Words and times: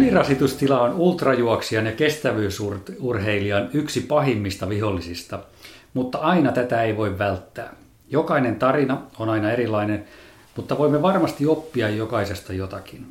Ylirasitustila 0.00 0.80
on 0.80 0.94
ultrajuoksijan 0.94 1.86
ja 1.86 1.92
kestävyysurheilijan 1.92 3.68
yksi 3.72 4.00
pahimmista 4.00 4.68
vihollisista, 4.68 5.38
mutta 5.94 6.18
aina 6.18 6.52
tätä 6.52 6.82
ei 6.82 6.96
voi 6.96 7.18
välttää. 7.18 7.74
Jokainen 8.10 8.56
tarina 8.56 9.02
on 9.18 9.28
aina 9.28 9.52
erilainen, 9.52 10.04
mutta 10.56 10.78
voimme 10.78 11.02
varmasti 11.02 11.46
oppia 11.46 11.88
jokaisesta 11.88 12.52
jotakin. 12.52 13.06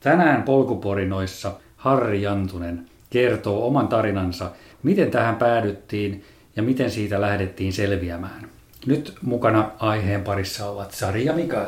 Tänään 0.00 0.42
polkuporinoissa 0.42 1.52
Harri 1.76 2.22
Jantunen 2.22 2.86
kertoo 3.10 3.66
oman 3.66 3.88
tarinansa, 3.88 4.50
miten 4.82 5.10
tähän 5.10 5.36
päädyttiin 5.36 6.24
ja 6.56 6.62
miten 6.62 6.90
siitä 6.90 7.20
lähdettiin 7.20 7.72
selviämään. 7.72 8.48
Nyt 8.86 9.14
mukana 9.22 9.70
aiheen 9.78 10.22
parissa 10.22 10.68
ovat 10.68 10.92
Sari 10.92 11.24
ja 11.24 11.32
Mikael. 11.32 11.66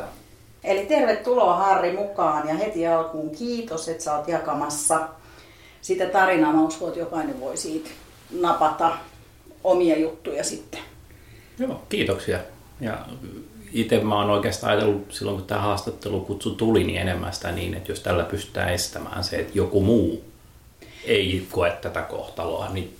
Eli 0.65 0.85
tervetuloa 0.85 1.55
Harri 1.55 1.91
mukaan 1.91 2.47
ja 2.47 2.53
heti 2.53 2.87
alkuun 2.87 3.29
kiitos, 3.29 3.89
että 3.89 4.03
sä 4.03 4.15
oot 4.15 4.27
jakamassa 4.27 5.07
sitä 5.81 6.05
tarinaa. 6.05 6.53
Mä 6.53 6.63
uskon, 6.63 6.87
että 6.87 6.99
jokainen 6.99 7.39
voi 7.39 7.57
siitä 7.57 7.89
napata 8.41 8.91
omia 9.63 9.97
juttuja 9.97 10.43
sitten. 10.43 10.79
Joo, 11.59 11.81
kiitoksia. 11.89 12.39
Ja 12.81 12.97
itse 13.71 13.99
mä 13.99 14.15
oon 14.15 14.29
oikeastaan 14.29 14.71
ajatellut 14.71 15.11
silloin, 15.11 15.37
kun 15.37 15.47
tämä 15.47 15.61
haastattelukutsu 15.61 16.55
tuli, 16.55 16.83
niin 16.83 17.01
enemmän 17.01 17.33
sitä 17.33 17.51
niin, 17.51 17.73
että 17.73 17.91
jos 17.91 17.99
tällä 17.99 18.23
pystytään 18.23 18.73
estämään 18.73 19.23
se, 19.23 19.35
että 19.35 19.51
joku 19.55 19.81
muu 19.81 20.23
ei 21.03 21.47
koe 21.51 21.71
tätä 21.81 22.01
kohtaloa, 22.01 22.69
niin 22.69 22.95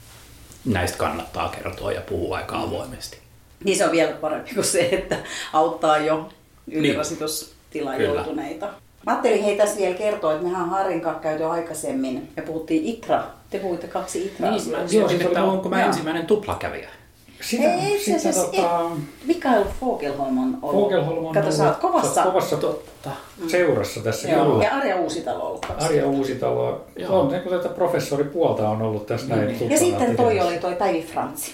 näistä 0.66 0.98
kannattaa 0.98 1.50
kertoa 1.50 1.92
ja 1.92 2.02
puhua 2.02 2.38
aika 2.38 2.60
avoimesti. 2.62 3.18
Niin 3.64 3.78
se 3.78 3.86
on 3.86 3.92
vielä 3.92 4.12
parempi 4.12 4.54
kuin 4.54 4.66
se, 4.66 4.90
että 4.92 5.18
auttaa 5.54 5.98
jo 5.98 6.30
ylirasitustilaan 7.80 7.98
niin. 7.98 8.16
joutuneita. 8.16 8.66
Mä 9.06 9.12
ajattelin 9.12 9.44
hei 9.44 9.58
tässä 9.58 9.78
vielä 9.78 9.96
kertoa, 9.96 10.32
että 10.34 10.44
mehän 10.44 10.70
Harin 10.70 11.02
kanssa 11.02 11.24
käyty 11.24 11.44
aikaisemmin 11.44 12.30
ja 12.38 12.44
puhuttiin 12.44 12.86
ITRA. 12.86 13.24
Te 13.50 13.60
puhuitte 13.60 13.88
kaksi 13.88 14.26
ITRA 14.26 14.52
niin, 14.52 14.70
mä 14.72 14.78
tiesin, 14.78 15.22
että 15.22 15.44
onko 15.44 15.70
mä 15.70 15.86
ensimmäinen 15.86 16.26
tuplakävijä. 16.26 16.90
Sitä, 17.42 17.74
Ei, 17.74 18.00
sitä, 18.00 18.20
sitä 18.20 18.46
tota... 18.46 18.92
Mikael 19.26 19.64
Fogelholm 19.80 20.38
on 20.38 20.58
ollut. 20.62 20.84
Fogelholm 20.84 21.26
on 21.26 21.34
Kato, 21.34 21.46
ollut. 21.46 21.58
sä 21.58 21.68
oot 21.68 21.78
kovassa, 21.78 22.24
kovassa 22.24 22.58
totta, 22.58 23.10
mm. 23.42 23.50
seurassa 23.50 24.00
tässä 24.00 24.30
Joo. 24.30 24.46
kyllä. 24.46 24.64
Ja 24.64 24.76
Arja 24.76 24.96
Uusitalo 24.96 25.44
on 25.44 25.48
ollut 25.48 25.66
Arja 25.80 26.08
Uusitalo. 26.08 26.86
On, 27.10 27.28
niin 27.28 27.42
tätä 27.50 27.70
professori 27.70 28.24
puolta 28.24 28.70
on 28.70 28.82
ollut 28.82 29.06
tässä 29.06 29.36
mm. 29.36 29.42
näin. 29.42 29.70
Ja 29.70 29.78
sitten 29.78 30.18
toi 30.18 30.40
oli 30.40 30.58
toi 30.58 30.76
Päivi 30.76 31.02
Frantsi. 31.02 31.54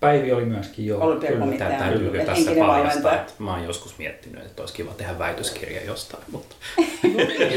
Päivi 0.00 0.32
oli 0.32 0.44
myöskin 0.44 0.86
jo. 0.86 0.98
Olympiakomitean 0.98 1.74
täytyy 1.74 2.24
tässä 2.26 2.50
paljastaa, 2.58 3.14
että 3.14 3.32
mä 3.38 3.50
oon 3.54 3.64
joskus 3.64 3.98
miettinyt, 3.98 4.46
että 4.46 4.62
olisi 4.62 4.74
kiva 4.74 4.90
tehdä 4.90 5.18
väitöskirja 5.18 5.84
jostain. 5.84 6.22
Mutta... 6.32 6.56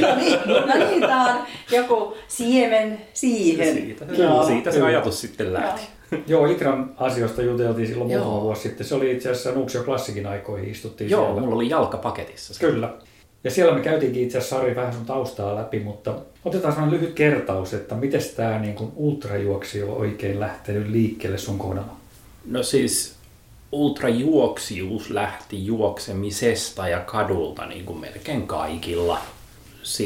no 0.01 0.15
niin, 0.15 0.39
no 0.67 0.89
niin 0.89 1.01
tämä 1.01 1.35
on 1.35 1.41
joku 1.71 2.17
siemen 2.27 3.01
siihen. 3.13 3.73
Siitä, 3.73 4.05
Joo. 4.05 4.45
siitä 4.45 4.71
se 4.71 4.81
ajatus 4.81 5.21
sitten 5.21 5.53
lähti. 5.53 5.81
Joo, 6.27 6.45
Itran 6.45 6.91
asioista 6.97 7.41
juteltiin 7.41 7.87
silloin 7.87 8.09
Joo. 8.09 8.23
muutama 8.23 8.43
vuosi 8.43 8.61
sitten. 8.61 8.87
Se 8.87 8.95
oli 8.95 9.11
itse 9.11 9.29
asiassa 9.29 9.51
Nuuksio 9.51 9.83
Klassikin 9.83 10.27
aikoihin 10.27 10.69
istuttiin 10.69 11.09
Joo, 11.09 11.25
siellä. 11.25 11.41
mulla 11.41 11.55
oli 11.55 11.69
jalkapaketissa. 11.69 12.59
Kyllä. 12.59 12.93
Ja 13.43 13.51
siellä 13.51 13.73
me 13.73 13.81
käytiinkin 13.81 14.23
itse 14.23 14.37
asiassa 14.37 14.55
Sari 14.55 14.75
vähän 14.75 14.93
sun 14.93 15.05
taustaa 15.05 15.55
läpi, 15.55 15.79
mutta 15.79 16.15
otetaan 16.45 16.73
sellainen 16.73 16.99
lyhyt 16.99 17.15
kertaus, 17.15 17.73
että 17.73 17.95
miten 17.95 18.21
tämä 18.35 18.59
niin 18.59 18.75
kuin 18.75 18.91
ultrajuoksi 18.95 19.83
on 19.83 19.97
oikein 19.97 20.39
lähtenyt 20.39 20.89
liikkeelle 20.89 21.37
sun 21.37 21.57
kohdalla? 21.57 22.00
No 22.45 22.63
siis 22.63 23.15
ultrajuoksijuus 23.71 25.09
lähti 25.09 25.65
juoksemisesta 25.65 26.87
ja 26.87 26.99
kadulta 26.99 27.65
niin 27.65 27.85
kuin 27.85 27.99
melkein 27.99 28.47
kaikilla. 28.47 29.21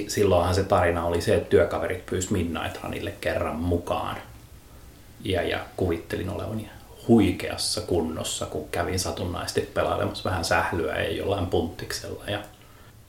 silloinhan 0.07 0.55
se 0.55 0.63
tarina 0.63 1.05
oli 1.05 1.21
se, 1.21 1.35
että 1.35 1.49
työkaverit 1.49 2.05
pyysivät 2.05 2.31
Midnight 2.31 2.83
Runille 2.83 3.13
kerran 3.21 3.55
mukaan. 3.55 4.17
Ja, 5.23 5.41
ja 5.41 5.59
kuvittelin 5.77 6.29
olevani 6.29 6.69
huikeassa 7.07 7.81
kunnossa, 7.81 8.45
kun 8.45 8.69
kävin 8.69 8.99
satunnaisesti 8.99 9.61
pelailemassa 9.61 10.29
vähän 10.29 10.45
sählyä 10.45 10.95
ja 10.95 11.11
jollain 11.11 11.47
punttiksella. 11.47 12.23
Ja 12.27 12.43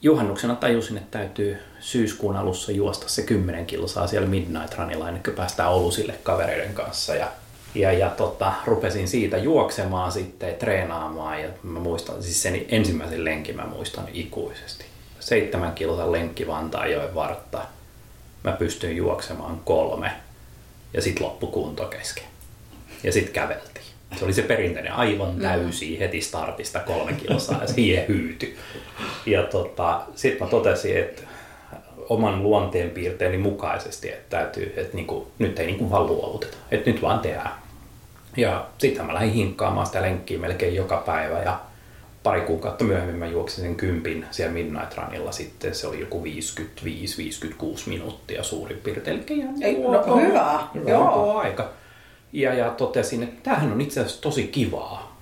juhannuksena 0.03 0.55
tajusin, 0.55 0.97
että 0.97 1.19
täytyy 1.19 1.59
syyskuun 1.81 2.37
alussa 2.37 2.73
juosta 2.73 3.09
se 3.09 3.23
10 3.23 3.67
kilsaa 3.67 4.07
siellä 4.07 4.29
Midnight 4.29 4.79
Runilla 4.79 5.09
ennen 5.09 5.23
kuin 5.23 5.37
päästään 5.37 5.73
Olusille 5.73 6.15
kavereiden 6.23 6.75
kanssa. 6.75 7.15
Ja 7.15 7.29
ja, 7.77 7.93
ja 7.93 8.11
tota, 8.11 8.53
rupesin 8.65 9.09
siitä 9.09 9.37
juoksemaan 9.37 10.13
sitten, 10.13 10.55
treenaamaan 10.55 11.43
ja 11.43 11.49
mä 11.63 11.81
muistan, 11.81 12.23
siis 12.23 12.43
sen 12.43 12.65
ensimmäisen 12.69 13.25
lenkin 13.25 13.57
mä 13.57 13.67
muistan 13.67 14.05
ikuisesti. 14.13 14.85
Seitsemän 15.21 15.73
kilsan 15.73 16.13
lenkki 16.13 16.47
Vantaajoen 16.47 17.15
vartta. 17.15 17.63
Mä 18.45 18.53
pystyin 18.53 18.97
juoksemaan 18.97 19.61
kolme 19.65 20.13
ja 20.95 21.03
sitten 21.03 21.27
loppu 21.27 21.47
kunto 21.47 21.87
kesken. 21.87 22.25
Ja 23.03 23.13
sitten 23.13 23.33
käveltiin. 23.33 23.87
Se 24.19 24.25
oli 24.25 24.33
se 24.33 24.43
perinteinen 24.43 24.93
aivan 24.93 25.35
mm. 25.35 25.41
täysi 25.41 25.99
heti 26.01 26.21
startista 26.21 26.81
kolme 26.81 27.13
kilsaa 27.13 27.61
ja 27.61 27.67
siihen 27.67 28.09
hyyty. 28.09 28.57
Ja 29.27 29.43
tota, 29.43 30.03
sitten 30.15 30.47
mä 30.47 30.51
totesin, 30.51 30.97
että 30.97 31.23
oman 32.09 32.43
luonteenpiirteeni 32.43 33.39
mukaisesti, 33.39 34.09
että 34.09 34.37
täytyy, 34.37 34.75
että 34.77 34.97
niinku, 34.97 35.27
nyt 35.39 35.59
ei 35.59 35.67
niinku 35.67 35.91
vaan 35.91 36.07
luovuteta, 36.07 36.57
että 36.71 36.91
nyt 36.91 37.03
vaan 37.03 37.19
tehdään. 37.19 37.66
Ja 38.37 38.67
sitten 38.79 39.07
mä 39.07 39.15
lähdin 39.15 39.33
hinkkaamaan 39.33 39.87
sitä 39.87 40.03
lenkkiä 40.03 40.39
melkein 40.39 40.75
joka 40.75 40.97
päivä 40.97 41.39
ja 41.43 41.61
pari 42.23 42.41
kuukautta 42.41 42.85
myöhemmin 42.85 43.17
mä 43.17 43.27
juoksin 43.27 43.65
sen 43.65 43.77
kympin 43.77 44.27
siellä 44.31 44.53
Midnight 44.53 44.97
Runilla 44.97 45.33
sitten. 45.33 45.75
Se 45.75 45.87
oli 45.87 46.01
joku 46.01 46.25
55-56 46.25 46.29
minuuttia 47.87 48.43
suurin 48.43 48.79
piirtein. 48.79 49.17
Eli 49.17 49.39
ihan 49.41 49.63
Ei, 49.63 49.83
no, 49.83 50.07
no, 50.07 50.17
hyvä. 50.17 50.61
hyvä 50.75 50.91
Joo. 50.91 51.39
aika. 51.39 51.71
Ja, 52.33 52.55
ja 52.55 52.71
totesin, 52.71 53.23
että 53.23 53.41
tämähän 53.43 53.73
on 53.73 53.81
itse 53.81 54.01
asiassa 54.01 54.23
tosi 54.23 54.47
kivaa. 54.47 55.17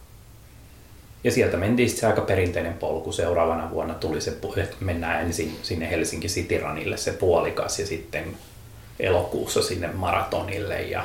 Ja 1.25 1.31
sieltä 1.31 1.57
mentiin 1.57 1.89
sitten 1.89 2.01
se 2.01 2.07
aika 2.07 2.21
perinteinen 2.21 2.75
polku. 2.75 3.13
Seuraavana 3.13 3.71
vuonna 3.71 3.95
tuli 3.95 4.21
se, 4.21 4.31
että 4.57 4.77
mennään 4.81 5.21
ensin 5.21 5.59
sinne 5.63 5.91
Helsinki 5.91 6.29
City 6.29 6.59
Runille 6.59 6.97
se 6.97 7.13
puolikas 7.13 7.79
ja 7.79 7.87
sitten 7.87 8.25
elokuussa 9.01 9.63
sinne 9.63 9.89
maratonille. 9.93 10.83
Ja 10.83 11.05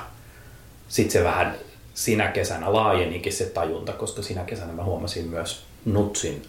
sitten 0.88 1.12
se 1.12 1.24
vähän 1.24 1.56
sinä 2.00 2.28
kesänä 2.28 2.74
laajenikin 2.74 3.34
se 3.34 3.46
tajunta, 3.46 3.94
koska 3.94 4.22
sinä 4.22 4.44
kesänä 4.44 4.74
mä 4.74 4.84
huomasin 4.84 5.28
myös 5.28 5.66
Nutsin 5.86 6.48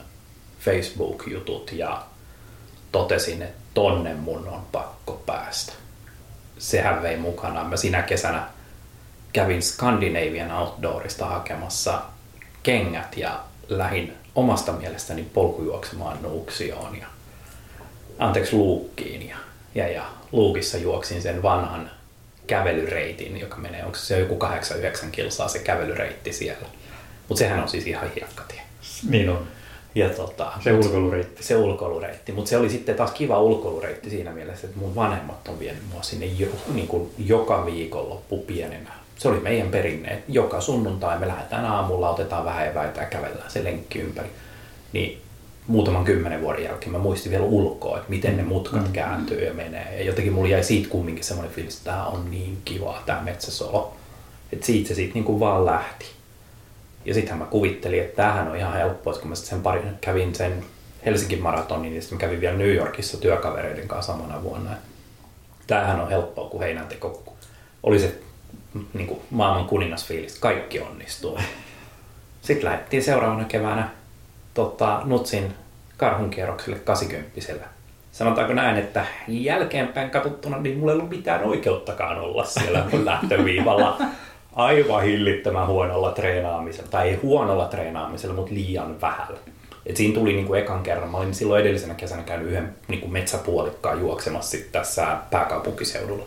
Facebook-jutut 0.60 1.72
ja 1.72 2.02
totesin, 2.92 3.42
että 3.42 3.60
tonne 3.74 4.14
mun 4.14 4.48
on 4.48 4.62
pakko 4.72 5.22
päästä. 5.26 5.72
Sehän 6.58 7.02
vei 7.02 7.16
mukanaan. 7.16 7.66
Mä 7.66 7.76
sinä 7.76 8.02
kesänä 8.02 8.46
kävin 9.32 9.62
Scandinavian 9.62 10.52
Outdoorista 10.52 11.26
hakemassa 11.26 12.02
kengät 12.62 13.16
ja 13.16 13.40
lähin 13.68 14.12
omasta 14.34 14.72
mielestäni 14.72 15.22
polkujuoksemaan 15.22 16.18
Nuuksioon 16.22 16.96
ja 16.96 17.06
anteeksi 18.18 18.56
Luukkiin 18.56 19.28
ja, 19.28 19.36
ja, 19.74 19.88
ja 19.88 20.04
Luukissa 20.32 20.78
juoksin 20.78 21.22
sen 21.22 21.42
vanhan 21.42 21.90
kävelyreitin, 22.46 23.40
joka 23.40 23.56
menee, 23.56 23.84
onko 23.84 23.96
se 23.96 24.18
joku 24.18 24.38
8-9 25.04 25.10
kilsaa 25.12 25.48
se 25.48 25.58
kävelyreitti 25.58 26.32
siellä. 26.32 26.66
Mutta 27.28 27.38
sehän 27.38 27.62
on 27.62 27.68
siis 27.68 27.86
ihan 27.86 28.10
hiekkatie. 28.16 28.62
Niin 29.08 29.30
on. 29.30 29.46
Ja 29.94 30.08
tota, 30.08 30.52
se 30.64 30.72
ulkoilureitti. 30.72 31.42
Se 31.42 31.56
ulkoilureitti. 31.56 32.32
Mutta 32.32 32.48
se 32.48 32.56
oli 32.56 32.70
sitten 32.70 32.94
taas 32.94 33.10
kiva 33.10 33.40
ulkoilureitti 33.40 34.10
siinä 34.10 34.30
mielessä, 34.30 34.66
että 34.66 34.78
mun 34.78 34.94
vanhemmat 34.94 35.48
on 35.48 35.58
vienyt 35.58 35.82
mua 35.92 36.02
sinne 36.02 36.26
jo, 36.26 36.48
niin 36.74 36.88
kuin 36.88 37.10
joka 37.18 37.66
viikonloppu 37.66 38.38
pienenä. 38.38 38.90
Se 39.18 39.28
oli 39.28 39.40
meidän 39.40 39.68
perinne, 39.68 40.22
joka 40.28 40.60
sunnuntai 40.60 41.18
me 41.18 41.28
lähdetään 41.28 41.64
aamulla, 41.64 42.10
otetaan 42.10 42.44
vähän 42.44 42.66
eväitä 42.66 43.00
ja 43.00 43.06
kävellään 43.06 43.50
se 43.50 43.64
lenkki 43.64 43.98
ympäri. 43.98 44.28
Niin 44.92 45.22
muutaman 45.70 46.04
kymmenen 46.04 46.40
vuoden 46.40 46.64
jälkeen 46.64 46.92
mä 46.92 46.98
muistin 46.98 47.32
vielä 47.32 47.44
ulkoa, 47.44 47.96
että 47.96 48.10
miten 48.10 48.36
ne 48.36 48.42
mutkat 48.42 48.86
mm. 48.86 48.92
kääntyy 48.92 49.44
ja 49.44 49.54
menee. 49.54 49.98
Ja 49.98 50.04
jotenkin 50.04 50.32
mulla 50.32 50.48
jäi 50.48 50.64
siitä 50.64 50.88
kumminkin 50.88 51.24
semmoinen 51.24 51.54
fiilis, 51.54 51.76
että 51.76 51.90
tämä 51.90 52.06
on 52.06 52.30
niin 52.30 52.58
kiva, 52.64 53.02
tämä 53.06 53.22
metsäsolo. 53.22 53.96
Että 54.52 54.66
siitä 54.66 54.88
se 54.88 54.94
siitä 54.94 55.14
niin 55.14 55.24
kuin 55.24 55.40
vaan 55.40 55.66
lähti. 55.66 56.06
Ja 57.04 57.14
sittenhän 57.14 57.38
mä 57.38 57.50
kuvittelin, 57.50 58.00
että 58.00 58.16
tämähän 58.16 58.48
on 58.48 58.56
ihan 58.56 58.72
helppoa, 58.72 59.12
kun 59.12 59.28
mä 59.28 59.34
sen 59.34 59.62
pari, 59.62 59.82
kävin 60.00 60.34
sen 60.34 60.64
Helsingin 61.04 61.42
maratonin, 61.42 61.92
niin 61.92 62.02
sitten 62.02 62.16
mä 62.16 62.20
kävin 62.20 62.40
vielä 62.40 62.56
New 62.56 62.74
Yorkissa 62.74 63.18
työkavereiden 63.18 63.88
kanssa 63.88 64.12
samana 64.12 64.42
vuonna. 64.42 64.70
Tämähän 65.66 66.00
on 66.00 66.08
helppoa, 66.08 66.50
kun 66.50 66.60
heinänteko 66.60 67.34
oli 67.82 67.98
se 67.98 68.14
niin 68.94 69.06
kuin 69.06 69.20
maailman 69.30 69.66
kuningasfiilis, 69.66 70.38
kaikki 70.38 70.80
onnistuu. 70.80 71.38
Sitten 72.42 72.64
lähdettiin 72.64 73.02
seuraavana 73.02 73.44
keväänä 73.44 73.99
tota, 74.54 75.02
Nutsin 75.04 75.52
karhunkierrokselle 75.96 76.78
80 76.78 77.40
Sanotaanko 78.12 78.52
näin, 78.54 78.76
että 78.76 79.06
jälkeenpäin 79.28 80.10
katsottuna 80.10 80.58
niin 80.58 80.78
mulla 80.78 80.92
ei 80.92 80.98
ollut 80.98 81.10
mitään 81.10 81.44
oikeuttakaan 81.44 82.18
olla 82.18 82.44
siellä 82.44 82.86
lähtöviivalla 83.04 83.98
aivan 84.52 85.02
hillittömän 85.02 85.66
huonolla 85.66 86.12
treenaamisella, 86.12 86.90
tai 86.90 87.08
ei 87.08 87.14
huonolla 87.14 87.66
treenaamisella, 87.66 88.34
mutta 88.34 88.54
liian 88.54 89.00
vähällä. 89.00 89.38
Et 89.86 89.96
siinä 89.96 90.14
tuli 90.14 90.32
niin 90.32 90.46
kuin 90.46 90.60
ekan 90.60 90.82
kerran, 90.82 91.10
mä 91.10 91.18
olin 91.18 91.34
silloin 91.34 91.60
edellisenä 91.60 91.94
kesänä 91.94 92.22
käynyt 92.22 92.48
yhden 92.48 92.74
niin 92.88 93.00
kuin 93.00 93.12
metsäpuolikkaan 93.12 94.00
juoksemassa 94.00 94.50
sit 94.50 94.72
tässä 94.72 95.16
pääkaupunkiseudulla. 95.30 96.24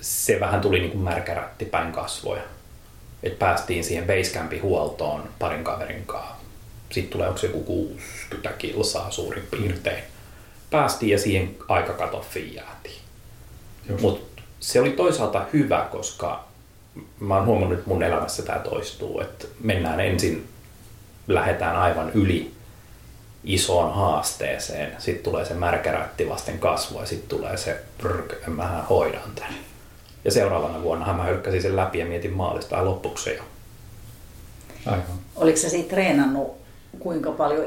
Se 0.00 0.40
vähän 0.40 0.60
tuli 0.60 0.78
niin 0.78 0.90
kuin 0.90 1.04
märkärätti 1.04 1.64
päin 1.64 1.92
kasvoja. 1.92 2.42
Et 3.22 3.38
päästiin 3.38 3.84
siihen 3.84 4.06
basecampin 4.06 4.62
huoltoon 4.62 5.22
parin 5.38 5.64
kaverin 5.64 6.02
kanssa. 6.06 6.43
Sitten 6.90 7.12
tulee, 7.12 7.28
onko 7.28 7.38
se 7.38 7.46
joku 7.46 7.62
60 7.62 8.52
kilsaa 8.58 9.10
suurin 9.10 9.46
piirtein. 9.50 10.04
Päästiin 10.70 11.12
ja 11.12 11.18
siihen 11.18 11.56
aikakatoffiin 11.68 12.54
jäätiin. 12.54 13.00
Mutta 14.00 14.42
se 14.60 14.80
oli 14.80 14.90
toisaalta 14.90 15.46
hyvä, 15.52 15.88
koska 15.90 16.44
mä 17.20 17.36
oon 17.36 17.46
huomannut, 17.46 17.78
että 17.78 17.90
mun 17.90 18.02
elämässä 18.02 18.42
tämä 18.42 18.58
toistuu, 18.58 19.20
että 19.20 19.46
mennään 19.60 20.00
ensin, 20.00 20.48
lähdetään 21.28 21.76
aivan 21.76 22.10
yli 22.10 22.54
isoon 23.44 23.94
haasteeseen, 23.94 24.96
sitten 24.98 25.24
tulee 25.24 25.44
se 25.44 25.54
märkärätti 25.54 26.28
vasten 26.28 26.58
kasvua 26.58 27.00
ja 27.00 27.06
sitten 27.06 27.28
tulee 27.28 27.56
se 27.56 27.80
prrk, 27.98 28.46
mähän 28.46 28.84
hoidan 28.84 29.30
tämän. 29.34 29.54
Ja 30.24 30.30
seuraavana 30.30 30.82
vuonna 30.82 31.12
mä 31.12 31.22
hölkkäsin 31.22 31.62
sen 31.62 31.76
läpi 31.76 31.98
ja 31.98 32.06
mietin 32.06 32.32
maalista 32.32 32.76
ja 32.76 32.84
loppuksi 32.84 33.34
jo. 33.34 33.42
Aivan. 34.86 35.18
Oliko 35.36 35.58
sä 35.58 35.68
siitä 35.68 35.88
treenannut 35.88 36.63
kuinka 36.98 37.32
paljon 37.32 37.64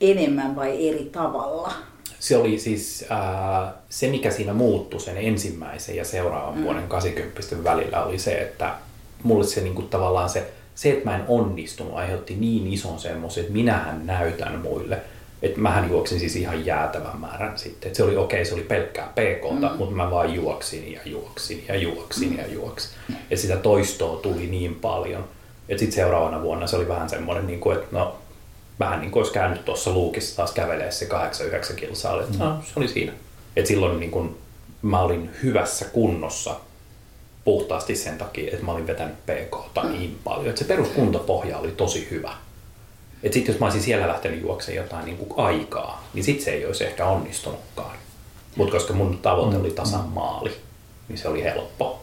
enemmän 0.00 0.56
vai 0.56 0.88
eri 0.88 1.04
tavalla? 1.12 1.72
Se 2.18 2.36
oli 2.36 2.58
siis 2.58 3.04
äh, 3.10 3.74
se, 3.88 4.08
mikä 4.08 4.30
siinä 4.30 4.52
muuttui 4.52 5.00
sen 5.00 5.16
ensimmäisen 5.16 5.96
ja 5.96 6.04
seuraavan 6.04 6.58
mm. 6.58 6.64
vuoden 6.64 6.88
80 6.88 7.64
välillä 7.64 8.04
oli 8.04 8.18
se, 8.18 8.32
että 8.32 8.74
mulle 9.22 9.44
se 9.44 9.60
niin 9.60 9.74
kuin, 9.74 9.88
tavallaan 9.88 10.28
se, 10.28 10.50
se, 10.74 10.90
että 10.90 11.04
mä 11.04 11.16
en 11.16 11.24
onnistunut, 11.28 11.94
aiheutti 11.94 12.34
niin 12.34 12.72
ison 12.72 12.98
semmoisen, 12.98 13.40
että 13.40 13.52
minähän 13.52 14.06
näytän 14.06 14.58
muille. 14.58 14.98
Että 15.42 15.60
mähän 15.60 15.90
juoksin 15.90 16.20
siis 16.20 16.36
ihan 16.36 16.66
jäätävän 16.66 17.20
määrän 17.20 17.58
sitten. 17.58 17.86
Että 17.86 17.96
se 17.96 18.02
oli 18.04 18.16
okei, 18.16 18.40
okay, 18.40 18.44
se 18.44 18.54
oli 18.54 18.62
pelkkää 18.62 19.06
pk 19.06 19.50
mm. 19.50 19.78
mutta 19.78 19.96
mä 19.96 20.10
vaan 20.10 20.34
juoksin 20.34 20.92
ja 20.92 21.00
juoksin 21.04 21.64
ja 21.68 21.76
juoksin 21.76 22.30
mm. 22.30 22.38
ja 22.38 22.46
juoksin. 22.46 22.90
Ja 23.30 23.36
sitä 23.36 23.56
toistoa 23.56 24.16
tuli 24.16 24.46
niin 24.46 24.74
paljon. 24.74 25.24
Että 25.68 25.80
sitten 25.80 25.96
seuraavana 25.96 26.42
vuonna 26.42 26.66
se 26.66 26.76
oli 26.76 26.88
vähän 26.88 27.08
semmoinen, 27.08 27.46
niin 27.46 27.60
kuin, 27.60 27.76
että 27.76 27.96
no 27.96 28.16
vähän 28.80 29.00
niin 29.00 29.10
kuin 29.10 29.20
olisi 29.20 29.32
käynyt 29.32 29.64
tuossa 29.64 29.90
luukissa 29.90 30.36
taas 30.36 30.52
kävelee 30.52 30.90
se 30.90 31.08
8-9 31.70 31.74
kilsaa. 31.74 32.20
Että 32.20 32.32
mm. 32.32 32.38
no, 32.38 32.62
se 32.64 32.72
oli 32.76 32.88
siinä. 32.88 33.12
Et 33.56 33.66
silloin 33.66 34.00
niin 34.00 34.10
kuin, 34.10 34.38
mä 34.82 35.00
olin 35.00 35.30
hyvässä 35.42 35.84
kunnossa 35.84 36.56
puhtaasti 37.44 37.96
sen 37.96 38.18
takia, 38.18 38.50
että 38.52 38.64
mä 38.64 38.72
olin 38.72 38.86
vetänyt 38.86 39.16
PK 39.26 39.82
mm. 39.82 39.92
niin 39.92 40.18
paljon. 40.24 40.48
Että 40.48 40.58
se 40.58 40.64
peruskuntopohja 40.64 41.58
oli 41.58 41.70
tosi 41.70 42.08
hyvä. 42.10 42.32
Että 43.22 43.34
sitten 43.34 43.52
jos 43.52 43.60
mä 43.60 43.66
olisin 43.66 43.82
siellä 43.82 44.08
lähtenyt 44.08 44.40
juoksemaan 44.40 44.84
jotain 44.84 45.04
niin 45.04 45.16
kuin 45.16 45.32
aikaa, 45.36 46.08
niin 46.14 46.24
sitten 46.24 46.44
se 46.44 46.50
ei 46.50 46.66
olisi 46.66 46.84
ehkä 46.84 47.06
onnistunutkaan. 47.06 47.96
Mutta 48.56 48.72
koska 48.72 48.92
mun 48.92 49.18
tavoite 49.18 49.56
oli 49.56 49.70
tasan 49.70 50.04
mm. 50.04 50.12
maali, 50.12 50.56
niin 51.08 51.18
se 51.18 51.28
oli 51.28 51.44
helppo. 51.44 52.00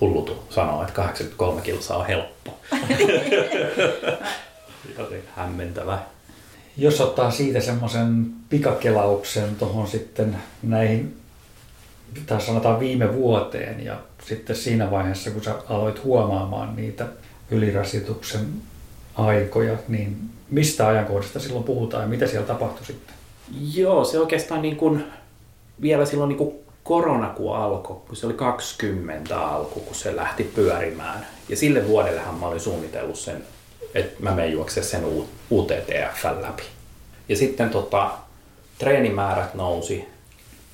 Hullutu 0.00 0.44
sanoa, 0.50 0.82
että 0.82 0.94
83 0.94 1.60
kilsaa 1.60 1.96
on 1.96 2.06
helppo. 2.06 2.58
Joten 4.98 5.22
hämmentävä. 5.36 5.98
Jos 6.76 7.00
ottaa 7.00 7.30
siitä 7.30 7.60
semmoisen 7.60 8.26
pikakelauksen 8.48 9.56
tuohon 9.56 9.88
sitten 9.88 10.36
näihin, 10.62 11.16
tai 12.26 12.40
sanotaan 12.40 12.80
viime 12.80 13.14
vuoteen 13.14 13.84
ja 13.84 13.96
sitten 14.26 14.56
siinä 14.56 14.90
vaiheessa, 14.90 15.30
kun 15.30 15.44
sä 15.44 15.54
aloit 15.68 16.04
huomaamaan 16.04 16.76
niitä 16.76 17.06
ylirasituksen 17.50 18.46
aikoja, 19.14 19.76
niin 19.88 20.16
mistä 20.50 20.88
ajankohdasta 20.88 21.40
silloin 21.40 21.64
puhutaan 21.64 22.02
ja 22.02 22.08
mitä 22.08 22.26
siellä 22.26 22.46
tapahtui 22.46 22.86
sitten? 22.86 23.14
Joo, 23.74 24.04
se 24.04 24.18
oikeastaan 24.18 24.62
niin 24.62 24.76
kuin, 24.76 25.04
vielä 25.80 26.06
silloin 26.06 26.28
niin 26.28 26.38
kuin 26.38 26.54
korona 26.82 27.28
kun 27.28 27.56
alkoi, 27.56 27.96
kun 28.06 28.16
se 28.16 28.26
oli 28.26 28.34
20 28.34 29.40
alku, 29.40 29.80
kun 29.80 29.94
se 29.94 30.16
lähti 30.16 30.44
pyörimään. 30.44 31.26
Ja 31.48 31.56
sille 31.56 31.88
vuodellehan 31.88 32.34
mä 32.34 32.46
olin 32.46 32.60
suunnitellut 32.60 33.18
sen 33.18 33.44
että 33.96 34.22
mä 34.22 34.34
menen 34.34 34.52
juokse 34.52 34.82
sen 34.82 35.04
UTTF 35.50 36.24
läpi. 36.40 36.62
Ja 37.28 37.36
sitten 37.36 37.70
tota, 37.70 38.10
treenimäärät 38.78 39.54
nousi. 39.54 40.08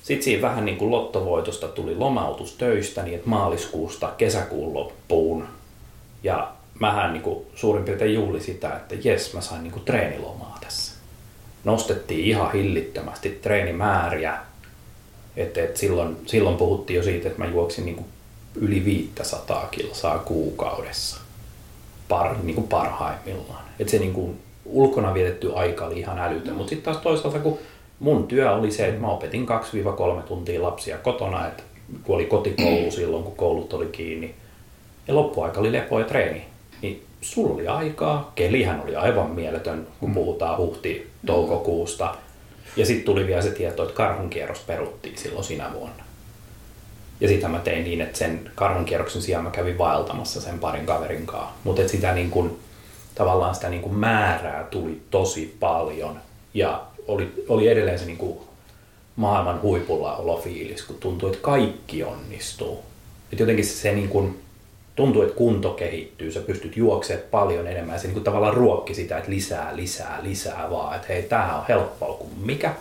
Sitten 0.03 0.23
siinä 0.23 0.41
vähän 0.41 0.65
niin 0.65 0.77
kuin 0.77 0.91
lottovoitosta 0.91 1.67
tuli 1.67 1.95
lomautus 1.95 2.53
töistä, 2.53 3.03
niin 3.03 3.15
että 3.15 3.29
maaliskuusta 3.29 4.13
kesäkuun 4.17 4.73
loppuun. 4.73 5.47
Ja 6.23 6.51
mähän 6.79 7.13
niin 7.13 7.23
kuin 7.23 7.45
suurin 7.55 7.85
piirtein 7.85 8.13
juhli 8.13 8.41
sitä, 8.41 8.75
että 8.75 8.95
jes, 9.03 9.33
mä 9.33 9.41
sain 9.41 9.63
niin 9.63 9.73
kuin 9.73 9.85
treenilomaa 9.85 10.57
tässä. 10.61 10.93
Nostettiin 11.63 12.25
ihan 12.25 12.51
hillittömästi 12.51 13.29
treenimääriä. 13.41 14.37
Et, 15.37 15.57
et 15.57 15.77
silloin, 15.77 16.17
silloin 16.25 16.57
puhuttiin 16.57 16.97
jo 16.97 17.03
siitä, 17.03 17.27
että 17.27 17.39
mä 17.39 17.49
juoksin 17.49 17.85
niin 17.85 17.95
kuin 17.95 18.07
yli 18.55 18.85
500 18.85 19.67
kilsaa 19.71 20.19
kuukaudessa 20.19 21.22
par, 22.13 22.35
niin 22.43 22.55
kuin 22.55 22.67
parhaimmillaan. 22.67 23.63
Et 23.79 23.89
se 23.89 23.99
niin 23.99 24.13
kuin, 24.13 24.39
ulkona 24.65 25.13
vietetty 25.13 25.51
aika 25.55 25.85
oli 25.85 25.99
ihan 25.99 26.19
älytön, 26.19 26.55
mutta 26.55 26.69
sitten 26.69 26.93
taas 26.93 27.03
toisaalta 27.03 27.39
kun 27.39 27.57
mun 27.99 28.27
työ 28.27 28.51
oli 28.51 28.71
se, 28.71 28.87
että 28.87 29.01
mä 29.01 29.07
opetin 29.07 29.47
2-3 30.19 30.21
tuntia 30.21 30.63
lapsia 30.63 30.97
kotona, 30.97 31.47
että 31.47 31.63
kun 32.03 32.15
oli 32.15 32.25
kotikoulu 32.25 32.91
silloin, 32.97 33.23
kun 33.23 33.35
koulut 33.35 33.73
oli 33.73 33.85
kiinni, 33.85 34.35
ja 35.07 35.15
loppuaika 35.15 35.59
oli 35.59 35.71
lepo 35.71 35.99
ja 35.99 36.05
treeni, 36.05 36.45
niin 36.81 37.03
sulla 37.21 37.53
oli 37.53 37.67
aikaa, 37.67 38.31
kelihän 38.35 38.81
oli 38.83 38.95
aivan 38.95 39.31
mieletön, 39.31 39.87
kun 39.99 40.09
mm. 40.09 40.15
puhutaan 40.15 40.57
huhti-toukokuusta, 40.57 42.15
ja 42.77 42.85
sitten 42.85 43.05
tuli 43.05 43.27
vielä 43.27 43.41
se 43.41 43.51
tieto, 43.51 43.83
että 43.83 43.95
karhunkierros 43.95 44.59
peruttiin 44.59 45.17
silloin 45.17 45.43
sinä 45.43 45.73
vuonna. 45.73 46.02
Ja 47.23 47.29
sitä 47.29 47.47
mä 47.47 47.59
tein 47.59 47.83
niin, 47.83 48.01
että 48.01 48.17
sen 48.17 48.51
karhunkierroksen 48.55 49.21
sijaan 49.21 49.43
mä 49.43 49.51
kävin 49.51 49.77
vaeltamassa 49.77 50.41
sen 50.41 50.59
parin 50.59 50.85
kaverin 50.85 51.25
kanssa. 51.25 51.49
Mutta 51.63 51.87
sitä 51.87 52.13
niin 52.13 52.31
kuin, 52.31 52.59
tavallaan 53.15 53.55
sitä 53.55 53.69
niin 53.69 53.81
kuin 53.81 53.95
määrää 53.95 54.63
tuli 54.63 55.01
tosi 55.11 55.57
paljon. 55.59 56.19
Ja 56.53 56.81
oli, 57.07 57.45
oli 57.47 57.67
edelleen 57.67 57.99
se 57.99 58.05
niin 58.05 58.17
kuin 58.17 58.37
maailman 59.15 59.61
huipulla 59.61 60.15
olofiilis, 60.15 60.83
kun 60.83 60.95
tuntui, 60.99 61.29
että 61.29 61.41
kaikki 61.41 62.03
onnistuu. 62.03 62.83
Et 63.33 63.39
jotenkin 63.39 63.65
se, 63.65 63.73
se 63.73 63.93
niin 63.93 64.09
kuin, 64.09 64.39
tuntuu, 64.95 65.21
että 65.21 65.35
kunto 65.35 65.69
kehittyy, 65.69 66.31
sä 66.31 66.39
pystyt 66.39 66.77
juoksemaan 66.77 67.27
paljon 67.31 67.67
enemmän 67.67 67.95
ja 67.95 67.99
se 67.99 68.07
niin 68.07 68.13
kuin 68.13 68.23
tavallaan 68.23 68.53
ruokki 68.53 68.93
sitä, 68.93 69.17
että 69.17 69.31
lisää, 69.31 69.75
lisää, 69.75 70.19
lisää 70.23 70.69
vaan, 70.69 70.95
että 70.95 71.07
hei, 71.07 71.23
tämähän 71.23 71.55
on 71.55 71.65
helppoa 71.69 72.17
kuin 72.17 72.31
mikä. 72.45 72.73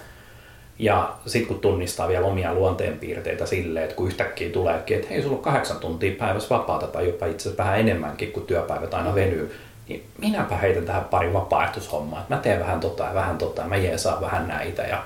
Ja 0.83 1.13
sitten 1.27 1.49
kun 1.49 1.61
tunnistaa 1.61 2.09
vielä 2.09 2.27
omia 2.27 2.55
luonteenpiirteitä 2.55 3.47
silleen, 3.47 3.85
että 3.85 3.97
kun 3.97 4.07
yhtäkkiä 4.07 4.51
tuleekin, 4.51 4.97
että 4.97 5.09
hei, 5.11 5.23
sulla 5.23 5.37
on 5.37 5.43
kahdeksan 5.43 5.77
tuntia 5.77 6.13
päivässä 6.19 6.55
vapaata 6.55 6.87
tai 6.87 7.07
jopa 7.07 7.27
itse 7.27 7.49
asiassa 7.49 7.65
vähän 7.65 7.81
enemmänkin, 7.81 8.33
kun 8.33 8.43
työpäivät 8.43 8.95
aina 8.95 9.15
venyy, 9.15 9.55
niin 9.89 10.03
minäpä 10.21 10.57
heitän 10.57 10.85
tähän 10.85 11.05
pari 11.05 11.33
vapaaehtoishommaa, 11.33 12.21
että 12.21 12.35
mä 12.35 12.41
teen 12.41 12.61
vähän 12.61 12.81
tota 12.81 13.05
ja 13.05 13.15
vähän 13.15 13.39
tota 13.39 13.63
ja 13.63 13.69
mä 13.69 13.77
jeesaan 13.77 14.21
vähän 14.21 14.49
näitä. 14.49 14.83
Ja 14.83 15.05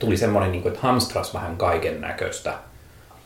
tuli 0.00 0.16
semmoinen, 0.16 0.52
niin 0.52 0.62
kuin, 0.62 0.72
että 0.72 0.86
hamstras 0.86 1.34
vähän 1.34 1.56
kaiken 1.56 2.00
näköistä. 2.00 2.54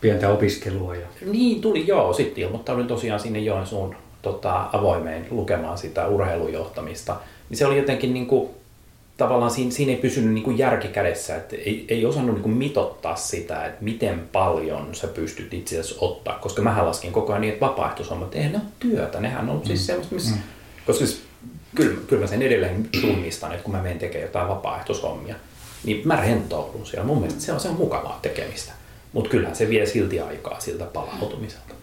Pientä 0.01 0.29
opiskelua. 0.29 0.95
Ja... 0.95 1.07
Niin 1.33 1.61
tuli 1.61 1.87
joo, 1.87 2.13
sitten 2.13 2.45
ilmoittauduin 2.45 2.87
tosiaan 2.87 3.21
sinne 3.21 3.39
Joensuun 3.39 3.97
tota, 4.23 4.65
avoimeen 4.73 5.27
lukemaan 5.31 5.79
sitä 5.79 6.07
urheilujohtamista. 6.07 7.17
Niin 7.49 7.59
se 7.59 7.67
oli 7.67 7.77
jotenkin 7.77 8.15
niin 8.15 8.27
kuin, 8.27 8.51
tavallaan 9.21 9.51
siinä, 9.51 9.71
siinä 9.71 9.93
ei 9.93 9.99
pysynyt 9.99 10.35
niin 10.35 10.45
kuin 10.45 10.59
järki 10.59 10.89
kädessä, 10.89 11.37
että 11.37 11.57
ei, 11.57 11.85
ei 11.89 12.07
osannut 12.07 12.35
niin 12.35 12.43
kuin 12.43 12.55
mitottaa 12.55 13.17
sitä, 13.17 13.67
että 13.67 13.85
miten 13.85 14.29
paljon 14.33 14.95
sä 14.95 15.07
pystyt 15.07 15.55
itse 15.55 15.81
asiassa 15.81 16.07
ottaa, 16.07 16.39
koska 16.39 16.63
mä 16.63 16.87
laskin 16.87 17.13
koko 17.13 17.33
ajan 17.33 17.41
niin, 17.41 17.53
että 17.53 17.67
vapaaehtoishommat, 17.67 18.35
eihän 18.35 18.53
ne 18.53 18.59
ole 18.59 18.67
työtä, 18.79 19.21
nehän 19.21 19.49
on 19.49 19.57
siis 19.57 19.65
mm. 19.65 19.69
siis 19.69 19.87
semmoista, 19.87 20.15
missä, 20.15 20.35
mm. 20.35 20.41
koska 20.87 21.07
siis, 21.07 21.23
kyllä, 21.75 22.01
kyllä 22.07 22.23
mä 22.23 22.27
sen 22.27 22.43
edelleen 22.43 22.89
tunnistan, 23.01 23.53
että 23.53 23.65
kun 23.65 23.73
mä 23.73 23.83
menen 23.83 23.99
tekemään 23.99 24.27
jotain 24.27 24.49
vapaaehtoishommia, 24.49 25.35
niin 25.85 26.03
mä 26.05 26.17
rentoudun 26.17 26.87
siellä, 26.87 27.07
mun 27.07 27.19
mielestä 27.19 27.41
se 27.41 27.53
on, 27.53 27.61
se 27.61 27.69
on 27.69 27.77
mukavaa 27.77 28.19
tekemistä, 28.23 28.73
mutta 29.13 29.31
kyllähän 29.31 29.57
se 29.57 29.69
vie 29.69 29.87
silti 29.87 30.21
aikaa 30.21 30.61
siltä 30.61 30.85
palautumiselta. 30.85 31.75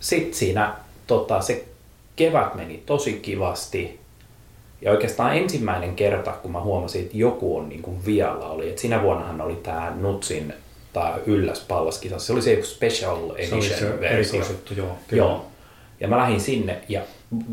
Sitten 0.00 0.34
siinä 0.34 0.74
tota, 1.06 1.40
se 1.40 1.64
kevät 2.16 2.54
meni 2.54 2.82
tosi 2.86 3.12
kivasti, 3.12 4.00
ja 4.82 4.90
oikeastaan 4.90 5.36
ensimmäinen 5.36 5.96
kerta, 5.96 6.32
kun 6.32 6.52
mä 6.52 6.60
huomasin, 6.60 7.02
että 7.02 7.16
joku 7.16 7.56
on 7.56 7.68
niin 7.68 7.82
kuin 7.82 8.06
vialla, 8.06 8.48
oli, 8.48 8.68
että 8.68 8.80
sinä 8.80 9.02
vuonnahan 9.02 9.40
oli 9.40 9.56
tämä 9.56 9.92
Nutsin 9.96 10.54
tai 10.92 11.20
ylläs 11.26 11.60
pallaskisa. 11.60 12.18
Se 12.18 12.32
oli 12.32 12.42
se 12.42 12.52
joku 12.52 12.66
special 12.66 13.30
edition 13.36 13.62
se 13.62 13.76
se 13.76 14.00
versio. 14.00 14.44
joo. 14.76 14.96
Kyllä. 15.08 15.22
joo. 15.22 15.46
Ja 16.00 16.08
mä 16.08 16.16
lähdin 16.16 16.40
sinne 16.40 16.78
ja 16.88 17.00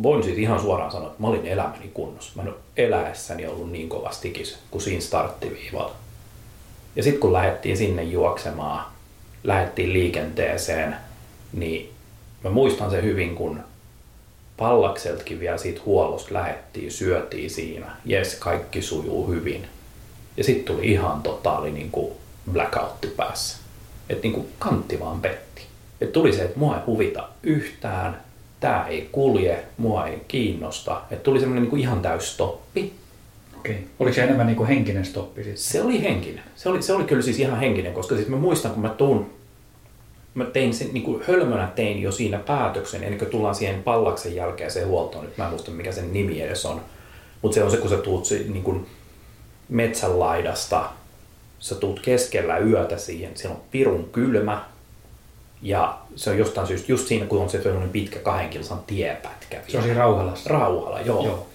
voin 0.03 0.23
siis 0.23 0.37
ihan 0.37 0.59
suoraan 0.59 0.91
sanoa, 0.91 1.07
että 1.07 1.21
mä 1.21 1.27
olin 1.27 1.45
elämäni 1.45 1.91
kunnossa. 1.93 2.31
Mä 2.35 2.41
en 2.41 2.47
ole 2.47 2.57
eläessäni 2.77 3.47
ollut 3.47 3.71
niin 3.71 3.89
kovasti 3.89 4.27
tikis 4.27 4.59
kuin 4.71 4.81
siinä 4.81 5.01
starttiviivalla. 5.01 5.95
Ja 6.95 7.03
sitten 7.03 7.19
kun 7.19 7.33
lähdettiin 7.33 7.77
sinne 7.77 8.03
juoksemaan, 8.03 8.85
lähdettiin 9.43 9.93
liikenteeseen, 9.93 10.95
niin 11.53 11.91
mä 12.43 12.49
muistan 12.49 12.91
se 12.91 13.01
hyvin, 13.01 13.35
kun 13.35 13.59
pallakseltakin 14.59 15.39
vielä 15.39 15.57
siitä 15.57 15.81
huollosta 15.85 16.33
lähettiin, 16.33 16.91
syötiin 16.91 17.49
siinä, 17.49 17.91
jes, 18.05 18.35
kaikki 18.35 18.81
sujuu 18.81 19.27
hyvin. 19.27 19.67
Ja 20.37 20.43
sitten 20.43 20.75
tuli 20.75 20.91
ihan 20.91 21.21
totaali 21.21 21.71
niin 21.71 21.91
kuin 21.91 22.11
blackoutti 22.51 23.07
päässä. 23.07 23.57
Että 24.09 24.23
niin 24.23 24.33
kuin 24.33 24.47
kantti 24.59 24.99
vaan 24.99 25.21
petti. 25.21 25.61
Et 26.01 26.11
tuli 26.11 26.33
se, 26.33 26.41
että 26.41 26.59
mua 26.59 26.75
ei 26.75 26.81
huvita 26.85 27.29
yhtään, 27.43 28.21
tämä 28.59 28.87
ei 28.87 29.09
kulje, 29.11 29.63
mua 29.77 30.07
ei 30.07 30.21
kiinnosta. 30.27 31.01
Että 31.11 31.23
tuli 31.23 31.39
semmoinen 31.39 31.63
niin 31.63 31.69
kuin 31.69 31.81
ihan 31.81 32.01
täys 32.01 32.33
stoppi. 32.33 32.93
Okei. 33.57 33.87
Oliko 33.99 34.15
se 34.15 34.23
enemmän 34.23 34.47
niin 34.47 34.57
kuin 34.57 34.67
henkinen 34.67 35.05
stoppi 35.05 35.43
sitten? 35.43 35.61
Se 35.61 35.81
oli 35.81 36.03
henkinen. 36.03 36.43
Se 36.55 36.69
oli, 36.69 36.81
se 36.81 36.93
oli 36.93 37.03
kyllä 37.03 37.21
siis 37.21 37.39
ihan 37.39 37.59
henkinen, 37.59 37.93
koska 37.93 38.15
siis 38.15 38.27
mä 38.27 38.37
muistan, 38.37 38.71
kun 38.71 38.81
mä 38.81 38.89
tuun, 38.89 39.29
mä 40.33 40.45
tein 40.45 40.73
sen, 40.73 40.89
niin 40.93 41.03
kuin 41.03 41.23
hölmönä 41.27 41.71
tein 41.75 42.01
jo 42.01 42.11
siinä 42.11 42.39
päätöksen, 42.39 43.03
ennen 43.03 43.19
kuin 43.19 43.31
tullaan 43.31 43.55
siihen 43.55 43.83
pallaksen 43.83 44.35
jälkeiseen 44.35 44.87
huoltoon. 44.87 45.25
Nyt 45.25 45.37
mä 45.37 45.43
en 45.43 45.49
muista, 45.49 45.71
mikä 45.71 45.91
sen 45.91 46.13
nimi 46.13 46.41
edes 46.41 46.65
on. 46.65 46.81
Mutta 47.41 47.55
se 47.55 47.63
on 47.63 47.71
se, 47.71 47.77
kun 47.77 47.89
sä 47.89 47.97
tuut 47.97 48.25
se, 48.25 48.37
niin 48.47 48.63
kuin 48.63 48.87
metsän 49.69 50.19
laidasta, 50.19 50.89
sä 51.59 51.75
tuut 51.75 51.99
keskellä 51.99 52.57
yötä 52.57 52.97
siihen, 52.97 53.37
siellä 53.37 53.55
on 53.55 53.63
pirun 53.71 54.09
kylmä, 54.11 54.65
ja 55.61 55.97
se 56.15 56.29
on 56.29 56.37
jostain 56.37 56.67
syystä 56.67 56.91
just 56.91 57.07
siinä, 57.07 57.25
kun 57.25 57.41
on 57.41 57.49
se 57.49 57.63
sellainen 57.63 57.89
pitkä 57.89 58.19
kahden 58.19 58.49
kilsan 58.49 58.79
tiepätkä. 58.87 59.61
Se 59.67 59.77
on 59.77 59.83
siinä 59.83 59.99
Rauhalassa. 59.99 60.49
Rauhalla, 60.49 61.01
joo. 61.01 61.25
joo. 61.25 61.47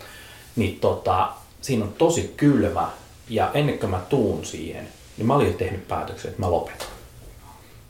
Niin 0.57 0.81
tota, 0.81 1.29
siinä 1.61 1.85
on 1.85 1.93
tosi 1.99 2.35
kylmä, 2.37 2.89
ja 3.29 3.51
ennen 3.55 3.79
kuin 3.79 3.91
mä 3.91 4.01
tuun 4.09 4.45
siihen, 4.45 4.89
niin 5.17 5.27
mä 5.27 5.35
olin 5.35 5.47
jo 5.47 5.53
tehnyt 5.53 5.89
päätöksen, 5.89 6.29
että 6.29 6.43
mä 6.43 6.51
lopetan. 6.51 6.94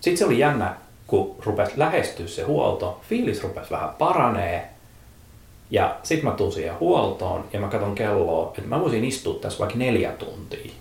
Sitten 0.04 0.18
se 0.18 0.24
oli 0.24 0.38
jännä, 0.38 0.74
kun 1.06 1.36
rupesi 1.44 1.72
lähestyä 1.76 2.26
se 2.26 2.42
huolto, 2.42 3.00
fiilis 3.08 3.42
rupesi 3.42 3.70
vähän 3.70 3.90
paranee, 3.98 4.68
ja 5.70 5.96
sitten 6.02 6.30
mä 6.30 6.36
tuun 6.36 6.52
siihen 6.52 6.78
huoltoon 6.80 7.44
ja 7.52 7.60
mä 7.60 7.68
katson 7.68 7.94
kelloa, 7.94 8.52
että 8.58 8.68
mä 8.68 8.80
voisin 8.80 9.04
istua 9.04 9.34
tässä 9.34 9.58
vaikka 9.58 9.78
neljä 9.78 10.12
tuntia. 10.12 10.72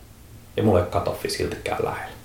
Ja 0.58 0.64
mulla 0.64 0.80
ei 0.80 0.86
katoffi 0.90 1.30
siltikään 1.30 1.86
lähellä. 1.86 2.16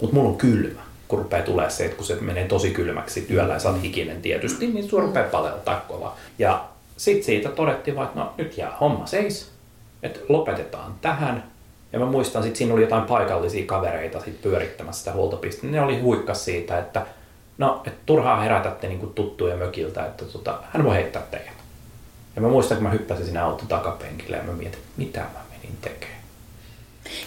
Mutta 0.00 0.16
mulla 0.16 0.28
on 0.28 0.36
kylmä, 0.36 0.80
kun 1.08 1.18
rupeaa 1.18 1.42
tulee 1.42 1.70
se, 1.70 1.84
että 1.84 1.96
kun 1.96 2.06
se 2.06 2.14
menee 2.14 2.48
tosi 2.48 2.70
kylmäksi 2.70 3.20
työllä 3.20 3.54
ja 3.54 3.58
sä 3.58 3.70
oot 3.70 3.82
hikinen 3.82 4.22
tietysti, 4.22 4.66
niin 4.66 4.88
sulla 4.88 5.02
rupeaa 5.02 5.30
paleltaa 5.30 5.84
kova. 5.88 6.16
Ja 6.38 6.64
sitten 6.96 7.24
siitä 7.24 7.48
todettiin 7.48 7.96
vaan, 7.96 8.08
että 8.08 8.20
no 8.20 8.32
nyt 8.38 8.58
jää 8.58 8.76
homma 8.80 9.06
seis, 9.06 9.50
että 10.02 10.20
lopetetaan 10.28 10.94
tähän. 11.00 11.55
Ja 11.92 11.98
mä 11.98 12.06
muistan, 12.06 12.46
että 12.46 12.58
siinä 12.58 12.74
oli 12.74 12.82
jotain 12.82 13.04
paikallisia 13.04 13.66
kavereita 13.66 14.20
sit 14.20 14.42
pyörittämässä 14.42 14.98
sitä 14.98 15.12
huoltopistettä. 15.12 15.66
Ne 15.66 15.80
oli 15.80 16.00
huikkas 16.00 16.44
siitä, 16.44 16.78
että 16.78 17.06
no, 17.58 17.82
että 17.86 18.00
turhaa 18.06 18.40
herätätte 18.40 18.88
niin 18.88 19.10
tuttuja 19.14 19.56
mökiltä, 19.56 20.06
että 20.06 20.24
tota, 20.24 20.58
hän 20.72 20.84
voi 20.84 20.94
heittää 20.94 21.22
teidät. 21.30 21.56
Ja 22.36 22.42
mä 22.42 22.48
muistan, 22.48 22.76
kun 22.76 22.84
mä 22.84 22.90
hyppäsin 22.90 23.24
sinne 23.24 23.40
auton 23.40 23.68
takapenkille 23.68 24.36
ja 24.36 24.42
mä 24.42 24.52
mietin, 24.52 24.78
että 24.78 24.90
mitä 24.96 25.20
mä 25.20 25.40
menin 25.50 25.78
tekemään. 25.80 26.16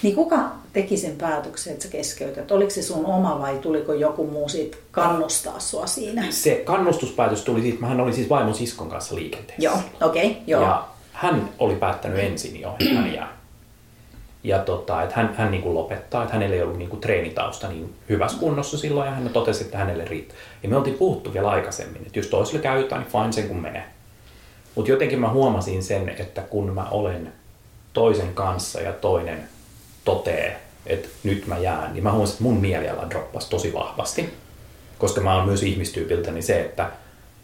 Niin 0.02 0.16
kuka 0.16 0.40
teki 0.74 0.98
sen 0.98 1.16
päätöksen, 1.16 1.74
että 1.74 1.86
sä 1.86 1.92
keskeytät? 1.92 2.52
Oliko 2.52 2.70
se 2.70 2.82
sun 2.82 3.06
oma 3.06 3.40
vai 3.40 3.58
tuliko 3.58 3.94
joku 3.94 4.28
muu 4.28 4.50
siitä 4.50 4.78
kannustaa 4.92 5.60
sua 5.60 5.88
siinä? 5.88 6.26
Se 6.30 6.62
kannustuspäätös 6.66 7.42
tuli 7.42 7.62
siitä, 7.62 7.80
mähän 7.80 8.00
olin 8.00 8.14
siis 8.14 8.30
vaimon 8.30 8.54
siskon 8.54 8.90
kanssa 8.90 9.16
liikenteessä. 9.16 9.64
Joo, 9.64 9.78
okei, 10.02 10.32
okay, 10.32 10.42
joo. 10.48 10.62
Ja 10.62 10.88
hän 11.14 11.50
oli 11.60 11.76
päättänyt 11.76 12.20
ensin 12.20 12.62
jo, 12.62 12.76
että 12.80 12.96
hän 12.96 13.14
jää. 13.14 13.39
Ja 14.44 14.60
tota, 14.60 15.04
että 15.04 15.16
hän, 15.16 15.36
hän 15.38 15.52
niin 15.52 15.64
kuin 15.64 15.76
lopettaa, 15.76 16.24
että 16.24 16.34
hänellä 16.34 16.56
ei 16.56 16.62
ollut 16.62 16.78
niin 16.78 16.90
kuin 16.90 17.02
treenitausta 17.02 17.68
niin 17.68 17.96
hyvässä 18.10 18.40
kunnossa 18.40 18.78
silloin 18.78 19.06
ja 19.06 19.12
hän 19.12 19.30
totesi, 19.30 19.64
että 19.64 19.78
hänelle 19.78 20.06
riittää. 20.06 20.38
Ja 20.64 20.70
me 20.70 20.78
oltiin 20.78 20.98
puhuttu 20.98 21.34
vielä 21.34 21.50
aikaisemmin, 21.50 22.02
että 22.06 22.20
jos 22.20 22.28
toiselle 22.28 22.60
käy 22.60 22.82
jotain, 22.82 23.02
niin 23.02 23.12
fine 23.12 23.32
sen 23.32 23.48
kun 23.48 23.62
menee. 23.62 23.84
Mutta 24.76 24.92
jotenkin 24.92 25.20
mä 25.20 25.30
huomasin 25.30 25.84
sen, 25.84 26.10
että 26.10 26.42
kun 26.42 26.74
mä 26.74 26.86
olen 26.92 27.34
toisen 27.94 28.34
kanssa 28.34 28.82
ja 28.82 28.94
toinen 28.94 29.44
totee, 30.06 30.60
että 30.86 31.10
nyt 31.24 31.48
mä 31.48 31.58
jään, 31.58 31.94
niin 31.94 32.04
mä 32.04 32.12
huomasin, 32.12 32.34
että 32.34 32.44
mun 32.44 32.58
mieliala 32.58 33.10
droppasi 33.10 33.50
tosi 33.50 33.74
vahvasti. 33.74 34.34
Koska 34.98 35.22
mä 35.22 35.36
oon 35.36 35.46
myös 35.46 35.64
ihmistyypiltä, 35.64 36.32
niin 36.32 36.44
se, 36.44 36.62
että 36.62 36.92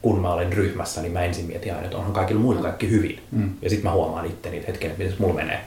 kun 0.01 0.19
mä 0.19 0.33
olen 0.33 0.53
ryhmässä, 0.53 1.01
niin 1.01 1.11
mä 1.11 1.23
ensin 1.23 1.45
mietin 1.45 1.73
aina, 1.73 1.85
että 1.85 1.97
onhan 1.97 2.13
kaikilla 2.13 2.41
muilla 2.41 2.61
kaikki 2.61 2.89
hyvin. 2.89 3.21
Mm. 3.31 3.49
Ja 3.61 3.69
sitten 3.69 3.89
mä 3.91 3.95
huomaan 3.95 4.25
itteni, 4.25 4.57
että 4.57 4.71
hetken, 4.71 4.91
että 4.91 5.03
miten 5.03 5.17
mulla 5.19 5.33
menee. 5.33 5.61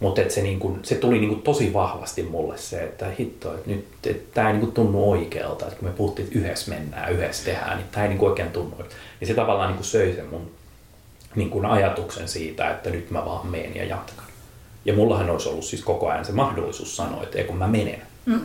Mutta 0.00 0.20
se, 0.28 0.42
niinku, 0.42 0.78
se 0.82 0.94
tuli 0.94 1.18
niinku 1.18 1.34
tosi 1.34 1.72
vahvasti 1.72 2.22
mulle 2.22 2.58
se, 2.58 2.84
että 2.84 3.06
hitto, 3.18 3.54
että 3.54 3.70
nyt 3.70 3.86
tämä 4.34 4.48
ei 4.48 4.52
niinku 4.52 4.72
tunnu 4.72 5.10
oikealta. 5.10 5.66
Että 5.66 5.78
kun 5.78 5.88
me 5.88 5.94
puhuttiin, 5.94 6.26
että 6.26 6.38
yhdessä 6.38 6.70
mennään, 6.70 7.12
yhdessä 7.12 7.44
tehdään, 7.44 7.76
niin 7.76 7.86
tämä 7.92 8.04
ei 8.04 8.08
niinku 8.08 8.26
oikein 8.26 8.50
tunnu. 8.50 8.76
Niin 9.20 9.28
se 9.28 9.34
tavallaan 9.34 9.68
niinku 9.68 9.84
söi 9.84 10.12
sen 10.12 10.26
mun 10.26 10.50
niinku 11.34 11.60
ajatuksen 11.68 12.28
siitä, 12.28 12.70
että 12.70 12.90
nyt 12.90 13.10
mä 13.10 13.24
vaan 13.24 13.46
menen 13.46 13.76
ja 13.76 13.84
jatkan. 13.84 14.24
Ja 14.84 14.94
mullahan 14.94 15.30
olisi 15.30 15.48
ollut 15.48 15.64
siis 15.64 15.82
koko 15.82 16.08
ajan 16.08 16.24
se 16.24 16.32
mahdollisuus 16.32 16.96
sanoa, 16.96 17.22
että 17.22 17.38
ei 17.38 17.44
kun 17.44 17.56
mä 17.56 17.68
menen. 17.68 18.02
Mm. 18.26 18.40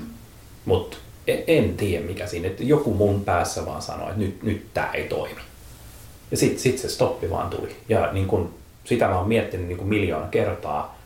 Mutta 0.65 0.97
en, 1.27 1.43
en 1.47 1.77
tiedä 1.77 2.05
mikä 2.05 2.27
siinä, 2.27 2.47
että 2.47 2.63
joku 2.63 2.93
mun 2.93 3.25
päässä 3.25 3.65
vaan 3.65 3.81
sanoi, 3.81 4.07
että 4.07 4.19
nyt, 4.19 4.43
nyt 4.43 4.65
tämä 4.73 4.91
ei 4.93 5.03
toimi. 5.03 5.41
Ja 6.31 6.37
sitten 6.37 6.59
sit 6.59 6.77
se 6.77 6.89
stoppi 6.89 7.29
vaan 7.29 7.49
tuli. 7.49 7.75
Ja 7.89 8.13
niin 8.13 8.27
kun, 8.27 8.53
sitä 8.85 9.07
mä 9.07 9.17
oon 9.17 9.27
miettinyt 9.27 9.67
niin 9.67 9.77
kun 9.77 9.87
miljoona 9.87 10.27
kertaa, 10.27 10.99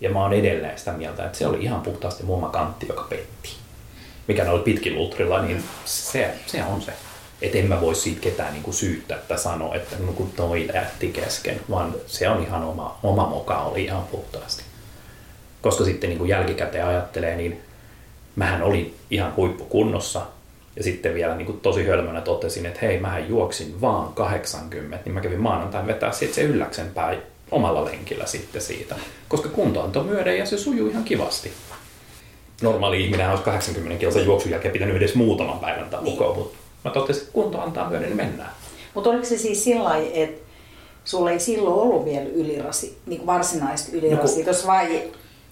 ja 0.00 0.10
mä 0.10 0.22
oon 0.22 0.32
edelleen 0.32 0.78
sitä 0.78 0.92
mieltä, 0.92 1.24
että 1.24 1.38
se 1.38 1.46
oli 1.46 1.64
ihan 1.64 1.80
puhtaasti 1.80 2.24
muoma 2.24 2.48
kantti, 2.48 2.86
joka 2.88 3.06
petti. 3.08 3.56
Mikä 4.28 4.50
oli 4.50 4.62
pitkin 4.62 4.96
ultrilla, 4.96 5.42
niin 5.42 5.64
se, 5.84 6.34
se 6.46 6.64
on 6.64 6.82
se. 6.82 6.92
Että 7.42 7.58
en 7.58 7.66
mä 7.66 7.80
voi 7.80 7.94
siitä 7.94 8.20
ketään 8.20 8.52
niin 8.52 8.74
syyttää 8.74 9.18
että 9.18 9.36
sanoa, 9.36 9.74
että 9.74 9.96
no 9.98 10.12
kun 10.12 10.32
toi 10.36 10.68
lähti 10.74 11.08
kesken, 11.08 11.60
vaan 11.70 11.94
se 12.06 12.28
on 12.28 12.42
ihan 12.42 12.64
oma, 12.64 12.98
oma 13.02 13.26
moka 13.26 13.58
oli 13.58 13.84
ihan 13.84 14.02
puhtaasti. 14.02 14.62
Koska 15.62 15.84
sitten 15.84 16.10
niin 16.10 16.18
kuin 16.18 16.28
jälkikäteen 16.28 16.86
ajattelee, 16.86 17.36
niin 17.36 17.60
mähän 18.36 18.62
olin 18.62 18.96
ihan 19.10 19.36
huippukunnossa, 19.36 20.26
ja 20.76 20.84
sitten 20.84 21.14
vielä 21.14 21.36
niin 21.36 21.46
kuin 21.46 21.60
tosi 21.60 21.86
hölmönä 21.86 22.20
totesin, 22.20 22.66
että 22.66 22.78
hei, 22.82 23.00
mähän 23.00 23.28
juoksin 23.28 23.80
vaan 23.80 24.12
80, 24.12 25.04
niin 25.04 25.14
mä 25.14 25.20
kävin 25.20 25.40
maanantain 25.40 25.86
vetää 25.86 26.12
sitten 26.12 26.34
se 26.34 26.42
ylläksen 26.42 26.90
omalla 27.50 27.84
lenkillä 27.84 28.26
sitten 28.26 28.62
siitä. 28.62 28.94
Koska 29.28 29.48
kunto 29.48 29.82
antoi 29.82 30.04
myöden 30.04 30.38
ja 30.38 30.46
se 30.46 30.58
sujuu 30.58 30.88
ihan 30.88 31.04
kivasti. 31.04 31.52
Normaali 32.62 33.04
ihminen 33.04 33.30
olisi 33.30 33.44
80 33.44 34.00
kilsan 34.00 34.24
juoksun 34.24 34.50
jälkeen 34.50 34.72
pitänyt 34.72 34.96
edes 34.96 35.14
muutaman 35.14 35.58
päivän 35.58 35.90
taukoa, 35.90 36.26
niin. 36.26 36.38
mutta 36.38 36.58
mä 36.84 36.90
totesin, 36.90 37.22
että 37.22 37.32
kunto 37.32 37.60
antaa 37.60 37.90
myöden, 37.90 38.08
niin 38.08 38.16
mennään. 38.16 38.50
Mutta 38.94 39.10
oliko 39.10 39.24
se 39.24 39.38
siis 39.38 39.64
sillä 39.64 39.96
että 40.14 40.48
sulla 41.04 41.30
ei 41.30 41.40
silloin 41.40 41.80
ollut 41.80 42.04
vielä 42.04 42.28
ylirasi, 42.34 42.98
niin 43.06 43.26
varsinaista 43.26 43.96
ylirasitus 43.96 44.62
no, 44.62 44.72
vai 44.72 45.02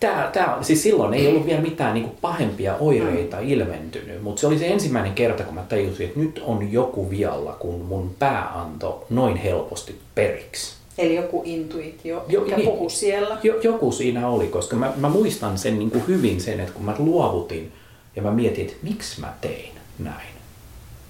Tää, 0.00 0.30
tää, 0.32 0.58
siis 0.62 0.82
silloin 0.82 1.14
ei 1.14 1.28
ollut 1.28 1.46
vielä 1.46 1.60
mitään 1.60 1.94
niin 1.94 2.04
kuin 2.04 2.16
pahempia 2.20 2.76
oireita 2.80 3.36
mm. 3.36 3.48
ilmentynyt, 3.48 4.22
mutta 4.22 4.40
se 4.40 4.46
oli 4.46 4.58
se 4.58 4.66
ensimmäinen 4.66 5.12
kerta, 5.12 5.44
kun 5.44 5.54
mä 5.54 5.62
tajusin, 5.68 6.06
että 6.06 6.20
nyt 6.20 6.42
on 6.44 6.72
joku 6.72 7.10
vialla, 7.10 7.52
kun 7.52 7.80
mun 7.80 8.14
pää 8.18 8.60
antoi 8.60 9.04
noin 9.10 9.36
helposti 9.36 9.98
periksi. 10.14 10.75
Eli 10.98 11.16
joku 11.16 11.42
intuitio, 11.44 12.24
jo, 12.28 12.40
mikä 12.40 12.56
niin, 12.56 12.68
puhu 12.68 12.88
siellä. 12.88 13.38
Jo, 13.42 13.60
joku 13.62 13.92
siinä 13.92 14.28
oli, 14.28 14.46
koska 14.46 14.76
mä, 14.76 14.92
mä 14.96 15.08
muistan 15.08 15.58
sen 15.58 15.78
niin 15.78 15.90
kuin 15.90 16.06
hyvin 16.08 16.40
sen, 16.40 16.60
että 16.60 16.72
kun 16.72 16.84
mä 16.84 16.94
luovutin 16.98 17.72
ja 18.16 18.22
mä 18.22 18.30
mietin, 18.30 18.66
että 18.66 18.76
miksi 18.82 19.20
mä 19.20 19.34
tein 19.40 19.74
näin. 19.98 20.28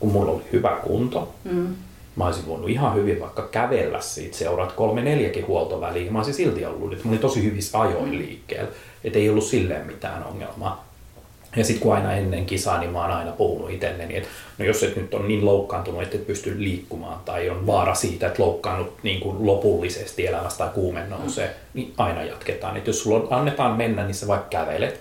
Kun 0.01 0.13
mulla 0.13 0.33
oli 0.33 0.43
hyvä 0.53 0.79
kunto, 0.85 1.35
mm. 1.45 1.75
mä 2.17 2.27
olisin 2.27 2.47
voinut 2.47 2.71
ihan 2.71 2.95
hyvin 2.95 3.21
vaikka 3.21 3.43
kävellä 3.43 4.01
siitä 4.01 4.37
seuraat 4.37 4.73
kolme 4.73 5.03
neljäkin 5.03 5.47
huoltoväliä. 5.47 6.11
Mä 6.11 6.19
olisin 6.19 6.35
silti 6.35 6.67
ollut, 6.67 6.93
että 6.93 7.05
mä 7.05 7.11
olin 7.11 7.21
tosi 7.21 7.45
hyvissä 7.45 7.81
ajoin 7.81 8.09
mm. 8.09 8.19
liikkeellä, 8.19 8.71
että 9.05 9.19
ei 9.19 9.31
ollut 9.31 9.45
silleen 9.45 9.87
mitään 9.87 10.25
ongelmaa. 10.25 10.86
Ja 11.57 11.65
sitten 11.65 11.83
kun 11.83 11.95
aina 11.95 12.13
ennen 12.13 12.47
kisaa, 12.47 12.79
niin 12.79 12.91
mä 12.91 13.03
oon 13.03 13.11
aina 13.11 13.33
puhunut 13.33 13.71
itselleni, 13.71 14.17
että 14.17 14.29
no 14.59 14.65
jos 14.65 14.83
et 14.83 14.97
nyt 14.97 15.15
on 15.15 15.29
niin 15.29 15.45
loukkaantunut, 15.45 16.03
että 16.03 16.17
et 16.17 16.27
pysty 16.27 16.63
liikkumaan 16.63 17.21
tai 17.25 17.51
on 17.51 17.67
vaara 17.67 17.95
siitä, 17.95 18.27
että 18.27 18.43
loukkaannut 18.43 18.99
niin 19.03 19.21
kuin 19.21 19.47
lopullisesti 19.47 20.27
elämästä 20.27 20.59
tai 20.59 20.75
kuume 20.75 21.07
nousee, 21.07 21.47
mm. 21.47 21.55
niin 21.75 21.95
aina 21.97 22.23
jatketaan. 22.23 22.77
Että 22.77 22.91
jos 22.91 23.03
sulla 23.03 23.37
annetaan 23.37 23.77
mennä, 23.77 24.05
niin 24.05 24.15
sä 24.15 24.27
vaikka 24.27 24.49
kävelet. 24.49 25.01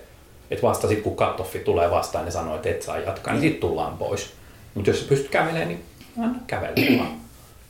Että 0.50 0.66
vasta 0.66 0.88
sitten 0.88 1.04
kun 1.04 1.16
katoffi 1.16 1.58
tulee 1.58 1.90
vastaan 1.90 2.24
ja 2.26 2.32
sanoo, 2.32 2.56
että 2.56 2.68
et 2.68 2.82
saa 2.82 2.98
jatkaa, 2.98 3.32
niin 3.32 3.42
sitten 3.42 3.60
tullaan 3.60 3.98
pois. 3.98 4.32
Mutta 4.74 4.90
jos 4.90 5.00
sä 5.00 5.06
pystyt 5.08 5.30
kävelemään, 5.30 5.68
niin 5.68 5.84
anna 6.22 6.38
kävellä 6.46 6.98
vaan. 6.98 7.16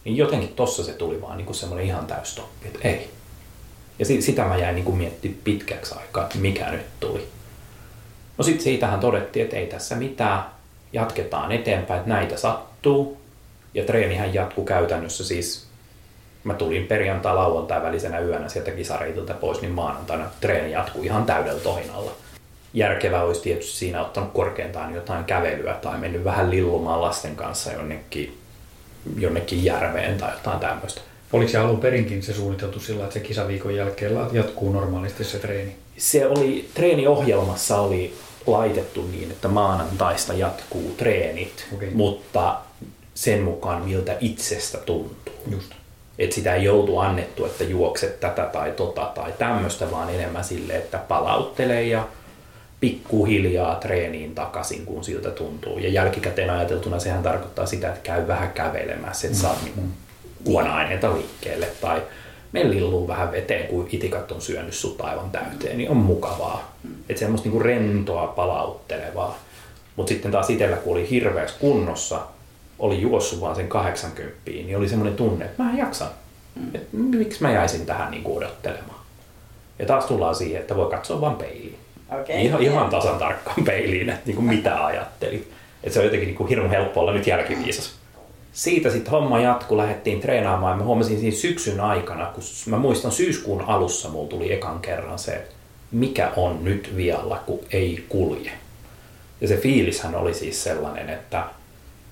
Niin 0.05 0.17
jotenkin 0.17 0.49
tossa 0.49 0.85
se 0.85 0.93
tuli 0.93 1.23
vaan 1.23 1.39
niin 1.39 1.55
semmoinen 1.55 1.87
ihan 1.87 2.07
täystoppi, 2.07 2.67
että 2.67 2.89
ei. 2.89 3.11
Ja 3.99 4.05
sitä 4.05 4.45
mä 4.45 4.57
jäin 4.57 4.75
niin 4.75 4.97
miettimään 4.97 5.41
pitkäksi 5.45 5.95
aikaa, 5.95 6.23
että 6.23 6.39
mikä 6.39 6.71
nyt 6.71 6.87
tuli. 7.01 7.29
No 8.39 8.45
sitten 8.45 8.65
siitähän 8.65 9.01
todettiin, 9.01 9.45
että 9.45 9.57
ei 9.57 9.67
tässä 9.67 9.97
mitään, 9.97 10.45
jatketaan 10.93 11.53
eteenpäin, 11.53 11.99
että 11.99 12.15
näitä 12.15 12.37
sattuu. 12.37 13.21
Ja 13.75 13.85
treenihän 13.85 14.35
jatkuu 14.35 14.65
käytännössä 14.65 15.25
siis, 15.25 15.67
mä 16.45 16.55
tulin 16.55 16.87
perjantai 16.87 17.35
lauantai 17.35 17.83
välisenä 17.83 18.19
yönä 18.19 18.49
sieltä 18.49 18.71
kisareitiltä 18.71 19.35
pois, 19.35 19.61
niin 19.61 19.73
maanantaina 19.73 20.25
treeni 20.41 20.73
jatkuu 20.73 21.03
ihan 21.03 21.27
täydellä 21.27 21.61
tohinalla. 21.61 22.13
Järkevää 22.75 23.25
olisi 23.25 23.43
tietysti 23.43 23.77
siinä 23.77 24.01
ottanut 24.01 24.33
korkeintaan 24.33 24.95
jotain 24.95 25.25
kävelyä 25.25 25.75
tai 25.75 25.99
mennyt 25.99 26.25
vähän 26.25 26.51
lillumaan 26.51 27.03
lasten 27.03 27.37
kanssa 27.37 27.73
jonnekin 27.73 28.39
jonnekin 29.19 29.65
järveen 29.65 30.19
tai 30.19 30.33
jotain 30.33 30.61
tämmöistä. 30.61 31.01
Oliko 31.33 31.51
se 31.51 31.59
alun 31.59 31.81
perinkin 31.81 32.23
se 32.23 32.35
suunniteltu 32.35 32.81
sillä, 32.81 33.03
että 33.03 33.15
se 33.15 33.21
kisaviikon 33.21 33.75
jälkeen 33.75 34.13
jatkuu 34.33 34.73
normaalisti 34.73 35.25
se 35.25 35.39
treeni? 35.39 35.77
Se 35.97 36.27
oli, 36.27 36.69
treeniohjelmassa 36.75 37.81
oli 37.81 38.15
laitettu 38.47 39.07
niin, 39.13 39.31
että 39.31 39.49
maanantaista 39.49 40.35
jatkuu 40.35 40.95
treenit, 40.97 41.67
okay. 41.75 41.91
mutta 41.95 42.57
sen 43.15 43.43
mukaan 43.43 43.83
miltä 43.83 44.17
itsestä 44.21 44.79
tuntuu. 44.79 45.35
Just. 45.51 45.73
Et 46.19 46.33
sitä 46.33 46.55
ei 46.55 46.65
joutu 46.65 46.99
annettu, 46.99 47.45
että 47.45 47.65
juokset 47.65 48.21
tätä 48.21 48.43
tai 48.43 48.73
tota 48.73 49.13
tai 49.15 49.33
tämmöistä, 49.39 49.91
vaan 49.91 50.15
enemmän 50.15 50.45
sille, 50.45 50.77
että 50.77 50.99
palauttelee 50.99 51.83
ja 51.83 52.09
pikkuhiljaa 52.81 53.75
treeniin 53.75 54.35
takaisin, 54.35 54.87
kun 54.87 55.05
siltä 55.05 55.31
tuntuu. 55.31 55.79
Ja 55.79 55.89
jälkikäteen 55.89 56.51
ajateltuna 56.51 56.99
sehän 56.99 57.23
tarkoittaa 57.23 57.67
sitä, 57.67 57.89
että 57.89 58.01
käy 58.01 58.27
vähän 58.27 58.53
kävelemässä, 58.53 59.27
että 59.27 59.39
saat 59.39 59.59
mm. 59.77 59.93
kuona-aineita 60.45 61.15
liikkeelle 61.15 61.67
tai 61.81 62.03
mene 62.57 62.71
lilluu 62.71 63.09
vähän 63.09 63.33
veteen, 63.33 63.69
kun 63.69 63.89
itikat 63.93 64.33
on 64.33 64.41
syönyt 64.41 64.75
sut 64.75 65.01
aivan 65.01 65.31
täyteen, 65.31 65.79
niin 65.79 65.91
on 65.91 65.97
mukavaa. 65.97 66.77
Että 67.09 67.21
semmoista 67.21 67.49
niinku 67.49 67.63
rentoa 67.63 68.27
palauttelevaa. 68.27 69.39
Mutta 69.97 70.09
sitten 70.09 70.33
taas 70.33 70.51
itsellä, 70.51 70.77
kun 70.77 70.93
oli 70.93 71.11
hirveässä 71.11 71.57
kunnossa, 71.61 72.21
oli 72.79 73.01
juossut 73.01 73.41
vaan 73.41 73.57
sen 73.57 73.69
80, 73.69 74.41
niin 74.47 74.77
oli 74.77 74.89
semmoinen 74.89 75.17
tunne, 75.17 75.45
että 75.45 75.63
mä 75.63 75.71
en 75.71 75.79
jaksa. 75.79 76.07
Mm. 76.55 76.75
Et 76.75 76.89
miksi 76.93 77.43
mä 77.43 77.53
jäisin 77.53 77.87
tähän 77.87 78.11
niinku 78.11 78.37
odottelemaan. 78.37 79.01
Ja 79.79 79.87
taas 79.87 80.05
tullaan 80.05 80.35
siihen, 80.35 80.61
että 80.61 80.77
voi 80.77 80.91
katsoa 80.91 81.21
vain 81.21 81.37
peiliin. 81.37 81.79
Okay. 82.13 82.37
Ihan, 82.37 82.63
ihan 82.63 82.91
tasan 82.91 83.19
tarkkaan 83.19 83.65
peiliin, 83.65 84.11
että 84.11 84.23
niin 84.27 84.37
kuin 84.37 84.47
mitä 84.47 84.85
ajatteli. 84.87 85.49
Että 85.83 85.95
se 85.95 85.99
on 85.99 86.05
jotenkin 86.05 86.27
niin 86.27 86.37
kuin 86.37 86.49
hirveän 86.49 86.71
helppo 86.71 87.01
olla 87.01 87.13
nyt 87.13 87.27
jälkiviisas. 87.27 87.95
Siitä 88.57 88.91
sitten 88.91 89.11
homma 89.11 89.41
jatkuu, 89.41 89.77
lähdettiin 89.77 90.21
treenaamaan 90.21 90.73
ja 90.73 90.77
mä 90.77 90.85
huomasin 90.85 91.21
siinä 91.21 91.37
syksyn 91.37 91.81
aikana, 91.81 92.27
kun 92.27 92.45
mä 92.67 92.79
muistan 92.79 93.13
syyskuun 93.13 93.63
alussa 93.63 94.09
mulla 94.09 94.29
tuli 94.29 94.53
ekan 94.53 94.81
kerran 94.81 95.19
se, 95.19 95.49
mikä 95.91 96.33
on 96.37 96.65
nyt 96.65 96.93
vialla, 96.97 97.43
kun 97.47 97.61
ei 97.71 98.05
kulje. 98.09 98.53
Ja 99.41 99.49
se 99.49 99.57
fiilishän 99.57 100.15
oli 100.15 100.35
siis 100.35 100.65
sellainen, 100.65 101.09
että 101.09 101.45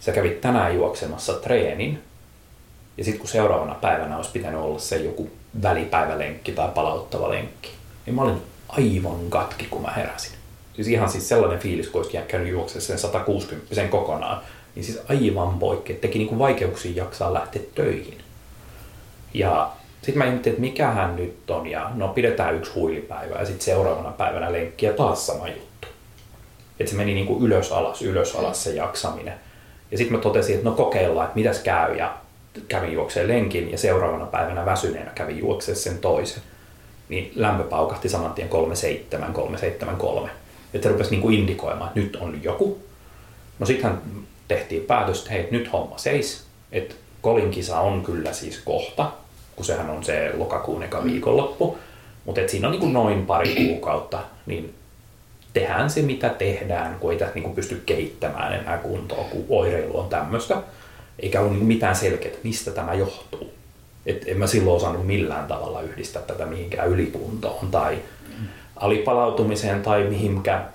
sä 0.00 0.12
kävit 0.12 0.40
tänään 0.40 0.74
juoksemassa 0.74 1.32
treenin, 1.32 2.02
ja 2.96 3.04
sitten 3.04 3.20
kun 3.20 3.28
seuraavana 3.28 3.74
päivänä 3.74 4.16
olisi 4.16 4.30
pitänyt 4.30 4.60
olla 4.60 4.78
se 4.78 4.96
joku 4.96 5.30
välipäivälenkki 5.62 6.52
tai 6.52 6.68
palauttava 6.74 7.30
lenkki, 7.30 7.70
niin 8.06 8.14
mä 8.14 8.22
olin 8.22 8.42
aivan 8.68 9.30
katki, 9.30 9.66
kun 9.70 9.82
mä 9.82 9.90
heräsin. 9.90 10.32
Siis 10.74 10.88
ihan 10.88 11.08
siis 11.08 11.28
sellainen 11.28 11.58
fiilis, 11.58 11.88
kun 11.88 12.02
olisi 12.02 12.18
käynyt 12.28 12.50
juoksemaan 12.50 12.82
sen 12.82 12.98
160 12.98 13.74
sen 13.74 13.88
kokonaan, 13.88 14.42
niin 14.74 14.84
siis 14.84 15.00
aivan 15.08 15.58
poikki, 15.58 15.94
teki 15.94 16.18
niinku 16.18 16.38
vaikeuksia 16.38 16.92
jaksaa 16.96 17.34
lähteä 17.34 17.62
töihin. 17.74 18.18
Ja 19.34 19.70
sitten 20.02 20.18
mä 20.18 20.24
ihmettelin, 20.24 20.54
että 20.54 20.60
mikähän 20.60 21.16
nyt 21.16 21.50
on, 21.50 21.66
ja 21.66 21.90
no 21.94 22.08
pidetään 22.08 22.54
yksi 22.54 22.72
huilipäivä, 22.74 23.38
ja 23.38 23.46
sitten 23.46 23.64
seuraavana 23.64 24.10
päivänä 24.10 24.52
lenkki, 24.52 24.86
ja 24.86 24.92
taas 24.92 25.26
sama 25.26 25.48
juttu. 25.48 25.88
Että 26.80 26.90
se 26.90 26.96
meni 26.96 27.14
niinku 27.14 27.38
ylös 27.40 27.72
alas, 27.72 28.02
ylös 28.02 28.34
alas 28.34 28.64
se 28.64 28.70
jaksaminen. 28.70 29.34
Ja 29.90 29.98
sitten 29.98 30.16
mä 30.16 30.22
totesin, 30.22 30.54
että 30.54 30.68
no 30.68 30.74
kokeillaan, 30.74 31.24
että 31.26 31.38
mitäs 31.38 31.58
käy, 31.58 31.96
ja 31.96 32.14
kävin 32.68 32.92
juokseen 32.92 33.28
lenkin, 33.28 33.72
ja 33.72 33.78
seuraavana 33.78 34.26
päivänä 34.26 34.66
väsyneenä 34.66 35.10
kävin 35.14 35.38
juokseen 35.38 35.76
sen 35.76 35.98
toisen 35.98 36.42
niin 37.08 37.32
lämpö 37.34 37.64
paukahti 37.64 38.08
saman 38.08 38.32
tien 38.32 38.48
37, 38.48 39.32
373. 39.32 40.30
Että 40.74 40.88
se 40.88 40.92
rupesi 40.92 41.10
niin 41.10 41.22
kuin 41.22 41.38
indikoimaan, 41.38 41.88
että 41.88 42.00
nyt 42.00 42.16
on 42.16 42.42
joku. 42.42 42.82
No 43.58 43.66
sittenhän 43.66 44.02
tehtiin 44.48 44.82
päätös, 44.82 45.18
että 45.18 45.30
hei, 45.30 45.48
nyt 45.50 45.72
homma 45.72 45.98
seis. 45.98 46.44
Että 46.72 46.94
Kolin 47.20 47.50
kisa 47.50 47.80
on 47.80 48.02
kyllä 48.02 48.32
siis 48.32 48.60
kohta, 48.64 49.12
kun 49.56 49.64
sehän 49.64 49.90
on 49.90 50.04
se 50.04 50.32
lokakuun 50.34 50.82
eka 50.82 51.00
mm. 51.00 51.10
viikonloppu. 51.10 51.78
Mutta 52.24 52.40
siinä 52.46 52.68
on 52.68 52.72
niin 52.72 52.80
kuin 52.80 52.92
noin 52.92 53.26
pari 53.26 53.54
kuukautta, 53.54 54.20
niin 54.46 54.74
tehdään 55.52 55.90
se 55.90 56.02
mitä 56.02 56.28
tehdään, 56.28 56.96
kun 57.00 57.12
ei 57.12 57.18
tässä 57.18 57.34
niin 57.34 57.54
pysty 57.54 57.82
kehittämään 57.86 58.52
enää 58.52 58.78
kuntoa, 58.78 59.24
kun 59.24 59.44
oireilu 59.48 59.98
on 59.98 60.08
tämmöistä. 60.08 60.56
Eikä 61.18 61.40
ole 61.40 61.50
niin 61.50 61.64
mitään 61.64 61.96
selkeää, 61.96 62.34
mistä 62.42 62.70
tämä 62.70 62.94
johtuu. 62.94 63.52
Et 64.06 64.24
en 64.26 64.38
mä 64.38 64.46
silloin 64.46 64.76
osannut 64.76 65.06
millään 65.06 65.46
tavalla 65.46 65.80
yhdistää 65.80 66.22
tätä 66.22 66.46
mihinkään 66.46 66.88
ylikuntoon 66.88 67.70
tai 67.70 67.98
alipalautumiseen 68.76 69.82
tai 69.82 70.04
mihinkään, 70.04 70.68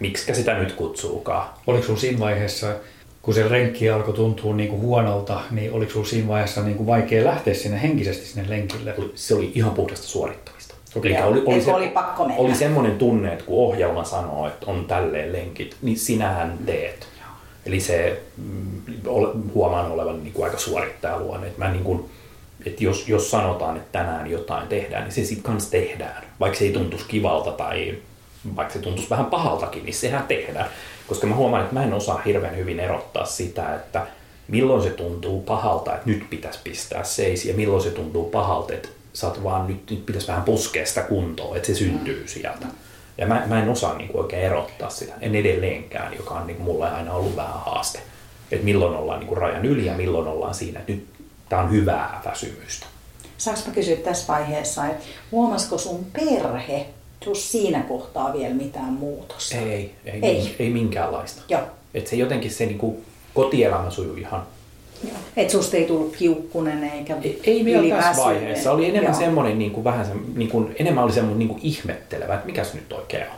miksi 0.00 0.34
sitä 0.34 0.58
nyt 0.58 0.72
kutsuukaan. 0.72 1.48
Oliko 1.66 1.82
sinulla 1.82 2.00
siinä 2.00 2.18
vaiheessa, 2.18 2.74
kun 3.22 3.34
se 3.34 3.48
renkki 3.48 3.90
alkoi 3.90 4.14
tuntua 4.14 4.54
niin 4.54 4.68
kuin 4.68 4.82
huonolta, 4.82 5.40
niin 5.50 5.72
oliko 5.72 5.90
sinulla 5.90 6.08
siinä 6.08 6.28
vaiheessa 6.28 6.62
niin 6.62 6.76
kuin 6.76 6.86
vaikea 6.86 7.24
lähteä 7.24 7.54
sinne 7.54 7.82
henkisesti 7.82 8.26
sinne 8.26 8.50
lenkille? 8.50 8.94
Se 9.14 9.34
oli 9.34 9.52
ihan 9.54 9.72
puhdasta 9.72 10.06
suorittamista. 10.06 10.74
Okay. 10.96 11.10
Eli 11.10 11.22
oli, 11.22 11.42
oli, 11.46 11.62
se, 11.62 11.72
oli, 11.72 11.88
pakko 11.88 12.24
mennä. 12.24 12.42
oli 12.42 12.54
semmoinen 12.54 12.98
tunne, 12.98 13.32
että 13.32 13.44
kun 13.44 13.58
ohjelma 13.58 14.04
sanoo, 14.04 14.46
että 14.46 14.66
on 14.66 14.84
tälleen 14.84 15.32
lenkit, 15.32 15.76
niin 15.82 15.98
sinähän 15.98 16.58
teet. 16.66 17.08
Eli 17.66 17.80
se 17.80 18.22
mm, 18.36 18.82
huomaan 19.54 19.92
olevan 19.92 20.22
niin 20.22 20.32
kuin 20.32 20.44
aika 20.44 20.58
suorittajaluonne. 20.58 21.46
Että 21.46 21.58
mä 21.58 21.72
niin 21.72 21.84
kuin, 21.84 22.10
että 22.66 22.84
jos, 22.84 23.08
jos 23.08 23.30
sanotaan, 23.30 23.76
että 23.76 23.98
tänään 23.98 24.30
jotain 24.30 24.68
tehdään, 24.68 25.04
niin 25.04 25.12
se 25.12 25.24
sitten 25.24 25.42
kanssa 25.42 25.70
tehdään. 25.70 26.24
Vaikka 26.40 26.58
se 26.58 26.64
ei 26.64 26.72
tuntuisi 26.72 27.04
kivalta 27.08 27.52
tai 27.52 27.94
vaikka 28.56 28.74
se 28.74 28.80
tuntuisi 28.80 29.10
vähän 29.10 29.26
pahaltakin, 29.26 29.84
niin 29.84 29.94
sehän 29.94 30.24
tehdään. 30.28 30.70
Koska 31.10 31.26
mä 31.26 31.34
huomaan, 31.34 31.62
että 31.62 31.74
mä 31.74 31.84
en 31.84 31.94
osaa 31.94 32.22
hirveän 32.26 32.56
hyvin 32.56 32.80
erottaa 32.80 33.24
sitä, 33.24 33.74
että 33.74 34.06
milloin 34.48 34.82
se 34.82 34.90
tuntuu 34.90 35.42
pahalta, 35.42 35.94
että 35.94 36.10
nyt 36.10 36.30
pitäisi 36.30 36.58
pistää 36.64 37.04
seis, 37.04 37.44
ja 37.44 37.54
milloin 37.54 37.82
se 37.82 37.90
tuntuu 37.90 38.30
pahalta, 38.30 38.74
että 38.74 38.88
sä 39.12 39.26
oot 39.26 39.42
vaan 39.44 39.66
nyt, 39.66 39.90
nyt 39.90 40.06
pitäisi 40.06 40.28
vähän 40.28 40.42
puskea 40.42 40.86
sitä 40.86 41.02
kuntoa, 41.02 41.56
että 41.56 41.66
se 41.66 41.74
syntyy 41.74 42.28
sieltä. 42.28 42.66
Ja 43.18 43.26
mä, 43.26 43.42
mä 43.46 43.62
en 43.62 43.68
osaa 43.68 43.96
niin 43.98 44.08
kuin 44.08 44.22
oikein 44.22 44.42
erottaa 44.42 44.90
sitä, 44.90 45.12
en 45.20 45.34
edelleenkään, 45.34 46.16
joka 46.16 46.34
on 46.34 46.46
niin 46.46 46.56
kuin 46.56 46.64
mulle 46.64 46.90
aina 46.90 47.12
ollut 47.12 47.36
vähän 47.36 47.60
haaste. 47.60 47.98
Että 48.50 48.64
milloin 48.64 48.96
ollaan 48.96 49.18
niin 49.18 49.28
kuin 49.28 49.38
rajan 49.38 49.64
yli 49.64 49.86
ja 49.86 49.94
milloin 49.94 50.28
ollaan 50.28 50.54
siinä, 50.54 50.80
että 50.80 50.92
nyt 50.92 51.06
tämä 51.48 51.62
on 51.62 51.70
hyvää 51.70 52.22
väsymystä. 52.24 52.86
Saanko 53.38 53.62
mä 53.66 53.74
kysyä 53.74 53.96
tässä 53.96 54.32
vaiheessa, 54.32 54.86
että 54.86 55.04
huomasiko 55.32 55.78
sun 55.78 56.06
perhe 56.12 56.86
sus 57.24 57.52
siinä 57.52 57.82
kohtaa 57.82 58.32
vielä 58.32 58.54
mitään 58.54 58.92
muutosta? 58.92 59.56
Ei, 59.56 59.94
ei, 60.04 60.20
ei, 60.22 60.56
ei 60.58 60.70
minkäänlaista. 60.70 61.42
Joo. 61.48 61.62
Et 61.94 62.06
se 62.06 62.16
jotenkin 62.16 62.50
se 62.50 62.66
niinku, 62.66 63.00
kotielämä 63.34 63.90
sujuu 63.90 64.16
ihan 64.16 64.46
Joo. 65.04 65.16
Et 65.36 65.50
susta 65.50 65.76
ei 65.76 65.84
tullut 65.84 66.16
kiukkunen 66.16 66.84
eikä 66.84 67.16
Ei, 67.22 67.40
ei 67.44 67.64
vielä 67.64 67.96
tässä 67.96 68.22
vaiheessa. 68.22 68.72
Oli 68.72 68.86
enemmän 68.86 69.12
Joo. 69.12 69.20
semmoinen, 69.20 69.58
niin 69.58 69.70
kuin, 69.70 69.84
vähän 69.84 70.06
se, 70.06 70.12
niin 70.34 70.48
kuin, 70.48 70.76
enemmän 70.78 71.04
oli 71.04 71.12
semmoinen 71.12 71.38
niin 71.38 71.48
kuin 71.48 71.60
ihmettelevä, 71.62 72.34
että 72.34 72.46
mikä 72.46 72.64
se 72.64 72.74
nyt 72.74 72.92
oikein 72.92 73.22
on. 73.22 73.36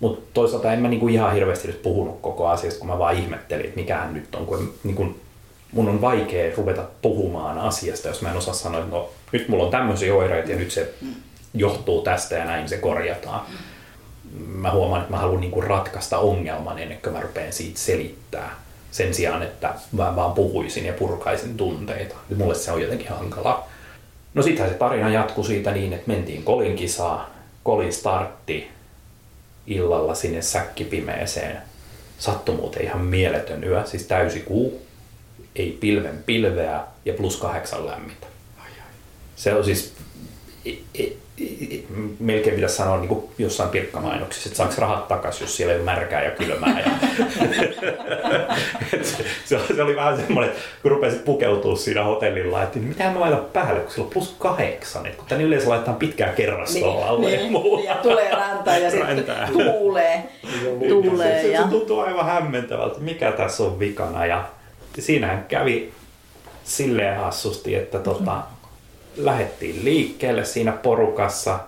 Mutta 0.00 0.30
toisaalta 0.34 0.72
en 0.72 0.80
mä 0.80 0.88
niin 0.88 1.00
kuin 1.00 1.14
ihan 1.14 1.34
hirveästi 1.34 1.68
nyt 1.68 1.82
puhunut 1.82 2.20
koko 2.20 2.48
asiasta, 2.48 2.78
kun 2.78 2.88
mä 2.88 2.98
vaan 2.98 3.16
ihmettelin, 3.16 3.64
että 3.64 3.80
mikähän 3.80 4.14
nyt 4.14 4.34
on. 4.34 4.46
Kun, 4.46 4.74
niin 4.84 4.96
kuin, 4.96 5.20
mun 5.72 5.88
on 5.88 6.00
vaikea 6.00 6.56
ruveta 6.56 6.84
puhumaan 7.02 7.58
asiasta, 7.58 8.08
jos 8.08 8.22
mä 8.22 8.30
en 8.30 8.36
osaa 8.36 8.54
sanoa, 8.54 8.80
että 8.80 8.90
no 8.90 9.08
nyt 9.32 9.48
mulla 9.48 9.64
on 9.64 9.70
tämmöisiä 9.70 10.14
oireita 10.14 10.50
ja 10.50 10.56
nyt 10.56 10.70
se 10.70 10.94
johtuu 11.54 12.02
tästä 12.02 12.34
ja 12.34 12.44
näin 12.44 12.68
se 12.68 12.76
korjataan. 12.76 13.46
Mä 14.46 14.70
huomaan, 14.70 15.00
että 15.00 15.12
mä 15.12 15.18
haluan 15.18 15.40
niinku 15.40 15.60
ratkaista 15.60 16.18
ongelman 16.18 16.78
ennen 16.78 16.98
kuin 17.02 17.12
mä 17.12 17.20
rupean 17.20 17.52
siitä 17.52 17.78
selittää. 17.78 18.50
Sen 18.90 19.14
sijaan, 19.14 19.42
että 19.42 19.74
mä 19.92 20.16
vaan 20.16 20.32
puhuisin 20.32 20.86
ja 20.86 20.92
purkaisin 20.92 21.56
tunteita. 21.56 22.14
Ja 22.30 22.36
mulle 22.36 22.54
se 22.54 22.72
on 22.72 22.82
jotenkin 22.82 23.08
hankalaa. 23.08 23.68
No 24.34 24.42
sittenhän 24.42 24.72
se 24.72 24.78
tarina 24.78 25.10
jatkui 25.10 25.44
siitä 25.44 25.72
niin, 25.72 25.92
että 25.92 26.12
mentiin 26.12 26.42
Kolin 26.42 26.76
kisaa. 26.76 27.30
Kolin 27.62 27.92
startti 27.92 28.68
illalla 29.66 30.14
sinne 30.14 30.42
säkkipimeeseen. 30.42 31.58
Sattui 32.18 32.54
muuten 32.54 32.82
ihan 32.82 33.00
mieletön 33.00 33.64
yö, 33.64 33.86
siis 33.86 34.02
täysi 34.02 34.40
kuu 34.40 34.82
ei 35.56 35.76
pilven 35.80 36.22
pilveä 36.26 36.80
ja 37.04 37.12
plus 37.12 37.36
kahdeksan 37.36 37.86
lämmintä. 37.86 38.26
Se 39.36 39.54
on 39.54 39.64
siis, 39.64 39.94
melkein 42.20 42.54
pitäisi 42.54 42.76
sanoa 42.76 42.96
niin 42.96 43.08
kuin 43.08 43.24
jossain 43.38 43.70
pirkkamainoksissa, 43.70 44.48
että 44.48 44.56
saako 44.56 44.74
rahat 44.78 45.08
takaisin, 45.08 45.44
jos 45.44 45.56
siellä 45.56 45.72
ei 45.72 45.78
ole 45.78 45.84
märkää 45.84 46.24
ja 46.24 46.30
kylmää. 46.30 46.80
Ja 46.80 46.90
se, 49.02 49.24
se, 49.74 49.82
oli 49.82 49.96
vähän 49.96 50.16
semmoinen, 50.16 50.54
kun 50.82 50.90
rupesit 50.90 51.24
pukeutua 51.24 51.76
siinä 51.76 52.04
hotellilla, 52.04 52.62
että 52.62 52.78
niin 52.78 52.88
mitä 52.88 53.10
mä 53.10 53.20
laitan 53.20 53.44
päälle, 53.52 53.80
kun 53.80 53.90
sillä 53.90 54.04
on 54.04 54.10
plus 54.10 54.36
kahdeksan, 54.38 55.06
että 55.06 55.18
kun 55.18 55.26
tänne 55.28 55.44
yleensä 55.44 55.68
laitetaan 55.68 55.96
pitkää 55.96 56.32
kerrastoa 56.32 56.94
niin, 56.94 57.06
alle 57.06 57.26
niin, 57.26 57.84
ja, 57.84 57.94
ja 57.94 57.96
tulee 58.02 58.30
rantaa 58.30 58.78
ja 58.78 58.90
sitten 58.90 59.24
tuulee. 59.52 60.24
tuulee 60.88 61.42
se, 61.42 61.50
se, 61.50 61.56
se, 61.56 61.68
tuntuu 61.70 62.00
aivan 62.00 62.26
hämmentävältä, 62.26 63.00
mikä 63.00 63.32
tässä 63.32 63.62
on 63.62 63.78
vikana. 63.78 64.26
Ja 64.26 64.44
siinähän 64.98 65.44
kävi 65.48 65.92
silleen 66.64 67.16
hassusti, 67.20 67.74
että 67.74 67.98
tota, 67.98 68.42
lähettiin 69.16 69.84
liikkeelle 69.84 70.44
siinä 70.44 70.72
porukassa, 70.72 71.58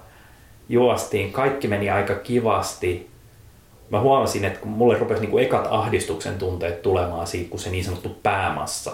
juostiin, 0.69 1.33
kaikki 1.33 1.69
meni 1.69 1.91
aika 1.91 2.15
kivasti. 2.15 3.11
Mä 3.91 4.01
huomasin, 4.01 4.45
että 4.45 4.61
kun 4.61 4.71
mulle 4.71 4.99
rupesi 4.99 5.21
niinku 5.21 5.39
ekat 5.39 5.67
ahdistuksen 5.71 6.39
tunteet 6.39 6.83
tulemaan 6.83 7.27
siitä, 7.27 7.51
kun 7.51 7.61
se 7.61 7.71
niin 7.71 7.85
sanottu 7.85 8.09
päämassa 8.23 8.93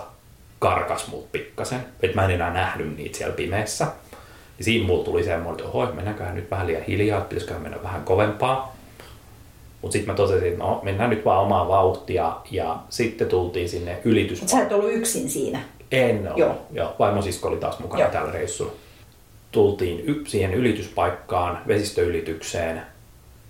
karkas 0.59 1.09
mut 1.09 1.33
pikkasen. 1.33 1.81
Että 2.03 2.17
mä 2.17 2.25
en 2.25 2.31
enää 2.31 2.53
nähnyt 2.53 2.97
niitä 2.97 3.19
siellä 3.19 3.37
pimeässä. 3.37 3.87
Ja 4.59 4.65
siinä 4.65 4.87
mulla 4.87 5.05
tuli 5.05 5.25
semmoinen, 5.25 5.53
että 5.53 5.79
oho, 5.79 5.93
mennäänköhän 5.93 6.35
nyt 6.35 6.51
vähän 6.51 6.67
liian 6.67 6.83
hiljaa, 6.83 7.19
että 7.19 7.29
pitäisiköhän 7.29 7.63
mennä 7.63 7.83
vähän 7.83 8.03
kovempaa. 8.05 8.77
Mutta 9.83 9.93
sitten 9.93 10.13
mä 10.13 10.17
totesin, 10.17 10.49
että 10.49 10.65
no, 10.65 10.81
mennään 10.83 11.11
nyt 11.11 11.25
vaan 11.25 11.43
omaa 11.43 11.69
vauhtia 11.69 12.37
ja 12.51 12.79
sitten 12.89 13.29
tultiin 13.29 13.69
sinne 13.69 13.99
ylitys. 14.05 14.41
Sä 14.47 14.63
et 14.63 14.73
ollut 14.73 14.93
yksin 14.93 15.31
siinä? 15.31 15.61
En 15.93 16.29
ole. 16.29 16.35
Joo. 16.37 16.57
Joo. 16.73 16.95
Vaimosisko 16.99 17.49
oli 17.49 17.57
taas 17.57 17.79
mukana 17.79 18.03
Joo. 18.03 18.13
tällä 18.13 18.33
reissulla. 18.33 18.73
Tultiin 19.53 20.01
y- 20.07 20.25
siihen 20.27 20.55
ylityspaikkaan, 20.55 21.59
vesistöylitykseen. 21.69 22.83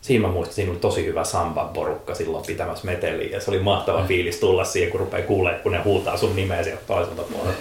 Siinä 0.00 0.26
mä 0.26 0.32
muistan, 0.32 0.54
siinä 0.54 0.70
oli 0.70 0.78
tosi 0.78 1.06
hyvä 1.06 1.24
samban 1.24 1.68
porukka 1.68 2.14
silloin 2.14 2.46
pitämässä 2.46 2.86
meteliä 2.86 3.30
ja 3.30 3.40
se 3.40 3.50
oli 3.50 3.58
mahtava 3.58 4.00
mm. 4.00 4.06
fiilis 4.06 4.40
tulla 4.40 4.64
siihen, 4.64 4.90
kun 4.90 5.00
rupeaa 5.00 5.26
kuulemaan, 5.26 5.62
kun 5.62 5.72
ne 5.72 5.82
huutaa 5.82 6.16
sun 6.16 6.36
nimeä 6.36 6.62
sieltä 6.62 6.82
toiselta 6.86 7.22
puolelta. 7.22 7.58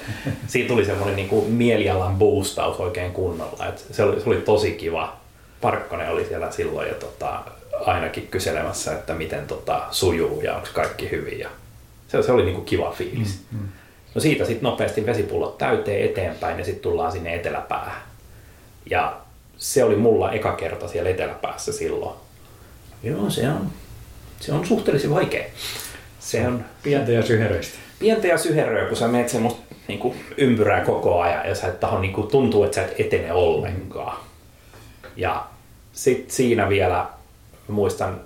Siinä 0.48 0.68
tuli 0.68 0.86
semmoinen 0.86 1.16
niin 1.16 1.30
kuin 1.30 1.52
mielialan 1.52 2.16
boostaus 2.16 2.80
oikein 2.80 3.12
kunnolla. 3.12 3.68
Et 3.68 3.86
se, 3.92 4.04
oli, 4.04 4.22
se 4.22 4.30
oli 4.30 4.42
tosi 4.42 4.72
kiva. 4.72 5.16
Parkkonen 5.62 6.12
oli 6.12 6.26
siellä 6.26 6.52
silloin 6.52 6.88
ja 6.88 6.94
tota, 6.94 7.40
ainakin 7.86 8.28
kyselemässä, 8.28 8.92
että 8.92 9.14
miten 9.14 9.48
tota, 9.48 9.82
sujuu 9.92 10.42
ja 10.42 10.56
onko 10.56 10.68
kaikki 10.74 11.12
hyvin. 11.12 11.40
Ja 11.40 11.50
se, 12.08 12.24
se 12.24 12.32
oli 12.32 12.44
niin 12.44 12.56
kuin 12.56 12.66
kiva 12.66 12.92
fiilis. 12.92 13.40
Mm, 13.52 13.60
mm. 13.60 13.68
No 14.16 14.22
siitä 14.22 14.46
sitten 14.46 14.64
nopeasti 14.64 15.06
vesipullot 15.06 15.58
täyteen 15.58 16.06
eteenpäin 16.06 16.60
ja 16.60 16.66
sitten 16.66 16.82
tullaan 16.82 17.12
sinne 17.12 17.36
eteläpäähän. 17.36 18.02
Ja 18.90 19.18
se 19.58 19.84
oli 19.84 19.96
mulla 19.96 20.32
eka 20.32 20.56
kerta 20.56 20.88
siellä 20.88 21.10
eteläpäässä 21.10 21.74
silloin. 21.74 22.16
Joo, 23.04 23.30
se 23.30 23.50
on, 23.50 23.72
se 24.40 24.54
on 24.54 24.66
suhteellisen 24.66 25.10
vaikea. 25.10 25.44
Se 26.20 26.48
on 26.48 26.66
pientä 26.84 27.12
ja 27.12 27.22
syheröistä. 27.22 27.78
Pientä 28.00 28.28
ja 28.28 28.38
syheröä, 28.38 28.88
kun 28.88 28.98
sä 28.98 29.08
menet 29.08 29.30
semmoista 29.30 29.62
niin 29.88 30.16
ympyrää 30.38 30.86
koko 30.86 31.22
ajan 31.22 31.50
ja 31.50 31.56
sä 31.56 31.68
et 31.68 31.80
taho, 31.80 32.00
niin 32.00 32.14
kuin, 32.14 32.28
tuntuu, 32.28 32.64
että 32.64 32.76
sä 32.76 32.82
et 32.82 33.00
etene 33.00 33.34
ollenkaan. 33.34 34.18
Ja 35.16 35.46
sitten 35.94 36.32
siinä 36.32 36.70
vielä 36.70 37.06
muistan, 37.68 38.22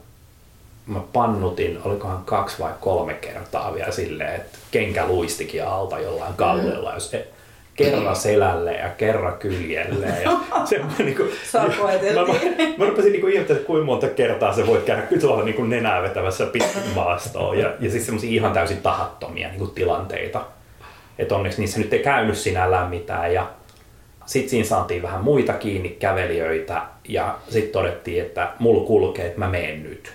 mä 0.88 1.00
pannutin, 1.14 1.80
olikohan 1.84 2.26
kaksi 2.26 2.60
vai 2.60 2.72
kolme 2.82 3.14
kertaa 3.14 3.74
vielä 3.74 3.92
silleen, 3.92 4.36
että 4.36 4.58
kenkä 4.72 5.08
luistikin 5.08 5.66
alta 5.66 6.00
jollain 6.00 6.34
kallella, 6.34 6.94
jos 6.94 7.14
e- 7.14 7.28
kerran 7.76 8.16
selälle 8.16 8.74
ja 8.74 8.90
kerran 8.90 9.38
kyljelle. 9.38 10.08
Ja 10.24 10.32
se, 10.70 10.82
niin 10.98 11.16
kuin, 11.16 11.30
mä, 11.54 11.62
mä, 12.22 12.28
mä, 12.78 12.86
rupesin 12.86 13.12
niin 13.12 13.30
ihmettelemään, 13.30 13.58
että 13.58 13.68
kuinka 13.68 13.86
monta 13.86 14.08
kertaa 14.08 14.54
se 14.54 14.68
voi 14.68 14.84
käydä 14.86 15.08
tuolla 15.22 15.44
niin 15.44 15.56
kuin 15.56 15.70
nenää 15.70 16.02
vetävässä 16.02 16.46
pitkin 16.46 16.82
maastoon. 16.96 17.60
Ja, 17.60 17.74
ja 17.80 17.92
siis 17.92 18.06
semmoisia 18.06 18.32
ihan 18.32 18.54
täysin 18.54 18.82
tahattomia 18.82 19.48
niin 19.48 19.60
kuin 19.60 19.72
tilanteita. 19.72 20.46
Että 21.18 21.36
onneksi 21.36 21.62
niissä 21.62 21.80
nyt 21.80 21.94
ei 21.94 22.04
käynyt 22.04 22.38
sinällään 22.38 22.90
mitään. 22.90 23.34
Ja 23.34 23.48
sitten 24.26 24.50
siinä 24.50 24.66
saatiin 24.66 25.02
vähän 25.02 25.24
muita 25.24 25.54
kiinni 25.54 25.90
kävelijöitä 25.90 26.82
ja 27.08 27.38
sitten 27.50 27.72
todettiin, 27.72 28.26
että 28.26 28.52
mulla 28.60 28.88
kulkee, 28.88 29.26
että 29.26 29.40
mä 29.40 29.48
menen 29.48 29.84
nyt. 29.84 30.14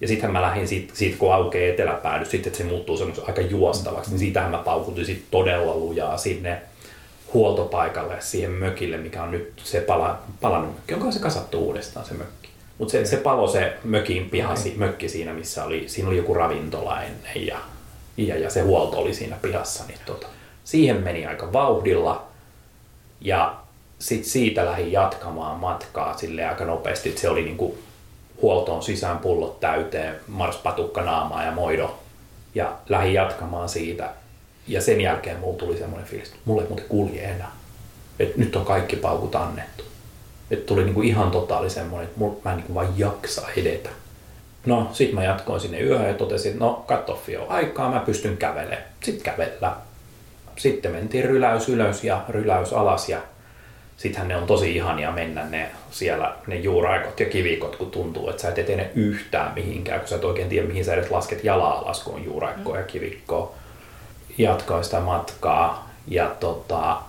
Ja 0.00 0.08
sitten 0.08 0.32
mä 0.32 0.42
lähdin 0.42 0.68
siitä, 0.68 0.92
siitä 0.96 1.18
kun 1.18 1.34
aukeaa 1.34 1.72
eteläpäädy, 1.72 2.24
sitten 2.24 2.50
että 2.50 2.58
se 2.58 2.64
muuttuu 2.64 2.96
semmoisen 2.96 3.24
aika 3.26 3.40
juostavaksi, 3.40 4.10
niin 4.10 4.18
siitähän 4.18 4.50
mä 4.50 4.58
paukutin 4.58 5.06
sitten 5.06 5.26
todella 5.30 5.74
lujaa 5.74 6.16
sinne 6.16 6.62
huoltopaikalle, 7.34 8.16
siihen 8.20 8.50
mökille, 8.50 8.96
mikä 8.96 9.22
on 9.22 9.30
nyt 9.30 9.52
se 9.64 9.80
pala, 9.80 10.18
palannut 10.40 10.74
mökki. 10.74 10.94
Onko 10.94 11.12
se 11.12 11.18
kasattu 11.18 11.58
uudestaan 11.58 12.06
se 12.06 12.14
mökki? 12.14 12.48
Mutta 12.78 12.92
se, 12.92 13.04
se 13.04 13.16
palo 13.16 13.48
se 13.48 13.76
mökin 13.84 14.30
pihasi, 14.30 14.68
okay. 14.68 14.78
mökki 14.78 15.08
siinä, 15.08 15.32
missä 15.32 15.64
oli, 15.64 15.84
siinä 15.86 16.08
oli 16.08 16.16
joku 16.16 16.34
ravintola 16.34 17.02
ennen 17.02 17.46
ja, 17.46 17.58
ja, 18.16 18.38
ja 18.38 18.50
se 18.50 18.60
huolto 18.60 18.98
oli 18.98 19.14
siinä 19.14 19.36
pihassa. 19.42 19.84
Niin 19.88 19.98
tota, 20.06 20.26
siihen 20.64 20.96
meni 21.02 21.26
aika 21.26 21.52
vauhdilla 21.52 22.26
ja 23.20 23.56
sitten 23.98 24.30
siitä 24.30 24.64
lähdin 24.64 24.92
jatkamaan 24.92 25.60
matkaa 25.60 26.16
sille 26.16 26.44
aika 26.44 26.64
nopeasti. 26.64 27.18
Se 27.18 27.28
oli 27.28 27.42
niinku 27.42 27.78
huoltoon 28.42 28.82
sisään 28.82 29.18
pullot 29.18 29.60
täyteen, 29.60 30.14
marspatukka 30.26 31.02
naamaa 31.02 31.44
ja 31.44 31.50
moido. 31.50 31.98
Ja 32.54 32.72
lähdin 32.88 33.14
jatkamaan 33.14 33.68
siitä. 33.68 34.10
Ja 34.66 34.80
sen 34.80 35.00
jälkeen 35.00 35.38
mulla 35.38 35.58
tuli 35.58 35.78
semmoinen 35.78 36.08
fiilis, 36.08 36.28
että 36.28 36.40
mulle 36.44 36.62
ei 36.62 36.68
muuten 36.68 36.88
kulje 36.88 37.24
enää. 37.24 37.52
Että 38.18 38.38
nyt 38.38 38.56
on 38.56 38.64
kaikki 38.64 38.96
paukut 38.96 39.34
annettu. 39.34 39.84
Että 40.50 40.66
tuli 40.66 40.84
niinku 40.84 41.02
ihan 41.02 41.30
totaali 41.30 41.70
semmoinen, 41.70 42.08
että 42.08 42.20
mä 42.44 42.50
en 42.50 42.56
niinku 42.56 42.74
vaan 42.74 42.98
jaksa 42.98 43.42
edetä. 43.56 43.90
No, 44.66 44.90
sit 44.92 45.12
mä 45.12 45.24
jatkoin 45.24 45.60
sinne 45.60 45.80
yöhön 45.80 46.08
ja 46.08 46.14
totesin, 46.14 46.52
että 46.52 46.64
no, 46.64 46.84
katoffi 46.86 47.36
on 47.36 47.48
aikaa, 47.48 47.90
mä 47.90 48.00
pystyn 48.00 48.36
kävelemään. 48.36 48.84
Sitten 49.02 49.24
kävellä 49.24 49.76
sitten 50.58 50.92
mentiin 50.92 51.24
ryläys 51.24 51.68
ylös 51.68 52.04
ja 52.04 52.24
ryläys 52.28 52.72
alas 52.72 53.08
ja 53.08 53.18
sittenhän 53.98 54.28
ne 54.28 54.36
on 54.36 54.46
tosi 54.46 54.76
ihania 54.76 55.12
mennä 55.12 55.44
ne 55.44 55.70
siellä 55.90 56.34
ne 56.46 56.56
juuraikot 56.56 57.20
ja 57.20 57.26
kivikot, 57.26 57.76
kun 57.76 57.90
tuntuu, 57.90 58.30
että 58.30 58.42
sä 58.42 58.48
et 58.48 58.58
etene 58.58 58.90
yhtään 58.94 59.54
mihinkään, 59.54 60.00
kun 60.00 60.08
sä 60.08 60.16
et 60.16 60.24
oikein 60.24 60.48
tiedä, 60.48 60.68
mihin 60.68 60.84
sä 60.84 60.94
edes 60.94 61.10
lasket 61.10 61.44
jalaa 61.44 61.78
alas, 61.78 62.02
kun 62.02 62.14
on 62.14 62.24
juuraikkoa 62.24 62.78
ja 62.78 62.84
kivikkoa. 62.84 63.54
Jatkoin 64.38 64.84
sitä 64.84 65.00
matkaa 65.00 65.90
ja 66.08 66.36
tota, 66.40 67.02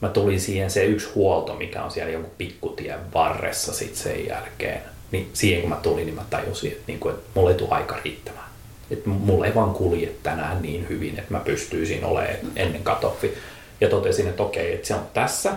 mä 0.00 0.08
tulin 0.08 0.40
siihen 0.40 0.70
se 0.70 0.84
yksi 0.84 1.08
huolto, 1.14 1.54
mikä 1.54 1.82
on 1.82 1.90
siellä 1.90 2.12
jonkun 2.12 2.32
pikkutien 2.38 3.00
varressa 3.14 3.72
sit 3.72 3.94
sen 3.94 4.26
jälkeen. 4.26 4.80
Niin 5.10 5.30
siihen 5.32 5.60
kun 5.60 5.70
mä 5.70 5.76
tulin, 5.76 6.06
niin 6.06 6.14
mä 6.14 6.24
tajusin, 6.30 6.72
että, 6.72 6.84
niinku, 6.86 7.08
että 7.08 7.30
mulla 7.34 7.50
ei 7.50 7.56
tule 7.56 7.70
aika 7.70 7.96
riittämään 8.04 8.44
että 8.90 9.08
mulla 9.08 9.46
ei 9.46 9.54
vaan 9.54 9.74
kulje 9.74 10.10
tänään 10.22 10.62
niin 10.62 10.88
hyvin, 10.88 11.18
että 11.18 11.34
mä 11.34 11.40
pystyisin 11.40 12.04
olemaan 12.04 12.36
ennen 12.56 12.82
katoffi. 12.82 13.34
Ja 13.80 13.88
totesin, 13.88 14.28
että 14.28 14.42
okei, 14.42 14.74
että 14.74 14.86
se 14.88 14.94
on 14.94 15.06
tässä, 15.14 15.54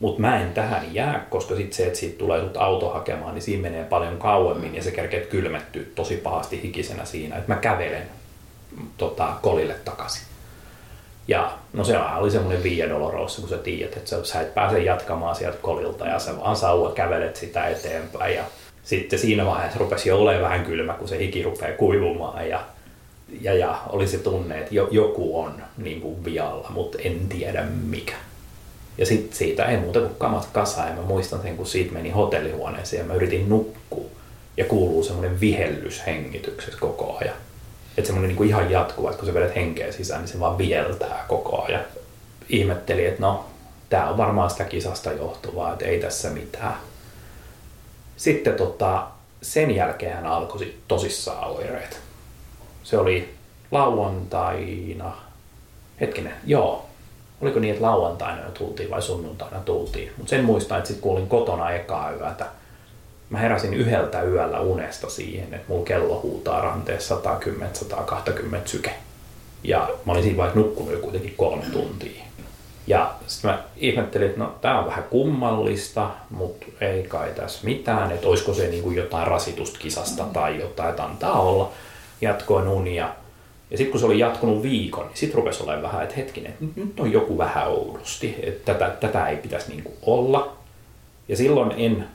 mutta 0.00 0.20
mä 0.20 0.40
en 0.40 0.52
tähän 0.52 0.94
jää, 0.94 1.26
koska 1.30 1.56
sitten 1.56 1.76
se, 1.76 1.86
että 1.86 1.98
siitä 1.98 2.18
tulee 2.18 2.40
sut 2.40 2.56
auto 2.56 2.90
hakemaan, 2.90 3.34
niin 3.34 3.42
siinä 3.42 3.62
menee 3.62 3.84
paljon 3.84 4.18
kauemmin 4.18 4.74
ja 4.74 4.82
se 4.82 4.90
kerkeet 4.90 5.26
kylmettyä 5.26 5.82
tosi 5.94 6.16
pahasti 6.16 6.62
hikisenä 6.62 7.04
siinä, 7.04 7.36
että 7.36 7.54
mä 7.54 7.60
kävelen 7.60 8.08
tota, 8.96 9.32
kolille 9.42 9.74
takaisin. 9.84 10.22
Ja 11.28 11.52
no 11.72 11.84
se 11.84 11.98
oli 11.98 12.30
semmoinen 12.30 12.62
Via 12.62 12.88
Dolorosa, 12.88 13.40
kun 13.40 13.50
sä 13.50 13.58
tiedät, 13.58 13.96
että 13.96 14.24
sä 14.24 14.40
et 14.40 14.54
pääse 14.54 14.82
jatkamaan 14.82 15.36
sieltä 15.36 15.58
kolilta 15.62 16.06
ja 16.06 16.18
sä 16.18 16.36
vaan 16.36 16.56
sauva 16.56 16.92
kävelet 16.92 17.36
sitä 17.36 17.68
eteenpäin 17.68 18.34
ja 18.34 18.44
sitten 18.82 19.18
siinä 19.18 19.46
vaiheessa 19.46 19.78
rupesi 19.78 20.08
jo 20.08 20.18
olemaan 20.18 20.42
vähän 20.42 20.66
kylmä, 20.66 20.92
kun 20.92 21.08
se 21.08 21.18
hiki 21.18 21.42
rupeaa 21.42 21.76
kuivumaan 21.76 22.48
ja, 22.48 22.60
ja, 23.40 23.54
ja 23.54 23.78
oli 23.88 24.06
se 24.06 24.18
tunne, 24.18 24.58
että 24.58 24.74
jo, 24.74 24.88
joku 24.90 25.40
on 25.40 25.62
niin 25.76 26.00
kuin 26.00 26.24
vialla, 26.24 26.70
mutta 26.70 26.98
en 27.04 27.28
tiedä 27.28 27.62
mikä. 27.62 28.14
Ja 29.00 29.06
sitten 29.06 29.36
siitä 29.36 29.64
ei 29.64 29.76
muuta 29.76 30.00
kuin 30.00 30.14
kamat 30.18 30.48
kasaan 30.52 30.88
ja 30.88 30.94
mä 30.94 31.02
muistan 31.02 31.42
sen, 31.42 31.56
kun 31.56 31.66
siitä 31.66 31.92
meni 31.92 32.10
hotellihuoneeseen 32.10 33.00
ja 33.00 33.06
mä 33.06 33.14
yritin 33.14 33.48
nukkua 33.48 34.10
ja 34.56 34.64
kuuluu 34.64 35.04
semmoinen 35.04 35.40
vihellys 35.40 36.06
hengityksessä 36.06 36.80
koko 36.80 37.18
ajan. 37.20 37.34
Että 37.96 38.06
semmoinen 38.06 38.28
niin 38.28 38.36
kuin 38.36 38.48
ihan 38.48 38.70
jatkuva, 38.70 39.10
että 39.10 39.18
kun 39.18 39.28
sä 39.28 39.34
vedät 39.34 39.54
henkeä 39.54 39.92
sisään, 39.92 40.20
niin 40.20 40.28
se 40.28 40.40
vaan 40.40 40.58
vieltää 40.58 41.24
koko 41.28 41.62
ajan. 41.62 41.84
Ihmetteli, 42.48 43.06
että 43.06 43.20
no, 43.20 43.46
tämä 43.88 44.10
on 44.10 44.16
varmaan 44.16 44.50
sitä 44.50 44.64
kisasta 44.64 45.12
johtuvaa, 45.12 45.72
että 45.72 45.84
ei 45.84 46.00
tässä 46.00 46.30
mitään 46.30 46.76
sitten 48.20 48.54
tota, 48.54 49.06
sen 49.42 49.74
jälkeen 49.74 50.14
hän 50.14 50.26
alkoi 50.26 50.74
tosissaan 50.88 51.50
oireet. 51.50 52.00
Se 52.82 52.98
oli 52.98 53.34
lauantaina, 53.70 55.16
hetkinen, 56.00 56.32
joo, 56.46 56.89
oliko 57.40 57.58
niin, 57.60 57.72
että 57.72 57.86
lauantaina 57.86 58.44
jo 58.44 58.50
tultiin 58.50 58.90
vai 58.90 59.02
sunnuntaina 59.02 59.60
tultiin. 59.60 60.12
Mutta 60.16 60.30
sen 60.30 60.44
muistan, 60.44 60.78
että 60.78 60.88
sitten 60.88 61.02
kuulin 61.02 61.28
kotona 61.28 61.70
ekaa 61.70 62.10
yötä. 62.12 62.46
Mä 63.30 63.38
heräsin 63.38 63.74
yhdeltä 63.74 64.22
yöllä 64.22 64.60
unesta 64.60 65.10
siihen, 65.10 65.54
että 65.54 65.68
mulla 65.68 65.84
kello 65.84 66.20
huutaa 66.22 66.60
ranteessa 66.60 67.20
110-120 68.10 68.56
syke. 68.64 68.94
Ja 69.64 69.90
mä 70.04 70.12
olin 70.12 70.22
siinä 70.22 70.36
vaiheessa 70.36 70.60
nukkunut 70.60 70.92
jo 70.92 70.98
kuitenkin 70.98 71.34
kolme 71.36 71.64
tuntia. 71.72 72.22
Ja 72.86 73.10
sitten 73.26 73.50
mä 73.50 73.62
ihmettelin, 73.76 74.26
että 74.26 74.40
no 74.40 74.54
tää 74.60 74.78
on 74.78 74.86
vähän 74.86 75.04
kummallista, 75.04 76.10
mutta 76.30 76.66
ei 76.80 77.02
kai 77.02 77.30
tässä 77.36 77.66
mitään, 77.66 78.12
että 78.12 78.28
olisiko 78.28 78.54
se 78.54 78.68
niin 78.68 78.82
kuin 78.82 78.96
jotain 78.96 79.26
rasitusta 79.26 79.78
kisasta 79.78 80.24
tai 80.24 80.60
jotain, 80.60 80.90
että 80.90 81.04
antaa 81.04 81.40
olla. 81.40 81.70
Jatkoin 82.20 82.68
unia. 82.68 83.08
Ja 83.70 83.76
sitten 83.76 83.90
kun 83.90 84.00
se 84.00 84.06
oli 84.06 84.18
jatkunut 84.18 84.62
viikon, 84.62 85.06
niin 85.06 85.16
sitten 85.16 85.36
rupesi 85.36 85.62
olemaan 85.62 85.82
vähän, 85.82 86.02
että 86.02 86.16
hetkinen, 86.16 86.52
että 86.52 86.80
nyt 86.80 87.00
on 87.00 87.12
joku 87.12 87.38
vähän 87.38 87.68
oudosti, 87.68 88.36
että 88.42 88.72
tätä, 88.72 88.96
tätä 89.00 89.28
ei 89.28 89.36
pitäisi 89.36 89.68
niin 89.68 89.84
olla. 90.02 90.56
Ja 91.28 91.36
silloin 91.36 91.72
en 91.76 92.06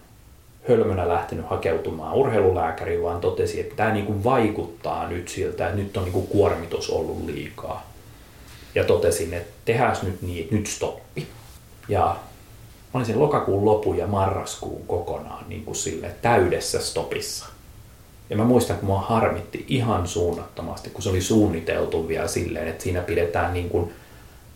hölmönä 0.70 1.08
lähtenyt 1.08 1.46
hakeutumaan 1.50 2.14
urheilulääkäriin, 2.14 3.04
vaan 3.04 3.22
totesi, 3.22 3.60
että 3.60 3.76
tämä 3.76 3.94
niin 3.94 4.24
vaikuttaa 4.24 5.08
nyt 5.08 5.28
siltä, 5.28 5.66
että 5.66 5.82
nyt 5.82 5.98
on 5.98 6.04
niin 6.04 6.28
kuormitus 6.28 6.90
ollut 6.90 7.26
liikaa 7.26 7.96
ja 8.76 8.84
totesin, 8.84 9.34
että 9.34 9.54
tehdään 9.66 9.96
nyt 10.04 10.22
niin, 10.22 10.44
että 10.44 10.56
nyt 10.56 10.68
stoppi. 10.68 11.28
Ja 11.90 12.16
olin 12.94 13.06
sen 13.06 13.20
lokakuun 13.20 13.66
lopun 13.66 13.98
ja 13.98 14.08
marraskuun 14.08 14.88
kokonaan 14.88 15.46
niin 15.50 15.66
kuin 15.66 15.76
sille 15.76 16.16
täydessä 16.22 16.82
stopissa. 16.82 17.46
Ja 18.30 18.38
mä 18.38 18.44
muistan, 18.44 18.74
että 18.74 18.86
mua 18.86 19.00
harmitti 19.00 19.66
ihan 19.68 20.08
suunnattomasti, 20.08 20.90
kun 20.90 21.02
se 21.02 21.10
oli 21.10 21.22
suunniteltu 21.22 22.08
vielä 22.08 22.28
silleen, 22.28 22.68
että 22.68 22.84
siinä 22.84 23.02
pidetään 23.02 23.54
niin 23.54 23.70
kuin 23.70 23.94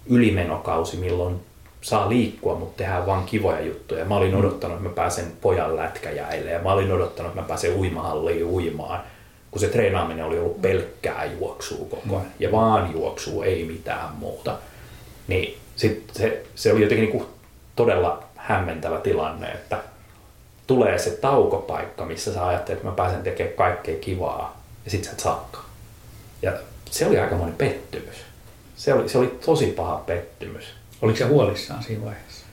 ylimenokausi, 0.06 0.98
milloin 0.98 1.40
saa 1.82 2.10
liikkua, 2.10 2.56
mutta 2.56 2.78
tehdään 2.78 3.06
vaan 3.06 3.26
kivoja 3.26 3.62
juttuja. 3.62 4.06
Mä 4.06 4.16
olin 4.16 4.32
mm. 4.32 4.40
odottanut, 4.40 4.78
että 4.78 4.90
mä 4.90 4.96
pääsen 4.96 5.32
pojan 5.42 5.76
lätkäjäille 5.76 6.52
ja 6.52 6.60
mä 6.60 6.74
olin 6.74 6.92
odottanut, 6.92 7.30
että 7.30 7.42
mä 7.42 7.48
pääsen 7.48 7.76
uimahalliin 7.76 8.46
uimaan, 8.46 9.00
kun 9.52 9.60
se 9.60 9.68
treenaaminen 9.68 10.26
oli 10.26 10.40
ollut 10.40 10.62
pelkkää 10.62 11.26
juoksua 11.26 11.86
koko 11.90 12.16
ajan. 12.16 12.32
Ja 12.40 12.52
vaan 12.52 12.94
juoksua, 12.94 13.46
ei 13.46 13.66
mitään 13.66 14.16
muuta. 14.16 14.58
Niin 15.28 15.58
sit 15.76 16.04
se, 16.14 16.44
se 16.56 16.74
oli 16.74 16.82
jotenkin 16.82 17.10
niin 17.10 17.18
kuin 17.20 17.26
todella 17.76 18.24
hämmentävä 18.36 19.00
tilanne, 19.00 19.48
että 19.48 19.78
tulee 20.70 20.98
se 20.98 21.10
taukopaikka, 21.10 22.06
missä 22.06 22.34
sä 22.34 22.48
ajattelet, 22.48 22.78
että 22.78 22.90
mä 22.90 22.96
pääsen 22.96 23.24
tekemään 23.24 23.56
kaikkea 23.56 23.96
kivaa, 23.96 24.62
ja 24.86 24.92
sit 24.92 25.04
sä 25.04 25.12
et 25.12 25.20
saakaan. 25.20 25.66
Ja 26.42 26.54
se 26.92 27.06
oli 27.08 27.20
aikamoinen 27.20 27.56
pettymys. 27.56 28.16
Se 28.76 28.94
oli, 28.94 29.10
se 29.10 29.18
oli 29.18 29.40
tosi 29.46 29.68
paha 29.68 30.04
pettymys. 30.06 30.64
Oliko 31.02 31.18
se 31.18 31.24
huolissaan 31.24 31.84
siinä 31.84 32.06
vaiheessa? 32.06 32.46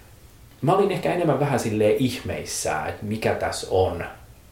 Mä 0.62 0.74
olin 0.74 0.92
ehkä 0.92 1.12
enemmän 1.12 1.40
vähän 1.40 1.60
silleen 1.60 1.96
ihmeissään, 1.98 2.88
että 2.88 3.04
mikä 3.04 3.34
tässä 3.34 3.66
on. 3.70 4.04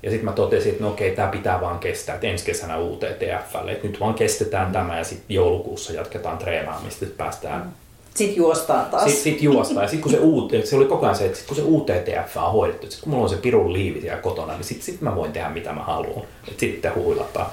Ja 0.03 0.11
sitten 0.11 0.25
mä 0.25 0.33
totesin, 0.33 0.73
että 0.73 0.85
no 0.85 0.91
okei, 0.91 1.17
tämä 1.17 1.29
pitää 1.29 1.61
vaan 1.61 1.79
kestää, 1.79 2.15
että 2.15 2.27
ensi 2.27 2.45
kesänä 2.45 2.79
UTTFlle, 2.79 3.73
että 3.73 3.87
nyt 3.87 4.01
vaan 4.01 4.15
kestetään 4.15 4.73
tämä 4.73 4.99
ja 4.99 5.05
sitten 5.05 5.35
joulukuussa 5.35 5.93
jatketaan 5.93 6.39
treenaamista, 6.39 7.05
että 7.05 7.19
päästään 7.19 7.63
mm 7.63 7.73
sitten 8.15 8.37
juostaan 8.37 8.87
taas. 8.87 9.05
Sitten 9.05 9.23
sit 9.23 9.43
juostaan. 9.43 9.85
Ja 9.85 9.89
sitten 9.89 10.03
kun 10.03 10.13
se, 10.13 10.19
UT, 10.23 10.51
se 10.65 10.77
oli 10.77 10.85
koko 10.85 11.07
ajan 11.07 11.17
se, 11.17 11.27
että 11.27 11.39
sit 11.39 11.47
kun 11.47 11.57
se 11.57 11.63
UTTF 11.65 12.37
on 12.37 12.53
hoidettu, 12.53 12.87
sitten 12.87 13.03
kun 13.03 13.11
mulla 13.11 13.25
on 13.25 13.31
se 13.31 13.37
pirun 13.37 13.73
liivi 13.73 14.01
siellä 14.01 14.23
kotona, 14.23 14.53
niin 14.53 14.65
sitten 14.65 14.85
sit 14.85 15.01
mä 15.01 15.17
voin 15.17 15.33
tehdä 15.33 15.49
mitä 15.49 15.73
mä 15.73 15.83
haluan. 15.83 16.25
Että 16.49 16.61
sitten 16.61 16.95
huilataan. 16.95 17.51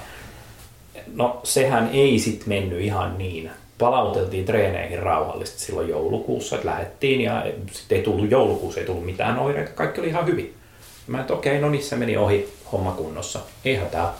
No 1.14 1.40
sehän 1.44 1.90
ei 1.92 2.18
sitten 2.18 2.48
mennyt 2.48 2.80
ihan 2.80 3.18
niin. 3.18 3.50
Palauteltiin 3.78 4.44
treeneihin 4.44 4.98
rauhallisesti 4.98 5.60
silloin 5.60 5.88
joulukuussa, 5.88 6.56
että 6.56 6.68
lähdettiin 6.68 7.20
ja 7.20 7.46
sitten 7.72 7.98
ei 7.98 8.04
tullut 8.04 8.30
joulukuussa, 8.30 8.80
ei 8.80 8.86
tullut 8.86 9.04
mitään 9.04 9.38
oireita. 9.38 9.70
Kaikki 9.70 10.00
oli 10.00 10.08
ihan 10.08 10.26
hyvin. 10.26 10.54
Mä 11.06 11.20
että 11.20 11.34
okei, 11.34 11.52
okay, 11.52 11.62
no 11.62 11.70
niin 11.70 11.82
se 11.82 11.96
meni 11.96 12.16
ohi 12.16 12.48
homma 12.72 12.92
kunnossa. 12.92 13.40
Ei 13.64 13.76
hätää. 13.76 14.14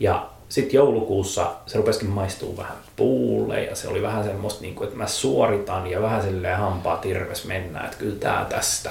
Ja 0.00 0.26
sitten 0.48 0.76
joulukuussa 0.76 1.54
se 1.66 1.78
rupesikin 1.78 2.08
maistuu 2.08 2.56
vähän 2.56 2.76
puulle 2.96 3.64
ja 3.64 3.76
se 3.76 3.88
oli 3.88 4.02
vähän 4.02 4.24
semmoista, 4.24 4.62
niin 4.62 4.74
kuin, 4.74 4.86
että 4.86 4.98
mä 4.98 5.06
suoritan 5.06 5.86
ja 5.86 6.02
vähän 6.02 6.22
silleen 6.22 6.58
hampaa 6.58 6.96
tirves 6.96 7.44
mennä, 7.44 7.80
että 7.80 7.96
kyllä 7.96 8.16
tää 8.16 8.44
tästä, 8.44 8.90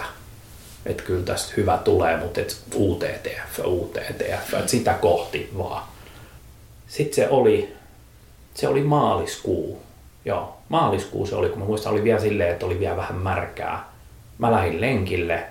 että 0.85 1.03
kyllä 1.03 1.23
tästä 1.23 1.53
hyvä 1.57 1.77
tulee, 1.77 2.17
mutta 2.17 2.41
et 2.41 2.57
UTTF, 2.75 3.59
UTTF, 3.65 4.53
että 4.53 4.67
sitä 4.67 4.93
kohti 4.93 5.49
vaan. 5.57 5.83
Sitten 6.87 7.15
se 7.15 7.29
oli, 7.29 7.75
se 8.53 8.67
oli 8.67 8.83
maaliskuu. 8.83 9.81
Joo, 10.25 10.57
maaliskuu 10.69 11.25
se 11.25 11.35
oli, 11.35 11.49
kun 11.49 11.59
mä 11.59 11.65
muistan, 11.65 11.91
oli 11.91 12.03
vielä 12.03 12.19
silleen, 12.19 12.51
että 12.51 12.65
oli 12.65 12.79
vielä 12.79 12.97
vähän 12.97 13.15
märkää. 13.15 13.89
Mä 14.37 14.51
lähdin 14.51 14.81
lenkille, 14.81 15.43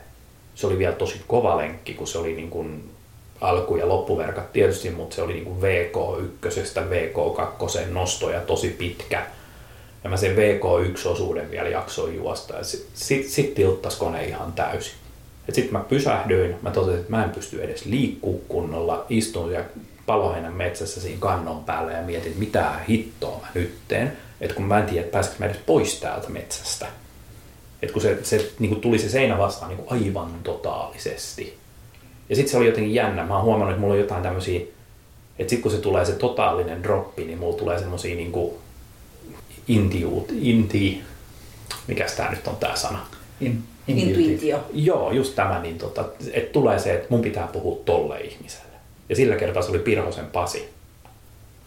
se 0.54 0.66
oli 0.66 0.78
vielä 0.78 0.94
tosi 0.94 1.20
kova 1.26 1.56
lenkki, 1.56 1.94
kun 1.94 2.06
se 2.06 2.18
oli 2.18 2.32
niin 2.32 2.50
kuin 2.50 2.95
alku- 3.40 3.76
ja 3.76 3.88
loppuverkat 3.88 4.52
tietysti, 4.52 4.90
mutta 4.90 5.16
se 5.16 5.22
oli 5.22 5.32
niin 5.32 5.44
kuin 5.44 5.60
VK1, 5.60 6.80
VK2 6.90 7.92
nostoja 7.92 8.40
tosi 8.40 8.68
pitkä. 8.68 9.26
Ja 10.04 10.10
mä 10.10 10.16
sen 10.16 10.36
VK1-osuuden 10.36 11.50
vielä 11.50 11.68
jaksoin 11.68 12.16
juosta 12.16 12.56
ja 12.56 12.64
sitten 12.64 12.90
sit, 12.94 13.28
sit 13.28 13.54
tilttas 13.54 13.96
kone 13.96 14.24
ihan 14.24 14.52
täysin. 14.52 14.94
Sitten 15.52 15.72
mä 15.72 15.84
pysähdyin, 15.88 16.56
mä 16.62 16.70
totesin, 16.70 17.00
että 17.00 17.10
mä 17.10 17.24
en 17.24 17.30
pysty 17.30 17.62
edes 17.62 17.84
liikkuu 17.84 18.44
kunnolla, 18.48 19.06
istun 19.08 19.52
ja 19.52 19.64
paloheinän 20.06 20.52
metsässä 20.52 21.00
siinä 21.00 21.20
kannon 21.20 21.64
päällä 21.64 21.92
ja 21.92 22.02
mietin, 22.02 22.34
mitä 22.38 22.72
hittoa 22.88 23.40
mä 23.42 23.48
nyt 23.54 23.74
teen. 23.88 24.12
Että 24.40 24.54
kun 24.54 24.64
mä 24.64 24.78
en 24.78 24.86
tiedä, 24.86 25.06
että 25.06 25.24
mä 25.38 25.46
edes 25.46 25.60
pois 25.66 26.00
täältä 26.00 26.28
metsästä. 26.28 26.86
Että 27.82 27.92
kun 27.92 28.02
se, 28.02 28.18
se 28.22 28.52
niin 28.58 28.68
kuin 28.68 28.80
tuli 28.80 28.98
se 28.98 29.08
seinä 29.08 29.38
vastaan 29.38 29.76
niin 29.76 29.86
aivan 29.86 30.30
totaalisesti. 30.42 31.58
Ja 32.28 32.36
sitten 32.36 32.50
se 32.50 32.56
oli 32.56 32.66
jotenkin 32.66 32.94
jännä. 32.94 33.26
Mä 33.26 33.34
oon 33.34 33.44
huomannut, 33.44 33.70
että 33.70 33.80
mulla 33.80 33.94
on 33.94 34.00
jotain 34.00 34.22
tämmöisiä, 34.22 34.60
että 35.38 35.50
sitten 35.50 35.62
kun 35.62 35.72
se 35.72 35.78
tulee 35.78 36.04
se 36.04 36.12
totaalinen 36.12 36.82
droppi, 36.82 37.24
niin 37.24 37.38
mulla 37.38 37.58
tulee 37.58 37.78
semmosia 37.78 38.16
niinku 38.16 38.58
intiuut, 39.68 40.32
inti, 40.40 41.00
mikäs 41.86 42.12
tää 42.12 42.30
nyt 42.30 42.46
on 42.46 42.56
tää 42.56 42.76
sana? 42.76 43.06
In, 43.40 43.62
Intuitio. 43.88 44.64
Joo, 44.72 45.12
just 45.12 45.34
tämä, 45.34 45.60
niin 45.62 45.78
tota, 45.78 46.04
että 46.32 46.52
tulee 46.52 46.78
se, 46.78 46.94
että 46.94 47.06
mun 47.10 47.22
pitää 47.22 47.46
puhua 47.46 47.78
tolle 47.84 48.20
ihmiselle. 48.20 48.76
Ja 49.08 49.16
sillä 49.16 49.36
kertaa 49.36 49.62
se 49.62 49.70
oli 49.70 49.78
Pirhosen 49.78 50.26
Pasi. 50.26 50.68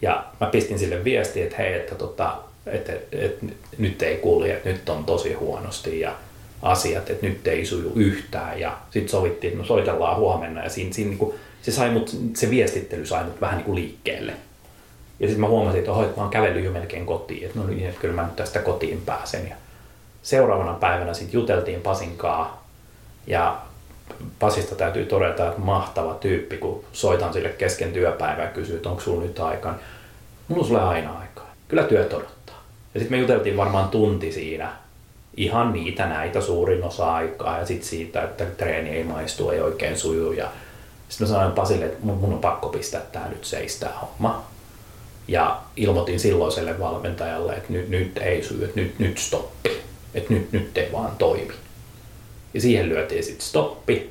Ja 0.02 0.24
mä 0.40 0.46
pistin 0.46 0.78
sille 0.78 1.04
viestiä, 1.04 1.44
että 1.44 1.56
hei, 1.56 1.74
että, 1.74 1.94
tota, 1.94 2.36
että, 2.66 2.92
että, 2.92 3.16
että 3.16 3.46
nyt 3.78 4.02
ei 4.02 4.16
kulje, 4.16 4.52
että 4.52 4.68
nyt 4.68 4.88
on 4.88 5.04
tosi 5.04 5.32
huonosti. 5.32 6.00
Ja 6.00 6.14
asiat, 6.62 7.10
että 7.10 7.26
nyt 7.26 7.46
ei 7.46 7.66
suju 7.66 7.92
yhtään 7.94 8.60
ja 8.60 8.78
sitten 8.90 9.10
sovittiin, 9.10 9.50
että 9.50 9.62
no 9.62 9.66
soitellaan 9.66 10.16
huomenna 10.16 10.62
ja 10.62 10.70
siinä, 10.70 10.92
siinä 10.92 11.08
niin 11.08 11.18
kuin, 11.18 11.34
se, 11.62 11.72
sai 11.72 11.90
mut, 11.90 12.16
se 12.36 12.50
viestittely 12.50 13.06
sai 13.06 13.24
mut 13.24 13.40
vähän 13.40 13.56
niin 13.56 13.64
kuin 13.64 13.74
liikkeelle. 13.74 14.32
Ja 15.20 15.26
sitten 15.26 15.40
mä 15.40 15.48
huomasin, 15.48 15.78
että, 15.78 15.92
oho, 15.92 16.04
että 16.04 16.16
mä 16.16 16.22
oon 16.22 16.30
kävellyt 16.30 16.64
jo 16.64 16.70
melkein 16.70 17.06
kotiin, 17.06 17.46
että 17.46 17.58
no 17.58 17.66
niin, 17.66 17.88
että 17.88 18.00
kyllä 18.00 18.14
mä 18.14 18.22
nyt 18.22 18.36
tästä 18.36 18.58
kotiin 18.58 19.02
pääsen. 19.06 19.48
Ja 19.48 19.56
seuraavana 20.22 20.72
päivänä 20.72 21.14
sitten 21.14 21.40
juteltiin 21.40 21.80
Pasinkaa 21.80 22.68
ja 23.26 23.60
Pasista 24.38 24.74
täytyy 24.74 25.04
todeta, 25.04 25.48
että 25.48 25.60
mahtava 25.60 26.14
tyyppi, 26.14 26.56
kun 26.56 26.84
soitan 26.92 27.32
sille 27.32 27.48
kesken 27.48 27.92
työpäivää 27.92 28.44
ja 28.44 28.50
kysyy, 28.50 28.76
että 28.76 28.88
onko 28.88 29.00
sulla 29.00 29.22
nyt 29.22 29.38
aikaa. 29.38 29.78
Mulla 30.48 30.62
on 30.62 30.68
sulle 30.68 30.82
aina 30.82 31.18
aikaa. 31.18 31.54
Kyllä 31.68 31.82
työt 31.82 32.12
odottaa. 32.12 32.64
Ja 32.94 33.00
sitten 33.00 33.18
me 33.18 33.22
juteltiin 33.22 33.56
varmaan 33.56 33.88
tunti 33.88 34.32
siinä 34.32 34.72
ihan 35.36 35.72
niitä 35.72 36.06
näitä 36.06 36.40
suurin 36.40 36.84
osa 36.84 37.14
aikaa 37.14 37.58
ja 37.58 37.66
sitten 37.66 37.88
siitä, 37.88 38.22
että 38.22 38.44
treeni 38.44 38.90
ei 38.90 39.04
maistu, 39.04 39.50
ei 39.50 39.60
oikein 39.60 39.98
suju. 39.98 40.32
Ja 40.32 40.48
sitten 41.08 41.28
mä 41.28 41.34
sanoin 41.34 41.52
Pasille, 41.52 41.84
että 41.84 42.06
mun, 42.06 42.32
on 42.32 42.38
pakko 42.38 42.68
pistää 42.68 43.00
tämä 43.00 43.28
nyt 43.28 43.44
seistää 43.44 43.92
homma. 44.00 44.44
Ja 45.28 45.60
ilmoitin 45.76 46.20
silloiselle 46.20 46.78
valmentajalle, 46.78 47.52
että 47.52 47.72
nyt, 47.72 47.88
nyt 47.88 48.18
ei 48.18 48.44
suju, 48.44 48.64
että 48.64 48.80
nyt, 48.80 48.98
nyt 48.98 49.18
stoppi. 49.18 49.80
Että 50.14 50.32
nyt, 50.32 50.52
nyt 50.52 50.78
ei 50.78 50.92
vaan 50.92 51.16
toimi. 51.16 51.54
Ja 52.54 52.60
siihen 52.60 52.88
lyötiin 52.88 53.24
sitten 53.24 53.46
stoppi. 53.46 54.10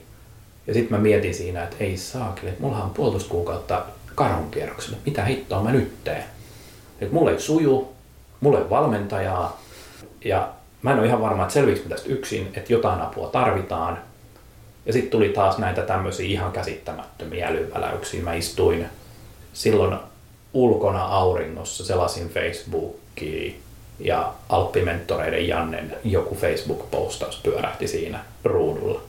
Ja 0.68 0.74
sitten 0.74 0.98
mä 0.98 1.04
mietin 1.04 1.36
siinä, 1.36 1.64
että 1.64 1.76
ei 1.80 1.98
saakeli, 1.98 2.50
että 2.50 2.62
mulla 2.62 2.84
on 2.84 2.90
puolitoista 2.90 3.30
kuukautta 3.30 3.86
karhunkierrokselle. 4.16 4.98
Mitä 5.06 5.26
hittoa 5.26 5.64
mä 5.64 5.72
nyt 5.72 6.04
teen? 6.04 6.24
Että 7.02 7.14
mulla 7.14 7.32
ei 7.32 7.40
suju, 7.40 7.94
mulla 8.40 8.60
ei 8.60 8.70
valmentajaa. 8.70 9.62
Ja 10.26 10.50
mä 10.82 10.92
en 10.92 11.00
ole 11.00 11.08
ihan 11.08 11.22
varma, 11.22 11.44
että 11.44 11.54
selviikö 11.54 11.90
tästä 11.90 12.10
yksin, 12.10 12.52
että 12.54 12.74
jotain 12.74 13.02
apua 13.02 13.28
tarvitaan. 13.28 13.98
Ja 14.86 14.94
sitten 14.94 15.12
tuli 15.12 15.30
taas 15.30 15.58
näitä 15.58 15.82
tämmöisiä 15.82 16.26
ihan 16.26 16.52
käsittämättömiä 16.52 17.48
älyväläyksiä. 17.48 18.24
Mä 18.24 18.34
istuin 18.34 18.86
silloin 19.54 19.98
ulkona 20.54 21.06
auringossa, 21.06 21.86
selasin 21.86 22.30
Facebookia 22.30 23.54
ja 24.00 24.34
Alppimentoreiden 24.50 25.48
Jannen 25.48 25.98
joku 26.04 26.36
Facebook-postaus 26.36 27.40
pyörähti 27.44 27.88
siinä 27.88 28.20
ruudulla. 28.44 29.02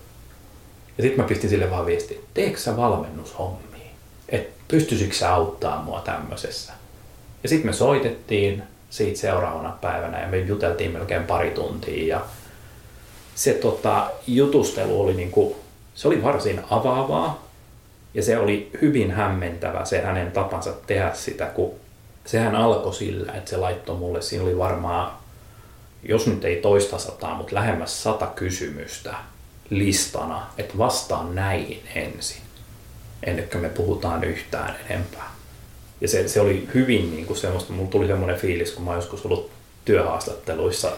Ja 0.99 1.03
sitten 1.03 1.21
mä 1.25 1.29
pistin 1.29 1.51
sille 1.51 1.71
vaan 1.71 1.87
viesti, 1.87 2.25
teekö 2.35 2.59
sä 2.59 2.77
valmennushommia? 2.77 3.91
Että 4.29 4.63
pystyisikö 4.69 5.15
sä 5.15 5.35
auttaa 5.35 5.83
mua 5.83 6.01
tämmöisessä? 6.01 6.73
Ja 7.43 7.49
sitten 7.49 7.67
me 7.67 7.73
soitettiin, 7.73 8.63
siitä 8.91 9.21
seuraavana 9.21 9.79
päivänä 9.81 10.21
ja 10.21 10.29
me 10.29 10.39
juteltiin 10.39 10.91
melkein 10.91 11.25
pari 11.25 11.51
tuntia 11.51 12.17
ja 12.17 12.25
se 13.35 13.53
tota, 13.53 14.11
jutustelu 14.27 15.01
oli 15.01 15.15
niinku, 15.15 15.57
se 15.95 16.09
oli 16.09 16.23
varsin 16.23 16.61
avaavaa 16.71 17.51
ja 18.15 18.23
se 18.23 18.39
oli 18.39 18.71
hyvin 18.83 19.11
hämmentävä 19.11 19.85
se 19.85 20.01
hänen 20.01 20.33
tapansa 20.33 20.73
tehdä 20.87 21.15
sitä, 21.15 21.47
kun 21.47 21.75
sehän 22.25 22.57
alkoi 22.57 22.95
sillä, 22.95 23.33
että 23.33 23.51
se 23.51 23.57
laittoi 23.57 23.97
mulle, 23.97 24.23
siinä 24.23 24.45
oli 24.45 24.59
varmaan, 24.59 25.13
jos 26.03 26.27
nyt 26.27 26.45
ei 26.45 26.57
toista 26.57 26.99
sataa, 26.99 27.35
mutta 27.35 27.55
lähemmäs 27.55 28.03
sata 28.03 28.27
kysymystä 28.27 29.15
listana, 29.71 30.47
että 30.59 30.79
vastaan 30.79 31.35
näihin 31.35 31.83
ensin, 31.95 32.43
ennen 33.23 33.49
kuin 33.49 33.63
me 33.63 33.69
puhutaan 33.69 34.25
yhtään 34.25 34.77
enempää. 34.89 35.31
Ja 36.01 36.09
se, 36.09 36.29
se 36.29 36.41
oli 36.41 36.69
hyvin 36.75 37.11
niin 37.11 37.27
kuin 37.27 37.37
semmoista, 37.37 37.73
mulla 37.73 37.91
tuli 37.91 38.07
semmoinen 38.07 38.37
fiilis, 38.37 38.73
kun 38.73 38.85
mä 38.85 38.95
joskus 38.95 39.27
ollut 39.27 39.51
työhaastatteluissa 39.85 40.93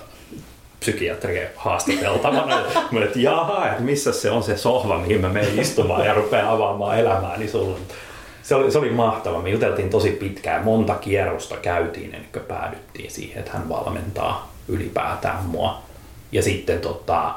psykiatrien 0.81 1.51
haastateltavana. 1.57 2.63
mä 2.91 3.05
että 3.05 3.19
jaha, 3.19 3.69
että 3.69 3.83
missä 3.83 4.13
se 4.13 4.31
on 4.31 4.43
se 4.43 4.57
sohva, 4.57 4.99
mihin 4.99 5.21
mä 5.21 5.29
menen 5.29 5.59
istumaan 5.59 6.07
ja 6.07 6.15
rupean 6.15 6.49
avaamaan 6.49 6.99
elämää, 6.99 7.37
niin 7.37 7.51
sulla 7.51 7.79
se 8.43 8.55
oli, 8.55 8.71
se 8.71 8.79
oli 8.79 8.91
mahtava. 8.91 9.43
Me 9.43 9.51
juteltiin 9.51 9.91
tosi 9.91 10.11
pitkään, 10.11 10.65
monta 10.65 10.95
kierrosta 10.95 11.57
käytiin 11.57 12.15
ennen 12.15 12.33
kuin 12.33 12.45
päädyttiin 12.45 13.11
siihen, 13.11 13.39
että 13.39 13.53
hän 13.53 13.69
valmentaa 13.69 14.53
ylipäätään 14.69 15.45
mua. 15.45 15.83
Ja 16.33 16.43
sitten 16.43 16.81
tota, 16.81 17.35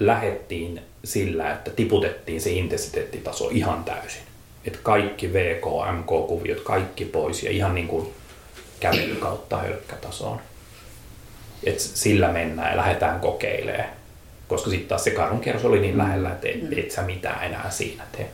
lähettiin 0.00 0.82
sillä, 1.04 1.52
että 1.52 1.70
tiputettiin 1.70 2.40
se 2.40 2.50
intensiteettitaso 2.50 3.48
ihan 3.52 3.84
täysin. 3.84 4.22
Että 4.64 4.78
kaikki 4.82 5.32
VK, 5.32 5.64
MK-kuviot, 5.98 6.60
kaikki 6.60 7.04
pois 7.04 7.42
ja 7.42 7.50
ihan 7.50 7.74
niin 7.74 7.88
kuin 7.88 8.14
kävely 8.80 9.14
kautta 9.14 9.56
hölkkätasoon. 9.56 10.40
Et 11.64 11.80
sillä 11.80 12.28
mennään 12.28 12.70
ja 12.70 12.76
lähdetään 12.76 13.20
kokeilemaan. 13.20 13.88
Koska 14.48 14.70
sitten 14.70 14.88
taas 14.88 15.04
se 15.04 15.10
karhunkierros 15.10 15.64
oli 15.64 15.80
niin 15.80 15.98
lähellä, 15.98 16.30
että 16.30 16.48
et, 16.48 16.78
et 16.78 16.90
sä 16.90 17.02
mitään 17.02 17.44
enää 17.46 17.70
siinä 17.70 18.04
tee. 18.12 18.30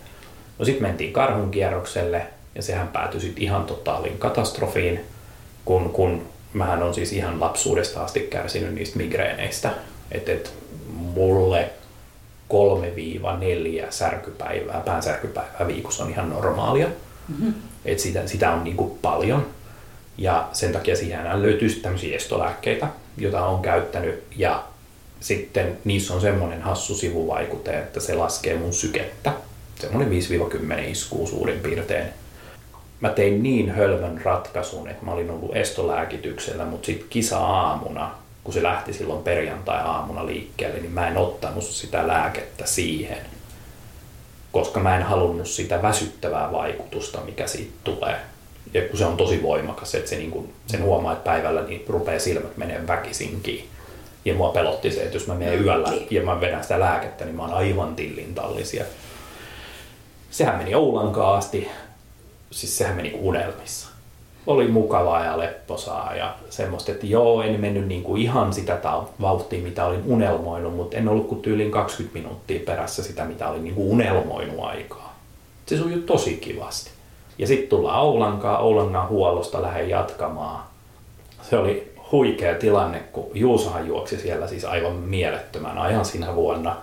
No 0.58 0.64
sitten 0.64 0.82
mentiin 0.82 1.12
karhunkierrokselle 1.12 2.26
ja 2.54 2.62
sehän 2.62 2.88
päätyi 2.88 3.20
sitten 3.20 3.42
ihan 3.42 3.64
totaaliin 3.64 4.18
katastrofiin, 4.18 5.00
kun, 5.64 5.90
kun 5.90 6.26
mähän 6.52 6.82
on 6.82 6.94
siis 6.94 7.12
ihan 7.12 7.40
lapsuudesta 7.40 8.04
asti 8.04 8.20
kärsinyt 8.20 8.74
niistä 8.74 8.96
migreeneistä. 8.96 9.70
Että 10.12 10.32
et 10.32 10.52
mulle 10.88 11.70
3-4 12.52 13.86
särkypäivää, 13.90 14.82
päänsärkypäivää 14.84 15.66
viikossa 15.66 16.04
on 16.04 16.10
ihan 16.10 16.30
normaalia. 16.30 16.86
Mm-hmm. 17.28 17.54
Et 17.84 17.98
sitä, 17.98 18.26
sitä 18.26 18.50
on 18.50 18.64
niinku 18.64 18.98
paljon. 19.02 19.46
Ja 20.18 20.48
sen 20.52 20.72
takia 20.72 20.96
siihen 20.96 21.42
löytyy 21.42 21.68
tämmöisiä 21.68 22.16
estolääkkeitä, 22.16 22.88
joita 23.16 23.46
on 23.46 23.62
käyttänyt. 23.62 24.22
Ja 24.36 24.64
sitten 25.20 25.78
niissä 25.84 26.14
on 26.14 26.20
semmoinen 26.20 26.62
hassu 26.62 26.94
sivuvaikute, 26.94 27.78
että 27.78 28.00
se 28.00 28.14
laskee 28.14 28.56
mun 28.56 28.72
sykettä. 28.72 29.32
Semmoinen 29.80 30.22
5-10 30.80 30.80
iskuu 30.80 31.26
suurin 31.26 31.60
piirtein. 31.60 32.06
Mä 33.00 33.08
tein 33.08 33.42
niin 33.42 33.70
hölmön 33.70 34.20
ratkaisun, 34.24 34.88
että 34.88 35.04
mä 35.04 35.12
olin 35.12 35.30
ollut 35.30 35.56
estolääkityksellä, 35.56 36.64
mutta 36.64 36.86
sitten 36.86 37.08
kisa-aamuna 37.08 38.10
kun 38.46 38.54
se 38.54 38.62
lähti 38.62 38.92
silloin 38.92 39.22
perjantai-aamuna 39.22 40.26
liikkeelle, 40.26 40.80
niin 40.80 40.92
mä 40.92 41.08
en 41.08 41.16
ottanut 41.16 41.64
sitä 41.64 42.06
lääkettä 42.06 42.66
siihen, 42.66 43.18
koska 44.52 44.80
mä 44.80 44.96
en 44.96 45.02
halunnut 45.02 45.48
sitä 45.48 45.82
väsyttävää 45.82 46.52
vaikutusta, 46.52 47.20
mikä 47.20 47.46
siitä 47.46 47.72
tulee. 47.84 48.16
Ja 48.74 48.82
kun 48.88 48.98
se 48.98 49.04
on 49.04 49.16
tosi 49.16 49.42
voimakas, 49.42 49.94
että 49.94 50.10
se 50.10 50.16
niin 50.16 50.30
kuin, 50.30 50.52
sen 50.66 50.82
huomaa, 50.82 51.12
että 51.12 51.24
päivällä 51.24 51.62
niin 51.62 51.84
rupeaa 51.88 52.18
silmät 52.18 52.56
menee 52.56 52.86
väkisinkin. 52.86 53.68
Ja 54.24 54.34
mua 54.34 54.48
pelotti 54.48 54.90
se, 54.90 55.02
että 55.02 55.16
jos 55.16 55.26
mä 55.26 55.34
menen 55.34 55.64
yöllä 55.64 55.92
ja 56.10 56.22
mä 56.22 56.40
vedän 56.40 56.62
sitä 56.62 56.80
lääkettä, 56.80 57.24
niin 57.24 57.36
mä 57.36 57.42
oon 57.42 57.54
aivan 57.54 57.96
tillin 57.96 58.34
tallisia. 58.34 58.84
Sehän 60.30 60.56
meni 60.56 60.74
Oulankaan 60.74 61.38
asti, 61.38 61.68
siis 62.50 62.78
sehän 62.78 62.96
meni 62.96 63.18
unelmissa 63.20 63.95
oli 64.46 64.68
mukavaa 64.68 65.24
ja 65.24 65.38
lepposaa 65.38 66.14
ja 66.14 66.34
semmoista, 66.50 66.92
että 66.92 67.06
joo, 67.06 67.42
en 67.42 67.60
mennyt 67.60 67.86
niin 67.86 68.02
kuin 68.02 68.22
ihan 68.22 68.52
sitä 68.52 68.78
vauhtia, 69.20 69.62
mitä 69.62 69.84
olin 69.84 70.02
unelmoinut, 70.06 70.76
mutta 70.76 70.96
en 70.96 71.08
ollut 71.08 71.28
kuin 71.28 71.42
tyyliin 71.42 71.70
20 71.70 72.18
minuuttia 72.18 72.60
perässä 72.66 73.02
sitä, 73.02 73.24
mitä 73.24 73.48
olin 73.48 73.64
niin 73.64 73.74
kuin 73.74 73.88
unelmoinut 73.88 74.64
aikaa. 74.64 75.16
Se 75.66 75.76
sujui 75.76 76.02
tosi 76.02 76.36
kivasti. 76.36 76.90
Ja 77.38 77.46
sitten 77.46 77.68
tullaan 77.68 78.00
Oulankaan, 78.00 78.62
Oulangan 78.62 79.08
huollosta 79.08 79.62
lähden 79.62 79.88
jatkamaan. 79.88 80.62
Se 81.42 81.58
oli 81.58 81.92
huikea 82.12 82.54
tilanne, 82.54 82.98
kun 82.98 83.30
Juusohan 83.34 83.86
juoksi 83.86 84.18
siellä 84.18 84.46
siis 84.46 84.64
aivan 84.64 84.92
mielettömän 84.92 85.78
ajan 85.78 86.04
siinä 86.04 86.34
vuonna. 86.34 86.76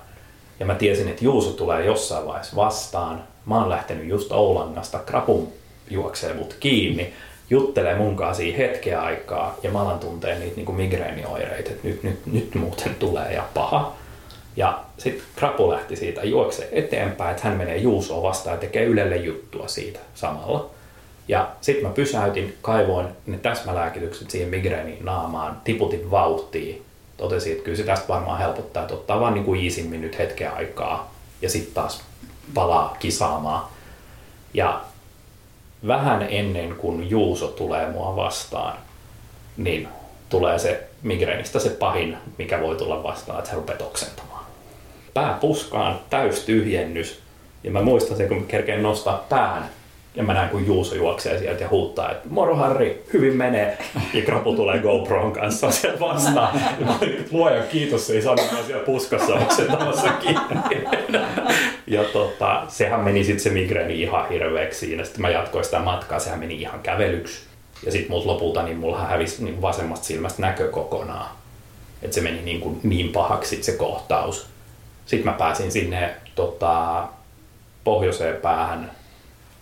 Ja 0.60 0.66
mä 0.66 0.76
tiesin, 0.76 1.08
että 1.08 1.26
Juuso 1.26 1.52
tulee 1.52 1.86
jossain 1.86 2.26
vaiheessa 2.26 2.56
vastaan. 2.56 3.24
Mä 3.46 3.60
oon 3.60 3.70
lähtenyt 3.70 4.08
just 4.08 4.32
Oulangasta, 4.32 5.00
Krapun 5.00 5.48
juoksee 5.90 6.34
mut 6.34 6.56
kiinni 6.60 7.14
juttelee 7.54 7.96
munkaan 7.96 8.36
siinä 8.36 8.58
hetkeä 8.58 9.02
aikaa 9.02 9.58
ja 9.64 9.72
mä 9.72 9.82
alan 9.82 10.00
tuntea 10.00 10.40
niitä 10.40 10.56
niin 10.56 10.76
migreenioireita, 10.76 11.70
että 11.70 11.88
nyt, 11.88 12.04
nyt, 12.04 12.26
nyt 12.26 12.56
muuten 12.56 12.96
tulee 12.96 13.34
ja 13.34 13.44
paha. 13.54 13.94
Ja 14.56 14.84
sitten 14.98 15.26
Krapu 15.36 15.70
lähti 15.70 15.96
siitä 15.96 16.24
juokse 16.24 16.70
eteenpäin, 16.72 17.32
että 17.32 17.48
hän 17.48 17.58
menee 17.58 17.78
Juusoon 17.78 18.24
vastaan 18.24 18.54
ja 18.54 18.60
tekee 18.60 18.84
Ylelle 18.84 19.18
juttua 19.18 19.68
siitä 19.68 20.00
samalla. 20.16 20.70
Ja 21.28 21.50
sitten 21.62 21.88
mä 21.88 21.94
pysäytin, 21.94 22.58
kaivoin 22.62 23.08
ne 23.26 23.38
täsmälääkitykset 23.38 24.32
siihen 24.32 24.50
migreeniin 24.50 25.06
naamaan, 25.06 25.62
tiputin 25.64 26.12
vauhtia. 26.12 26.76
Totesin, 27.18 27.52
että 27.52 27.64
kyllä 27.64 27.78
se 27.78 27.84
tästä 27.84 28.08
varmaan 28.08 28.40
helpottaa, 28.40 28.84
että 28.84 28.94
ottaa 28.94 29.20
vaan 29.20 29.34
niin 29.34 29.46
kuin 29.46 29.62
iisimmin 29.62 30.02
nyt 30.02 30.20
hetken 30.20 30.54
aikaa 30.54 31.14
ja 31.42 31.50
sitten 31.50 31.74
taas 31.74 32.04
palaa 32.54 32.98
kisaamaan. 33.00 33.66
Ja 34.54 34.82
vähän 35.88 36.28
ennen 36.30 36.76
kuin 36.76 37.10
Juuso 37.10 37.48
tulee 37.48 37.90
mua 37.90 38.16
vastaan, 38.16 38.78
niin 39.58 39.88
tulee 40.30 40.60
se 40.60 40.88
migreenistä 41.04 41.60
se 41.60 41.70
pahin, 41.70 42.18
mikä 42.38 42.62
voi 42.62 42.76
tulla 42.76 43.04
vastaan, 43.04 43.40
että 43.40 43.50
se 43.50 43.56
rupeaa 43.56 43.80
oksentamaan. 43.80 44.46
Pää 45.14 45.38
puskaan, 45.42 46.00
täys 46.10 46.40
tyhjennys. 46.40 47.20
Ja 47.64 47.72
mä 47.72 47.82
muistan 47.82 48.18
sen, 48.18 48.28
kun 48.28 48.38
mä 48.38 48.44
kerkeen 48.48 48.84
nostaa 48.84 49.26
pään, 49.30 49.70
ja 50.16 50.24
mä 50.24 50.34
näen, 50.34 50.50
kun 50.50 50.66
Juuso 50.66 50.96
juoksee 50.96 51.40
sieltä 51.40 51.64
ja 51.64 51.70
huuttaa, 51.70 52.12
että 52.12 52.30
moro 52.30 52.56
Harri, 52.56 53.04
hyvin 53.14 53.38
menee. 53.38 53.78
Ja 54.14 54.22
Krapu 54.22 54.56
tulee 54.56 54.80
GoPron 54.80 55.34
kanssa 55.34 55.72
sieltä 55.72 56.00
vastaan. 56.00 56.60
Ja 56.80 56.86
mä 56.86 56.98
olin, 57.02 57.26
luoja 57.32 57.64
kiitos, 57.64 58.10
ei 58.10 58.22
saanut 58.22 58.46
siellä 58.66 58.86
puskassa 58.86 59.34
oksentamassa 59.34 60.10
kiinni. 60.10 60.84
Ja 61.88 62.04
tota, 62.04 62.64
sehän 62.68 63.00
meni 63.00 63.24
sitten 63.24 63.44
se 63.44 63.50
migreeni 63.50 64.02
ihan 64.02 64.30
hirveäksi 64.30 64.80
siinä. 64.80 65.04
Sitten 65.04 65.22
mä 65.22 65.30
jatkoin 65.30 65.66
sitä 65.66 65.80
matkaa, 65.80 66.20
sehän 66.20 66.40
meni 66.40 66.62
ihan 66.62 66.80
kävelyksi. 66.80 67.42
Ja 67.86 67.92
sitten 67.92 68.12
mut 68.12 68.26
lopulta, 68.26 68.64
niin 68.64 68.78
mulla 68.78 69.00
hävisi 69.00 69.44
niin 69.44 69.62
vasemmasta 69.62 70.06
silmästä 70.06 70.42
näkö 70.42 70.70
kokonaan. 70.70 71.30
Että 72.02 72.16
se 72.16 72.22
meni 72.22 72.42
niin, 72.42 72.62
kuin 72.62 72.80
niin 72.84 73.10
pahaksi 73.10 73.64
se 73.64 73.72
kohtaus. 73.72 74.48
Sitten 75.06 75.32
mä 75.32 75.38
pääsin 75.38 75.72
sinne 75.72 76.16
tota, 76.36 77.04
pohjoiseen 77.84 78.36
päähän 78.36 78.92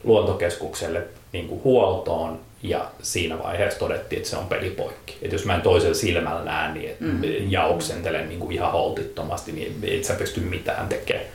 luontokeskukselle 0.03 1.03
niin 1.31 1.47
kuin 1.47 1.63
huoltoon 1.63 2.39
ja 2.63 2.85
siinä 3.01 3.39
vaiheessa 3.43 3.79
todettiin, 3.79 4.17
että 4.17 4.29
se 4.29 4.37
on 4.37 4.47
pelipoikki. 4.47 5.17
Että 5.21 5.35
jos 5.35 5.45
mä 5.45 5.55
en 5.55 5.61
toisella 5.61 5.93
silmällä 5.93 6.43
näe 6.43 6.73
niin, 6.73 6.89
että 6.89 7.03
mm. 7.03 7.21
ja 7.47 7.65
oksentelen 7.65 8.29
niin 8.29 8.39
kuin 8.39 8.51
ihan 8.51 8.71
holtittomasti, 8.71 9.51
niin 9.51 9.79
et 9.83 10.03
sä 10.03 10.13
pysty 10.13 10.39
mitään 10.39 10.87
tekemään. 10.87 11.25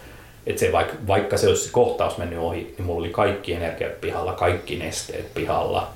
Että 0.47 0.61
se 0.61 0.73
vaikka, 0.73 0.95
vaikka 1.07 1.37
se 1.37 1.49
olisi 1.49 1.65
se 1.65 1.71
kohtaus 1.73 2.19
mennyt 2.19 2.39
ohi, 2.39 2.75
niin 2.79 2.87
mulla 2.87 3.01
oli 3.01 3.09
kaikki 3.09 3.53
energiat 3.53 4.01
pihalla, 4.01 4.33
kaikki 4.33 4.77
nesteet 4.77 5.35
pihalla, 5.35 5.91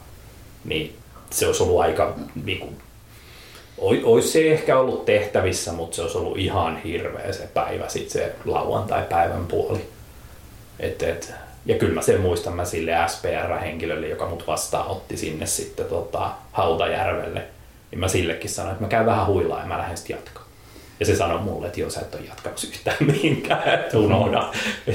niin 0.65 0.97
se 1.31 1.47
olisi 1.47 1.63
ollut 1.63 1.81
aika, 1.81 2.17
niin 2.45 2.59
kuin, 2.59 2.77
olisi 3.81 4.29
se 4.29 4.53
ehkä 4.53 4.79
ollut 4.79 5.05
tehtävissä, 5.05 5.73
mutta 5.73 5.97
se 5.97 6.03
olisi 6.03 6.19
ollut 6.19 6.39
ihan 6.39 6.83
hirveä 6.83 7.33
se 7.33 7.49
päivä, 7.55 7.89
sitten 7.89 8.13
se 8.13 8.33
lauantai-päivän 8.45 9.47
puoli. 9.47 9.89
Et, 10.81 11.03
et, 11.03 11.33
ja 11.67 11.79
kyllä 11.79 11.95
mä 11.95 12.03
sen 12.03 12.21
muistan 12.21 12.57
mä 12.57 12.65
sille 12.65 12.93
SPR-henkilölle, 13.07 14.09
joka 14.09 14.27
mut 14.27 14.47
vastaanotti 14.47 15.17
sinne 15.17 15.47
sitten 15.47 15.87
tota, 15.87 16.31
Hautajärvelle, 16.53 17.43
niin 17.91 17.99
mä 17.99 18.09
sillekin 18.09 18.51
sanoin, 18.51 18.73
että 18.73 18.85
mä 18.85 18.89
käyn 18.89 19.07
vähän 19.07 19.27
huilaa 19.27 19.61
ja 19.61 19.67
mä 19.67 19.79
lähden 19.79 19.97
sitten 19.97 20.17
jatkaa. 20.17 20.45
Ja 21.01 21.07
se 21.07 21.17
sanoi 21.17 21.41
mulle, 21.41 21.67
että 21.67 21.81
joo, 21.81 21.91
sä 21.91 22.01
et 22.01 22.15
ole 22.15 22.25
jatkamassa 22.29 22.69
yhtään 22.69 22.97
mihinkään, 23.13 23.75
että 23.75 23.99
unohda. 23.99 24.53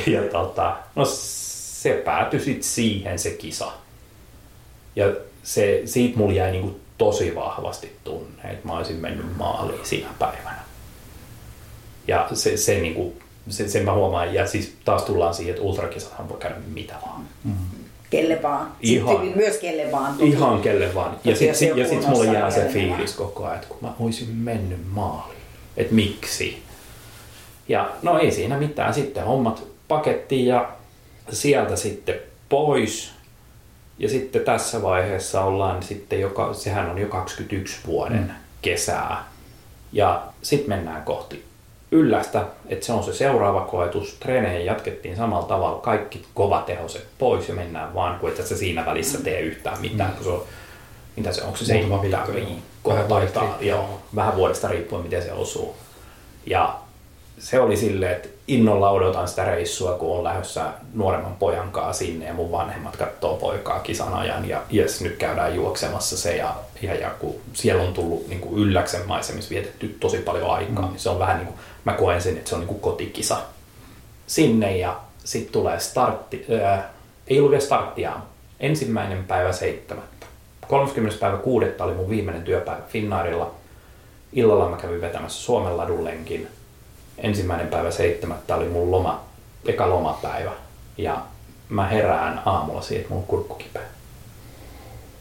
Ja 0.07 0.21
tota, 0.21 0.77
no 0.95 1.05
se 1.05 2.01
päätyi 2.05 2.39
sitten 2.39 2.63
siihen 2.63 3.19
se 3.19 3.31
kisa. 3.31 3.71
Ja 4.95 5.13
se, 5.43 5.81
siitä 5.85 6.17
mulla 6.17 6.33
jäi 6.33 6.51
niinku 6.51 6.79
tosi 6.97 7.35
vahvasti 7.35 7.95
tunne, 8.03 8.43
että 8.43 8.67
mä 8.67 8.77
olisin 8.77 8.95
mennyt 8.95 9.37
maaliin 9.37 9.85
siinä 9.85 10.09
päivänä. 10.19 10.65
Ja 12.07 12.27
se, 12.33 12.57
se 12.57 12.79
niinku 12.79 13.17
sen, 13.49 13.69
sen 13.69 13.85
mä 13.85 13.93
huomaan. 13.93 14.33
Ja 14.33 14.47
siis 14.47 14.75
taas 14.85 15.03
tullaan 15.03 15.33
siihen, 15.33 15.53
että 15.53 15.65
ultrakisathan 15.65 16.29
voi 16.29 16.37
käydä 16.37 16.55
mitä 16.73 16.93
vaan. 17.05 17.21
Mm. 17.43 17.53
Kelle 18.09 18.41
vaan. 18.41 18.71
Ihan, 18.81 19.15
Sitten 19.15 19.37
myös 19.37 19.57
kelle 19.57 19.91
vaan. 19.91 20.13
Toki. 20.13 20.29
Ihan 20.29 20.61
kelle 20.61 20.95
vaan. 20.95 21.17
Ja 21.23 21.35
sitten 21.35 21.77
ja 21.77 21.87
sit 21.87 22.07
mulla 22.07 22.33
jää 22.33 22.51
se 22.51 22.69
fiilis 22.73 23.13
koko 23.13 23.43
ajan, 23.43 23.55
että 23.55 23.67
kun 23.67 23.77
mä 23.81 23.93
olisin 23.99 24.35
mennyt 24.35 24.79
maaliin. 24.91 25.39
Että 25.77 25.93
miksi? 25.93 26.63
Ja 27.67 27.89
no 28.01 28.19
ei 28.19 28.31
siinä 28.31 28.57
mitään. 28.57 28.93
Sitten 28.93 29.25
hommat 29.25 29.63
pakettiin 29.87 30.45
ja 30.45 30.69
sieltä 31.31 31.75
sitten 31.75 32.15
pois. 32.49 33.11
Ja 33.99 34.09
sitten 34.09 34.41
tässä 34.41 34.81
vaiheessa 34.81 35.43
ollaan 35.43 35.83
sitten, 35.83 36.21
joka, 36.21 36.53
sehän 36.53 36.89
on 36.89 36.97
jo 36.97 37.07
21 37.07 37.77
vuoden 37.87 38.23
mm. 38.23 38.29
kesää. 38.61 39.25
Ja 39.93 40.23
sitten 40.41 40.69
mennään 40.69 41.03
kohti 41.03 41.45
yllästä, 41.91 42.45
että 42.67 42.85
se 42.85 42.93
on 42.93 43.03
se 43.03 43.13
seuraava 43.13 43.61
koetus. 43.61 44.13
Treenejä 44.19 44.59
jatkettiin 44.59 45.15
samalla 45.15 45.47
tavalla, 45.47 45.81
kaikki 45.81 46.25
kovatehoiset 46.33 47.05
pois 47.17 47.49
ja 47.49 47.55
mennään 47.55 47.93
vaan, 47.93 48.19
kun 48.19 48.29
et 48.29 48.47
sä 48.47 48.57
siinä 48.57 48.85
välissä 48.85 49.21
tee 49.21 49.41
yhtään 49.41 49.81
mitään, 49.81 50.09
mm. 50.09 50.15
kun 50.15 50.23
se 50.23 50.29
on, 50.29 50.43
mitä 51.15 51.31
se 51.31 51.41
on, 51.41 51.47
onko 51.47 51.57
se 51.57 51.65
seitsemän 51.65 52.01
viikkoa 52.01 53.27
tai 53.33 53.47
joo, 53.59 54.01
vähän 54.15 54.35
vuodesta 54.35 54.67
riippuen, 54.67 55.03
miten 55.03 55.23
se 55.23 55.31
osuu. 55.31 55.75
Ja 56.45 56.75
se 57.39 57.59
oli 57.59 57.77
silleen, 57.77 58.11
että 58.11 58.29
innolla 58.47 58.89
odotan 58.89 59.27
sitä 59.27 59.45
reissua, 59.45 59.93
kun 59.93 60.17
on 60.17 60.23
lähdössä 60.23 60.65
nuoremman 60.93 61.35
pojan 61.35 61.71
kanssa 61.71 62.05
sinne 62.05 62.25
ja 62.25 62.33
mun 62.33 62.51
vanhemmat 62.51 62.97
katsoo 62.97 63.35
poikaa 63.37 63.79
kisan 63.79 64.13
ajan 64.13 64.49
ja 64.49 64.61
jes, 64.69 65.01
nyt 65.01 65.15
käydään 65.17 65.55
juoksemassa 65.55 66.17
se 66.17 66.35
ja, 66.35 66.55
ja, 66.81 66.95
ja 66.95 67.09
kun 67.09 67.35
siellä 67.53 67.83
on 67.83 67.93
tullut 67.93 68.27
niin 68.27 68.39
kuin 68.39 68.57
ylläksen 68.57 69.07
maisemissa 69.07 69.49
vietetty 69.49 69.97
tosi 69.99 70.17
paljon 70.17 70.51
aikaa, 70.51 70.85
mm. 70.85 70.91
niin 70.91 70.99
se 70.99 71.09
on 71.09 71.19
vähän 71.19 71.37
niin 71.37 71.47
kuin, 71.47 71.57
mä 71.85 71.93
koen 71.93 72.21
sen, 72.21 72.37
että 72.37 72.49
se 72.49 72.55
on 72.55 72.61
niin 72.61 72.67
kuin 72.67 72.79
kotikisa 72.79 73.37
sinne 74.27 74.77
ja 74.77 74.99
sitten 75.23 75.53
tulee 75.53 75.79
startti, 75.79 76.45
ää, 76.63 76.89
ei 77.27 77.39
ollut 77.39 77.51
vielä 77.51 77.63
starttia. 77.63 78.13
Ensimmäinen 78.59 79.23
päivä 79.23 79.51
seitsemättä. 79.51 80.25
30. 80.67 81.19
päivä 81.19 81.37
kuudetta 81.37 81.83
oli 81.83 81.93
mun 81.93 82.09
viimeinen 82.09 82.43
työpäivä 82.43 82.81
Finnairilla. 82.87 83.51
Illalla 84.33 84.69
mä 84.69 84.77
kävin 84.77 85.01
vetämässä 85.01 85.43
Suomen 85.43 85.77
ladullenkin. 85.77 86.47
Ensimmäinen 87.17 87.67
päivä 87.67 87.91
seitsemättä 87.91 88.55
oli 88.55 88.69
mun 88.69 88.91
loma, 88.91 89.23
eka 89.65 89.89
lomapäivä. 89.89 90.51
Ja 90.97 91.21
mä 91.69 91.87
herään 91.87 92.41
aamulla 92.45 92.81
siihen, 92.81 93.01
että 93.01 93.13
mun 93.13 93.21
on 93.21 93.27
kurkku 93.27 93.55
kipeä. 93.55 93.81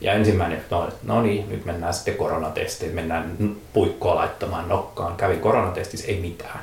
Ja 0.01 0.13
ensimmäinen, 0.13 0.65
no, 0.71 0.89
no 1.03 1.23
niin, 1.23 1.49
nyt 1.49 1.65
mennään 1.65 1.95
sitten 1.95 2.15
koronatestiin, 2.15 2.95
mennään 2.95 3.37
puikkoa 3.73 4.15
laittamaan 4.15 4.69
nokkaan. 4.69 5.17
Kävin 5.17 5.41
koronatestissä, 5.41 6.07
ei 6.07 6.21
mitään. 6.21 6.61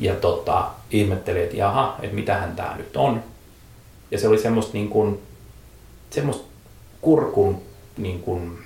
Ja 0.00 0.14
tota, 0.14 0.70
ihmettelin, 0.90 1.42
että 1.42 1.56
jaha, 1.56 1.96
että 2.02 2.14
mitähän 2.14 2.56
tämä 2.56 2.76
nyt 2.76 2.96
on. 2.96 3.22
Ja 4.10 4.18
se 4.18 4.28
oli 4.28 4.38
semmoista, 4.38 4.72
niin 4.72 4.88
kuin, 4.88 5.22
semmoista 6.10 6.44
kurkun, 7.00 7.62
niin 7.96 8.20
kuin, 8.22 8.58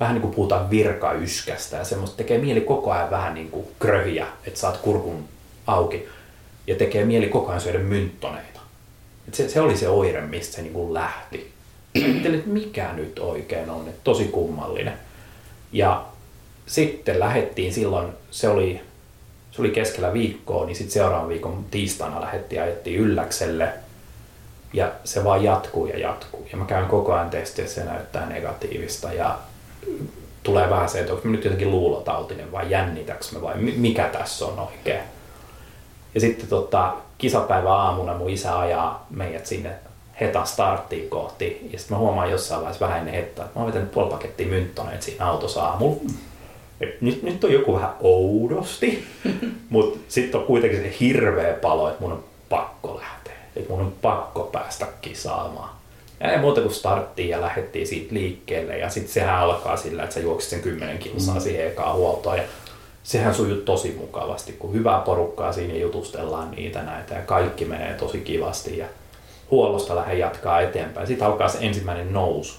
vähän 0.00 0.14
niin 0.14 0.22
kuin 0.22 0.34
puhutaan 0.34 0.70
virkayskästä 0.70 1.76
ja 1.76 1.84
semmoista 1.84 2.16
tekee 2.16 2.38
mieli 2.38 2.60
koko 2.60 2.92
ajan 2.92 3.10
vähän 3.10 3.34
niin 3.34 3.50
kuin 3.50 3.66
kröhiä, 3.78 4.26
että 4.46 4.60
saat 4.60 4.76
kurkun 4.76 5.24
auki. 5.66 6.08
Ja 6.66 6.74
tekee 6.74 7.04
mieli 7.04 7.28
koko 7.28 7.48
ajan 7.48 7.60
syödä 7.60 7.78
mynttoneita. 7.78 8.60
Et 9.28 9.34
se, 9.34 9.48
se 9.48 9.60
oli 9.60 9.76
se 9.76 9.88
oire, 9.88 10.20
mistä 10.20 10.56
se 10.56 10.62
niin 10.62 10.72
kuin 10.72 10.94
lähti. 10.94 11.52
Ajattelin, 11.94 12.38
että 12.38 12.50
mikä 12.50 12.92
nyt 12.92 13.18
oikein 13.18 13.70
on, 13.70 13.88
että 13.88 14.00
tosi 14.04 14.24
kummallinen. 14.24 14.94
Ja 15.72 16.04
sitten 16.66 17.20
lähettiin 17.20 17.74
silloin, 17.74 18.08
se 18.30 18.48
oli, 18.48 18.80
se 19.50 19.62
oli 19.62 19.70
keskellä 19.70 20.12
viikkoa, 20.12 20.66
niin 20.66 20.76
sitten 20.76 20.92
seuraavan 20.92 21.28
viikon 21.28 21.64
tiistaina 21.70 22.20
lähettiin 22.20 22.56
ja 22.56 22.64
ajettiin 22.64 23.00
Ylläkselle. 23.00 23.68
Ja 24.72 24.92
se 25.04 25.24
vaan 25.24 25.44
jatkuu 25.44 25.86
ja 25.86 25.98
jatkuu. 25.98 26.46
Ja 26.52 26.58
mä 26.58 26.64
käyn 26.64 26.86
koko 26.86 27.12
ajan 27.12 27.30
testiä, 27.30 27.66
se 27.66 27.84
näyttää 27.84 28.28
negatiivista. 28.28 29.12
Ja 29.12 29.38
tulee 30.42 30.70
vähän 30.70 30.88
se, 30.88 31.00
että 31.00 31.12
onko 31.12 31.28
nyt 31.28 31.44
jotenkin 31.44 31.70
luulotautinen 31.70 32.52
vai 32.52 32.70
jännitäks 32.70 33.32
me 33.32 33.42
vai 33.42 33.54
mikä 33.56 34.04
tässä 34.04 34.46
on 34.46 34.58
oikein. 34.58 35.00
Ja 36.14 36.20
sitten 36.20 36.48
tota, 36.48 36.94
kisapäivä 37.18 37.72
aamuna 37.72 38.18
mun 38.18 38.30
isä 38.30 38.58
ajaa 38.58 39.06
meidät 39.10 39.46
sinne 39.46 39.70
heta 40.20 40.44
starttiin 40.44 41.10
kohti. 41.10 41.68
Ja 41.72 41.78
sitten 41.78 41.96
mä 41.96 41.98
huomaan 41.98 42.30
jossain 42.30 42.60
vaiheessa 42.60 42.86
vähän 42.86 42.98
ennen 42.98 43.14
hettaa, 43.14 43.44
että 43.44 43.58
mä 43.58 43.64
oon 43.64 43.72
vetänyt 43.72 43.92
puoli 43.92 44.10
pakettia 44.10 44.46
mynttoneet 44.46 45.02
siinä 45.02 45.26
autossa 45.26 45.62
aamulla. 45.62 46.00
Nyt, 47.00 47.22
nyt 47.22 47.44
on 47.44 47.52
joku 47.52 47.74
vähän 47.74 47.94
oudosti, 48.00 49.04
mutta 49.70 49.98
sitten 50.08 50.40
on 50.40 50.46
kuitenkin 50.46 50.82
se 50.82 50.96
hirveä 51.00 51.54
palo, 51.54 51.88
että 51.88 52.00
mun 52.02 52.12
on 52.12 52.24
pakko 52.48 53.00
lähteä. 53.00 53.34
Että 53.56 53.70
mun 53.72 53.80
on 53.80 53.92
pakko 54.02 54.42
päästä 54.52 54.86
kisaamaan. 55.00 55.70
Ja 56.20 56.32
ei 56.32 56.38
muuta 56.38 56.60
kuin 56.60 56.74
starttiin 56.74 57.28
ja 57.28 57.40
lähdettiin 57.40 57.86
siitä 57.86 58.14
liikkeelle. 58.14 58.78
Ja 58.78 58.90
sitten 58.90 59.12
sehän 59.12 59.38
alkaa 59.38 59.76
sillä, 59.76 60.02
että 60.02 60.14
sä 60.14 60.20
juoksit 60.20 60.50
sen 60.50 60.60
10 60.60 60.98
kilsaa 60.98 61.34
mm. 61.34 61.40
siihen 61.40 61.66
ekaan 61.66 61.96
huoltoon. 61.96 62.36
Ja 62.36 62.42
sehän 63.02 63.34
sujuu 63.34 63.60
tosi 63.60 63.96
mukavasti, 63.98 64.52
kun 64.52 64.72
hyvää 64.72 65.00
porukkaa 65.00 65.52
siinä 65.52 65.74
jutustellaan 65.74 66.50
niitä 66.50 66.82
näitä 66.82 67.14
ja 67.14 67.22
kaikki 67.22 67.64
menee 67.64 67.94
tosi 67.94 68.20
kivasti. 68.20 68.78
Ja 68.78 68.86
huollosta 69.50 69.96
lähden 69.96 70.18
jatkaa 70.18 70.60
eteenpäin. 70.60 71.06
Sitten 71.06 71.26
alkaa 71.26 71.48
se 71.48 71.58
ensimmäinen 71.60 72.12
nousu. 72.12 72.54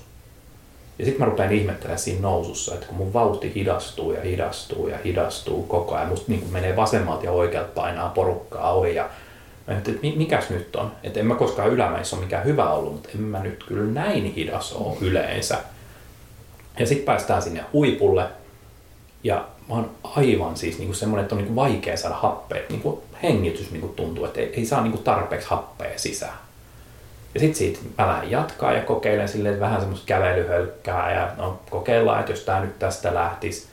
Ja 1.00 1.06
sitten 1.06 1.22
mä 1.22 1.32
rupean 1.32 1.52
ihmettelemään 1.52 2.00
siinä 2.00 2.22
nousussa, 2.22 2.74
että 2.74 2.86
kun 2.86 2.98
mun 2.98 3.14
vauhti 3.14 3.52
hidastuu 3.56 4.14
ja 4.14 4.22
hidastuu 4.22 4.88
ja 4.88 4.98
hidastuu 5.06 5.64
koko 5.64 5.96
ajan, 5.96 6.08
musta 6.08 6.32
niin 6.32 6.48
menee 6.52 6.76
vasemmalta 6.76 7.26
ja 7.26 7.32
oikealta 7.32 7.72
painaa 7.76 8.10
porukkaa 8.10 8.74
ohi 8.74 8.96
ja 8.96 9.10
mä 9.68 9.78
että 9.78 9.92
mikäs 10.16 10.50
nyt 10.50 10.76
on? 10.76 10.92
Että 11.04 11.20
en 11.20 11.26
mä 11.26 11.36
koskaan 11.36 11.70
ylämäissä 11.70 12.16
ole 12.16 12.26
mikään 12.26 12.46
hyvä 12.46 12.70
ollut, 12.70 12.94
mutta 12.94 13.10
en 13.16 13.22
mä 13.22 13.40
nyt 13.40 13.64
kyllä 13.64 13.94
näin 14.02 14.34
hidas 14.34 14.74
ole 14.74 14.98
yleensä. 15.02 15.58
Ja 16.80 16.88
sitten 16.88 17.06
päästään 17.06 17.42
sinne 17.42 17.64
huipulle 17.74 18.26
ja 19.24 19.48
mä 19.70 19.76
oon 19.76 19.92
aivan 20.04 20.58
siis 20.58 20.78
niin 20.78 20.88
kuin 20.88 20.96
semmoinen, 20.96 21.24
että 21.24 21.36
on 21.36 21.38
niin 21.38 21.48
kuin 21.48 21.56
vaikea 21.56 21.98
saada 21.98 22.16
happea. 22.16 22.62
Niin 22.70 22.82
kuin 22.82 23.02
hengitys 23.24 23.72
niin 23.72 23.82
kuin 23.82 23.94
tuntuu, 23.94 24.26
että 24.26 24.40
ei, 24.40 24.54
ei 24.54 24.66
saa 24.66 24.82
niin 24.82 24.92
kuin 24.92 25.04
tarpeeksi 25.04 25.48
happea 25.50 26.00
sisään. 26.00 26.38
Ja 27.34 27.40
sitten 27.40 27.58
siitä 27.58 27.80
mä 27.98 28.08
lähden 28.08 28.32
jatkaa 28.32 28.74
ja 28.74 28.82
kokeilen 28.82 29.30
silleen 29.30 29.60
vähän 29.60 29.80
semmoista 29.80 30.06
kävelyhölkkää 30.06 31.14
ja 31.14 31.32
no, 31.38 31.60
kokeillaan, 31.70 32.20
että 32.20 32.32
jos 32.32 32.42
tämä 32.42 32.60
nyt 32.60 32.80
tästä 32.80 33.14
lähtisi. 33.14 33.68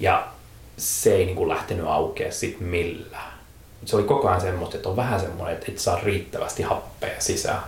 Ja 0.00 0.26
se 0.76 1.14
ei 1.14 1.26
niin 1.26 1.36
kuin 1.36 1.48
lähtenyt 1.48 1.86
aukea 1.86 2.32
sitten 2.32 2.66
millään. 2.66 3.33
Se 3.84 3.96
oli 3.96 4.04
koko 4.04 4.28
ajan 4.28 4.40
semmoista, 4.40 4.76
että 4.76 4.88
on 4.88 4.96
vähän 4.96 5.20
semmoinen, 5.20 5.54
että 5.54 5.72
et 5.72 5.78
saa 5.78 6.00
riittävästi 6.04 6.62
happea 6.62 7.20
sisään. 7.20 7.62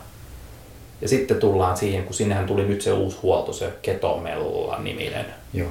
Ja 1.00 1.08
sitten 1.08 1.36
tullaan 1.36 1.76
siihen, 1.76 2.04
kun 2.04 2.14
sinnehän 2.14 2.46
tuli 2.46 2.64
nyt 2.64 2.82
se 2.82 2.92
uusi 2.92 3.18
huolto, 3.22 3.52
se 3.52 3.72
Ketomella 3.82 4.78
niminen. 4.78 5.26
Joo. 5.52 5.68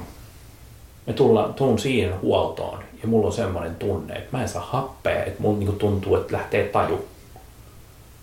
Me 1.06 1.12
tullaan, 1.12 1.54
tuun 1.54 1.78
siihen 1.78 2.20
huoltoon 2.20 2.78
ja 3.02 3.08
mulla 3.08 3.26
on 3.26 3.32
semmoinen 3.32 3.74
tunne, 3.74 4.14
että 4.14 4.36
mä 4.36 4.42
en 4.42 4.48
saa 4.48 4.68
happea, 4.70 5.24
että 5.24 5.42
mulla 5.42 5.58
niinku 5.58 5.72
tuntuu, 5.72 6.16
että 6.16 6.36
lähtee 6.36 6.68
taju. 6.68 7.08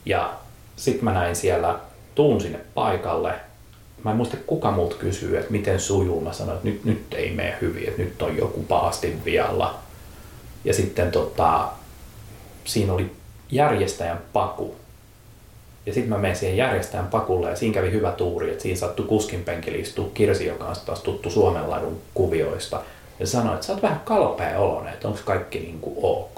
Ja 0.05 0.33
sitten 0.75 1.03
mä 1.05 1.13
näin 1.13 1.35
siellä, 1.35 1.79
tuun 2.15 2.41
sinne 2.41 2.59
paikalle. 2.73 3.33
Mä 4.03 4.11
en 4.11 4.17
muista 4.17 4.37
kuka 4.47 4.71
muut 4.71 4.93
kysyy, 4.93 5.37
että 5.37 5.51
miten 5.51 5.79
sujuu. 5.79 6.21
Mä 6.21 6.33
sanoin, 6.33 6.55
että 6.55 6.69
nyt, 6.69 6.85
nyt 6.85 7.13
ei 7.13 7.31
mene 7.31 7.57
hyvin, 7.61 7.87
että 7.87 8.01
nyt 8.01 8.21
on 8.21 8.37
joku 8.37 8.63
pahasti 8.63 9.17
vialla. 9.25 9.75
Ja 10.65 10.73
sitten 10.73 11.11
tota, 11.11 11.67
siinä 12.65 12.93
oli 12.93 13.11
järjestäjän 13.51 14.21
paku. 14.33 14.75
Ja 15.85 15.93
sitten 15.93 16.09
mä 16.09 16.17
menen 16.17 16.35
siihen 16.35 16.57
järjestäjän 16.57 17.07
pakulle 17.07 17.49
ja 17.49 17.55
siinä 17.55 17.73
kävi 17.73 17.91
hyvä 17.91 18.11
tuuri, 18.11 18.51
että 18.51 18.63
siinä 18.63 18.79
sattui 18.79 19.05
kuskin 19.05 19.43
penkille 19.43 19.77
istua 19.77 20.09
Kirsi, 20.13 20.45
joka 20.45 20.65
on 20.65 20.75
taas 20.85 21.01
tuttu 21.01 21.29
Suomen 21.29 21.63
kuvioista. 22.13 22.81
Ja 23.19 23.27
sanoi, 23.27 23.53
että 23.53 23.65
sä 23.65 23.73
oot 23.73 23.81
vähän 23.81 24.01
kalpea 24.05 24.59
oloinen, 24.59 24.93
että 24.93 25.07
onko 25.07 25.19
kaikki 25.25 25.59
niin 25.59 25.79
kuin 25.79 25.95
ok. 26.01 26.35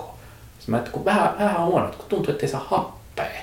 Sitten 0.60 0.72
mä 0.72 0.78
että 0.78 0.92
kun 0.92 1.06
vähän, 1.06 1.36
vähän 1.40 1.66
huono, 1.66 1.92
kun 1.98 2.06
tuntuu, 2.10 2.32
että 2.32 2.46
ei 2.46 2.52
saa 2.52 2.68
happea. 2.70 3.42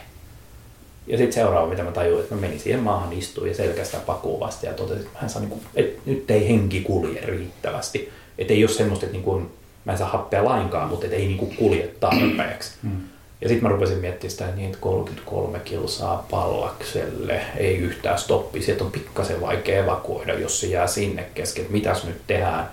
Ja 1.07 1.19
sitten 1.19 1.33
seuraava, 1.33 1.67
mitä 1.67 1.83
mä 1.83 1.91
tajuin, 1.91 2.23
että 2.23 2.35
mä 2.35 2.41
menin 2.41 2.61
siihen 2.61 2.81
maahan 2.81 3.13
istuin 3.13 3.49
ja 3.49 3.57
selkästä 3.57 3.99
pakuun 4.07 4.41
vasta 4.41 4.67
ja 4.67 4.73
totesin, 4.73 5.07
että, 5.07 5.19
mä 5.23 5.29
saa, 5.29 5.43
niin 5.43 5.51
kuin, 5.51 5.63
että 5.75 6.01
nyt 6.07 6.31
ei 6.31 6.49
henki 6.49 6.81
kulje 6.81 7.21
riittävästi. 7.21 8.13
Että 8.39 8.53
ei 8.53 8.65
ole 8.65 8.71
semmoista, 8.71 9.07
että 9.07 9.17
niin 9.17 9.25
kuin, 9.25 9.51
mä 9.85 9.93
en 9.93 9.99
saa 9.99 10.09
happea 10.09 10.45
lainkaan, 10.45 10.89
mutta 10.89 11.07
että 11.07 11.17
ei 11.17 11.27
niin 11.27 11.39
kuin 11.39 11.57
kulje 11.57 11.91
tarpeeksi. 12.01 12.73
Mm. 12.83 13.01
Ja 13.41 13.49
sitten 13.49 13.63
mä 13.63 13.75
rupesin 13.75 13.99
miettimään 13.99 14.31
sitä 14.31 14.47
niin, 14.47 14.67
että 14.67 14.79
33 14.81 15.59
kilsaa 15.59 16.27
pallakselle, 16.31 17.41
ei 17.57 17.77
yhtään 17.77 18.19
stoppi. 18.19 18.63
Sieltä 18.63 18.85
on 18.85 18.93
pikkasen 18.93 19.41
vaikea 19.41 19.83
evakuoida, 19.85 20.39
jos 20.39 20.61
se 20.61 20.67
jää 20.67 20.87
sinne 20.87 21.27
kesken, 21.35 21.63
että 21.63 21.73
mitäs 21.73 22.05
nyt 22.05 22.21
tehdään. 22.27 22.71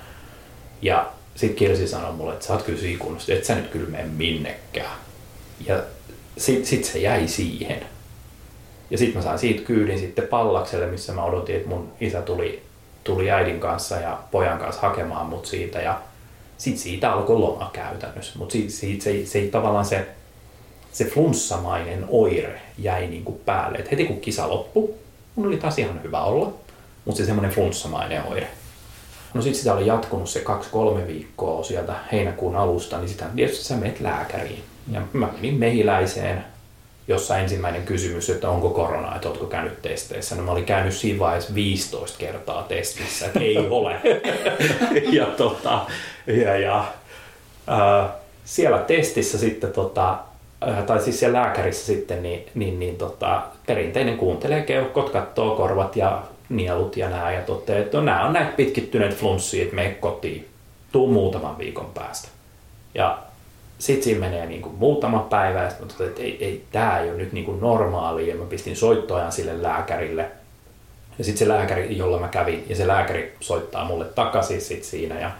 Ja 0.81 1.09
sitten 1.35 1.57
Kirsi 1.57 1.87
sanoi 1.87 2.13
mulle, 2.13 2.33
että 2.33 2.45
sä 2.45 2.53
oot 2.53 2.63
kyllä 2.63 2.79
siikunnasta, 2.79 3.33
että 3.33 3.47
sä 3.47 3.55
nyt 3.55 3.67
kyllä 3.67 3.89
mene 3.89 4.05
minnekään. 4.05 4.97
Ja 5.65 5.83
sitten 6.37 6.65
sit 6.65 6.83
se 6.83 6.99
jäi 6.99 7.27
siihen. 7.27 7.85
Ja 8.91 8.97
sitten 8.97 9.17
mä 9.17 9.23
sain 9.23 9.39
siitä 9.39 9.65
kyydin 9.65 9.99
sitten 9.99 10.27
Pallakselle, 10.27 10.87
missä 10.87 11.13
mä 11.13 11.23
odotin, 11.23 11.55
että 11.55 11.69
mun 11.69 11.91
isä 12.01 12.21
tuli, 12.21 12.63
tuli 13.03 13.31
äidin 13.31 13.59
kanssa 13.59 13.95
ja 13.95 14.19
pojan 14.31 14.59
kanssa 14.59 14.81
hakemaan 14.81 15.25
mut 15.25 15.45
siitä. 15.45 15.79
Ja 15.79 16.01
sitten 16.59 16.83
siitä 16.83 17.13
alkoi 17.13 17.39
loma 17.39 17.69
käytännössä. 17.73 18.39
Mutta 18.39 18.55
siitä, 18.67 19.03
se, 19.03 19.25
se, 19.25 19.41
tavallaan 19.41 19.85
se, 19.85 20.07
se 20.91 21.05
flunssamainen 21.05 22.05
oire 22.07 22.61
jäi 22.77 23.07
niin 23.07 23.23
kuin 23.23 23.39
päälle. 23.45 23.77
Et 23.77 23.91
heti 23.91 24.05
kun 24.05 24.21
kisa 24.21 24.49
loppui, 24.49 24.89
mun 25.35 25.47
oli 25.47 25.57
taas 25.57 25.79
ihan 25.79 26.03
hyvä 26.03 26.21
olla, 26.21 26.53
mutta 27.05 27.17
se 27.17 27.25
semmoinen 27.25 27.51
flunssamainen 27.51 28.23
oire. 28.23 28.47
No 29.33 29.41
sitten 29.41 29.59
sitä 29.59 29.73
oli 29.73 29.87
jatkunut 29.87 30.29
se 30.29 30.39
kaksi-kolme 30.39 31.07
viikkoa 31.07 31.63
sieltä 31.63 31.95
heinäkuun 32.11 32.55
alusta, 32.55 32.97
niin 32.97 33.09
sitä 33.09 33.25
tietysti 33.35 33.63
sä 33.63 33.75
menet 33.75 33.99
lääkäriin. 33.99 34.63
Ja 34.91 35.01
mä 35.13 35.29
menin 35.33 35.55
mehiläiseen 35.55 36.45
jossa 37.09 37.37
ensimmäinen 37.37 37.83
kysymys, 37.83 38.29
että 38.29 38.49
onko 38.49 38.69
korona, 38.69 39.15
että 39.15 39.27
oletko 39.27 39.45
käynyt 39.45 39.81
testeissä. 39.81 40.35
No 40.35 40.43
mä 40.43 40.51
olin 40.51 40.65
käynyt 40.65 40.93
siinä 40.93 41.19
vaiheessa 41.19 41.55
15 41.55 42.17
kertaa 42.17 42.63
testissä, 42.63 43.25
että 43.25 43.39
ei 43.39 43.57
ole. 43.69 44.01
ja, 45.11 45.25
tota, 45.25 45.85
ja, 46.27 46.57
ja 46.57 46.85
äh, 47.69 48.09
siellä 48.45 48.77
testissä 48.77 49.37
sitten, 49.37 49.73
tota, 49.73 50.17
äh, 50.67 50.83
tai 50.83 51.01
siis 51.01 51.19
siellä 51.19 51.39
lääkärissä 51.39 51.85
sitten, 51.85 52.23
niin, 52.23 52.45
niin, 52.55 52.79
niin 52.79 52.95
tota, 52.95 53.41
perinteinen 53.67 54.17
kuuntelee 54.17 54.61
keuhkot, 54.61 55.09
katsoo 55.09 55.55
korvat 55.55 55.95
ja 55.95 56.23
nielut 56.49 56.97
ja 56.97 57.09
nää 57.09 57.31
ja 57.33 57.41
toteaa, 57.41 57.79
että 57.79 57.97
no, 57.97 58.03
nämä 58.03 58.25
on 58.25 58.33
näitä 58.33 58.51
pitkittyneet 58.51 59.15
flunssia, 59.15 59.63
että 59.63 59.75
mene 59.75 59.89
kotiin, 59.89 60.47
tuu 60.91 61.07
muutaman 61.07 61.57
viikon 61.57 61.91
päästä. 61.93 62.27
Ja 62.95 63.17
sitten 63.79 64.03
siinä 64.03 64.19
menee 64.19 64.45
niin 64.45 64.61
kuin 64.61 64.75
muutama 64.75 65.19
päivä 65.19 65.63
ja 65.63 65.69
sitten 65.69 66.07
että 66.07 66.21
ei, 66.21 66.45
ei 66.45 66.63
tämä 66.71 66.99
ei 66.99 67.09
ole 67.09 67.17
nyt 67.17 67.33
niin 67.33 67.45
kuin 67.45 67.59
normaali 67.59 68.27
ja 68.27 68.35
mä 68.35 68.45
pistin 68.45 68.75
soittoajan 68.75 69.31
sille 69.31 69.63
lääkärille. 69.63 70.31
Ja 71.17 71.25
sitten 71.25 71.39
se 71.39 71.47
lääkäri, 71.47 71.97
jolla 71.97 72.19
mä 72.19 72.27
kävin, 72.27 72.65
ja 72.69 72.75
se 72.75 72.87
lääkäri 72.87 73.33
soittaa 73.39 73.85
mulle 73.85 74.05
takaisin 74.05 74.61
sit 74.61 74.83
siinä 74.83 75.19
ja 75.19 75.31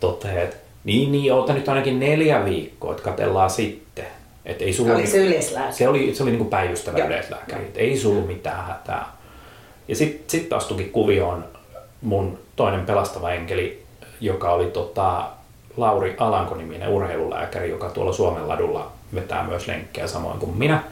toteaa, 0.00 0.42
että 0.42 0.56
niin, 0.84 1.12
niin, 1.12 1.32
oota 1.32 1.52
nyt 1.52 1.68
ainakin 1.68 2.00
neljä 2.00 2.44
viikkoa, 2.44 2.90
että 2.90 3.02
katellaan 3.02 3.50
sitten. 3.50 4.06
Et 4.44 4.62
ei 4.62 4.72
sulla 4.72 4.94
oli 4.94 5.06
se 5.06 5.18
yleislääkäri? 5.18 5.72
Se 5.72 5.88
oli, 5.88 6.14
se 6.14 6.22
oli 6.22 6.30
niin 6.30 6.38
kuin 6.38 6.50
päivystävä 6.50 6.98
Joo. 6.98 7.06
yleislääkäri. 7.06 7.64
Et 7.64 7.76
ei 7.76 7.98
sulla 7.98 8.26
mitään 8.26 8.66
hätää. 8.66 9.06
Ja 9.88 9.96
sitten 9.96 10.30
sit 10.30 10.48
taas 10.48 10.64
tuki 10.64 10.84
kuvioon 10.84 11.44
mun 12.00 12.38
toinen 12.56 12.86
pelastava 12.86 13.30
enkeli, 13.30 13.82
joka 14.20 14.52
oli 14.52 14.66
tota, 14.66 15.30
Lauri 15.76 16.14
Alanko-niminen 16.18 16.88
urheilulääkäri, 16.88 17.70
joka 17.70 17.88
tuolla 17.88 18.12
Suomen 18.12 18.48
ladulla 18.48 18.92
vetää 19.14 19.44
myös 19.44 19.66
lenkkejä 19.66 20.06
samoin 20.06 20.38
kuin 20.38 20.56
minä. 20.56 20.82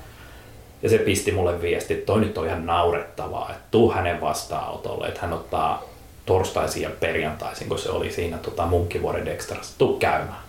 Ja 0.83 0.89
se 0.89 0.99
pisti 0.99 1.33
mulle 1.33 1.63
viesti, 1.63 1.95
että 1.95 2.07
toi 2.07 2.21
nyt 2.21 2.39
on 2.39 2.47
ihan 2.47 2.67
naurettavaa, 2.67 3.51
että 3.51 3.65
tuu 3.71 3.93
hänen 3.93 4.21
vastaanotolle, 4.21 5.09
että 5.09 5.21
hän 5.21 5.33
ottaa 5.33 5.83
torstaisin 6.27 6.83
ja 6.83 6.91
perjantaisin, 7.01 7.69
kun 7.69 7.79
se 7.79 7.91
oli 7.91 8.13
siinä 8.13 8.39
tota, 8.39 8.67
Munkkivuoren 8.67 9.27
Dextrassa, 9.27 9.75
tuu 9.79 9.99
käymään. 9.99 10.43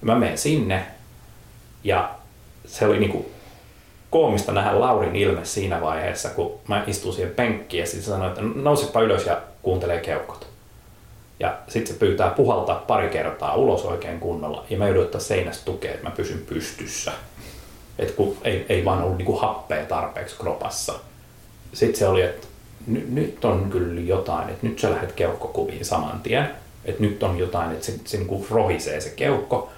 Ja 0.00 0.06
mä 0.06 0.14
menen 0.14 0.38
sinne 0.38 0.86
ja 1.84 2.10
se 2.66 2.86
oli 2.86 2.98
niinku 2.98 3.30
koomista 4.10 4.52
nähdä 4.52 4.80
Laurin 4.80 5.16
ilme 5.16 5.44
siinä 5.44 5.80
vaiheessa, 5.80 6.28
kun 6.30 6.58
mä 6.68 6.84
istuin 6.86 7.14
siihen 7.14 7.34
penkkiin 7.34 7.80
ja 7.80 7.86
sitten 7.86 8.04
sanoin, 8.04 8.30
että 8.30 8.42
nousepa 8.54 9.00
ylös 9.00 9.26
ja 9.26 9.40
kuuntelee 9.62 10.00
keuhkot. 10.00 10.51
Ja 11.42 11.58
sitten 11.68 11.94
se 11.94 11.98
pyytää 11.98 12.30
puhaltaa 12.30 12.84
pari 12.86 13.08
kertaa 13.08 13.54
ulos 13.54 13.84
oikein 13.84 14.20
kunnolla 14.20 14.64
ja 14.70 14.76
mä 14.78 14.86
joudun 14.86 15.02
ottaa 15.02 15.20
seinästä 15.20 15.64
tukea, 15.64 15.90
että 15.90 16.08
mä 16.08 16.14
pysyn 16.16 16.42
pystyssä. 16.48 17.12
Et 17.98 18.10
kun 18.10 18.36
ei, 18.44 18.66
ei 18.68 18.84
vaan 18.84 19.02
ollut 19.02 19.16
niinku 19.16 19.36
happea 19.36 19.86
tarpeeksi 19.86 20.36
kropassa. 20.36 20.94
Sitten 21.72 21.98
se 21.98 22.08
oli, 22.08 22.22
että 22.22 22.46
ny, 22.86 23.06
nyt 23.10 23.44
on 23.44 23.70
kyllä 23.70 24.00
jotain, 24.00 24.48
että 24.48 24.66
nyt 24.66 24.78
sä 24.78 24.90
lähdet 24.90 25.12
keuhkokuviin 25.12 25.84
saman 25.84 26.20
tien. 26.20 26.50
Että 26.84 27.02
nyt 27.02 27.22
on 27.22 27.38
jotain, 27.38 27.72
että 27.72 27.86
se, 27.86 27.94
se 28.04 28.16
niinku 28.16 28.46
rohisee 28.50 29.00
se 29.00 29.10
keuhko. 29.10 29.70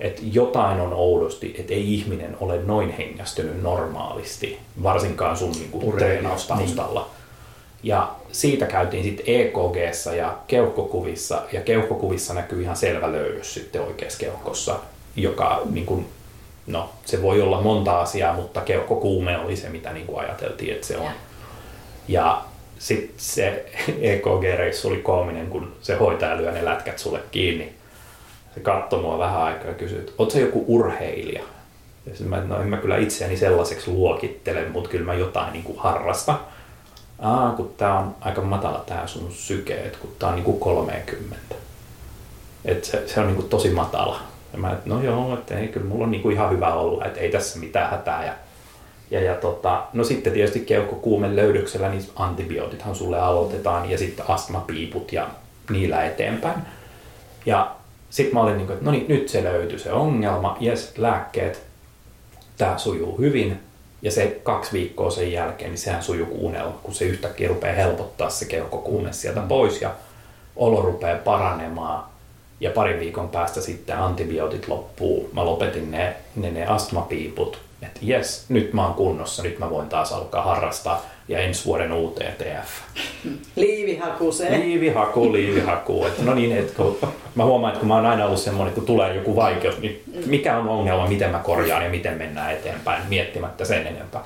Että 0.00 0.22
jotain 0.24 0.80
on 0.80 0.92
oudosti, 0.92 1.54
että 1.58 1.74
ei 1.74 1.94
ihminen 1.94 2.36
ole 2.40 2.62
noin 2.62 2.90
hengästynyt 2.90 3.62
normaalisti, 3.62 4.58
varsinkaan 4.82 5.36
sun 5.36 5.52
niinku 5.52 5.92
treenaustaustalla. 5.98 7.10
Ja 7.82 8.14
siitä 8.34 8.66
käytiin 8.66 9.04
sitten 9.04 9.26
ekg 9.28 9.56
ja 10.16 10.38
keuhkokuvissa, 10.46 11.42
ja 11.52 11.60
keuhkokuvissa 11.60 12.34
näkyy 12.34 12.62
ihan 12.62 12.76
selvä 12.76 13.12
löydös 13.12 13.54
sitten 13.54 13.82
oikeassa 13.82 14.18
keuhkossa, 14.18 14.78
joka 15.16 15.62
niin 15.70 15.86
kuin, 15.86 16.06
no, 16.66 16.90
se 17.04 17.22
voi 17.22 17.42
olla 17.42 17.60
monta 17.60 18.00
asiaa, 18.00 18.34
mutta 18.34 18.60
keuhkokuume 18.60 19.38
oli 19.38 19.56
se, 19.56 19.68
mitä 19.68 19.92
niin 19.92 20.06
kuin 20.06 20.18
ajateltiin, 20.18 20.72
että 20.74 20.86
se 20.86 20.96
on. 20.96 21.10
Ja. 22.08 22.42
Sitten 22.78 23.14
se 23.16 23.66
EKG-reissu 24.00 24.88
oli 24.88 24.96
koominen, 24.96 25.46
kun 25.46 25.72
se 25.82 25.94
hoitaja 25.94 26.36
lyö 26.36 26.52
ne 26.52 26.64
lätkät 26.64 26.98
sulle 26.98 27.20
kiinni. 27.30 27.72
Se 28.54 28.60
katsoi 28.60 29.00
mua 29.00 29.18
vähän 29.18 29.42
aikaa 29.42 29.66
ja 29.66 29.74
kysyi, 29.74 29.98
että 29.98 30.12
sä 30.32 30.38
joku 30.38 30.64
urheilija? 30.68 31.42
Ja 32.06 32.10
sitten 32.10 32.28
mä, 32.28 32.40
no 32.40 32.60
en 32.60 32.66
mä 32.66 32.76
kyllä 32.76 32.96
itseäni 32.96 33.36
sellaiseksi 33.36 33.90
luokittele, 33.90 34.68
mutta 34.68 34.90
kyllä 34.90 35.04
mä 35.04 35.14
jotain 35.14 35.52
niin 35.52 35.64
kuin 35.64 35.78
harrastan. 35.78 36.40
Aa, 37.18 37.52
kun 37.52 37.74
tää 37.76 37.98
on 37.98 38.14
aika 38.20 38.40
matala 38.40 38.84
tää 38.86 39.06
sun 39.06 39.32
syke, 39.32 39.74
että 39.74 39.98
kun 39.98 40.10
tää 40.18 40.28
on 40.28 40.34
niin 40.34 40.44
kuin 40.44 40.60
30. 40.60 41.54
Et 42.64 42.84
se, 42.84 43.08
se 43.08 43.20
on 43.20 43.26
niin 43.26 43.36
kuin 43.36 43.48
tosi 43.48 43.70
matala. 43.70 44.20
Ja 44.52 44.58
mä, 44.58 44.72
että 44.72 44.88
no 44.88 45.02
joo, 45.02 45.34
että 45.34 45.58
ei, 45.58 45.68
kyllä 45.68 45.86
mulla 45.86 46.04
on 46.04 46.10
niin 46.10 46.22
kuin 46.22 46.34
ihan 46.34 46.50
hyvä 46.50 46.74
olla, 46.74 47.04
että 47.04 47.20
ei 47.20 47.30
tässä 47.30 47.58
mitään 47.58 47.90
hätää. 47.90 48.26
Ja, 48.26 48.32
ja, 49.10 49.20
ja 49.20 49.34
tota, 49.34 49.82
no 49.92 50.04
sitten 50.04 50.32
tietysti 50.32 50.60
keuhkokuumen 50.60 51.36
löydöksellä 51.36 51.88
niin 51.88 52.10
antibiootithan 52.16 52.94
sulle 52.94 53.20
aloitetaan 53.20 53.90
ja 53.90 53.98
sitten 53.98 54.30
astmapiiput 54.30 55.12
ja 55.12 55.28
niillä 55.70 56.04
eteenpäin. 56.04 56.60
Ja 57.46 57.74
sitten 58.10 58.34
mä 58.34 58.40
olin 58.42 58.56
niin 58.56 58.66
kuin, 58.66 58.74
että 58.74 58.84
no 58.84 58.90
niin, 58.90 59.08
nyt 59.08 59.28
se 59.28 59.44
löytyi 59.44 59.78
se 59.78 59.92
ongelma, 59.92 60.56
jes, 60.60 60.98
lääkkeet, 60.98 61.62
tämä 62.58 62.78
sujuu 62.78 63.18
hyvin. 63.18 63.60
Ja 64.04 64.10
se 64.10 64.40
kaksi 64.42 64.72
viikkoa 64.72 65.10
sen 65.10 65.32
jälkeen, 65.32 65.70
niin 65.70 65.78
sehän 65.78 66.02
sujuu 66.02 66.26
kuin 66.26 66.40
unelma, 66.40 66.80
kun 66.82 66.94
se 66.94 67.04
yhtäkkiä 67.04 67.48
rupeaa 67.48 67.74
helpottaa 67.74 68.30
se 68.30 68.44
keuhkokuume 68.44 69.12
sieltä 69.12 69.40
pois 69.40 69.82
ja 69.82 69.90
olo 70.56 70.82
rupeaa 70.82 71.18
paranemaan. 71.18 72.04
Ja 72.60 72.70
parin 72.70 73.00
viikon 73.00 73.28
päästä 73.28 73.60
sitten 73.60 73.98
antibiootit 73.98 74.68
loppuu. 74.68 75.30
Mä 75.32 75.44
lopetin 75.44 75.90
ne, 75.90 76.16
ne, 76.36 76.50
ne 76.50 76.66
astmapiiput. 76.66 77.63
Että 77.84 78.00
jes, 78.02 78.44
nyt 78.48 78.72
mä 78.72 78.86
oon 78.86 78.94
kunnossa, 78.94 79.42
nyt 79.42 79.58
mä 79.58 79.70
voin 79.70 79.88
taas 79.88 80.12
alkaa 80.12 80.42
harrastaa. 80.42 81.02
Ja 81.28 81.38
ensi 81.38 81.64
vuoden 81.64 81.92
UTTF. 81.92 82.68
Liivihakuseen. 83.56 84.60
Liivihaku, 84.60 85.32
liivihaku. 85.32 86.06
Että 86.06 86.22
no 86.22 86.34
niin, 86.34 86.56
että 86.56 86.72
kun, 86.76 86.98
mä 87.34 87.44
huomaan, 87.44 87.70
että 87.72 87.80
kun 87.80 87.88
mä 87.88 87.94
oon 87.94 88.06
aina 88.06 88.26
ollut 88.26 88.40
semmoinen, 88.40 88.68
että 88.68 88.80
kun 88.80 88.86
tulee 88.86 89.14
joku 89.14 89.36
vaikeus, 89.36 89.78
niin 89.78 90.02
mikä 90.26 90.58
on 90.58 90.68
ongelma, 90.68 91.06
miten 91.06 91.30
mä 91.30 91.38
korjaan 91.38 91.84
ja 91.84 91.90
miten 91.90 92.18
mennään 92.18 92.52
eteenpäin, 92.52 93.02
miettimättä 93.08 93.64
sen 93.64 93.86
enempää. 93.86 94.24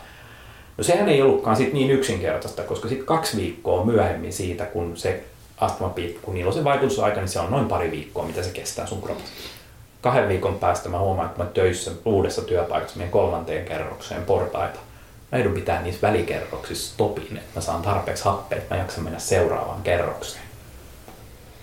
No 0.79 0.85
sehän 0.85 1.09
ei 1.09 1.23
ollutkaan 1.23 1.57
sit 1.57 1.73
niin 1.73 1.91
yksinkertaista, 1.91 2.63
koska 2.63 2.89
sitten 2.89 3.07
kaksi 3.07 3.37
viikkoa 3.37 3.85
myöhemmin 3.85 4.33
siitä, 4.33 4.65
kun 4.65 4.97
se 4.97 5.25
astmapiippu, 5.57 6.21
kun 6.23 6.35
niillä 6.35 6.49
on 6.49 6.55
se 6.55 6.65
vaikutusaika, 6.65 7.21
niin 7.21 7.29
se 7.29 7.41
on 7.41 7.51
noin 7.51 7.69
pari 7.69 7.91
viikkoa, 7.91 8.27
mitä 8.27 8.43
se 8.43 8.51
kestää 8.51 8.87
sun 8.87 9.03
kropassa. 9.03 9.33
Kahden 10.01 10.28
viikon 10.28 10.59
päästä 10.59 10.88
mä 10.88 10.99
huomaan, 10.99 11.28
että 11.28 11.44
mä 11.44 11.51
töissä 11.51 11.90
uudessa 12.05 12.42
työpaikassa 12.42 12.96
meidän 12.96 13.12
kolmanteen 13.12 13.64
kerrokseen 13.64 14.22
portaita. 14.22 14.78
Mä 15.32 15.38
joudun 15.38 15.55
pitää 15.55 15.82
niissä 15.82 16.09
välikerroksissa 16.09 16.94
stopin, 16.94 17.36
että 17.36 17.51
mä 17.55 17.61
saan 17.61 17.82
tarpeeksi 17.82 18.24
happea, 18.24 18.59
että 18.59 18.74
mä 18.74 18.80
jaksan 18.80 19.05
mennä 19.05 19.18
seuraavaan 19.18 19.82
kerrokseen. 19.82 20.44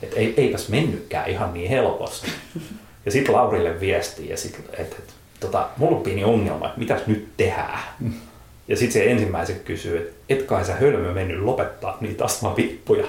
Et 0.03 0.13
ei, 0.15 0.33
eipäs 0.37 0.69
mennytkään 0.69 1.29
ihan 1.29 1.53
niin 1.53 1.69
helposti. 1.69 2.31
Ja 3.05 3.11
sitten 3.11 3.35
Laurille 3.35 3.79
viesti, 3.79 4.29
ja 4.29 4.37
sit, 4.37 4.59
että 4.59 4.81
et, 4.81 5.13
tota, 5.39 5.69
mulla 5.77 5.97
on 5.97 6.03
pieni 6.03 6.23
ongelma, 6.23 6.65
että 6.65 6.79
mitäs 6.79 7.07
nyt 7.07 7.27
tehdään. 7.37 7.79
Ja 8.67 8.77
sitten 8.77 8.93
se 8.93 9.11
ensimmäiset 9.11 9.63
kysyy, 9.63 9.97
että 9.97 10.13
et 10.29 10.43
kai 10.43 10.65
sä 10.65 10.73
hölmö 10.73 11.13
mennyt 11.13 11.43
lopettaa 11.43 11.97
niitä 12.01 12.25
astmavippuja. 12.25 13.05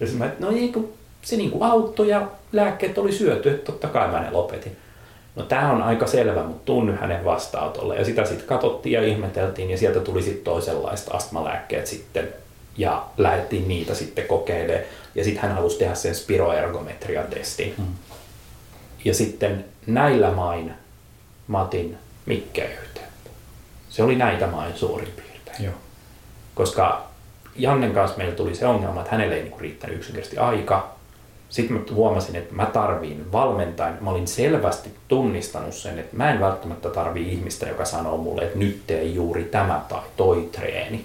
Ja 0.00 0.06
sitten 0.06 0.18
mä, 0.18 0.26
että 0.26 0.46
no 0.46 0.52
ei, 0.52 0.68
kun 0.68 0.92
se 1.22 1.36
niinku 1.36 1.64
auttoi 1.64 2.08
ja 2.08 2.28
lääkkeet 2.52 2.98
oli 2.98 3.12
syöty, 3.12 3.50
että 3.50 3.72
totta 3.72 3.88
kai 3.88 4.08
mä 4.08 4.20
ne 4.20 4.30
lopetin. 4.30 4.76
No 5.36 5.42
tämä 5.44 5.72
on 5.72 5.82
aika 5.82 6.06
selvä, 6.06 6.42
mutta 6.42 6.64
tuun 6.64 6.86
nyt 6.86 7.00
hänen 7.00 7.24
vastaanotolle. 7.24 7.96
Ja 7.96 8.04
sitä 8.04 8.24
sitten 8.24 8.46
katsottiin 8.46 8.92
ja 8.92 9.02
ihmeteltiin 9.02 9.70
ja 9.70 9.78
sieltä 9.78 10.00
tuli 10.00 10.22
sitten 10.22 10.44
toisenlaista 10.44 11.16
astmalääkkeet 11.16 11.86
sitten 11.86 12.28
ja 12.76 13.06
lähdettiin 13.16 13.68
niitä 13.68 13.94
sitten 13.94 14.26
kokeilemaan. 14.26 14.84
Ja 15.14 15.24
sitten 15.24 15.42
hän 15.42 15.54
halusi 15.54 15.78
tehdä 15.78 15.94
sen 15.94 16.14
spiroergometriatestin. 16.14 17.74
Mm. 17.78 17.84
Ja 19.04 19.14
sitten 19.14 19.64
näillä 19.86 20.30
main 20.30 20.72
Matin 21.46 21.98
Mikke 22.26 22.64
yhteyttä. 22.64 23.30
Se 23.88 24.02
oli 24.02 24.16
näitä 24.16 24.46
main 24.46 24.76
suurin 24.76 25.12
piirtein. 25.16 25.64
Joo. 25.64 25.74
Koska 26.54 27.10
Jannen 27.56 27.92
kanssa 27.92 28.18
meillä 28.18 28.34
tuli 28.34 28.54
se 28.54 28.66
ongelma, 28.66 29.00
että 29.00 29.12
hänelle 29.12 29.34
ei 29.34 29.42
niinku 29.42 29.58
riittänyt 29.58 29.96
yksinkertaisesti 29.96 30.38
aika. 30.38 30.99
Sitten 31.50 31.76
mä 31.76 31.82
huomasin, 31.92 32.36
että 32.36 32.54
mä 32.54 32.66
tarviin 32.66 33.32
valmentajan. 33.32 33.98
Mä 34.00 34.10
olin 34.10 34.28
selvästi 34.28 34.94
tunnistanut 35.08 35.74
sen, 35.74 35.98
että 35.98 36.16
mä 36.16 36.30
en 36.30 36.40
välttämättä 36.40 36.90
tarvii 36.90 37.32
ihmistä, 37.32 37.68
joka 37.68 37.84
sanoo 37.84 38.16
mulle, 38.16 38.42
että 38.42 38.58
nyt 38.58 38.82
tee 38.86 39.04
juuri 39.04 39.44
tämä 39.44 39.84
tai 39.88 40.02
toi 40.16 40.48
treeni. 40.52 41.04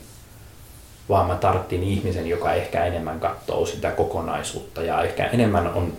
Vaan 1.10 1.28
mä 1.28 1.36
tarttiin 1.36 1.84
ihmisen, 1.84 2.28
joka 2.28 2.54
ehkä 2.54 2.86
enemmän 2.86 3.20
katsoo 3.20 3.66
sitä 3.66 3.92
kokonaisuutta 3.92 4.84
ja 4.84 5.04
ehkä 5.04 5.26
enemmän 5.26 5.74
on, 5.74 5.94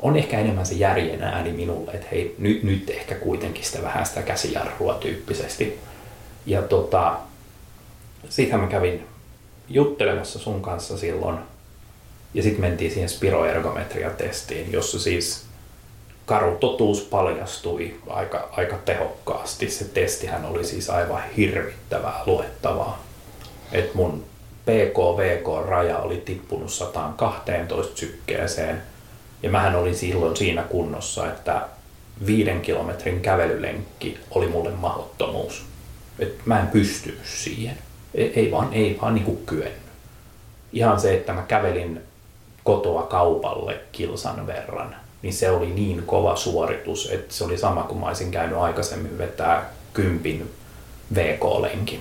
on 0.00 0.16
ehkä 0.16 0.38
enemmän 0.38 0.66
se 0.66 0.74
järjen 0.74 1.22
ääni 1.22 1.52
minulle, 1.52 1.92
että 1.92 2.06
hei, 2.12 2.34
nyt, 2.38 2.62
nyt 2.62 2.90
ehkä 2.90 3.14
kuitenkin 3.14 3.64
sitä 3.64 3.82
vähän 3.82 4.06
sitä 4.06 4.22
käsijarrua 4.22 4.94
tyyppisesti. 4.94 5.78
Ja 6.46 6.62
tota, 6.62 7.16
sittenhän 8.28 8.60
mä 8.60 8.70
kävin 8.70 9.06
juttelemassa 9.68 10.38
sun 10.38 10.62
kanssa 10.62 10.98
silloin. 10.98 11.38
Ja 12.34 12.42
sitten 12.42 12.60
mentiin 12.60 12.90
siihen 12.90 13.08
spiroergometria-testiin, 13.08 14.72
jossa 14.72 14.98
siis 14.98 15.44
karu 16.26 16.56
totuus 16.56 17.00
paljastui 17.00 17.94
aika, 18.08 18.48
aika 18.52 18.76
tehokkaasti. 18.84 19.70
Se 19.70 19.84
testihän 19.84 20.44
oli 20.44 20.64
siis 20.64 20.90
aivan 20.90 21.22
hirvittävää 21.36 22.22
luettavaa. 22.26 23.04
Et 23.72 23.94
mun 23.94 24.24
PKVK-raja 24.64 25.98
oli 25.98 26.16
tippunut 26.16 26.72
112 26.72 27.96
sykkeeseen. 27.96 28.82
Ja 29.42 29.50
mähän 29.50 29.76
olin 29.76 29.96
silloin 29.96 30.36
siinä 30.36 30.62
kunnossa, 30.62 31.26
että 31.28 31.68
viiden 32.26 32.60
kilometrin 32.60 33.20
kävelylenkki 33.20 34.18
oli 34.30 34.48
mulle 34.48 34.70
mahdottomuus. 34.70 35.64
Et 36.18 36.46
mä 36.46 36.60
en 36.60 36.66
pystynyt 36.66 37.20
siihen. 37.24 37.78
Ei, 38.14 38.32
ei 38.36 38.50
vaan, 38.50 38.72
ei 38.72 38.98
vaan 39.02 39.14
niinku 39.14 39.36
kyennyt. 39.36 39.90
Ihan 40.72 41.00
se, 41.00 41.14
että 41.14 41.32
mä 41.32 41.42
kävelin 41.42 42.00
kotoa 42.64 43.02
kaupalle 43.02 43.80
kilsan 43.92 44.46
verran, 44.46 44.96
niin 45.22 45.34
se 45.34 45.50
oli 45.50 45.70
niin 45.70 46.02
kova 46.06 46.36
suoritus, 46.36 47.10
että 47.10 47.34
se 47.34 47.44
oli 47.44 47.58
sama 47.58 47.82
kuin 47.82 48.00
mä 48.00 48.06
olisin 48.06 48.30
käynyt 48.30 48.58
aikaisemmin 48.58 49.18
vetää 49.18 49.70
kympin 49.92 50.50
VK-lenkin. 51.14 52.00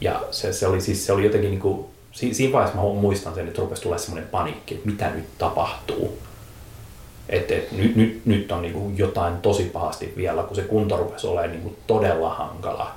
Ja 0.00 0.22
se, 0.30 0.52
se, 0.52 0.66
oli, 0.66 0.80
siis, 0.80 1.06
se 1.06 1.12
oli 1.12 1.24
jotenkin 1.24 1.50
niin 1.50 1.60
kuin, 1.60 1.86
siinä 2.12 2.52
vaiheessa 2.52 2.82
mä 2.82 2.82
muistan 2.82 3.34
sen, 3.34 3.48
että 3.48 3.62
rupesi 3.62 3.82
tulla 3.82 3.98
semmoinen 3.98 4.30
paniikki, 4.30 4.74
että 4.74 4.88
mitä 4.88 5.10
nyt 5.10 5.38
tapahtuu. 5.38 6.18
Et, 7.28 7.42
et, 7.42 7.50
että 7.50 7.74
nyt, 7.74 7.96
nyt, 7.96 8.26
nyt 8.26 8.52
on 8.52 8.62
niin 8.62 8.74
kuin 8.74 8.98
jotain 8.98 9.36
tosi 9.36 9.64
pahasti 9.64 10.12
vielä, 10.16 10.42
kun 10.42 10.56
se 10.56 10.62
kunto 10.62 10.96
rupesi 10.96 11.26
olemaan 11.26 11.50
niin 11.50 11.62
kuin 11.62 11.76
todella 11.86 12.34
hankala. 12.34 12.92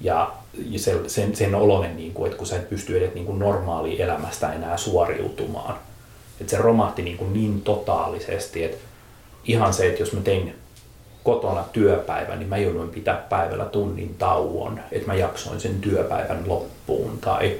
Ja 0.00 0.32
sen, 0.76 1.10
sen, 1.10 1.36
sen 1.36 1.54
oloinen, 1.54 1.96
niin 1.96 2.12
kuin, 2.12 2.26
että 2.26 2.38
kun 2.38 2.46
sä 2.46 2.56
et 2.56 2.68
pysty 2.68 2.98
edes 2.98 3.14
niin 3.14 3.26
kuin 3.26 3.38
normaali 3.38 4.02
elämästä 4.02 4.52
enää 4.52 4.76
suoriutumaan. 4.76 5.74
Että 6.40 6.50
se 6.50 6.58
romahti 6.62 7.02
niin, 7.02 7.16
kuin 7.16 7.32
niin 7.32 7.62
totaalisesti, 7.62 8.64
että 8.64 8.76
ihan 9.44 9.74
se, 9.74 9.86
että 9.86 10.02
jos 10.02 10.12
mä 10.12 10.20
tein 10.20 10.54
kotona 11.24 11.64
työpäivän, 11.72 12.38
niin 12.38 12.48
mä 12.48 12.56
jouduin 12.56 12.90
pitää 12.90 13.26
päivällä 13.28 13.64
tunnin 13.64 14.14
tauon, 14.18 14.80
että 14.92 15.06
mä 15.06 15.14
jaksoin 15.14 15.60
sen 15.60 15.80
työpäivän 15.80 16.42
loppuun. 16.46 17.18
Tai 17.18 17.58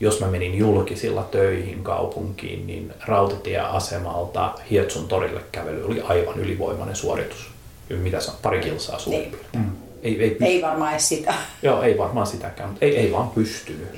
jos 0.00 0.20
mä 0.20 0.26
menin 0.26 0.54
julkisilla 0.54 1.22
töihin 1.22 1.84
kaupunkiin, 1.84 2.66
niin 2.66 2.92
rautatieasemalta 3.06 4.54
Hietsun 4.70 5.08
torille 5.08 5.40
kävely 5.52 5.86
oli 5.86 6.00
aivan 6.00 6.38
ylivoimainen 6.38 6.96
suoritus. 6.96 7.50
Mitä 7.88 8.20
se 8.20 8.30
on? 8.30 8.36
Pari 8.42 8.60
kilsaa 8.60 8.98
suurin. 8.98 9.36
Ei, 10.02 10.22
ei, 10.22 10.36
ei 10.40 10.62
varmaan 10.62 10.92
edes 10.92 11.08
sitä. 11.08 11.34
Joo, 11.62 11.82
ei 11.82 11.98
varmaan 11.98 12.26
sitäkään, 12.26 12.68
mutta 12.68 12.84
ei, 12.84 12.96
ei 12.96 13.12
vaan 13.12 13.30
pystynyt. 13.30 13.88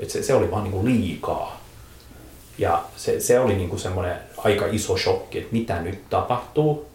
Et 0.00 0.10
se, 0.10 0.22
se 0.22 0.34
oli 0.34 0.50
vaan 0.50 0.62
niinku 0.62 0.84
liikaa. 0.84 1.60
Ja 2.58 2.84
se, 2.96 3.20
se 3.20 3.40
oli 3.40 3.54
niinku 3.54 3.78
semmoinen 3.78 4.16
aika 4.36 4.66
iso 4.66 4.96
shokki, 4.96 5.38
että 5.38 5.52
mitä 5.52 5.82
nyt 5.82 6.10
tapahtuu. 6.10 6.86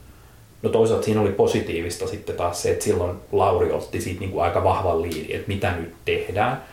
No 0.62 0.70
toisaalta 0.70 1.05
siinä 1.05 1.22
oli 1.22 1.32
positiivista 1.32 2.07
sitten 2.07 2.36
taas 2.36 2.62
se, 2.62 2.72
että 2.72 2.86
silloin 2.86 3.18
Lauri 3.32 3.72
otti 3.72 4.01
siitä 4.01 4.20
niinku 4.20 4.39
aika 4.39 4.64
vahvan 4.64 5.01
liidin, 5.01 5.36
että 5.36 5.47
mitä 5.47 5.72
nyt 5.72 5.93
tehdään. 6.05 6.64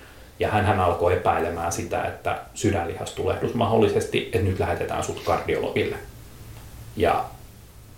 Ja 0.41 0.49
hän, 0.51 0.65
hän 0.65 0.81
alkoi 0.81 1.13
epäilemään 1.13 1.73
sitä, 1.73 2.05
että 2.05 2.39
sydänlihastulehdus 2.55 3.55
mahdollisesti, 3.55 4.31
että 4.33 4.39
nyt 4.39 4.59
lähetetään 4.59 5.05
sut 5.05 5.23
kardiologille. 5.25 5.97
Ja 6.97 7.25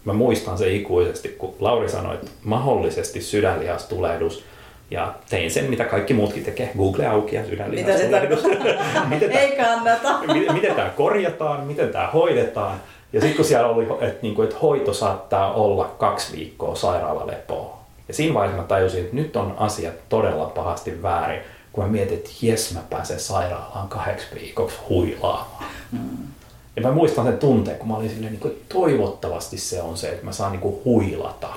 mä 0.08 0.12
muistan 0.12 0.58
se 0.58 0.72
ikuisesti, 0.72 1.28
kun 1.28 1.54
Lauri 1.60 1.88
sanoi, 1.88 2.14
että 2.14 2.30
mahdollisesti 2.44 3.20
sydänlihastulehdus, 3.20 4.44
ja 4.90 5.14
tein 5.30 5.50
sen, 5.50 5.64
mitä 5.64 5.84
kaikki 5.84 6.14
muutkin 6.14 6.44
tekee. 6.44 6.70
Google 6.78 7.06
auki 7.06 7.36
ja 7.36 7.44
sydänlihastulehdus. 7.46 8.44
miten 9.08 9.32
Ei 9.32 9.56
kannata. 9.56 10.18
miten, 10.34 10.54
miten 10.54 10.74
tämä 10.74 10.88
korjataan, 10.88 11.66
miten 11.66 11.88
tämä 11.88 12.06
hoidetaan. 12.06 12.80
Ja 13.12 13.20
sitten 13.20 13.36
kun 13.36 13.44
siellä 13.44 13.68
oli, 13.68 13.86
että, 14.00 14.22
niin 14.22 14.34
kuin, 14.34 14.48
että 14.48 14.58
hoito 14.62 14.92
saattaa 14.92 15.52
olla 15.52 15.94
kaksi 15.98 16.36
viikkoa 16.36 16.74
sairaalalepoa. 16.74 17.78
Ja 18.08 18.14
siinä 18.14 18.34
vaiheessa 18.34 18.62
mä 18.62 18.68
tajusin, 18.68 19.00
että 19.00 19.16
nyt 19.16 19.36
on 19.36 19.54
asiat 19.58 19.94
todella 20.08 20.46
pahasti 20.46 21.02
väärin, 21.02 21.40
kun 21.72 21.84
mä 21.84 21.90
mietin, 21.90 22.16
että 22.18 22.30
jes 22.42 22.74
mä 22.74 22.80
pääsen 22.90 23.20
sairaalaan 23.20 23.88
kahdeksi 23.88 24.26
viikoksi 24.34 24.76
huilaamaan. 24.88 25.64
Mm. 25.92 26.37
Ja 26.78 26.82
mä 26.88 26.94
muistan 26.94 27.24
sen 27.24 27.38
tunteen, 27.38 27.78
kun 27.78 27.88
mä 27.88 27.96
olin 27.96 28.10
silleen, 28.10 28.32
niin 28.32 28.40
kuin, 28.40 28.54
toivottavasti 28.68 29.58
se 29.58 29.82
on 29.82 29.96
se, 29.96 30.08
että 30.08 30.24
mä 30.24 30.32
saan 30.32 30.52
niin 30.52 30.60
kuin, 30.60 30.76
huilata. 30.84 31.48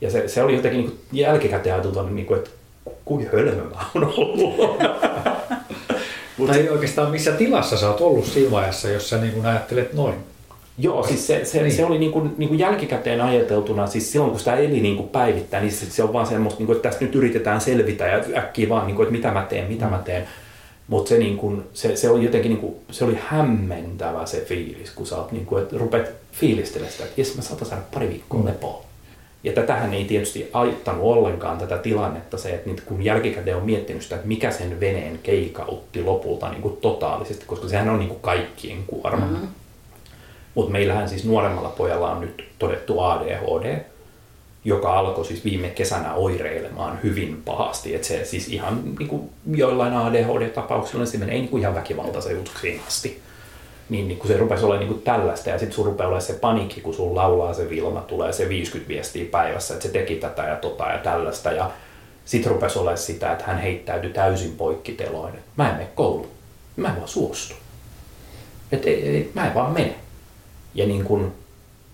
Ja 0.00 0.10
se, 0.10 0.28
se 0.28 0.42
oli 0.42 0.56
jotenkin 0.56 0.80
niin 0.80 0.90
kuin, 0.90 1.00
jälkikäteen 1.12 1.74
ajateltu, 1.74 2.02
niin 2.02 2.26
kuin, 2.26 2.38
että 2.38 2.50
kuinka 3.04 3.36
hölmö 3.36 3.62
mä 3.62 3.84
oon 3.94 4.14
ollut. 4.16 4.78
tai 6.46 6.68
oikeastaan 6.68 7.10
missä 7.10 7.32
tilassa 7.32 7.76
sä 7.76 7.90
oot 7.90 8.00
ollut 8.00 8.26
siinä 8.26 8.50
vaiheessa, 8.50 8.88
jos 8.88 9.10
sä 9.10 9.18
niin 9.18 9.32
kuin 9.32 9.46
ajattelet 9.46 9.92
noin? 9.92 10.14
Joo, 10.78 11.06
siis 11.06 11.26
se, 11.26 11.44
se, 11.44 11.62
niin. 11.62 11.72
se 11.72 11.84
oli 11.84 11.98
niin 11.98 12.12
kuin, 12.12 12.34
niin 12.38 12.48
kuin 12.48 12.58
jälkikäteen 12.58 13.20
ajateltuna, 13.20 13.86
siis 13.86 14.12
silloin 14.12 14.30
kun 14.30 14.38
sitä 14.38 14.56
eli 14.56 14.80
niin 14.80 14.96
kuin 14.96 15.08
päivittäin, 15.08 15.62
niin 15.62 15.72
se, 15.72 15.86
se 15.90 16.02
on 16.02 16.12
vaan 16.12 16.26
semmoista, 16.26 16.58
niin 16.58 16.66
kuin, 16.66 16.76
että 16.76 16.88
tästä 16.88 17.04
nyt 17.04 17.14
yritetään 17.14 17.60
selvitä 17.60 18.06
ja 18.06 18.24
äkkiä 18.36 18.68
vaan, 18.68 18.86
niin 18.86 18.96
kuin, 18.96 19.04
että 19.04 19.16
mitä 19.16 19.30
mä 19.30 19.42
teen, 19.42 19.68
mitä 19.68 19.86
mä 19.86 19.98
teen. 19.98 20.28
Mutta 20.88 21.08
se, 21.08 21.18
niin 21.18 21.36
kun, 21.36 21.64
se, 21.74 21.96
se, 21.96 22.10
oli 22.10 22.24
jotenkin 22.24 22.50
niin 22.50 22.60
kun, 22.60 22.76
se 22.90 23.04
oli 23.04 23.18
hämmentävä 23.26 24.26
se 24.26 24.40
fiilis, 24.40 24.90
kun 24.90 25.06
sä 25.06 25.16
oot, 25.16 25.32
niin 25.32 25.46
kun, 25.46 25.62
että 25.62 25.78
rupeat 25.78 26.08
fiilistelemään 26.32 26.92
sitä, 26.92 27.04
että 27.04 27.20
jes 27.20 27.36
mä 27.36 27.42
saatan 27.42 27.68
saada 27.68 27.82
pari 27.94 28.08
viikkoa 28.08 28.40
mm. 28.40 28.46
lepoa. 28.46 28.84
Ja 29.44 29.52
tätähän 29.52 29.94
ei 29.94 30.04
tietysti 30.04 30.50
aittanut 30.52 31.02
ollenkaan 31.02 31.58
tätä 31.58 31.78
tilannetta 31.78 32.38
se, 32.38 32.50
että 32.50 32.82
kun 32.86 33.04
jälkikäteen 33.04 33.56
on 33.56 33.66
miettinyt 33.66 34.02
sitä, 34.02 34.14
että 34.14 34.28
mikä 34.28 34.50
sen 34.50 34.80
veneen 34.80 35.18
keikautti 35.22 36.02
lopulta 36.02 36.50
niin 36.50 36.62
kuin 36.62 36.76
totaalisesti, 36.76 37.44
koska 37.46 37.68
sehän 37.68 37.88
on 37.88 37.98
niin 37.98 38.08
kuin 38.08 38.20
kaikkien 38.20 38.84
kuorma. 38.86 39.26
Mm-hmm. 39.26 39.48
Mutta 40.54 40.72
meillähän 40.72 41.08
siis 41.08 41.24
nuoremmalla 41.24 41.68
pojalla 41.68 42.10
on 42.10 42.20
nyt 42.20 42.44
todettu 42.58 43.00
ADHD, 43.00 43.84
joka 44.64 44.98
alkoi 44.98 45.24
siis 45.24 45.44
viime 45.44 45.68
kesänä 45.68 46.14
oireilemaan 46.14 46.98
hyvin 47.02 47.42
pahasti. 47.44 47.94
Että 47.94 48.06
se 48.06 48.24
siis 48.24 48.48
ihan 48.48 48.82
niin 48.98 49.08
kuin 49.08 49.30
joillain 49.50 49.94
ADHD-tapauksilla 49.94 51.06
se 51.06 51.18
menee 51.18 51.34
niin 51.34 51.48
kuin 51.48 51.60
ihan 51.60 51.74
väkivaltaisen 51.74 52.36
jutuksiin 52.36 52.80
asti. 52.86 53.22
Niin, 53.88 54.08
niin 54.08 54.18
kun 54.18 54.28
se 54.28 54.36
rupesi 54.36 54.64
olemaan 54.64 54.80
niin 54.80 54.94
kuin 54.94 55.02
tällaista 55.02 55.50
ja 55.50 55.58
sitten 55.58 55.74
sun 55.74 55.86
rupeaa 55.86 56.08
olemaan 56.08 56.26
se 56.26 56.32
panikki, 56.32 56.80
kun 56.80 56.94
sun 56.94 57.16
laulaa 57.16 57.54
se 57.54 57.70
Vilma, 57.70 58.00
tulee 58.00 58.32
se 58.32 58.48
50 58.48 58.88
viestiä 58.88 59.24
päivässä, 59.30 59.74
että 59.74 59.86
se 59.86 59.92
teki 59.92 60.14
tätä 60.14 60.42
ja 60.42 60.56
tota 60.56 60.84
ja 60.84 60.98
tällaista. 60.98 61.52
Ja 61.52 61.70
sitten 62.24 62.52
rupesi 62.52 62.78
olemaan 62.78 62.98
sitä, 62.98 63.32
että 63.32 63.44
hän 63.44 63.58
heittäytyi 63.58 64.12
täysin 64.12 64.52
poikkiteloin. 64.52 65.34
Mä 65.56 65.70
en 65.70 65.76
mene 65.76 65.88
kouluun. 65.94 66.28
Mä 66.76 66.88
en 66.88 66.96
vaan 66.96 67.08
suostu. 67.08 67.54
Että 68.72 68.88
mä 69.34 69.46
en 69.46 69.54
vaan 69.54 69.72
mene. 69.72 69.94
Ja 70.74 70.86
niin 70.86 71.04
kun 71.04 71.32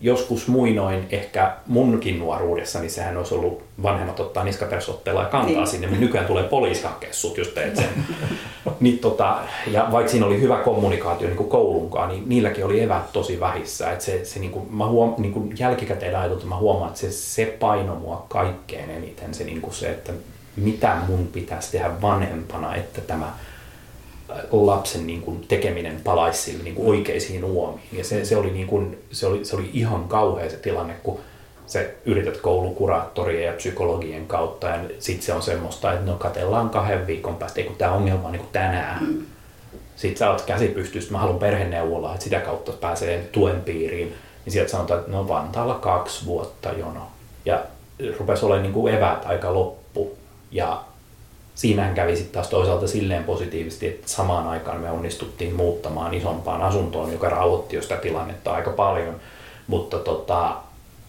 joskus 0.01 0.49
muinoin 0.49 1.07
ehkä 1.11 1.53
munkin 1.67 2.19
nuoruudessa, 2.19 2.81
niin 2.81 2.91
sehän 2.91 3.17
olisi 3.17 3.35
ollut 3.35 3.63
vanhemmat 3.83 4.21
ottaa 4.21 4.45
niskapersotteella 4.45 5.23
ja 5.23 5.29
kantaa 5.29 5.55
niin. 5.55 5.67
sinne, 5.67 5.87
mutta 5.87 6.01
nykyään 6.01 6.27
tulee 6.27 6.45
poliisi 6.45 6.83
hakea 6.83 7.13
sut, 7.13 7.39
jos 7.39 7.49
teet 7.49 7.77
sen. 7.77 7.89
niin 8.81 8.99
tota, 8.99 9.39
ja 9.67 9.89
vaikka 9.93 10.11
siinä 10.11 10.27
oli 10.27 10.41
hyvä 10.41 10.57
kommunikaatio 10.57 11.27
niin 11.27 11.37
kuin 11.37 11.49
koulunkaan, 11.49 12.09
niin 12.09 12.29
niilläkin 12.29 12.65
oli 12.65 12.81
evät 12.81 13.13
tosi 13.13 13.41
vähissä. 13.41 13.93
Et 13.93 14.01
se, 14.01 14.25
se 14.25 14.41
niin 14.41 14.51
kuin, 14.51 14.75
mä 14.75 14.87
huom, 14.87 15.15
niin 15.19 15.33
kuin 15.33 15.55
jälkikäteen 15.59 16.17
ajateltu, 16.17 16.47
mä 16.47 16.57
huomaan, 16.57 16.89
että 16.89 17.01
se, 17.01 17.11
se 17.11 17.57
paino 17.61 17.95
mua 17.95 18.27
kaikkein 18.29 18.91
eniten, 18.91 19.35
se, 19.35 19.45
niin 19.45 19.61
kuin 19.61 19.75
se, 19.75 19.91
että 19.91 20.13
mitä 20.57 20.97
mun 21.09 21.29
pitäisi 21.33 21.73
tehdä 21.73 22.01
vanhempana, 22.03 22.75
että 22.75 23.01
tämä 23.01 23.33
lapsen 24.51 25.07
niin 25.07 25.23
kuin, 25.23 25.45
tekeminen 25.49 26.01
palaisi 26.05 26.43
sille 26.43 26.65
niin 26.65 26.75
kuin 26.75 26.89
oikeisiin 26.89 27.45
uomiin. 27.45 27.89
Ja 27.93 28.05
se, 28.05 28.25
se, 28.25 28.37
oli, 28.37 28.51
niin 28.51 28.67
kuin, 28.67 28.99
se, 29.11 29.27
oli, 29.27 29.45
se 29.45 29.57
oli 29.57 29.71
ihan 29.73 30.09
kauhea 30.09 30.51
se 30.51 30.57
tilanne, 30.57 30.95
kun 31.03 31.21
sä 31.67 31.85
yrität 32.05 32.37
koulukuraattorien 32.37 33.47
ja 33.47 33.53
psykologien 33.53 34.27
kautta 34.27 34.67
ja 34.67 34.79
sitten 34.99 35.27
se 35.27 35.33
on 35.33 35.43
semmoista, 35.43 35.93
että 35.93 36.07
no 36.07 36.17
katellaan 36.17 36.71
kahden 36.71 37.07
viikon 37.07 37.37
päästä, 37.37 37.63
kun 37.63 37.77
tämä 37.77 37.93
ongelma 37.93 38.27
on 38.27 38.33
niin 38.33 38.41
kuin 38.41 38.53
tänään. 38.53 39.05
Mm. 39.05 39.23
Sitten 39.97 40.19
sä 40.19 40.31
oot 40.31 40.43
käsi 40.43 40.69
pystyssä, 40.69 41.13
mä 41.13 41.19
haluan 41.19 41.39
perheneuvolaa, 41.39 42.13
että 42.13 42.25
sitä 42.25 42.41
kautta 42.41 42.73
pääsee 42.73 43.29
tuen 43.33 43.61
piiriin. 43.61 44.15
Niin 44.45 44.53
sieltä 44.53 44.71
sanotaan, 44.71 45.01
että 45.01 45.13
no 45.13 45.29
Vantaalla 45.29 45.75
kaksi 45.75 46.27
vuotta 46.27 46.73
jono. 46.73 47.07
Ja 47.45 47.65
rupesi 48.19 48.45
olemaan 48.45 48.63
niin 48.63 48.73
kuin 48.73 48.95
eväät 48.95 49.27
aika 49.27 49.55
loppu. 49.55 50.17
Ja 50.51 50.85
siinähän 51.61 51.95
kävi 51.95 52.17
sitten 52.17 52.33
taas 52.33 52.49
toisaalta 52.49 52.87
silleen 52.87 53.25
positiivisesti, 53.25 53.87
että 53.87 54.09
samaan 54.09 54.47
aikaan 54.47 54.81
me 54.81 54.91
onnistuttiin 54.91 55.55
muuttamaan 55.55 56.15
isompaan 56.15 56.63
asuntoon, 56.63 57.13
joka 57.13 57.29
rauhoitti 57.29 57.77
jo 57.77 57.83
sitä 57.83 57.97
tilannetta 57.97 58.53
aika 58.53 58.71
paljon. 58.71 59.17
Mutta 59.67 59.99
tota, 59.99 60.57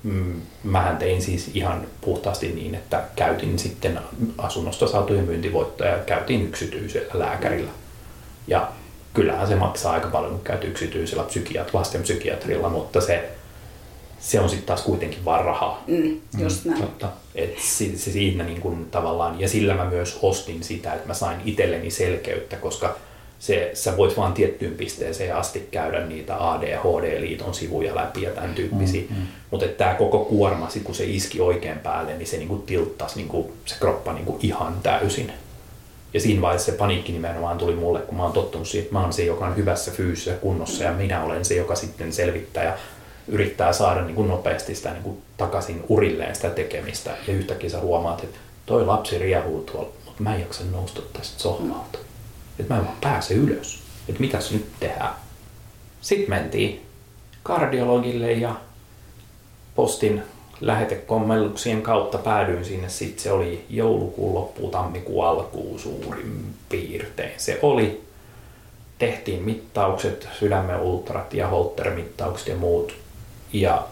mm, 0.04 0.41
mähän 0.64 0.97
tein 0.97 1.22
siis 1.22 1.52
ihan 1.54 1.88
puhtaasti 2.02 2.47
niin, 2.47 2.76
että 2.76 3.04
käytin 3.16 3.60
sitten 3.60 3.99
asunnosta 4.38 4.88
saatuja 4.88 5.22
myyntivoittoja 5.22 5.91
ja 5.91 5.97
käytiin 5.97 6.41
yksityisellä 6.47 7.20
lääkärillä. 7.20 7.72
Ja 8.47 8.68
kyllähän 9.14 9.47
se 9.47 9.56
maksaa 9.56 9.93
aika 9.93 10.08
paljon, 10.08 10.32
kun 10.32 10.43
käyt 10.43 10.64
yksityisellä 10.64 11.24
psykiat, 11.24 11.74
lastenpsykiatrilla, 11.74 12.70
mutta 12.70 13.02
se 13.02 13.30
se 14.20 14.39
on 14.39 14.49
sitten 14.49 14.68
taas 14.68 14.82
kuitenkin 14.82 15.26
vaan 15.26 15.45
rahaa. 15.45 15.84
Mm, 15.88 16.20
just 16.38 16.66
näin. 16.66 16.82
Totta. 16.82 17.10
Et 17.36 17.59
se, 17.59 17.86
se 17.95 18.11
siinä 18.11 18.43
niin 18.43 18.61
kun 18.61 18.88
tavallaan, 18.91 19.39
ja 19.39 19.49
sillä 19.49 19.73
mä 19.73 19.86
myös 19.86 20.19
ostin 20.21 20.63
sitä, 20.63 20.93
että 20.93 21.07
mä 21.07 21.13
sain 21.13 21.41
itselleni 21.45 21.91
selkeyttä, 21.91 22.55
koska 22.55 22.97
se, 23.41 23.71
sä 23.73 23.97
voit 23.97 24.17
vaan 24.17 24.34
tiettyyn 24.34 24.75
pisteeseen 24.75 25.36
asti 25.36 25.67
käydä 25.71 26.05
niitä 26.05 26.51
ADHD-liiton 26.51 27.53
sivuja 27.53 27.95
läpi 27.95 28.21
ja 28.21 28.32
tämän 28.32 28.53
tyyppisiä. 28.53 29.01
Mm, 29.09 29.15
mm. 29.15 29.21
Mutta 29.51 29.67
tämä 29.67 29.93
koko 29.93 30.25
kuorma, 30.25 30.69
sit 30.69 30.84
kun 30.84 30.95
se 30.95 31.05
iski 31.05 31.41
oikein 31.41 31.79
päälle, 31.79 32.17
niin 32.17 32.27
se 32.27 32.38
niinku 32.38 32.57
tilttasi 32.57 33.15
niinku, 33.15 33.53
se 33.65 33.75
kroppa 33.79 34.13
niinku 34.13 34.39
ihan 34.41 34.75
täysin. 34.84 35.32
Ja 36.13 36.19
siinä 36.19 36.41
vaiheessa 36.41 36.71
se 36.71 36.77
paniikki 36.77 37.11
nimenomaan 37.11 37.57
tuli 37.57 37.75
mulle, 37.75 37.99
kun 37.99 38.17
mä 38.17 38.23
oon 38.23 38.34
tottunut 38.34 38.67
siihen, 38.67 38.84
että 38.84 38.95
mä 38.95 39.01
oon 39.01 39.13
se, 39.13 39.23
joka 39.23 39.45
on 39.45 39.55
hyvässä 39.55 39.91
fyysisessä 39.91 40.39
kunnossa 40.39 40.84
ja 40.84 40.93
minä 40.93 41.23
olen 41.23 41.45
se, 41.45 41.55
joka 41.55 41.75
sitten 41.75 42.13
selvittää 42.13 42.63
ja 42.63 42.77
yrittää 43.32 43.73
saada 43.73 44.01
niin 44.01 44.15
kuin 44.15 44.27
nopeasti 44.27 44.75
sitä 44.75 44.91
niin 44.91 45.03
kuin 45.03 45.21
takaisin 45.38 45.84
urilleen 45.89 46.36
sitä 46.36 46.49
tekemistä 46.49 47.09
ja 47.27 47.34
yhtäkkiä 47.34 47.69
sä 47.69 47.79
huomaat, 47.79 48.23
että 48.23 48.38
toi 48.65 48.86
lapsi 48.86 49.17
riehuu 49.17 49.63
tuolla, 49.63 49.89
mutta 50.05 50.23
mä 50.23 50.36
en 50.36 50.41
jaksa 50.41 50.63
nousta 50.71 51.01
tästä 51.13 51.41
sohvalta. 51.41 51.99
Että 52.59 52.73
mä 52.73 52.79
en 52.79 52.86
vaan 52.86 52.97
pääse 53.01 53.34
ylös. 53.34 53.79
Että 54.09 54.21
mitäs 54.21 54.51
nyt 54.51 54.65
tehdään? 54.79 55.13
Sitten 56.01 56.29
mentiin 56.29 56.86
kardiologille 57.43 58.32
ja 58.32 58.55
postin 59.75 60.23
lähetekommelluksien 60.61 61.82
kautta 61.82 62.17
päädyin 62.17 62.65
sinne. 62.65 62.89
Sitten 62.89 63.23
se 63.23 63.32
oli 63.32 63.65
joulukuun 63.69 64.34
loppu, 64.34 64.67
tammikuun 64.67 65.25
alkuun 65.25 65.79
suurin 65.79 66.53
piirtein. 66.69 67.32
Se 67.38 67.59
oli. 67.61 68.01
Tehtiin 68.99 69.43
mittaukset, 69.43 70.27
sydämen 70.39 70.79
ultrat 70.79 71.34
ja 71.34 71.47
holtermittaukset 71.47 72.47
ja 72.47 72.55
muut 72.55 73.01
Ja 73.54 73.88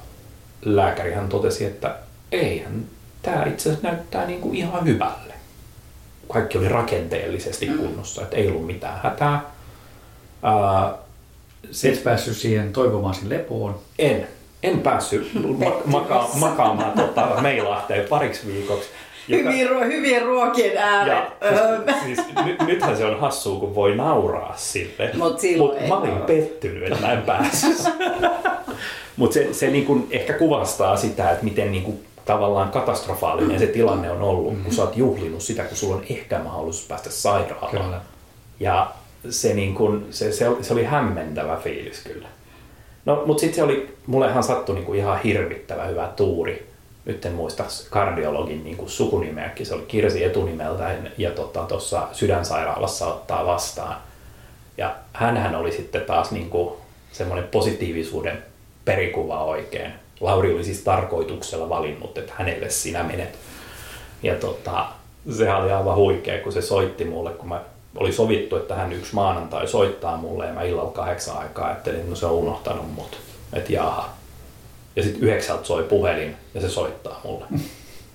lääkärihän 0.65 1.29
totesi, 1.29 1.65
että 1.65 1.95
eihän 2.31 2.85
tämä 3.21 3.45
itse 3.45 3.69
asiassa 3.69 3.87
näyttää 3.87 4.25
niin 4.25 4.41
kuin 4.41 4.55
ihan 4.55 4.85
hyvälle. 4.85 5.33
Kaikki 6.33 6.57
oli 6.57 6.69
rakenteellisesti 6.69 7.69
mm. 7.69 7.77
kunnossa, 7.77 8.21
että 8.21 8.37
ei 8.37 8.47
ollut 8.47 8.65
mitään 8.65 8.99
hätää. 9.03 9.41
Ää, 10.43 10.93
se... 11.71 11.89
Et 11.89 12.03
päässyt 12.03 12.37
siihen 12.37 12.73
toivomaasi 12.73 13.29
lepoon? 13.29 13.79
En. 13.99 14.27
En 14.63 14.79
päässyt 14.79 15.31
ma- 15.63 15.81
maka- 15.85 16.29
makaamaan 16.39 16.91
tota, 16.91 17.27
meilahteen 17.41 18.07
pariksi 18.07 18.47
viikoksi. 18.47 18.89
Joka... 19.27 19.51
Hyvien, 19.51 19.87
hyvien 19.87 20.25
ruokien 20.25 20.77
ääret. 20.77 21.23
siis, 22.03 22.17
siis, 22.25 22.45
nyt, 22.45 22.61
nythän 22.61 22.97
se 22.97 23.05
on 23.05 23.19
hassua, 23.19 23.59
kun 23.59 23.75
voi 23.75 23.95
nauraa 23.95 24.53
sille. 24.57 25.11
Mutta 25.17 25.41
Mut 25.57 25.87
mä 25.87 25.97
olin 25.97 26.21
pettynyt, 26.21 26.83
että 26.83 27.07
mä 27.07 27.13
en 27.13 27.21
päässyt. 27.21 27.77
Mutta 29.19 29.33
se, 29.33 29.53
se 29.53 29.67
niinku 29.67 30.07
ehkä 30.11 30.33
kuvastaa 30.33 30.97
sitä, 30.97 31.31
että 31.31 31.43
miten 31.43 31.71
niinku 31.71 31.99
tavallaan 32.25 32.69
katastrofaalinen 32.69 33.59
se 33.59 33.67
tilanne 33.67 34.11
on 34.11 34.21
ollut, 34.21 34.63
kun 34.63 34.73
sä 34.73 34.81
oot 34.81 34.97
juhlinut 34.97 35.41
sitä, 35.41 35.63
kun 35.63 35.77
sulla 35.77 35.95
on 35.95 36.03
ehkä 36.09 36.39
mahdollisuus 36.39 36.87
päästä 36.87 37.09
sairaalaan. 37.09 37.71
Kyllä. 37.71 38.01
Ja 38.59 38.91
se, 39.29 39.53
niin 39.53 39.75
kun, 39.75 40.07
se, 40.11 40.31
se, 40.31 40.45
se 40.61 40.73
oli 40.73 40.83
hämmentävä 40.83 41.57
fiilis 41.63 42.01
kyllä. 42.03 42.27
No, 43.05 43.23
mutta 43.25 43.41
sitten 43.41 43.55
se 43.55 43.63
oli, 43.63 43.95
mullehan 44.07 44.43
sattui 44.43 44.75
niin 44.75 44.85
kuin 44.85 44.99
ihan 44.99 45.21
hirvittävä 45.21 45.85
hyvä 45.85 46.09
tuuri. 46.15 46.69
Nyt 47.05 47.25
en 47.25 47.33
muista 47.33 47.65
kardiologin 47.89 48.63
niin 48.63 48.77
kuin 48.77 48.89
sukunimeäkin, 48.89 49.65
se 49.65 49.73
oli 49.73 49.85
Kirsi 49.87 50.23
etunimeltä 50.23 50.95
ja 51.17 51.31
tuossa 51.31 51.65
tota, 51.67 52.07
sydänsairaalassa 52.11 53.07
ottaa 53.07 53.45
vastaan. 53.45 53.95
Ja 54.77 54.95
hän 55.13 55.55
oli 55.55 55.71
sitten 55.71 56.01
taas 56.01 56.31
niin 56.31 56.49
kuin 56.49 56.73
semmoinen 57.11 57.47
positiivisuuden 57.47 58.48
perikuva 58.89 59.43
oikein. 59.43 59.91
Lauri 60.19 60.53
oli 60.53 60.63
siis 60.63 60.81
tarkoituksella 60.81 61.69
valinnut, 61.69 62.17
että 62.17 62.33
hänelle 62.35 62.69
sinä 62.69 63.03
menet. 63.03 63.37
Ja 64.23 64.35
tota, 64.35 64.85
se 65.37 65.53
oli 65.53 65.71
aivan 65.71 65.95
huikea, 65.95 66.43
kun 66.43 66.51
se 66.51 66.61
soitti 66.61 67.05
mulle, 67.05 67.31
kun 67.31 67.49
mä 67.49 67.61
oli 67.95 68.11
sovittu, 68.11 68.55
että 68.55 68.75
hän 68.75 68.93
yksi 68.93 69.15
maanantai 69.15 69.67
soittaa 69.67 70.17
mulle 70.17 70.45
ja 70.45 70.53
mä 70.53 70.63
illalla 70.63 70.91
kahdeksan 70.91 71.37
aikaa 71.37 71.65
ajattelin, 71.65 71.99
että 71.99 72.09
no 72.09 72.15
se 72.15 72.25
on 72.25 72.31
unohtanut 72.31 72.93
mut. 72.95 73.17
Että 73.53 73.73
jaha. 73.73 74.09
Ja 74.95 75.03
sitten 75.03 75.23
yhdeksältä 75.23 75.63
soi 75.63 75.83
puhelin 75.83 76.35
ja 76.53 76.61
se 76.61 76.69
soittaa 76.69 77.21
mulle. 77.23 77.45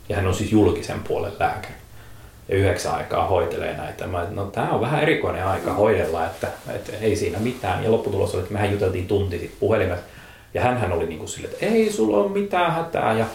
Ja 0.09 0.16
hän 0.16 0.27
on 0.27 0.35
siis 0.35 0.53
julkisen 0.53 1.01
puolen 1.01 1.33
lääkäri. 1.39 1.75
Ja 2.49 2.57
yhdeksän 2.57 2.95
aikaa 2.95 3.27
hoitelee 3.27 3.77
näitä. 3.77 4.07
Mä 4.07 4.27
no 4.31 4.45
tämä 4.45 4.70
on 4.70 4.81
vähän 4.81 5.03
erikoinen 5.03 5.47
aika 5.47 5.72
hoidella, 5.72 6.27
että, 6.27 6.49
että 6.75 6.93
ei 7.01 7.16
siinä 7.16 7.39
mitään. 7.39 7.85
Ja 7.85 7.91
lopputulos 7.91 8.35
oli, 8.35 8.43
että 8.43 8.53
mehän 8.53 8.72
juteltiin 8.72 9.07
tunti 9.07 9.39
sitten 9.39 9.61
puhelimessa. 9.61 10.05
Ja 10.55 10.63
hän 10.63 10.93
oli 10.93 11.07
niin 11.07 11.19
kuin 11.19 11.29
sille, 11.29 11.49
että 11.49 11.67
ei 11.67 11.93
sulla 11.93 12.17
ole 12.17 12.31
mitään 12.31 12.73
hätää. 12.73 13.13
Ja 13.13 13.27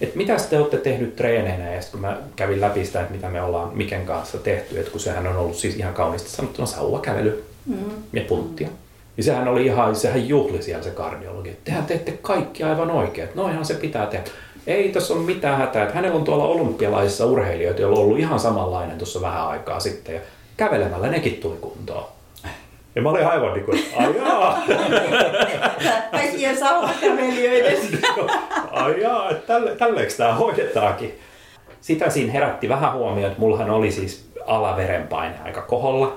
että 0.00 0.16
mitä 0.16 0.36
te 0.50 0.58
olette 0.58 0.76
tehnyt 0.76 1.16
treeneinä 1.16 1.74
ja 1.74 1.80
kun 1.90 2.00
mä 2.00 2.18
kävin 2.36 2.60
läpi 2.60 2.84
sitä, 2.84 3.00
että 3.00 3.14
mitä 3.14 3.28
me 3.28 3.42
ollaan 3.42 3.76
Miken 3.76 4.06
kanssa 4.06 4.38
tehty, 4.38 4.78
että 4.78 4.90
kun 4.90 5.00
sehän 5.00 5.26
on 5.26 5.36
ollut 5.36 5.56
siis 5.56 5.76
ihan 5.76 5.94
kauniisti 5.94 6.30
sanottuna 6.30 6.66
sauvakävely 6.66 7.44
mm. 7.66 7.76
ja 8.12 8.22
punttia. 8.28 8.68
Ja 9.16 9.22
sehän 9.22 9.48
oli 9.48 9.66
ihan, 9.66 9.96
sehän 9.96 10.28
juhli 10.28 10.62
siellä 10.62 10.84
se 10.84 10.90
kardiologi, 10.90 11.48
että 11.48 11.64
tehän 11.64 11.86
teette 11.86 12.12
kaikki 12.22 12.62
aivan 12.62 12.90
oikein, 12.90 13.24
että 13.24 13.40
noihan 13.40 13.64
se 13.64 13.74
pitää 13.74 14.06
tehdä. 14.06 14.24
Ei 14.66 14.88
tässä 14.88 15.14
ole 15.14 15.22
mitään 15.22 15.58
hätää, 15.58 15.82
että 15.82 15.94
hänellä 15.94 16.16
on 16.16 16.24
tuolla 16.24 16.44
olympialaisissa 16.44 17.26
urheilijoita, 17.26 17.80
joilla 17.80 17.98
on 17.98 18.04
ollut 18.04 18.18
ihan 18.18 18.40
samanlainen 18.40 18.98
tuossa 18.98 19.20
vähän 19.20 19.48
aikaa 19.48 19.80
sitten 19.80 20.14
ja 20.14 20.20
kävelemällä 20.56 21.08
nekin 21.08 21.34
tuli 21.34 21.56
kuntoon. 21.60 22.13
Ja 22.94 23.02
mä 23.02 23.10
olin 23.10 23.26
aivan 23.26 23.52
niin 23.52 23.64
kuin, 23.64 23.84
ajaa. 23.96 24.62
Kaikkien 26.10 26.58
sauvakävelijöiden. 26.64 27.78
ajaa, 28.70 29.34
tälle, 29.46 29.76
tälleeksi 29.76 30.16
tämä 30.16 30.34
hoidetaankin. 30.34 31.18
Sitä 31.80 32.10
siinä 32.10 32.32
herätti 32.32 32.68
vähän 32.68 32.92
huomioon, 32.92 33.30
että 33.30 33.40
mullahan 33.40 33.70
oli 33.70 33.90
siis 33.90 34.30
alaverenpaine 34.46 35.34
aika 35.44 35.62
koholla. 35.62 36.16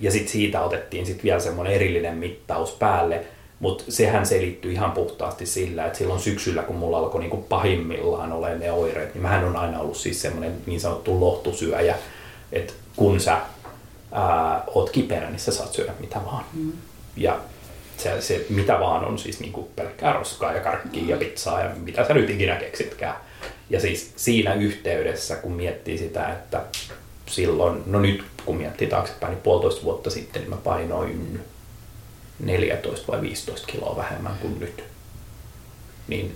Ja 0.00 0.10
sitten 0.10 0.32
siitä 0.32 0.60
otettiin 0.60 1.06
sitten 1.06 1.24
vielä 1.24 1.40
semmoinen 1.40 1.74
erillinen 1.74 2.16
mittaus 2.16 2.72
päälle. 2.72 3.24
Mutta 3.60 3.84
sehän 3.88 4.26
selittyy 4.26 4.72
ihan 4.72 4.92
puhtaasti 4.92 5.46
sillä, 5.46 5.86
että 5.86 5.98
silloin 5.98 6.20
syksyllä, 6.20 6.62
kun 6.62 6.76
mulla 6.76 6.98
alkoi 6.98 7.20
niinku 7.20 7.36
pahimmillaan 7.36 8.32
olla 8.32 8.48
ne 8.48 8.72
oireet, 8.72 9.14
niin 9.14 9.22
mähän 9.22 9.44
on 9.44 9.56
aina 9.56 9.80
ollut 9.80 9.96
siis 9.96 10.22
semmoinen 10.22 10.52
niin 10.66 10.80
sanottu 10.80 11.20
lohtusyöjä, 11.20 11.96
että 12.52 12.72
kun 12.96 13.20
sä 13.20 13.38
ää, 14.12 14.64
oot 14.66 14.90
kiperä, 14.90 15.30
niin 15.30 15.40
sä 15.40 15.52
saat 15.52 15.72
syödä 15.72 15.92
mitä 16.00 16.20
vaan. 16.24 16.44
Mm. 16.54 16.72
Ja 17.16 17.40
se, 17.96 18.20
se, 18.20 18.46
mitä 18.48 18.80
vaan 18.80 19.04
on 19.04 19.18
siis 19.18 19.40
niin 19.40 19.52
kuin 19.52 19.66
pelkkää 19.76 20.12
roskaa 20.12 20.52
ja 20.52 20.60
karkkia 20.60 21.02
mm. 21.02 21.08
ja 21.08 21.16
pizzaa 21.16 21.60
ja 21.60 21.70
mitä 21.76 22.06
sä 22.06 22.14
nyt 22.14 22.30
ikinä 22.30 22.56
keksitkään. 22.56 23.16
Ja 23.70 23.80
siis 23.80 24.12
siinä 24.16 24.54
yhteydessä, 24.54 25.36
kun 25.36 25.52
miettii 25.52 25.98
sitä, 25.98 26.32
että 26.32 26.62
silloin, 27.26 27.82
no 27.86 28.00
nyt 28.00 28.24
kun 28.44 28.56
miettii 28.56 28.88
taaksepäin, 28.88 29.30
niin 29.30 29.42
puolitoista 29.42 29.84
vuotta 29.84 30.10
sitten 30.10 30.42
niin 30.42 30.50
mä 30.50 30.56
painoin 30.56 31.40
14 32.38 33.12
vai 33.12 33.20
15 33.20 33.66
kiloa 33.66 33.96
vähemmän 33.96 34.38
kuin 34.40 34.60
nyt. 34.60 34.84
Niin 36.08 36.34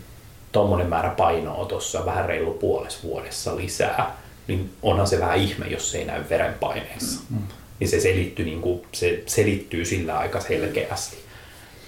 tuommoinen 0.52 0.88
määrä 0.88 1.10
painoa 1.10 1.64
tuossa 1.64 2.06
vähän 2.06 2.24
reilu 2.24 2.54
puolessa 2.54 3.02
vuodessa 3.02 3.56
lisää, 3.56 4.16
niin 4.48 4.70
onhan 4.82 5.06
se 5.06 5.20
vähän 5.20 5.38
ihme, 5.38 5.66
jos 5.66 5.90
se 5.90 5.98
ei 5.98 6.04
näy 6.04 6.24
verenpaineessa. 6.30 7.20
Mm 7.30 7.42
niin 7.80 7.88
se, 7.88 8.00
selittyy, 8.00 8.44
niin 8.44 8.60
kuin, 8.60 8.82
se 8.92 9.22
selittyy 9.26 9.84
sillä 9.84 10.18
aika 10.18 10.40
selkeästi. 10.40 11.16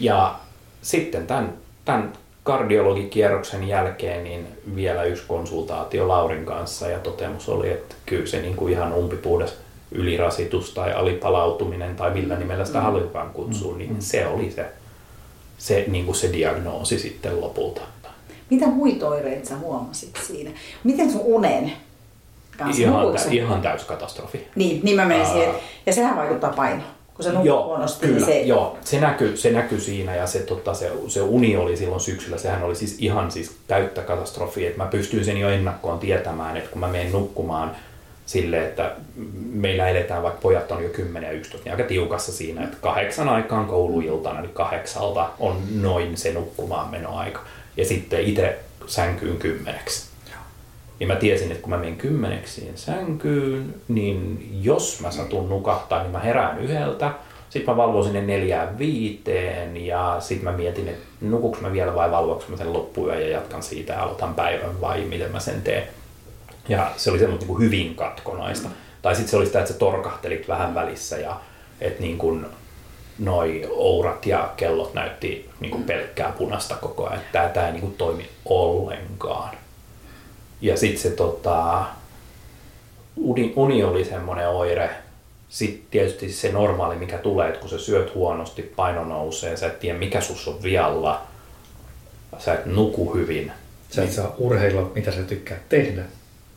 Ja 0.01 0.39
sitten 0.83 1.27
tämän, 1.27 1.55
tämän 1.85 2.13
kardiologikierroksen 2.43 3.69
jälkeen 3.69 4.25
niin 4.25 4.47
vielä 4.77 5.05
yksi 5.05 5.25
konsultaatio 5.29 6.09
Laurin 6.09 6.47
kanssa 6.47 6.89
ja 6.89 6.99
totemus 6.99 7.49
oli, 7.49 7.71
että 7.71 7.95
kyllä 8.07 8.27
se 8.27 8.43
niin 8.43 8.57
kuin 8.57 8.73
ihan 8.73 8.93
umpipuudas 8.93 9.55
ylirasitus 9.93 10.71
tai 10.71 10.93
alipalautuminen 10.93 11.97
tai 11.97 12.11
millä 12.11 12.37
nimellä 12.37 12.65
sitä 12.65 12.79
mm. 12.79 12.85
halutaan 12.85 13.31
kutsua, 13.31 13.77
niin 13.77 13.93
mm. 13.93 14.01
se 14.01 14.27
oli 14.27 14.51
se, 14.51 14.67
se, 15.59 15.85
niin 15.89 16.05
kuin 16.05 16.17
se 16.17 16.33
diagnoosi 16.33 16.99
sitten 16.99 17.41
lopulta. 17.41 17.81
Mitä 18.51 18.67
muita 18.67 19.09
oireita 19.09 19.49
sä 19.49 19.57
huomasit 19.57 20.11
siinä? 20.27 20.51
Miten 20.85 21.13
sun 21.13 21.21
unen 21.25 21.73
kanssa. 22.59 22.83
Ihan, 22.83 23.13
tä, 23.13 23.31
ihan 23.31 23.63
täys 23.63 23.85
katastrofi. 23.85 24.49
Niin, 24.55 24.81
niin 24.83 24.97
mä 24.97 25.05
menin 25.05 25.27
siihen. 25.27 25.55
Ja 25.87 25.93
sehän 25.93 26.17
vaikuttaa 26.17 26.53
painoon. 26.53 26.91
Kun 27.15 27.25
se 27.25 27.31
joo, 27.43 27.65
huonosti, 27.65 28.07
niin 28.07 28.15
kyllä, 28.15 28.27
niin 28.27 28.41
se... 28.41 28.49
Joo, 28.49 28.79
se 28.85 29.01
näkyy, 29.01 29.37
se 29.37 29.51
näkyy 29.51 29.81
siinä 29.81 30.17
ja 30.17 30.27
se, 30.27 30.39
tota, 30.39 30.75
se, 30.75 30.93
se, 31.09 31.23
uni 31.23 31.57
oli 31.57 31.77
silloin 31.77 32.01
syksyllä, 32.01 32.39
sehän 32.39 32.63
oli 32.63 32.75
siis 32.75 32.97
ihan 32.99 33.31
siis 33.31 33.57
täyttä 33.67 34.03
katastrofia, 34.03 34.69
että 34.69 34.83
mä 34.83 34.89
pystyin 34.89 35.25
sen 35.25 35.37
jo 35.37 35.49
ennakkoon 35.49 35.99
tietämään, 35.99 36.57
että 36.57 36.71
kun 36.71 36.81
mä 36.81 36.89
menen 36.89 37.13
nukkumaan 37.13 37.77
sille, 38.27 38.65
että 38.65 38.93
meillä 39.53 39.89
eletään, 39.89 40.23
vaikka 40.23 40.41
pojat 40.41 40.73
on 40.73 40.83
jo 40.83 40.89
10 40.89 41.29
ja 41.29 41.33
11, 41.33 41.65
niin 41.65 41.73
aika 41.73 41.89
tiukassa 41.89 42.33
siinä, 42.33 42.65
että 42.65 42.77
kahdeksan 42.81 43.29
aikaan 43.29 43.67
kouluiltana, 43.67 44.41
niin 44.41 44.55
kahdeksalta 44.55 45.31
on 45.39 45.57
noin 45.81 46.17
se 46.17 46.33
nukkumaan 46.33 46.91
menoaika. 46.91 47.41
Ja 47.77 47.85
sitten 47.85 48.21
itse 48.21 48.59
sänkyyn 48.87 49.37
kymmeneksi. 49.37 50.12
Ja 51.03 51.09
mä 51.09 51.17
tiesin, 51.17 51.51
että 51.51 51.63
kun 51.63 51.71
mä 51.71 51.77
menen 51.77 51.97
kymmeneksiin 51.97 52.73
sänkyyn, 52.79 53.75
niin 53.89 54.49
jos 54.63 55.01
mä 55.01 55.11
satun 55.11 55.49
nukahtaa, 55.49 56.03
niin 56.03 56.13
mä 56.13 56.19
herään 56.19 56.59
yhdeltä. 56.59 57.13
Sitten 57.51 57.75
mä 57.75 57.77
valvoin 57.77 58.05
sinne 58.05 58.23
neljään 58.23 58.79
viiteen 58.79 59.87
ja 59.87 60.17
sitten 60.21 60.45
mä 60.45 60.57
mietin, 60.57 60.89
että 60.89 61.07
nukuks 61.21 61.61
mä 61.61 61.73
vielä 61.73 61.95
vai 61.95 62.11
valvoinko 62.11 62.45
mä 62.49 62.57
sen 62.57 62.73
loppuyön 62.73 63.21
ja 63.21 63.29
jatkan 63.29 63.63
siitä 63.63 63.93
ja 63.93 64.03
aloitan 64.03 64.35
päivän 64.35 64.81
vai 64.81 65.01
miten 65.01 65.33
mä 65.33 65.41
sen 65.41 65.63
teen. 65.63 65.89
Ja 66.69 66.91
se 66.97 67.11
oli 67.11 67.19
semmoista 67.19 67.47
niin 67.47 67.61
hyvin 67.61 67.95
katkonaista. 67.95 68.69
Mm. 68.69 68.75
Tai 69.03 69.15
sitten 69.15 69.31
se 69.31 69.37
oli 69.37 69.47
sitä, 69.47 69.59
että 69.59 69.73
sä 69.73 69.79
torkahtelit 69.79 70.49
vähän 70.49 70.75
välissä 70.75 71.17
ja 71.17 71.41
että 71.81 72.03
niin 72.03 72.19
kuin 72.19 72.47
noi 73.19 73.69
ourat 73.71 74.27
ja 74.27 74.53
kellot 74.57 74.95
näytti 74.95 75.51
niin 75.61 75.71
kuin 75.71 75.85
pelkkää 75.85 76.33
punasta 76.39 76.75
koko 76.75 77.07
ajan. 77.07 77.23
Tämä, 77.33 77.49
tämä 77.49 77.67
ei 77.67 77.73
niin 77.73 77.81
kuin 77.81 77.95
toimi 77.95 78.29
ollenkaan. 78.45 79.62
Ja 80.63 80.77
sitten 80.77 81.03
se 81.03 81.11
tota, 81.11 81.85
uni, 83.17 83.53
uni 83.57 83.85
oli 83.85 84.05
semmoinen 84.05 84.49
oire. 84.49 84.91
Sitten 85.49 85.83
tietysti 85.91 86.33
se 86.33 86.53
normaali, 86.53 86.97
mikä 86.97 87.19
tulee, 87.19 87.49
että 87.49 87.61
kun 87.61 87.69
sä 87.69 87.79
syöt 87.79 88.15
huonosti, 88.15 88.63
paino 88.63 89.05
nousee, 89.05 89.57
sä 89.57 89.67
et 89.67 89.81
tiedä 89.81 89.99
mikä 89.99 90.21
sus 90.21 90.49
on 90.49 90.63
vialla, 90.63 91.23
sä 92.39 92.55
et 92.55 92.67
nuku 92.67 93.15
hyvin. 93.15 93.53
Sä 93.91 94.03
et 94.03 94.09
niin, 94.09 94.17
saa 94.17 94.35
urheilla, 94.39 94.91
mitä 94.95 95.13
sä 95.13 95.23
tykkää 95.23 95.59
tehdä. 95.69 96.03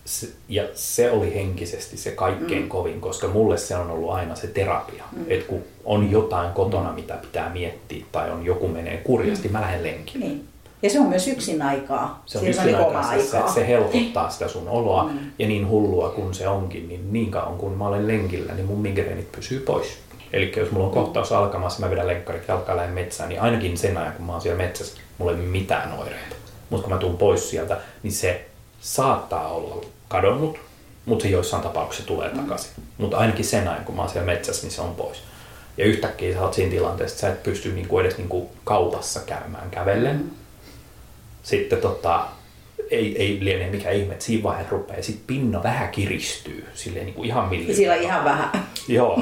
Se, 0.05 0.27
ja 0.49 0.63
se 0.73 1.11
oli 1.11 1.35
henkisesti 1.35 1.97
se 1.97 2.11
kaikkein 2.11 2.61
mm. 2.61 2.69
kovin, 2.69 3.01
koska 3.01 3.27
mulle 3.27 3.57
se 3.57 3.75
on 3.75 3.91
ollut 3.91 4.11
aina 4.11 4.35
se 4.35 4.47
terapia. 4.47 5.03
Mm. 5.11 5.25
Että 5.27 5.47
kun 5.47 5.63
on 5.85 6.11
jotain 6.11 6.51
kotona, 6.51 6.93
mitä 6.93 7.13
pitää 7.13 7.49
miettiä, 7.49 8.05
tai 8.11 8.31
on 8.31 8.45
joku 8.45 8.67
menee 8.67 8.97
kurjasti, 8.97 9.47
mm. 9.47 9.51
mä 9.51 9.61
lähden 9.61 9.83
lenkille. 9.83 10.25
Niin. 10.25 10.47
Ja 10.81 10.89
se 10.89 10.99
on 10.99 11.07
myös 11.07 11.27
yksin 11.27 11.61
aikaa. 11.61 12.23
Se 12.25 12.37
on 12.37 12.47
yksin 12.47 12.75
aikaa. 12.75 13.03
Se, 13.03 13.09
aikaa. 13.09 13.47
Se, 13.47 13.53
se 13.53 13.67
helpottaa 13.67 14.29
sitä 14.29 14.47
sun 14.47 14.67
oloa. 14.67 15.03
Mm. 15.03 15.19
Ja 15.39 15.47
niin 15.47 15.67
hullua 15.67 16.09
kuin 16.09 16.33
se 16.33 16.47
onkin, 16.47 16.87
niin 16.87 17.13
niin 17.13 17.31
kauan 17.31 17.57
kun 17.57 17.77
mä 17.77 17.87
olen 17.87 18.07
lenkillä, 18.07 18.53
niin 18.53 18.65
mun 18.65 18.81
migreenit 18.81 19.31
pysyy 19.31 19.59
pois. 19.59 19.97
Eli 20.33 20.53
jos 20.57 20.71
mulla 20.71 20.85
on 20.85 20.93
kohtaus 20.93 21.31
alkamassa, 21.31 21.79
mä 21.79 21.89
vedän 21.89 22.07
lenkkarit 22.07 22.47
jalkaa 22.47 22.75
lähden 22.75 22.93
metsään, 22.93 23.29
niin 23.29 23.41
ainakin 23.41 23.77
sen 23.77 23.97
ajan, 23.97 24.13
kun 24.13 24.25
mä 24.25 24.31
oon 24.31 24.41
siellä 24.41 24.63
metsässä, 24.63 25.01
mulla 25.17 25.31
ei 25.31 25.37
ole 25.37 25.47
mitään 25.47 25.93
oireita. 25.93 26.35
Mutta 26.69 26.83
kun 26.83 26.93
mä 26.93 26.99
tuun 26.99 27.17
pois 27.17 27.49
sieltä, 27.49 27.77
niin 28.03 28.13
se 28.13 28.45
saattaa 28.79 29.47
olla 29.47 29.85
kadonnut, 30.07 30.57
mutta 31.05 31.23
se 31.23 31.29
joissain 31.29 31.63
tapauksissa 31.63 32.07
tulee 32.07 32.29
mm. 32.29 32.39
takaisin. 32.39 32.71
Mutta 32.97 33.17
ainakin 33.17 33.45
sen 33.45 33.67
ajan, 33.67 33.85
kun 33.85 33.95
mä 33.95 34.01
oon 34.01 34.11
siellä 34.11 34.25
metsässä, 34.25 34.63
niin 34.63 34.71
se 34.71 34.81
on 34.81 34.95
pois. 34.95 35.17
Ja 35.77 35.85
yhtäkkiä 35.85 36.33
sä 36.33 36.41
oot 36.41 36.53
siinä 36.53 36.71
tilanteessa, 36.71 37.13
että 37.13 37.21
sä 37.21 37.29
et 37.29 37.43
pysty 37.43 37.73
niinku 37.73 37.99
edes 37.99 38.17
niinku 38.17 38.49
kaupassa 38.63 39.19
käymään 39.19 39.69
kävellen. 39.69 40.15
Mm. 40.15 40.29
Sitten 41.45 41.81
tota, 41.81 42.25
ei, 42.91 43.21
ei 43.21 43.37
liene 43.41 43.67
mikä 43.69 43.91
ihme, 43.91 44.13
että 44.13 44.25
siinä 44.25 44.43
vaiheessa 44.43 44.71
rupeaa 44.71 45.01
sit 45.01 45.21
pinna 45.27 45.63
vähän 45.63 45.89
kiristyy, 45.89 46.67
silleen 46.73 47.05
niin 47.05 47.13
kuin 47.13 47.27
ihan 47.27 47.49
millin. 47.49 47.67
Ja 47.67 47.75
sillä 47.75 47.95
ihan 47.95 48.23
vähän. 48.23 48.49
Joo. 48.87 49.21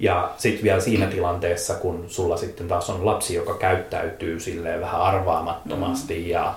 Ja 0.00 0.30
sitten 0.38 0.64
vielä 0.64 0.80
siinä 0.80 1.06
tilanteessa, 1.06 1.74
kun 1.74 2.04
sulla 2.08 2.36
sitten 2.36 2.68
taas 2.68 2.90
on 2.90 3.06
lapsi, 3.06 3.34
joka 3.34 3.54
käyttäytyy 3.54 4.40
silleen 4.40 4.80
vähän 4.80 5.00
arvaamattomasti 5.00 6.18
mm. 6.18 6.26
ja 6.26 6.54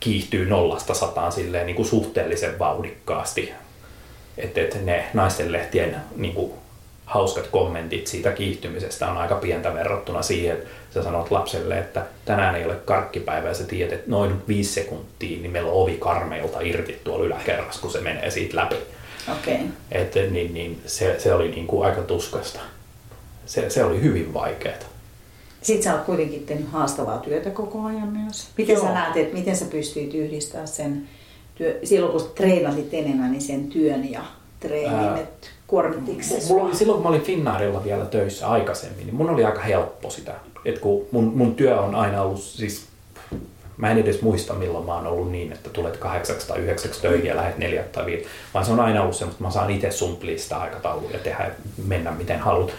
kiihtyy 0.00 0.46
nollasta 0.46 0.94
sataan 0.94 1.32
silleen 1.32 1.66
niin 1.66 1.76
kuin 1.76 1.88
suhteellisen 1.88 2.58
vauhdikkaasti. 2.58 3.52
Että 4.38 4.60
et 4.60 4.84
ne 4.84 5.04
naistenlehtien 5.14 5.96
niin 6.16 6.34
kuin 6.34 6.52
hauskat 7.08 7.46
kommentit 7.46 8.06
siitä 8.06 8.30
kiihtymisestä 8.30 9.10
on 9.10 9.16
aika 9.16 9.34
pientä 9.34 9.74
verrattuna 9.74 10.22
siihen, 10.22 10.56
että 10.56 10.68
sä 10.94 11.02
sanot 11.02 11.30
lapselle, 11.30 11.78
että 11.78 12.06
tänään 12.24 12.54
ei 12.54 12.64
ole 12.64 12.74
karkkipäivä 12.74 13.48
ja 13.48 13.54
sä 13.54 13.64
tiedät, 13.64 13.92
että 13.92 14.10
noin 14.10 14.42
viisi 14.48 14.72
sekuntia, 14.72 15.38
niin 15.40 15.50
meillä 15.50 15.70
on 15.70 15.82
ovi 15.82 15.96
karmeilta 15.96 16.60
irti 16.60 17.00
tuolla 17.04 17.24
yläkerrassa, 17.24 17.80
kun 17.80 17.90
se 17.90 18.00
menee 18.00 18.30
siitä 18.30 18.56
läpi. 18.56 18.76
Okay. 19.28 19.56
Et, 19.92 20.14
niin, 20.30 20.54
niin, 20.54 20.82
se, 20.86 21.16
se 21.18 21.34
oli 21.34 21.48
niin 21.48 21.66
kuin 21.66 21.86
aika 21.86 22.02
tuskasta. 22.02 22.60
Se, 23.46 23.70
se 23.70 23.84
oli 23.84 24.02
hyvin 24.02 24.34
vaikeaa. 24.34 24.78
Sitten 25.62 25.82
sä 25.82 25.94
oot 25.94 26.04
kuitenkin 26.04 26.46
tehnyt 26.46 26.68
haastavaa 26.70 27.18
työtä 27.18 27.50
koko 27.50 27.84
ajan 27.84 28.08
myös. 28.08 28.48
Miten 28.56 28.74
Joo. 28.74 28.84
sä 28.84 28.92
näet, 28.92 29.16
että 29.16 29.34
miten 29.34 29.56
sä 29.56 29.64
pystyit 29.64 30.14
yhdistämään 30.14 30.68
sen 30.68 31.08
työ, 31.54 31.78
silloin 31.84 32.12
kun 32.12 32.30
treenasit 32.34 32.94
enemmän, 32.94 33.32
niin 33.32 33.42
sen 33.42 33.64
työn 33.64 34.12
ja 34.12 34.24
treenin, 34.60 35.16
että 35.16 35.46
kuormittiko 35.68 36.22
se 36.22 36.48
mulla 36.48 36.64
oli, 36.64 36.76
Silloin 36.76 36.96
kun 36.96 37.02
mä 37.02 37.08
olin 37.08 37.26
Finnaarilla 37.26 37.84
vielä 37.84 38.04
töissä 38.04 38.48
aikaisemmin, 38.48 39.06
niin 39.06 39.14
mun 39.14 39.30
oli 39.30 39.44
aika 39.44 39.60
helppo 39.60 40.10
sitä. 40.10 40.34
Et 40.64 40.78
kun 40.78 41.06
mun, 41.10 41.24
mun 41.24 41.54
työ 41.54 41.80
on 41.80 41.94
aina 41.94 42.22
ollut, 42.22 42.42
siis 42.42 42.86
mä 43.76 43.90
en 43.90 43.98
edes 43.98 44.22
muista 44.22 44.54
milloin 44.54 44.86
mä 44.86 44.94
oon 44.94 45.06
ollut 45.06 45.32
niin, 45.32 45.52
että 45.52 45.70
tulet 45.70 45.96
kahdeksaksi 45.96 46.48
tai 46.48 46.58
yhdeksäksi 46.58 47.02
töihin 47.02 47.26
ja 47.26 47.36
lähdet 47.36 47.58
neljät 47.58 47.92
tai 47.92 48.06
viit, 48.06 48.26
vaan 48.54 48.64
se 48.64 48.72
on 48.72 48.80
aina 48.80 49.02
ollut 49.02 49.16
semmoista, 49.16 49.36
että 49.36 49.44
mä 49.44 49.50
saan 49.50 49.70
itse 49.70 49.90
sumplia 49.90 50.38
sitä 50.38 50.58
aikataulua 50.58 51.10
ja 51.10 51.18
tehdä 51.18 51.50
mennä 51.86 52.10
miten 52.10 52.38
haluat. 52.38 52.70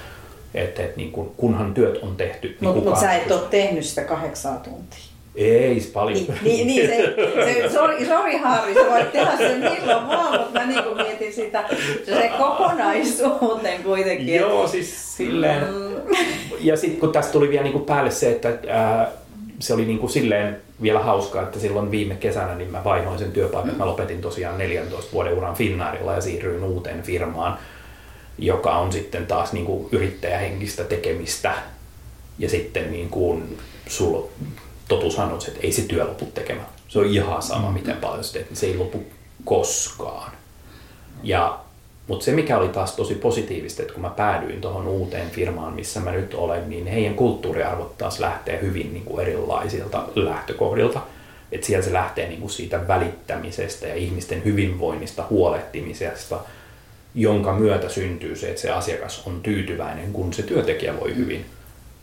Että 0.54 0.84
et, 0.84 0.98
niin 0.98 1.12
kun, 1.12 1.34
kunhan 1.38 1.74
työt 1.74 1.98
on 2.04 2.16
tehty. 2.16 2.48
Niin 2.48 2.74
mutta 2.74 2.90
mut 2.90 3.00
sä 3.00 3.14
et 3.14 3.32
ole 3.32 3.42
tehnyt 3.50 3.86
sitä 3.86 4.02
kahdeksaa 4.02 4.58
tuntia. 4.58 5.09
Ei 5.40 5.90
paljon. 5.94 6.26
Niin, 6.42 6.68
niin, 6.68 6.68
niin 6.68 6.88
se, 6.88 7.16
se, 7.46 7.70
sorry, 7.74 8.06
sorry 8.06 8.38
Harri, 8.38 8.74
sä 8.74 8.90
voit 8.90 9.12
tehdä 9.12 9.38
sen 9.38 9.60
milloin 9.60 10.08
vaan, 10.08 10.40
mutta 10.40 10.60
mä 10.60 10.66
niin 10.66 10.96
mietin 10.96 11.34
sitä 11.34 11.64
se 12.06 12.32
kokonaisuuteen 12.38 13.84
kuitenkin. 13.84 14.36
Joo, 14.36 14.68
siis 14.68 15.18
silleen. 15.18 15.64
Mm. 15.64 16.16
Ja 16.60 16.78
sitten 16.78 17.00
kun 17.00 17.12
tästä 17.12 17.32
tuli 17.32 17.50
vielä 17.50 17.64
niin 17.64 17.74
kuin 17.74 17.86
päälle 17.86 18.12
se, 18.12 18.32
että 18.32 18.58
ää, 18.68 19.12
se 19.60 19.74
oli 19.74 19.86
niin 19.86 20.00
kuin 20.00 20.10
silleen 20.10 20.62
vielä 20.82 21.00
hauskaa, 21.00 21.44
että 21.44 21.60
silloin 21.60 21.92
viime 21.92 22.16
kesänä 22.16 22.56
niin 22.56 22.72
mä 22.72 22.84
vaihdoin 22.84 23.20
sen 23.20 23.32
työpaikan. 23.32 23.72
Mm. 23.72 23.78
Mä 23.78 23.86
lopetin 23.86 24.22
tosiaan 24.22 24.58
14 24.58 25.12
vuoden 25.14 25.34
uran 25.34 25.56
Finnaarilla 25.56 26.14
ja 26.14 26.22
siirryin 26.22 26.64
uuteen 26.64 27.04
firmaan, 27.04 27.58
joka 28.38 28.72
on 28.78 28.92
sitten 28.92 29.28
taas 29.28 29.54
niin 29.54 29.66
kuin 29.66 29.90
yrittäjähenkistä 29.92 30.84
tekemistä. 30.84 31.54
Ja 32.40 32.50
sitten 32.50 32.92
niin 32.92 33.10
kuin 33.10 33.58
sulla 33.88 34.28
totuushan 34.90 35.34
on 35.34 35.42
se, 35.42 35.48
että 35.48 35.60
ei 35.64 35.72
se 35.72 35.82
työ 35.82 36.06
lopu 36.06 36.26
tekemään. 36.26 36.68
Se 36.88 37.00
on 37.00 37.06
ihan 37.06 37.42
sama, 37.42 37.72
miten 37.72 37.98
paljon 37.98 38.24
se 38.24 38.34
teet, 38.34 38.50
niin 38.50 38.58
se 38.58 38.66
ei 38.66 38.78
lopu 38.78 39.04
koskaan. 39.46 40.32
Ja, 41.24 41.60
mutta 42.08 42.26
se, 42.26 42.32
mikä 42.32 42.58
oli 42.58 42.70
taas 42.70 42.96
tosi 42.96 43.16
positiivista, 43.16 43.82
että 43.82 43.94
kun 43.94 44.02
mä 44.02 44.10
päädyin 44.10 44.62
tuohon 44.62 44.88
uuteen 44.88 45.30
firmaan, 45.30 45.74
missä 45.74 46.00
mä 46.00 46.12
nyt 46.12 46.34
olen, 46.34 46.70
niin 46.70 46.88
heidän 46.88 47.16
kulttuuriarvot 47.16 47.98
taas 47.98 48.20
lähtee 48.20 48.62
hyvin 48.62 48.94
niin 48.94 49.06
kuin 49.06 49.22
erilaisilta 49.22 50.04
lähtökohdilta. 50.16 51.02
Että 51.52 51.68
siellä 51.68 51.86
se 51.86 51.94
lähtee 51.94 52.28
niin 52.28 52.40
kuin 52.40 52.50
siitä 52.50 52.88
välittämisestä 52.88 53.88
ja 53.88 53.96
ihmisten 53.96 54.46
hyvinvoinnista, 54.46 55.26
huolehtimisesta, 55.30 56.40
jonka 57.16 57.54
myötä 57.54 57.90
syntyy 57.90 58.36
se, 58.36 58.50
että 58.50 58.62
se 58.62 58.72
asiakas 58.72 59.24
on 59.28 59.42
tyytyväinen, 59.42 60.14
kun 60.14 60.34
se 60.34 60.44
työntekijä 60.44 61.00
voi 61.00 61.16
hyvin. 61.16 61.46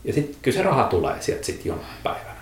Ja 0.03 0.13
sitten 0.13 0.35
kyllä 0.41 0.57
se 0.57 0.63
raha 0.63 0.83
tulee 0.83 1.15
sieltä 1.19 1.45
sitten 1.45 1.69
jonain 1.69 1.97
päivänä. 2.03 2.36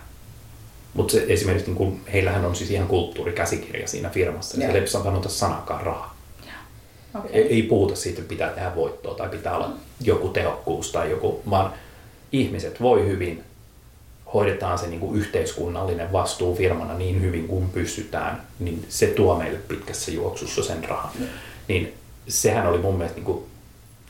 Mutta 0.96 1.12
se, 1.12 1.26
esimerkiksi 1.28 1.68
niin 1.68 1.78
kun, 1.78 2.00
heillähän 2.14 2.46
on 2.46 2.56
siis 2.56 2.72
ihan 2.72 2.88
kulttuurikäsikirja 2.88 3.88
siinä 3.88 4.10
firmassa, 4.10 4.58
ja 4.58 4.62
siellä 4.62 4.80
ei 4.80 4.88
sanota 4.88 5.30
sanakaan 5.30 5.82
rahaa. 5.82 6.16
Okay. 7.16 7.32
Ei, 7.32 7.48
ei 7.48 7.64
puhuta 7.64 7.96
siitä, 7.96 8.22
että 8.22 8.30
pitää 8.30 8.50
tehdä 8.50 8.76
voittoa 8.76 9.14
tai 9.14 9.30
pitää 9.30 9.56
olla 9.56 9.70
joku 10.02 10.28
tehokkuus 10.28 10.91
tai 10.91 11.10
joku, 11.10 11.41
vaan 11.50 11.74
ihmiset 12.32 12.82
voi 12.82 13.06
hyvin, 13.08 13.43
hoidetaan 14.34 14.78
se 14.78 14.88
niin 14.88 15.00
kuin 15.00 15.20
yhteiskunnallinen 15.20 16.12
vastuu 16.12 16.56
firmana 16.56 16.98
niin 16.98 17.22
hyvin 17.22 17.48
kuin 17.48 17.70
pystytään, 17.70 18.41
niin 18.60 18.86
se 18.89 19.08
tuo 19.08 19.38
meille 19.38 19.60
pitkässä 19.68 20.12
juoksussa 20.12 20.64
sen 20.64 20.84
rahan. 20.84 21.12
Mm. 21.20 21.26
Niin 21.68 21.93
sehän 22.28 22.68
oli 22.68 22.78
mun 22.78 22.96
mielestä 22.96 23.18
niin 23.18 23.26
kuin 23.26 23.46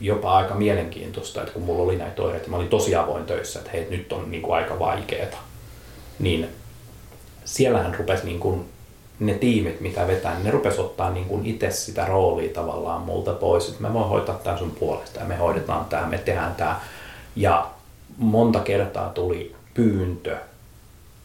jopa 0.00 0.36
aika 0.36 0.54
mielenkiintoista, 0.54 1.40
että 1.40 1.52
kun 1.52 1.62
mulla 1.62 1.82
oli 1.82 1.96
näitä 1.96 2.22
oireita, 2.22 2.50
mä 2.50 2.56
olin 2.56 2.68
tosi 2.68 2.94
avoin 2.94 3.24
töissä, 3.24 3.58
että 3.58 3.70
hei, 3.70 3.86
nyt 3.90 4.12
on 4.12 4.30
niin 4.30 4.42
kuin 4.42 4.54
aika 4.56 4.78
vaikeeta, 4.78 5.36
niin 6.18 6.48
siellähän 7.46 7.94
rupesi 7.94 8.24
niin 8.24 8.40
kuin 8.40 8.64
ne 9.20 9.34
tiimit, 9.34 9.80
mitä 9.80 10.06
vetää, 10.06 10.34
niin 10.34 10.44
ne 10.44 10.50
rupesi 10.50 10.80
ottaa 10.80 11.10
niin 11.10 11.26
kuin 11.26 11.46
itse 11.46 11.70
sitä 11.70 12.04
roolia 12.04 12.52
tavallaan 12.52 13.02
multa 13.02 13.32
pois, 13.32 13.68
että 13.68 13.82
mä 13.82 13.92
voin 13.92 14.08
hoitaa 14.08 14.34
tämän 14.44 14.58
sun 14.58 14.70
puolesta 14.70 15.20
ja 15.20 15.26
me 15.26 15.36
hoidetaan 15.36 15.84
tämä, 15.84 16.06
me 16.06 16.18
tehdään 16.18 16.54
tämä. 16.54 16.80
Ja 17.36 17.70
monta 18.18 18.60
kertaa 18.60 19.08
tuli 19.08 19.54
pyyntö 19.74 20.36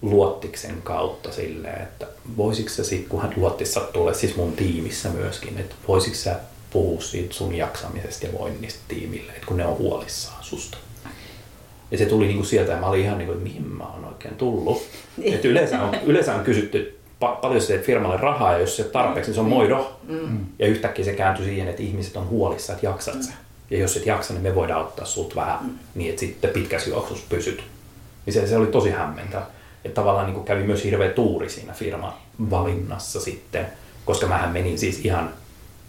Luottiksen 0.02 0.82
kautta 0.82 1.32
silleen, 1.32 1.82
että 1.82 2.08
voisiko 2.38 2.70
se 2.70 2.84
sitten, 2.84 3.10
kun 3.10 3.22
hän 3.22 3.34
Luottissa 3.36 3.80
tulee 3.80 4.14
siis 4.14 4.36
mun 4.36 4.54
tiimissä 4.54 5.10
myöskin, 5.10 5.58
että 5.58 5.76
voisiko 5.88 6.16
sä 6.16 6.40
puhua 6.70 7.02
siitä 7.02 7.34
sun 7.34 7.56
jaksamisesta 7.56 8.26
ja 8.26 8.34
voinnista 8.40 8.80
tiimille, 8.88 9.32
että 9.32 9.48
kun 9.48 9.58
ne 9.58 9.66
on 9.66 9.78
huolissaan 9.78 10.44
susta. 10.44 10.78
Ja 11.92 11.98
se 11.98 12.06
tuli 12.06 12.28
niinku 12.28 12.44
sieltä 12.44 12.72
ja 12.72 12.78
mä 12.78 12.86
olin 12.86 13.02
ihan 13.02 13.18
niin 13.18 13.26
kuin, 13.26 13.38
että 13.38 13.50
mihin 13.50 13.68
mä 13.68 13.84
oon 13.84 14.06
oikein 14.06 14.36
tullut. 14.36 14.84
Niin. 15.18 15.34
että 15.34 15.48
yleensä, 15.48 15.82
on, 15.82 15.96
yleensä 16.06 16.36
on 16.36 16.44
kysytty 16.44 17.00
pa- 17.24 17.42
paljon 17.42 17.62
se 17.62 17.78
firmalle 17.78 18.18
rahaa 18.18 18.52
ja 18.52 18.60
jos 18.60 18.78
se 18.78 18.84
tarpeeksi, 18.84 19.30
niin 19.30 19.36
se 19.36 19.42
on 19.42 19.50
moido. 19.50 20.00
Mm. 20.08 20.46
Ja 20.60 20.68
yhtäkkiä 20.68 21.06
se 21.06 21.14
kääntyi 21.14 21.46
siihen, 21.46 21.68
että 21.68 21.84
ihmiset 21.84 22.18
on 22.18 22.30
huolissa, 22.30 22.74
että 22.74 22.86
jaksat 22.86 23.16
mm. 23.16 23.34
Ja 23.70 23.78
jos 23.78 23.98
et 23.98 24.06
jaksa, 24.06 24.34
niin 24.34 24.44
me 24.44 24.56
voidaan 24.56 24.82
ottaa 24.82 25.06
sut 25.06 25.36
vähän 25.36 25.60
mm. 25.62 25.70
niin, 25.96 26.10
että 26.10 26.20
sitten 26.20 26.50
pitkässä 26.50 26.90
juoksussa 26.90 27.26
pysyt. 27.30 27.64
Niin 28.26 28.34
se, 28.34 28.48
se 28.48 28.58
oli 28.58 28.68
tosi 28.68 28.90
hämmentävä. 28.90 29.46
Että 29.86 29.96
tavallaan 29.96 30.34
niin 30.34 30.44
kävi 30.44 30.64
myös 30.64 30.84
hirveä 30.84 31.10
tuuri 31.10 31.50
siinä 31.50 31.74
firman 31.74 32.14
valinnassa 32.50 33.22
sitten, 33.22 33.68
koska 34.06 34.28
mähän 34.28 34.52
menin 34.52 34.80
siis 34.80 35.06
ihan 35.06 35.34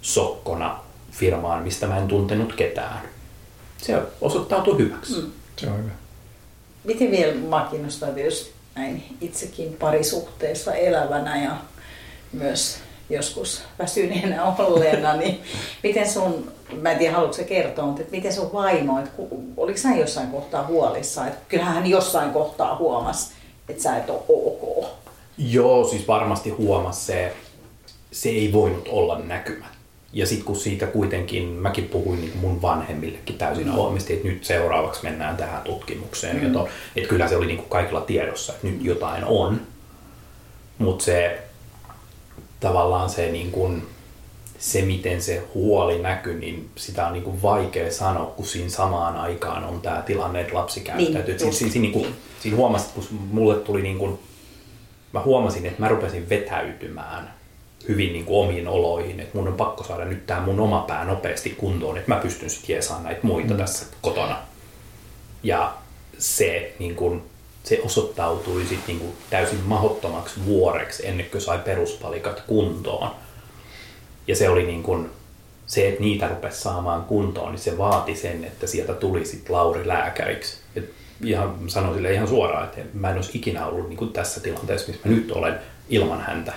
sokkona 0.03 0.79
firmaan, 1.11 1.63
mistä 1.63 1.87
mä 1.87 1.99
en 1.99 2.09
tuntenut 2.09 2.53
ketään. 2.53 3.01
Se 3.79 4.03
osoittautui 4.21 4.79
hyväksi. 4.79 5.21
Mm. 5.21 5.31
Se 5.57 5.67
on 5.67 5.79
hyvä. 5.79 5.91
Miten 6.85 7.11
vielä 7.11 7.35
mä 7.35 7.69
kiinnostaa, 7.71 8.09
jos 8.09 8.53
näin 8.75 9.05
itsekin 9.21 9.77
parisuhteessa 9.81 10.75
elävänä 10.75 11.45
ja 11.45 11.57
myös 12.33 12.79
joskus 13.11 13.63
väsyneenä 13.79 14.45
olleena, 14.45 15.17
niin 15.17 15.43
miten 15.83 16.11
sun, 16.11 16.53
mä 16.81 16.93
en 16.93 16.99
tiedä 16.99 17.15
haluatko 17.15 17.37
se 17.37 17.45
kertoa, 17.45 17.87
mutta 17.87 18.03
että 18.03 18.17
miten 18.17 18.33
sun 18.33 18.53
vaimo, 18.53 18.99
että 18.99 19.13
oliko 19.57 19.79
sä 19.79 19.89
jossain 19.89 20.31
kohtaa 20.31 20.67
huolissa, 20.67 21.27
että 21.27 21.41
kyllähän 21.49 21.75
hän 21.75 21.87
jossain 21.87 22.31
kohtaa 22.31 22.77
huomasi, 22.77 23.33
että 23.69 23.83
sä 23.83 23.97
et 23.97 24.11
ole 24.11 24.23
ok. 24.29 24.89
Joo, 25.39 25.89
siis 25.89 26.09
varmasti 26.09 26.51
huomasi 26.51 27.05
se, 27.05 27.33
se 28.13 28.29
ei 28.29 28.53
voinut 28.53 28.89
olla 28.89 29.19
näkymättä 29.19 29.72
ja 30.13 30.27
sitten 30.27 30.45
kun 30.45 30.57
siitä 30.57 30.87
kuitenkin, 30.87 31.49
mäkin 31.49 31.89
puhuin 31.89 32.21
niin 32.21 32.37
mun 32.37 32.63
vanhemmillekin 32.63 33.39
täysin 33.39 33.67
mm. 33.67 33.75
avoimesti, 33.75 34.13
että 34.13 34.29
nyt 34.29 34.45
seuraavaksi 34.45 35.03
mennään 35.03 35.37
tähän 35.37 35.63
tutkimukseen. 35.63 36.37
Mm. 36.37 36.47
Että, 36.47 36.59
että 36.97 37.09
kyllä 37.09 37.29
se 37.29 37.37
oli 37.37 37.47
niin 37.47 37.59
kuin 37.59 37.69
kaikilla 37.69 38.01
tiedossa, 38.01 38.53
että 38.53 38.67
nyt 38.67 38.85
jotain 38.85 39.25
on. 39.25 39.61
Mutta 40.79 41.05
se 41.05 41.43
tavallaan 42.61 43.11
se, 43.11 43.33
niin 43.33 43.53
kuin, 43.53 43.83
se, 44.59 44.83
miten 44.83 45.23
se 45.23 45.43
huoli 45.55 45.99
näkyy, 45.99 46.39
niin 46.39 46.71
sitä 46.77 47.07
on 47.07 47.13
niin 47.13 47.23
kuin 47.23 47.43
vaikea 47.43 47.93
sanoa, 47.93 48.27
kun 48.27 48.47
siinä 48.47 48.69
samaan 48.69 49.17
aikaan 49.17 49.65
on 49.65 49.81
tämä 49.81 50.03
tilanne, 50.03 50.41
että 50.41 50.55
lapsi 50.55 50.81
käyttäytyy. 50.81 51.35
Niin, 51.35 51.39
siinä, 51.39 51.53
siinä, 51.53 51.73
siinä, 51.73 51.83
niin 51.83 51.93
kuin, 51.93 52.15
siinä 52.41 52.57
huomasit, 52.57 52.93
kun 52.93 53.05
mulle 53.31 53.55
tuli 53.55 53.83
niin 53.83 53.99
kuin, 53.99 54.19
mä 55.13 55.23
huomasin, 55.23 55.67
että 55.67 55.81
mä 55.81 55.89
rupesin 55.89 56.29
vetäytymään 56.29 57.42
hyvin 57.89 58.13
niin 58.13 58.25
kuin 58.25 58.47
omiin 58.47 58.69
oloihin, 58.69 59.21
että 59.21 59.39
mun 59.39 59.49
on 59.49 59.55
pakko 59.55 59.85
saada 59.85 60.05
nyt 60.05 60.27
tämä 60.27 60.41
mun 60.41 60.61
oma 60.61 60.81
pää 60.81 61.05
nopeasti 61.05 61.51
kuntoon, 61.51 61.99
että 61.99 62.15
mä 62.15 62.21
pystyn 62.21 62.51
sitten 62.51 62.75
jeesaamaan 62.75 63.05
näitä 63.05 63.21
muita 63.23 63.55
mm. 63.55 63.59
tässä 63.59 63.87
kotona. 64.03 64.39
Ja 65.43 65.75
se, 66.19 66.75
niin 66.79 66.95
kun, 66.95 67.23
se 67.65 67.81
osoittautui 67.85 68.65
sit 68.65 68.87
niin 68.87 68.99
kun 68.99 69.13
täysin 69.31 69.61
mahottomaksi 69.65 70.45
vuoreksi 70.47 71.07
ennen 71.07 71.27
kuin 71.27 71.41
sai 71.41 71.59
peruspalikat 71.59 72.41
kuntoon. 72.47 73.11
Ja 74.27 74.37
se 74.37 74.49
oli 74.49 74.67
niin 74.67 74.83
kun, 74.83 75.11
se, 75.67 75.89
että 75.89 76.01
niitä 76.01 76.29
rupesi 76.29 76.61
saamaan 76.61 77.05
kuntoon, 77.05 77.53
niin 77.53 77.61
se 77.61 77.79
vaati 77.79 78.17
sen, 78.17 78.45
että 78.45 78.67
sieltä 78.67 78.95
tuli 78.95 79.25
sitten 79.25 79.57
Lauri 79.57 79.89
lääkäriksi. 79.89 80.57
Et 80.77 80.91
ihan 81.25 81.59
sanoin 81.67 81.95
sille 81.95 82.13
ihan 82.13 82.29
suoraan, 82.29 82.65
että 82.65 82.81
mä 82.95 83.11
en 83.11 83.17
olisi 83.17 83.39
ikinä 83.39 83.67
ollut 83.67 83.89
niin 83.89 83.97
kuin 83.97 84.13
tässä 84.13 84.41
tilanteessa, 84.41 84.89
missä 84.89 85.09
mä 85.09 85.15
nyt 85.15 85.33
olen 85.33 85.59
ilman 85.89 86.21
häntä. 86.21 86.53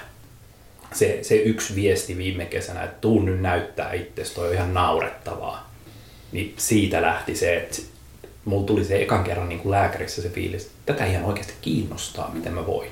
Se, 0.95 1.19
se 1.21 1.35
yksi 1.35 1.75
viesti 1.75 2.17
viime 2.17 2.45
kesänä, 2.45 2.83
että 2.83 3.01
tuu 3.01 3.21
nyt 3.21 3.41
näyttää 3.41 3.93
itsestä, 3.93 4.35
toi 4.35 4.47
on 4.47 4.53
ihan 4.53 4.73
naurettavaa. 4.73 5.71
Niin 6.31 6.53
siitä 6.57 7.01
lähti 7.01 7.35
se, 7.35 7.57
että 7.57 7.81
mulla 8.45 8.65
tuli 8.65 8.85
se 8.85 9.01
ekan 9.01 9.23
kerran 9.23 9.49
niin 9.49 9.59
kuin 9.59 9.71
lääkärissä 9.71 10.21
se 10.21 10.29
fiilis, 10.29 10.63
että 10.63 10.93
tätä 10.93 11.05
ihan 11.05 11.23
oikeasti 11.23 11.53
kiinnostaa, 11.61 12.31
miten 12.33 12.53
mä 12.53 12.67
voin. 12.67 12.89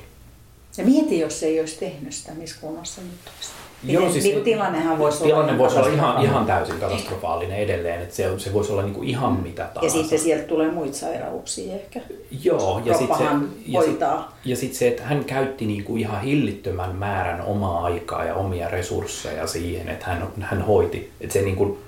Ja 0.76 0.84
mieti, 0.84 1.18
jos 1.18 1.42
ei 1.42 1.60
olisi 1.60 1.78
tehnyt 1.78 2.12
sitä, 2.12 2.34
missä 2.34 2.56
kunnossa 2.60 3.00
nyt 3.00 3.20
olisi. 3.36 3.50
Joo, 3.86 4.12
siis 4.12 4.24
niin 4.24 4.34
kuin 4.34 4.44
tilannehan 4.44 4.98
voisi 4.98 5.22
tilanne 5.22 5.52
olla, 5.52 5.58
voisi 5.58 5.78
olla 5.78 5.88
ihan, 5.88 6.24
ihan 6.24 6.46
täysin 6.46 6.80
katastrofaalinen 6.80 7.58
edelleen, 7.58 8.02
että 8.02 8.14
se, 8.14 8.38
se 8.38 8.52
voisi 8.52 8.72
olla 8.72 8.82
niin 8.82 8.94
kuin 8.94 9.08
ihan 9.08 9.32
mitä 9.32 9.62
Ja 9.62 9.68
tahansa. 9.68 9.98
sitten 9.98 10.18
sieltä 10.18 10.44
tulee 10.44 10.70
muita 10.70 10.96
sairauksia 10.96 11.74
ehkä. 11.74 12.00
Joo, 12.42 12.82
ja 12.84 12.98
sitten 12.98 13.18
se, 13.18 13.24
ja 13.66 13.82
sit, 13.82 14.00
ja 14.44 14.56
sit 14.56 14.74
se, 14.74 14.88
että 14.88 15.02
hän 15.02 15.24
käytti 15.24 15.66
niinku 15.66 15.96
ihan 15.96 16.20
hillittömän 16.22 16.96
määrän 16.96 17.42
omaa 17.42 17.84
aikaa 17.84 18.24
ja 18.24 18.34
omia 18.34 18.68
resursseja 18.68 19.46
siihen, 19.46 19.88
että 19.88 20.06
hän, 20.06 20.28
hän 20.40 20.62
hoiti. 20.62 21.10
Että 21.20 21.32
se 21.32 21.42
niinku, 21.42 21.78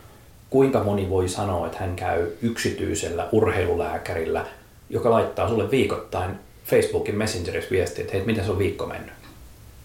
kuinka 0.50 0.84
moni 0.84 1.10
voi 1.10 1.28
sanoa, 1.28 1.66
että 1.66 1.78
hän 1.78 1.96
käy 1.96 2.26
yksityisellä 2.42 3.28
urheilulääkärillä, 3.32 4.46
joka 4.90 5.10
laittaa 5.10 5.48
sulle 5.48 5.70
viikoittain 5.70 6.30
Facebookin 6.64 7.14
Messengerissa 7.14 7.70
viestiä, 7.70 8.04
että 8.04 8.16
hei, 8.16 8.26
miten 8.26 8.44
se 8.44 8.50
on 8.50 8.58
viikko 8.58 8.86
mennyt. 8.86 9.14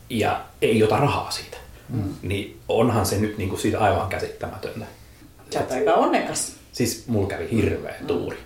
Ja 0.10 0.42
ei 0.62 0.84
ota 0.84 0.98
rahaa 0.98 1.32
siitä. 1.32 1.58
Mm. 1.92 2.04
Niin 2.22 2.60
onhan 2.70 3.06
se 3.06 3.18
nyt 3.18 3.38
niinku 3.38 3.58
siitä 3.58 3.80
aivan 3.80 4.10
käsittämätöntä. 4.10 4.86
Sä 5.54 5.60
oot 5.60 5.72
aika 5.72 5.94
onnekas. 5.94 6.56
Siis 6.72 7.08
mulla 7.08 7.28
kävi 7.28 7.48
hirveä 7.52 7.96
tuuri. 8.08 8.38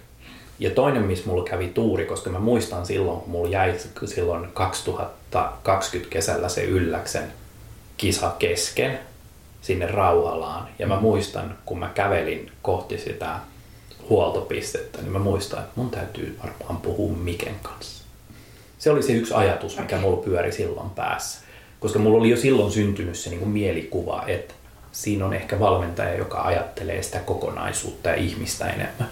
Ja 0.59 0.69
toinen, 0.69 1.03
missä 1.03 1.25
mulla 1.27 1.43
kävi 1.43 1.67
tuuri, 1.67 2.05
koska 2.05 2.29
mä 2.29 2.39
muistan 2.39 2.85
silloin, 2.85 3.19
kun 3.19 3.29
mulla 3.29 3.49
jäi 3.49 3.75
silloin 4.05 4.47
2020 4.53 6.13
kesällä 6.13 6.49
se 6.49 6.63
Ylläksen 6.63 7.33
kisa 7.97 8.35
kesken 8.39 8.99
sinne 9.61 9.87
Rauhalaan. 9.87 10.67
Ja 10.79 10.87
mä 10.87 10.99
muistan, 10.99 11.57
kun 11.65 11.79
mä 11.79 11.89
kävelin 11.95 12.51
kohti 12.61 12.97
sitä 12.97 13.39
huoltopistettä, 14.09 15.01
niin 15.01 15.11
mä 15.11 15.19
muistan, 15.19 15.59
että 15.59 15.71
mun 15.75 15.89
täytyy 15.89 16.39
varmaan 16.43 16.77
puhua 16.77 17.17
Miken 17.17 17.55
kanssa. 17.61 18.03
Se 18.77 18.91
oli 18.91 19.03
se 19.03 19.13
yksi 19.13 19.33
ajatus, 19.33 19.79
mikä 19.79 19.97
mulla 19.97 20.23
pyöri 20.23 20.51
silloin 20.51 20.89
päässä. 20.89 21.44
Koska 21.79 21.99
mulla 21.99 22.17
oli 22.17 22.29
jo 22.29 22.37
silloin 22.37 22.71
syntynyt 22.71 23.17
se 23.17 23.29
niin 23.29 23.39
kuin 23.39 23.51
mielikuva, 23.51 24.23
että 24.27 24.53
siinä 24.91 25.25
on 25.25 25.33
ehkä 25.33 25.59
valmentaja, 25.59 26.17
joka 26.17 26.41
ajattelee 26.41 27.03
sitä 27.03 27.19
kokonaisuutta 27.19 28.09
ja 28.09 28.15
ihmistä 28.15 28.65
enemmän. 28.65 29.09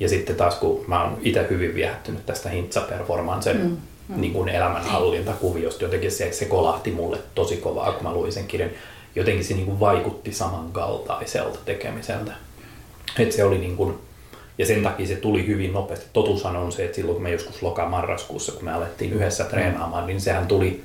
Ja 0.00 0.08
sitten 0.08 0.36
taas, 0.36 0.54
kun 0.54 0.84
mä 0.86 1.04
oon 1.04 1.18
itse 1.22 1.46
hyvin 1.50 1.74
viehättynyt 1.74 2.26
tästä 2.26 2.48
Hintsa-performancen 2.48 3.56
mm, 3.56 3.76
mm. 4.08 4.20
Niin 4.20 4.32
kuin 4.32 4.48
elämänhallintakuviosta, 4.48 5.84
jotenkin 5.84 6.12
se, 6.12 6.32
se 6.32 6.44
kolahti 6.44 6.90
mulle 6.90 7.18
tosi 7.34 7.56
kovaa, 7.56 7.92
kun 7.92 8.02
mä 8.02 8.12
luin 8.12 8.32
sen 8.32 8.46
kirjan. 8.46 8.70
Jotenkin 9.16 9.44
se 9.44 9.54
niin 9.54 9.66
kuin 9.66 9.80
vaikutti 9.80 10.32
samankaltaiselta 10.32 11.58
tekemiseltä. 11.64 12.32
Et 13.18 13.32
se 13.32 13.44
oli 13.44 13.58
niin 13.58 13.76
kuin, 13.76 13.94
ja 14.58 14.66
sen 14.66 14.82
takia 14.82 15.06
se 15.06 15.16
tuli 15.16 15.46
hyvin 15.46 15.72
nopeasti. 15.72 16.06
Totuushan 16.12 16.56
on 16.56 16.72
se, 16.72 16.84
että 16.84 16.96
silloin 16.96 17.14
kun 17.14 17.22
me 17.22 17.30
joskus 17.30 17.62
loka-marraskuussa, 17.62 18.52
kun 18.52 18.64
me 18.64 18.72
alettiin 18.72 19.12
yhdessä 19.12 19.44
treenaamaan, 19.44 20.06
niin 20.06 20.20
sehän 20.20 20.46
tuli 20.46 20.84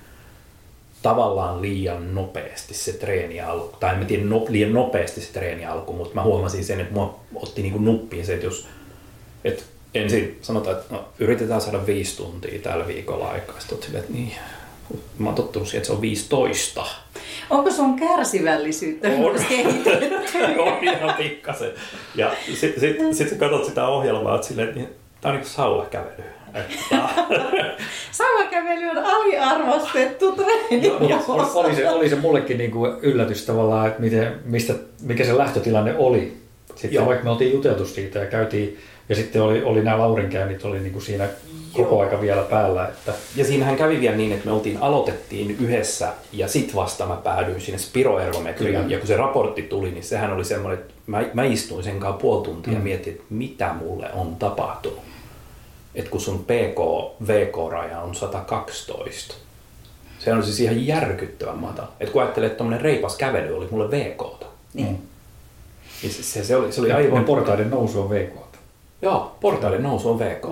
tavallaan 1.02 1.62
liian 1.62 2.16
nopeasti 2.16 2.74
se 2.74 2.94
treeni 2.94 3.42
alku. 3.42 3.78
Tai 3.80 3.94
en 3.94 4.00
mä 4.00 4.06
tiedä 4.06 4.24
no, 4.24 4.46
liian 4.50 4.74
nopeasti 4.74 5.22
se 5.22 5.34
treeni 5.34 5.66
alku, 5.66 5.94
mutta 5.94 6.16
mä 6.16 6.24
huomasin 6.24 6.66
sen, 6.66 6.80
että 6.80 6.94
mua 6.94 7.20
otti 7.36 7.62
niinku 7.62 7.80
nuppiin 7.80 8.26
se, 8.26 8.34
että 8.34 8.46
jos 8.46 8.68
et 9.44 9.66
ensin 9.94 10.38
sanotaan, 10.42 10.78
että 10.78 10.94
no, 10.94 11.06
yritetään 11.20 11.62
saada 11.62 11.86
viisi 11.86 12.18
tuntia 12.18 12.60
tällä 12.60 12.88
viikolla 12.88 13.28
aikaa. 13.28 13.60
Sitten 13.60 13.76
oot 13.76 13.84
silleen, 13.84 14.04
että 14.04 14.14
niin, 14.14 14.32
mä 15.18 15.28
oon 15.30 15.36
tottunut 15.36 15.68
siihen, 15.68 15.78
että 15.78 15.88
se 15.88 15.94
on 15.94 16.02
15. 16.02 16.86
Onko 17.50 17.72
sun 17.72 18.00
kärsivällisyyttä 18.00 19.08
On. 19.08 19.36
on 20.68 20.84
ihan 20.84 21.14
pikkasen. 21.18 21.72
Ja 22.16 22.32
sitten 22.54 22.80
sit, 22.80 23.16
sit 23.18 23.30
sä 23.30 23.36
katsot 23.36 23.66
sitä 23.66 23.88
ohjelmaa, 23.88 24.36
että 24.36 24.48
silleen, 24.48 24.68
että 24.68 24.80
niin, 24.80 24.90
tää 25.22 25.32
on 25.32 25.36
niinku 25.36 25.54
sauvakävely. 25.54 26.24
Että- 26.54 27.00
Sauvakävely 28.12 28.90
on 28.90 28.98
aliarvostettu 28.98 30.32
treeni. 30.32 30.88
Ja 31.10 31.20
Oli 31.54 31.76
se, 31.76 31.90
oli 31.90 32.10
se 32.10 32.16
mullekin 32.16 32.58
niin 32.58 32.72
kuin 32.72 32.92
yllätys 33.02 33.46
tavallaan, 33.46 33.88
että 33.88 34.02
miten, 34.02 34.34
mistä, 34.46 34.74
mikä 35.02 35.26
se 35.26 35.38
lähtötilanne 35.38 35.96
oli. 35.98 36.34
Sitten 36.76 36.94
Joo. 36.94 37.06
vaikka 37.06 37.24
me 37.24 37.30
oltiin 37.30 37.52
juteltu 37.54 37.86
siitä 37.86 38.20
ja 38.20 38.26
käytiin, 38.26 38.78
ja 39.10 39.16
sitten 39.16 39.42
oli, 39.42 39.64
oli 39.64 39.84
nämä 39.84 40.00
Laurinkäynnit 40.00 40.66
oli 40.66 40.80
niin 40.80 40.92
kuin 40.94 41.02
siinä 41.02 41.28
koko 41.74 41.96
Joo. 41.96 42.02
aika 42.02 42.22
vielä 42.22 42.42
päällä. 42.42 42.88
Että, 42.88 43.14
Ja 43.36 43.46
siinähän 43.46 43.76
kävi 43.76 44.00
vielä 44.02 44.16
niin, 44.16 44.32
että 44.32 44.46
me 44.46 44.52
oltiin, 44.52 44.78
aloitettiin 44.82 45.58
yhdessä 45.60 46.10
ja 46.34 46.48
sit 46.48 46.76
vasta 46.76 47.06
mä 47.06 47.16
päädyin 47.16 47.62
sinne 47.62 47.78
spiroergometriaan. 47.78 48.92
Ja 48.92 48.98
kun 48.98 49.08
se 49.08 49.18
raportti 49.18 49.62
tuli, 49.62 49.92
niin 49.92 50.04
sehän 50.04 50.34
oli 50.34 50.46
semmoinen, 50.46 50.80
että 50.80 50.94
mä, 51.08 51.24
mä 51.34 51.44
istuin 51.44 51.84
sen 51.84 52.00
kanssa 52.00 52.22
puoli 52.22 52.44
tuntia 52.46 52.74
mm. 52.74 52.80
ja 52.80 52.84
mietin, 52.84 53.14
että 53.14 53.24
mitä 53.30 53.74
mulle 53.80 54.10
on 54.14 54.36
tapahtunut. 54.36 55.11
Että 55.96 56.12
kun 56.12 56.22
sun 56.22 56.46
PK-VK-raja 56.46 58.00
on 58.00 58.16
112. 58.16 59.36
Se 60.20 60.34
on 60.34 60.44
siis 60.44 60.60
ihan 60.60 60.88
järkyttävän 60.88 61.58
matala. 61.58 61.92
Että 62.00 62.14
kun 62.14 62.22
ajattelee, 62.22 62.48
että 62.48 62.58
tommonen 62.58 62.82
reipas 62.82 63.18
kävely 63.18 63.58
oli 63.58 63.68
mulle 63.72 63.92
VK-ta. 63.92 64.46
Niin. 64.74 65.02
Niin 66.02 66.14
se, 66.14 66.24
se, 66.24 66.44
se, 66.44 66.56
oli, 66.56 66.72
se 66.72 66.82
oli 66.82 66.92
aivan 66.92 67.26
portaiden 67.26 67.70
nousu 67.70 68.02
on 68.02 68.10
VK. 68.10 68.34
Joo, 69.02 69.38
portaiden 69.42 69.84
nousu 69.84 70.10
on 70.10 70.20
VK. 70.20 70.46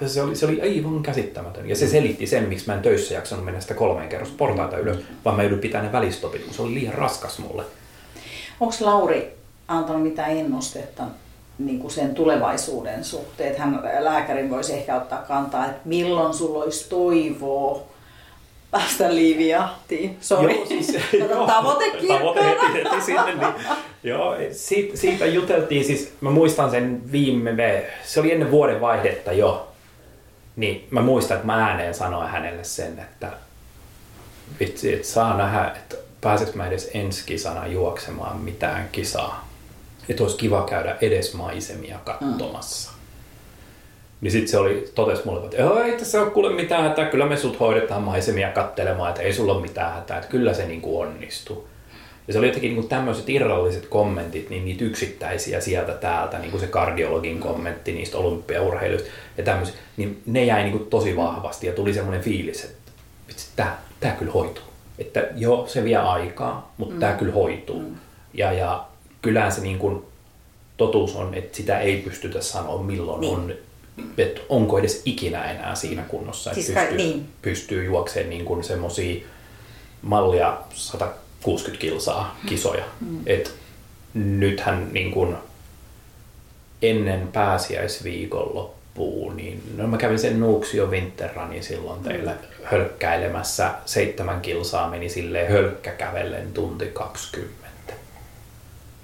Ja 0.00 0.08
se 0.08 0.22
oli, 0.22 0.36
se 0.36 0.46
oli 0.46 0.60
aivan 0.60 1.02
käsittämätön. 1.02 1.68
Ja 1.68 1.76
se 1.76 1.88
selitti 1.88 2.26
sen, 2.26 2.48
miksi 2.48 2.66
mä 2.66 2.74
en 2.74 2.82
töissä 2.82 3.14
jaksanut 3.14 3.44
mennä 3.44 3.60
sitä 3.60 3.74
kolmeen 3.74 4.08
kerrosta 4.08 4.34
portaita 4.38 4.78
ylös, 4.78 4.98
vaan 5.24 5.36
mä 5.36 5.42
joudun 5.42 5.58
pitää 5.58 5.82
ne 5.82 5.92
välistopit, 5.92 6.44
kun 6.44 6.54
se 6.54 6.62
oli 6.62 6.74
liian 6.74 6.94
raskas 6.94 7.38
mulle. 7.38 7.64
Onko 8.60 8.74
Lauri 8.80 9.34
antanut 9.68 10.02
mitään 10.02 10.30
ennustetta 10.30 11.02
niin 11.58 11.78
kuin 11.78 11.90
sen 11.90 12.14
tulevaisuuden 12.14 13.04
suhteen? 13.04 13.50
Että 13.50 13.62
hän 13.62 13.82
lääkärin 13.98 14.50
voisi 14.50 14.72
ehkä 14.72 14.96
ottaa 14.96 15.22
kantaa, 15.22 15.66
että 15.66 15.80
milloin 15.84 16.34
sulla 16.34 16.64
olisi 16.64 16.88
toivoa 16.88 17.82
päästä 18.70 19.14
liiviahtiin. 19.14 20.16
Sori, 20.20 20.56
Joo, 20.56 20.66
siis, 20.66 20.98
joo. 21.30 21.46
tavoite 21.46 21.92
Tavoite 22.08 22.44
heti, 22.44 22.72
heti 22.74 23.00
sinne. 23.04 23.34
Niin, 23.34 23.54
joo, 24.02 24.36
siitä, 24.52 24.96
siitä 24.96 25.26
juteltiin, 25.26 25.84
siis 25.84 26.12
mä 26.20 26.30
muistan 26.30 26.70
sen 26.70 27.12
viime, 27.12 27.84
se 28.04 28.20
oli 28.20 28.32
ennen 28.32 28.50
vuoden 28.50 28.80
vaihdetta 28.80 29.32
jo. 29.32 29.68
Niin 30.56 30.86
mä 30.90 31.00
muistan, 31.00 31.34
että 31.34 31.46
mä 31.46 31.66
ääneen 31.68 31.94
sanoin 31.94 32.28
hänelle 32.30 32.64
sen, 32.64 32.98
että 32.98 33.28
vitsi, 34.60 34.94
että 34.94 35.08
saa 35.08 35.36
nähdä, 35.36 35.72
että 35.76 35.96
pääseks 36.20 36.54
mä 36.54 36.66
edes 36.66 36.90
ensi 36.94 37.22
kisana 37.26 37.66
juoksemaan 37.66 38.36
mitään 38.36 38.88
kisaa. 38.92 39.45
Että 40.08 40.22
olisi 40.22 40.36
kiva 40.36 40.66
käydä 40.70 40.96
edes 41.00 41.34
maisemia 41.34 41.98
katsomassa. 42.04 42.90
Niin 44.20 44.32
sitten 44.32 44.48
se 44.48 44.58
oli, 44.58 44.90
totesi 44.94 45.22
mulle, 45.24 45.44
että 45.44 45.56
"Joo, 45.56 45.82
ei 45.82 45.92
tässä 45.92 46.22
ole 46.22 46.30
kuule 46.30 46.52
mitään 46.54 46.82
hätää, 46.82 47.04
kyllä 47.04 47.26
me 47.26 47.36
sut 47.36 47.60
hoidetaan 47.60 48.02
maisemia 48.02 48.50
kattelemaan, 48.50 49.08
että 49.08 49.22
ei 49.22 49.32
sulla 49.32 49.52
ole 49.52 49.62
mitään 49.62 49.92
hätää, 49.94 50.16
että 50.16 50.30
kyllä 50.30 50.54
se 50.54 50.66
niinku 50.66 51.00
onnistuu. 51.00 51.68
Ja 52.26 52.32
se 52.32 52.38
oli 52.38 52.46
jotenkin 52.46 52.74
niinku 52.74 52.88
tämmöiset 52.88 53.28
irralliset 53.28 53.86
kommentit, 53.86 54.50
niin 54.50 54.64
niitä 54.64 54.84
yksittäisiä 54.84 55.60
sieltä 55.60 55.92
täältä, 55.92 56.38
niin 56.38 56.50
kuin 56.50 56.60
se 56.60 56.66
kardiologin 56.66 57.40
kommentti 57.40 57.92
niistä 57.92 58.18
olympiaurheiluista 58.18 59.08
ja 59.38 59.44
tämmöisiä, 59.44 59.74
niin 59.96 60.22
ne 60.26 60.44
jäi 60.44 60.62
niinku 60.62 60.78
tosi 60.78 61.16
vahvasti 61.16 61.66
ja 61.66 61.72
tuli 61.72 61.94
semmoinen 61.94 62.22
fiilis, 62.22 62.64
että 62.64 62.92
vitsi, 63.28 63.48
tää, 63.56 63.82
tää 64.00 64.12
kyllä 64.12 64.32
hoituu. 64.32 64.64
Että 64.98 65.24
joo, 65.36 65.66
se 65.66 65.84
vie 65.84 65.96
aikaa, 65.96 66.74
mutta 66.76 66.94
mm. 66.94 67.00
tää 67.00 67.14
kyllä 67.16 67.32
hoituu. 67.32 67.80
Mm. 67.82 67.96
Ja, 68.34 68.52
ja 68.52 68.85
kyllähän 69.22 69.52
se 69.52 69.60
niin 69.60 69.78
kuin, 69.78 70.02
totuus 70.76 71.16
on, 71.16 71.34
että 71.34 71.56
sitä 71.56 71.78
ei 71.78 71.96
pystytä 71.96 72.42
sanoa 72.42 72.82
milloin 72.82 73.20
Niin. 73.20 73.34
on, 73.34 73.54
että 74.18 74.40
onko 74.48 74.78
edes 74.78 75.02
ikinä 75.04 75.50
enää 75.50 75.74
siinä 75.74 76.02
kunnossa, 76.02 76.50
että 76.50 76.62
Siis 76.62 76.78
pystyy, 76.78 76.96
niin. 76.96 77.28
pystyy 77.42 77.84
juoksemaan 77.84 78.30
niin 78.30 78.44
kuin 78.44 78.64
semmosia 78.64 79.24
mallia 80.02 80.58
160 80.74 81.80
kilsaa 81.80 82.38
kisoja. 82.46 82.84
Mm. 83.00 83.18
Et 83.26 83.54
nythän 84.14 84.88
niin 84.92 85.10
kuin 85.12 85.36
ennen 86.82 87.28
pääsiäisviikonloppuun, 87.32 89.36
niin 89.36 89.62
no 89.76 89.86
mä 89.86 89.96
kävin 89.96 90.18
sen 90.18 90.40
Nuuksio 90.40 90.86
Winterrunin 90.86 91.64
silloin 91.64 92.02
teillä 92.02 92.34
hölkkäilemässä. 92.64 93.70
Seitsemän 93.86 94.40
kilsaa 94.40 94.90
meni 94.90 95.08
silleen 95.08 95.52
hölkkäkävellen 95.52 96.52
tunti 96.52 96.86
20. 96.86 97.65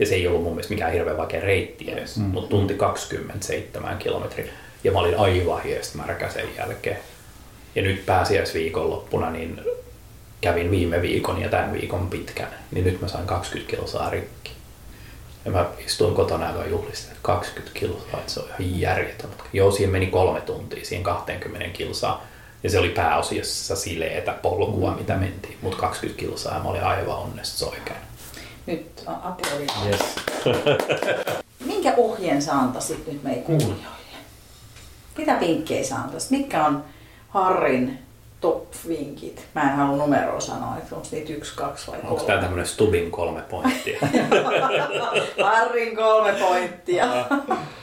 Ja 0.03 0.07
se 0.07 0.15
ei 0.15 0.29
ollut 0.29 0.43
mun 0.43 0.53
mielestä 0.53 0.75
mikään 0.75 0.93
hirveän 0.93 1.17
vaikea 1.17 1.41
reitti 1.41 1.91
edes, 1.91 2.17
mm. 2.17 2.23
mutta 2.23 2.51
tunti 2.51 2.75
27 2.75 3.99
kilometriä. 3.99 4.53
Ja 4.85 4.93
mä 4.93 4.99
olin 4.99 5.19
aivan 5.19 5.63
hiest 5.63 5.95
märkä 5.95 6.29
sen 6.29 6.47
jälkeen. 6.59 6.99
Ja 7.75 7.83
nyt 7.83 8.07
pääsiäisviikonloppuna 8.07 9.31
niin 9.31 9.61
kävin 10.41 10.71
viime 10.71 11.03
viikon 11.03 11.43
ja 11.43 11.49
tämän 11.49 11.73
viikon 11.73 12.11
pitkän, 12.11 12.49
niin 12.71 12.85
nyt 12.85 13.01
mä 13.01 13.09
sain 13.09 13.27
20 13.27 13.77
kilsaa 13.77 14.11
rikki. 14.11 14.51
Ja 15.45 15.51
mä 15.51 15.67
istuin 15.87 16.15
kotona 16.15 16.51
ja 16.51 16.67
juhlistin, 16.67 17.11
että 17.11 17.23
20 17.23 17.79
kilsaa, 17.81 18.21
että 18.21 18.33
se 18.33 18.41
on 18.41 18.47
ihan 18.47 18.81
järjetön. 18.81 19.31
Joo, 19.53 19.71
siihen 19.71 19.93
meni 19.93 20.07
kolme 20.07 20.41
tuntia, 20.41 20.85
siihen 20.85 21.05
20 21.05 21.69
kilsaa. 21.69 22.27
Ja 22.63 22.71
se 22.71 22.79
oli 22.79 22.89
pääosiassa 22.89 23.77
sileetä 23.77 24.33
polkua, 24.33 24.91
mm. 24.91 24.99
mitä 24.99 25.17
mentiin. 25.17 25.59
Mutta 25.63 25.79
20 25.79 26.21
kilsaa 26.21 26.55
ja 26.55 26.63
mä 26.63 26.69
olin 26.69 26.85
aivan 26.85 27.17
onnesta 27.17 27.67
oikein. 27.67 28.12
Nyt 28.67 29.05
aplodit. 29.07 29.73
Yes. 29.87 30.01
Minkä 31.67 31.95
ohjeen 31.97 32.43
sä 32.43 32.53
antaisit 32.53 33.07
nyt 33.07 33.23
meidän 33.23 33.43
kuulijoille? 33.43 33.93
Mitä 35.19 35.41
vinkkejä 35.41 35.85
sä 35.85 35.97
antaisit? 35.97 36.31
Mitkä 36.31 36.67
on 36.67 36.85
Harrin 37.29 37.99
top-vinkit? 38.41 39.45
Mä 39.55 39.63
en 39.63 39.77
halua 39.77 39.97
numeroa 39.97 40.41
sanoa, 40.41 40.77
että 40.77 40.97
onko 40.97 41.09
niitä 41.13 41.33
yksi, 41.33 41.57
kaksi 41.57 41.91
vai 41.91 41.99
Onko 42.05 42.25
tää 42.25 42.41
tämmönen 42.41 42.67
Stubin 42.67 43.11
kolme 43.11 43.43
pointtia? 43.43 44.01
Harrin 45.45 45.97
kolme 45.97 46.33
pointtia. 46.33 47.07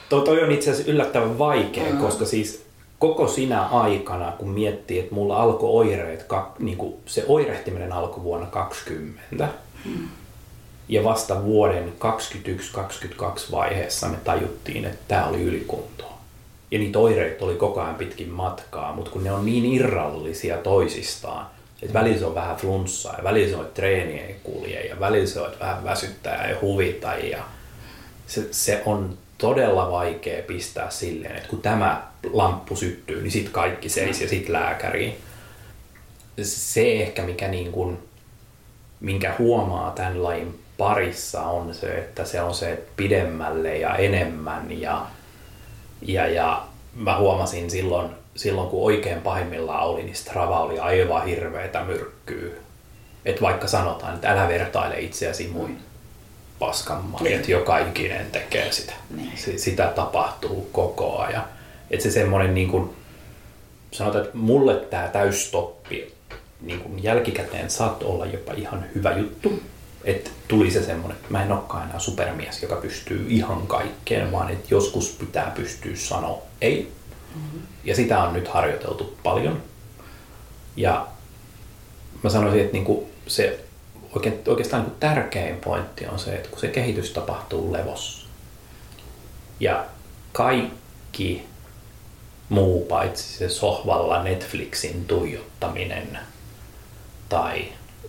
toi, 0.10 0.22
toi 0.22 0.44
on 0.44 0.52
itse 0.52 0.72
asiassa 0.72 0.92
yllättävän 0.92 1.40
vaikea, 1.40 1.94
mm. 1.94 1.98
koska 1.98 2.26
siis 2.26 2.66
koko 3.00 3.28
sinä 3.28 3.64
aikana, 3.64 4.32
kun 4.32 4.50
miettii, 4.50 5.00
että 5.00 5.16
mulla 5.16 5.42
alkoi 5.42 5.70
oireet, 5.70 6.26
niin 6.60 6.78
kuin 6.78 6.94
se 7.06 7.26
oirehtiminen 7.28 7.92
alkoi 7.92 8.24
vuonna 8.24 8.48
20. 8.48 9.48
Mm. 9.86 10.08
Ja 10.90 11.04
vasta 11.04 11.44
vuoden 11.44 11.94
21-22 12.00 13.52
vaiheessa 13.52 14.08
me 14.08 14.18
tajuttiin, 14.24 14.86
että 14.86 15.00
tämä 15.08 15.28
oli 15.28 15.42
ylikuntoa. 15.42 16.20
Ja 16.72 16.80
niitä 16.80 17.00
oireita 17.00 17.46
oli 17.46 17.56
koko 17.56 17.82
ajan 17.82 17.96
pitkin 17.96 18.30
matkaa, 18.30 18.94
mutta 18.94 19.12
kun 19.12 19.24
ne 19.24 19.32
on 19.32 19.46
niin 19.46 19.66
irrallisia 19.66 20.58
toisistaan, 20.58 21.46
että 21.82 21.94
välillä 21.94 22.20
se 22.20 22.26
on 22.26 22.36
vähän 22.36 22.56
flunssaa 22.56 23.16
ja 23.18 23.24
välillä 23.24 23.50
se 23.50 23.56
on, 23.56 23.66
että 23.66 23.82
treeni 23.82 24.20
ei 24.20 24.36
kulje 24.44 24.82
ja 24.82 25.00
välillä 25.00 25.28
se 25.28 25.40
on, 25.40 25.48
että 25.48 25.66
vähän 25.66 25.84
väsyttää 25.84 26.50
ja 26.50 26.58
huvita 26.62 27.14
ja 27.14 27.44
se, 28.28 28.48
se 28.52 28.82
on 28.86 29.18
todella 29.38 29.92
vaikea 29.92 30.44
pistää 30.44 30.90
silleen, 30.90 31.36
että 31.36 31.50
kun 31.50 31.62
tämä 31.62 32.08
lamppu 32.34 32.76
syttyy, 32.76 33.22
niin 33.22 33.32
sitten 33.32 33.54
kaikki 33.54 33.90
seis 33.90 34.22
ja 34.22 34.30
sitten 34.30 34.54
lääkäriin. 34.54 35.18
Se 36.42 36.92
ehkä, 36.92 37.24
mikä 37.24 37.48
niin 37.48 37.72
kuin, 37.72 37.98
minkä 39.00 39.36
huomaa 39.40 39.92
tämän 39.92 40.24
lajin 40.24 40.60
parissa 40.80 41.42
on 41.42 41.74
se, 41.74 41.98
että 41.98 42.26
se 42.26 42.42
on 42.42 42.54
se 42.54 42.84
pidemmälle 42.96 43.78
ja 43.78 43.96
enemmän 43.96 44.82
ja, 44.82 45.06
ja, 46.02 46.28
ja 46.28 46.64
mä 46.96 47.18
huomasin 47.18 47.70
silloin, 47.70 48.10
silloin, 48.36 48.70
kun 48.70 48.86
oikein 48.86 49.22
pahimmillaan 49.22 49.88
oli, 49.88 50.04
niin 50.04 50.16
Strava 50.16 50.60
oli 50.60 50.80
aivan 50.80 51.26
hirveätä 51.26 51.84
myrkkyä. 51.84 52.54
Että 53.26 53.42
vaikka 53.42 53.68
sanotaan, 53.68 54.16
että 54.16 54.30
älä 54.30 54.48
vertaile 54.48 55.00
itseäsi 55.00 55.48
muihin 55.48 55.80
paskanmaa, 56.60 57.24
niin. 57.24 57.36
että 57.36 57.52
joka 57.52 57.80
ikinen 57.80 58.32
tekee 58.32 58.72
sitä. 58.72 58.94
Niin. 59.16 59.60
Sitä 59.60 59.88
tapahtuu 59.96 60.70
koko 60.72 61.18
ajan. 61.18 61.46
Että 61.92 62.04
se 62.04 62.12
semmoinen, 62.12 62.54
niin 62.54 62.70
kuin, 62.70 62.90
sanotaan, 63.92 64.26
että 64.26 64.38
mulle 64.38 64.76
tämä 64.76 65.08
täystoppi 65.08 66.14
niin 66.62 66.80
kuin 66.80 67.04
jälkikäteen 67.04 67.70
saat 67.70 68.04
olla 68.04 68.26
jopa 68.26 68.54
ihan 68.54 68.86
hyvä 68.96 69.12
juttu. 69.12 69.62
Että 70.04 70.30
tuli 70.48 70.72
se 70.72 70.84
semmoinen, 70.84 71.18
että 71.18 71.32
mä 71.32 71.44
en 71.44 71.52
olekaan 71.52 71.88
enää 71.90 72.00
supermies, 72.00 72.62
joka 72.62 72.76
pystyy 72.76 73.26
ihan 73.30 73.68
kaikkeen, 73.68 74.32
vaan 74.32 74.52
että 74.52 74.68
joskus 74.72 75.10
pitää 75.20 75.52
pystyä 75.56 75.96
sanoa 75.96 76.42
ei. 76.62 76.92
Mm-hmm. 77.36 77.62
Ja 77.84 77.96
sitä 77.96 78.24
on 78.24 78.34
nyt 78.34 78.48
harjoiteltu 78.48 79.18
paljon. 79.24 79.64
Ja 80.76 81.08
mä 82.24 82.30
sanoisin, 82.30 82.62
että 82.62 82.74
niin 82.74 82.86
kuin 82.86 83.06
se 83.28 83.64
oikeastaan 84.48 84.84
niin 84.84 84.96
tärkein 85.00 85.56
pointti 85.56 86.08
on 86.08 86.20
se, 86.20 86.36
että 86.36 86.50
kun 86.50 86.60
se 86.60 86.68
kehitys 86.68 87.12
tapahtuu 87.12 87.74
levossa 87.74 88.30
ja 89.60 89.86
kaikki 90.32 91.46
muu 92.50 92.86
paitsi 92.86 93.38
se 93.38 93.50
sohvalla 93.50 94.24
Netflixin 94.24 95.06
tuijottaminen 95.06 96.20
tai 97.30 97.66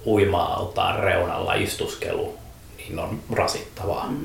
uima-altaan 0.07 1.01
reunalla 1.01 1.55
istuskelu, 1.55 2.34
niin 2.78 2.98
on 2.98 3.20
rasittavaa. 3.32 4.07
Mm. 4.11 4.24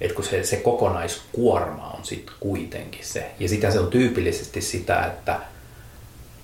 Et 0.00 0.12
kun 0.12 0.24
se, 0.24 0.44
se 0.44 0.56
kokonaiskuorma 0.56 1.94
on 1.98 2.04
sitten 2.04 2.34
kuitenkin 2.40 3.04
se. 3.04 3.30
Ja 3.40 3.48
sitä 3.48 3.70
se 3.70 3.80
on 3.80 3.86
tyypillisesti 3.86 4.60
sitä, 4.60 5.06
että 5.06 5.40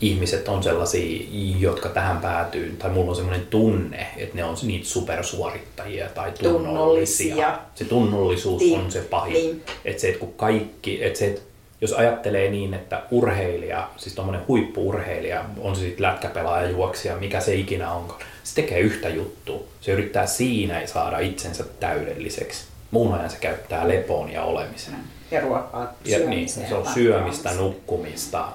ihmiset 0.00 0.48
on 0.48 0.62
sellaisia, 0.62 1.26
jotka 1.58 1.88
tähän 1.88 2.18
päätyy, 2.18 2.76
tai 2.78 2.90
mulla 2.90 3.10
on 3.10 3.16
semmoinen 3.16 3.46
tunne, 3.46 4.06
että 4.16 4.36
ne 4.36 4.44
on 4.44 4.56
niitä 4.62 4.86
supersuorittajia 4.86 6.08
tai 6.08 6.32
tunnollisia. 6.32 7.34
tunnollisia. 7.34 7.58
Se 7.74 7.84
tunnollisuus 7.84 8.62
niin. 8.62 8.80
on 8.80 8.92
se 8.92 9.00
pahin. 9.00 9.32
Niin. 9.32 9.62
Että 9.84 10.00
se, 10.00 10.08
että 10.08 10.20
kun 10.20 10.32
kaikki, 10.32 11.04
että 11.04 11.18
se, 11.18 11.26
että 11.26 11.40
jos 11.80 11.92
ajattelee 11.92 12.50
niin, 12.50 12.74
että 12.74 13.02
urheilija, 13.10 13.88
siis 13.96 14.14
tuommoinen 14.14 14.46
huippuurheilija, 14.48 15.44
on 15.60 15.76
se 15.76 15.80
sitten 15.80 16.02
lätkäpelaaja, 16.02 16.70
juoksija, 16.70 17.16
mikä 17.16 17.40
se 17.40 17.54
ikinä 17.54 17.92
onko, 17.92 18.18
se 18.44 18.54
tekee 18.54 18.80
yhtä 18.80 19.08
juttua. 19.08 19.60
Se 19.80 19.92
yrittää 19.92 20.26
siinä 20.26 20.86
saada 20.86 21.18
itsensä 21.18 21.64
täydelliseksi. 21.80 22.64
Muun 22.90 23.14
ajan 23.14 23.30
se 23.30 23.36
käyttää 23.40 23.88
lepoon 23.88 24.32
ja 24.32 24.42
olemiseen. 24.42 24.96
Ja 25.30 25.40
ruokaa 25.40 25.92
ja, 26.04 26.18
niin, 26.18 26.48
se 26.48 26.74
on 26.74 26.86
syömistä, 26.94 27.54
nukkumista, 27.54 28.48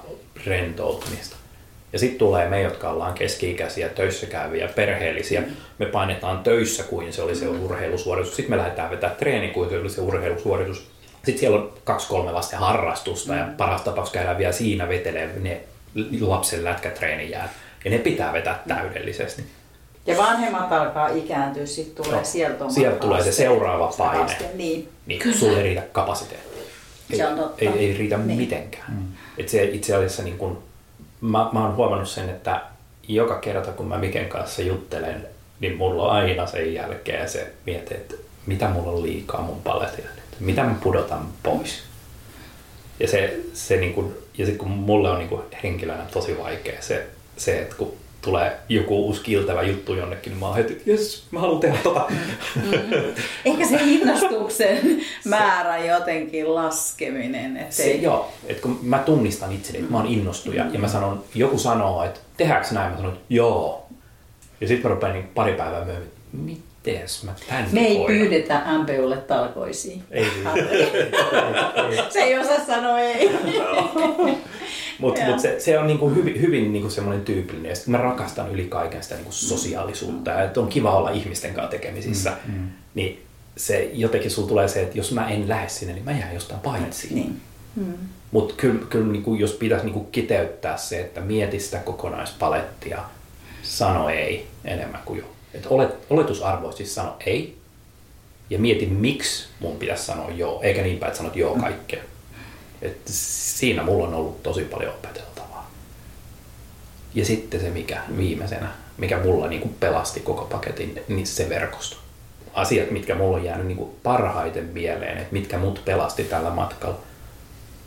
rentoutumista. 0.46 1.36
Ja 1.94 2.00
sitten 2.00 2.20
tulee 2.20 2.50
me, 2.50 2.62
jotka 2.62 2.90
ollaan 2.90 3.14
keski-ikäisiä, 3.14 3.90
töissä 3.90 4.26
käyviä, 4.26 4.68
perheellisiä. 4.68 5.42
Mm. 5.42 5.48
Me 5.80 5.86
painetaan 5.86 6.40
töissä 6.40 6.84
kuin 6.84 7.14
se 7.14 7.22
oli 7.22 7.36
se 7.36 7.46
mm. 7.46 7.64
urheilusuoritus. 7.64 8.36
Sitten 8.36 8.52
me 8.52 8.58
lähdetään 8.58 8.92
vetää 8.92 9.10
treeni 9.10 9.48
kuin 9.48 9.70
se 9.70 9.80
oli 9.80 9.90
se 9.90 10.02
urheilusuoritus. 10.02 10.88
Sitten 11.26 11.38
siellä 11.38 11.58
on 11.58 11.74
kaksi-kolme 11.84 12.32
lasten 12.32 12.60
harrastusta 12.60 13.34
mm. 13.34 13.40
ja 13.40 13.48
paras 13.58 13.82
tapaus 13.82 14.12
käydään 14.12 14.38
vielä 14.38 14.52
siinä 14.52 14.90
vetelee 14.90 15.32
ne 15.40 15.62
lapsen 16.22 16.64
lätkätreenijää. 16.64 17.50
Ja 17.86 17.92
ne 17.92 17.98
pitää 17.98 18.34
vetää 18.34 18.64
täydellisesti. 18.68 19.44
Ja 20.06 20.18
vanhemmat 20.18 20.72
alkaa 20.72 21.08
ikääntyä, 21.08 21.66
sitten 21.66 22.06
tulee 22.06 22.20
no, 22.20 22.26
sieltä 22.26 22.66
Sieltä 22.70 23.00
tulee 23.00 23.24
se 23.24 23.32
seuraava 23.32 23.94
paine. 23.98 24.24
Aste, 24.24 24.50
niin, 24.54 24.90
niin 25.06 25.40
sulle 25.40 25.58
ei 25.58 25.64
riitä 25.64 25.82
kapasiteetti. 25.92 26.60
Ei, 27.10 27.18
se 27.18 27.28
on 27.28 27.38
totta. 27.38 27.66
ei, 27.66 27.68
ei 27.68 27.98
riitä 27.98 28.18
niin. 28.18 28.40
mitenkään. 28.40 28.94
Mm. 28.94 29.08
Et 29.38 29.50
se 29.50 29.64
itse 29.64 29.96
asiassa 29.96 30.24
niin 30.24 30.38
kun, 30.38 30.64
mä, 31.22 31.50
mä 31.52 31.64
oon 31.64 31.76
huomannut 31.76 32.10
sen, 32.10 32.30
että 32.30 32.62
joka 33.08 33.40
kerta 33.40 33.72
kun 33.72 33.88
mä 33.88 33.98
Miken 33.98 34.30
kanssa 34.30 34.62
juttelen, 34.62 35.28
niin 35.60 35.78
mulla 35.78 36.04
on 36.04 36.12
aina 36.12 36.48
sen 36.48 36.74
jälkeen 36.74 37.30
se 37.30 37.54
mieti, 37.66 37.94
että 37.94 38.16
mitä 38.46 38.70
mulla 38.70 38.92
on 38.92 39.04
liikaa 39.04 39.42
mun 39.42 39.62
paletilla 39.62 40.10
nyt, 40.40 40.48
mitä 40.48 40.64
mä 40.64 40.76
pudotan 40.84 41.28
pois. 41.44 41.84
Ja 43.00 43.08
se, 43.08 43.40
se 43.54 43.78
niin 43.78 43.94
kun, 43.94 44.16
ja 44.38 44.46
sit 44.46 44.58
kun 44.58 44.70
mulle 44.70 45.10
on 45.10 45.18
niin 45.18 45.30
kun 45.30 45.44
henkilönä 45.64 46.06
tosi 46.14 46.38
vaikea 46.38 46.82
se, 46.82 47.08
se, 47.38 47.60
että 47.60 47.76
kun 47.76 47.94
tulee 48.26 48.58
joku 48.70 49.06
uusi 49.06 49.22
kiiltävä 49.22 49.64
juttu 49.64 49.94
jonnekin, 49.94 50.32
niin 50.32 50.40
mä 50.40 50.48
oon 50.48 50.56
heti, 50.56 50.82
jes, 50.86 51.24
mä 51.32 51.40
haluan 51.40 51.60
tehdä 51.60 51.78
tota. 51.84 52.06
Mm-hmm. 52.10 52.94
Ehkä 53.46 53.68
se 53.68 53.80
innostuksen 53.82 55.02
määrä 55.26 55.78
jotenkin 55.78 56.56
laskeminen. 56.56 57.58
Että 57.58 57.76
se. 57.76 57.92
Joo, 57.92 58.32
että 58.48 58.62
kun 58.62 58.80
mä 58.82 59.00
tunnistan 59.00 59.52
itseni, 59.52 59.80
että 59.80 59.92
mä 59.92 59.98
oon 59.98 60.08
innostuja 60.08 60.64
mm-hmm. 60.64 60.74
ja 60.74 60.80
mä 60.80 60.88
sanon, 60.88 61.24
joku 61.36 61.58
sanoo, 61.58 62.04
että 62.04 62.20
tehdäänkö 62.38 62.68
näin, 62.72 62.92
mä 62.92 62.98
sanon, 62.98 63.14
että 63.14 63.26
joo. 63.30 63.88
Ja 64.62 64.68
sitten 64.68 64.90
mä 64.92 64.96
rupean 64.96 65.14
niin 65.14 65.28
pari 65.36 65.54
päivää 65.54 65.86
myöhemmin, 65.86 66.64
mites 66.86 67.24
mä 67.24 67.34
tänne 67.50 67.70
Me 67.72 67.82
ei 67.82 67.98
voidaan. 67.98 68.18
pyydetä 68.20 68.64
MPUlle 68.78 69.18
talkoisiin. 69.18 70.04
Ei, 70.12 70.26
se 72.10 72.20
ei 72.20 72.40
osaa 72.40 72.66
sanoa 72.66 73.00
ei. 73.00 73.30
Mutta 75.00 75.22
mut 75.26 75.40
se, 75.40 75.60
se 75.60 75.80
on 75.80 75.88
niinku 75.88 76.10
hyvin, 76.10 76.42
hyvin 76.42 76.74
niinku 76.74 76.90
semmoinen 76.90 77.26
tyypillinen. 77.26 77.70
Ja 77.70 77.76
mä 77.88 77.98
rakastan 77.98 78.52
yli 78.52 78.64
kaiken 78.66 79.04
sitä 79.04 79.16
niinku 79.16 79.32
sosiaalisuutta. 79.32 80.32
Ja 80.32 80.44
että 80.44 80.60
on 80.60 80.68
kiva 80.68 80.96
olla 80.96 81.10
ihmisten 81.10 81.54
kanssa 81.54 81.72
tekemisissä. 81.72 82.34
Mm, 82.46 82.54
mm. 82.54 82.68
Niin 82.94 83.22
se 83.58 83.90
jotenkin 83.94 84.32
sulla 84.32 84.48
tulee 84.48 84.68
se, 84.68 84.82
että 84.82 84.98
jos 84.98 85.12
mä 85.12 85.30
en 85.30 85.50
lähde 85.50 85.70
sinne, 85.70 85.94
niin 85.94 86.06
mä 86.06 86.12
jään 86.12 86.34
jostain 86.34 86.62
paitsi. 86.62 87.14
Niin. 87.14 87.42
Mm. 87.76 87.94
Mutta 88.32 88.54
kyllä, 88.58 88.86
kyllä 88.90 89.12
niinku, 89.12 89.36
jos 89.36 89.52
pitäisi 89.52 89.86
niinku 89.86 90.04
kiteyttää 90.04 90.78
se, 90.78 91.00
että 91.00 91.22
mieti 91.22 91.60
sitä 91.60 91.78
kokonaispalettia, 91.78 93.00
sano 93.64 94.10
ei 94.10 94.48
enemmän 94.66 95.02
kuin 95.06 95.20
jo. 95.20 95.26
Et 95.56 95.66
olet, 95.70 95.96
oletusarvoisesti 96.10 96.86
sano 96.86 97.16
ei 97.26 97.58
ja 98.50 98.60
mieti 98.60 98.86
miksi 98.86 99.48
mun 99.60 99.78
pitäisi 99.78 100.06
sanoa 100.06 100.30
joo, 100.30 100.62
eikä 100.62 100.82
niin 100.82 100.98
päin, 100.98 101.08
että 101.08 101.18
sanot 101.18 101.36
joo 101.36 101.56
kaikkeen. 101.56 102.04
Et 102.82 102.98
siinä 103.06 103.84
mulla 103.84 104.08
on 104.08 104.14
ollut 104.14 104.44
tosi 104.44 104.64
paljon 104.64 104.94
opeteltavaa. 104.94 105.72
Ja 107.14 107.26
sitten 107.26 107.60
se, 107.60 107.70
mikä 107.70 108.02
viimeisenä, 108.18 108.72
mikä 108.98 109.20
mulla 109.20 109.48
niin 109.48 109.62
kuin 109.62 109.76
pelasti 109.80 110.20
koko 110.20 110.46
paketin, 110.46 111.02
niin 111.08 111.28
se 111.28 111.50
verkosto. 111.50 111.98
Asiat, 112.54 112.92
mitkä 112.92 113.16
mulla 113.16 113.38
on 113.38 113.44
jäänyt 113.44 113.68
niin 113.68 113.78
kuin 113.78 113.96
parhaiten 114.04 114.66
mieleen, 114.66 115.18
että 115.18 115.34
mitkä 115.34 115.58
mut 115.58 115.82
pelasti 115.86 116.24
tällä 116.24 116.50
matkalla, 116.50 117.00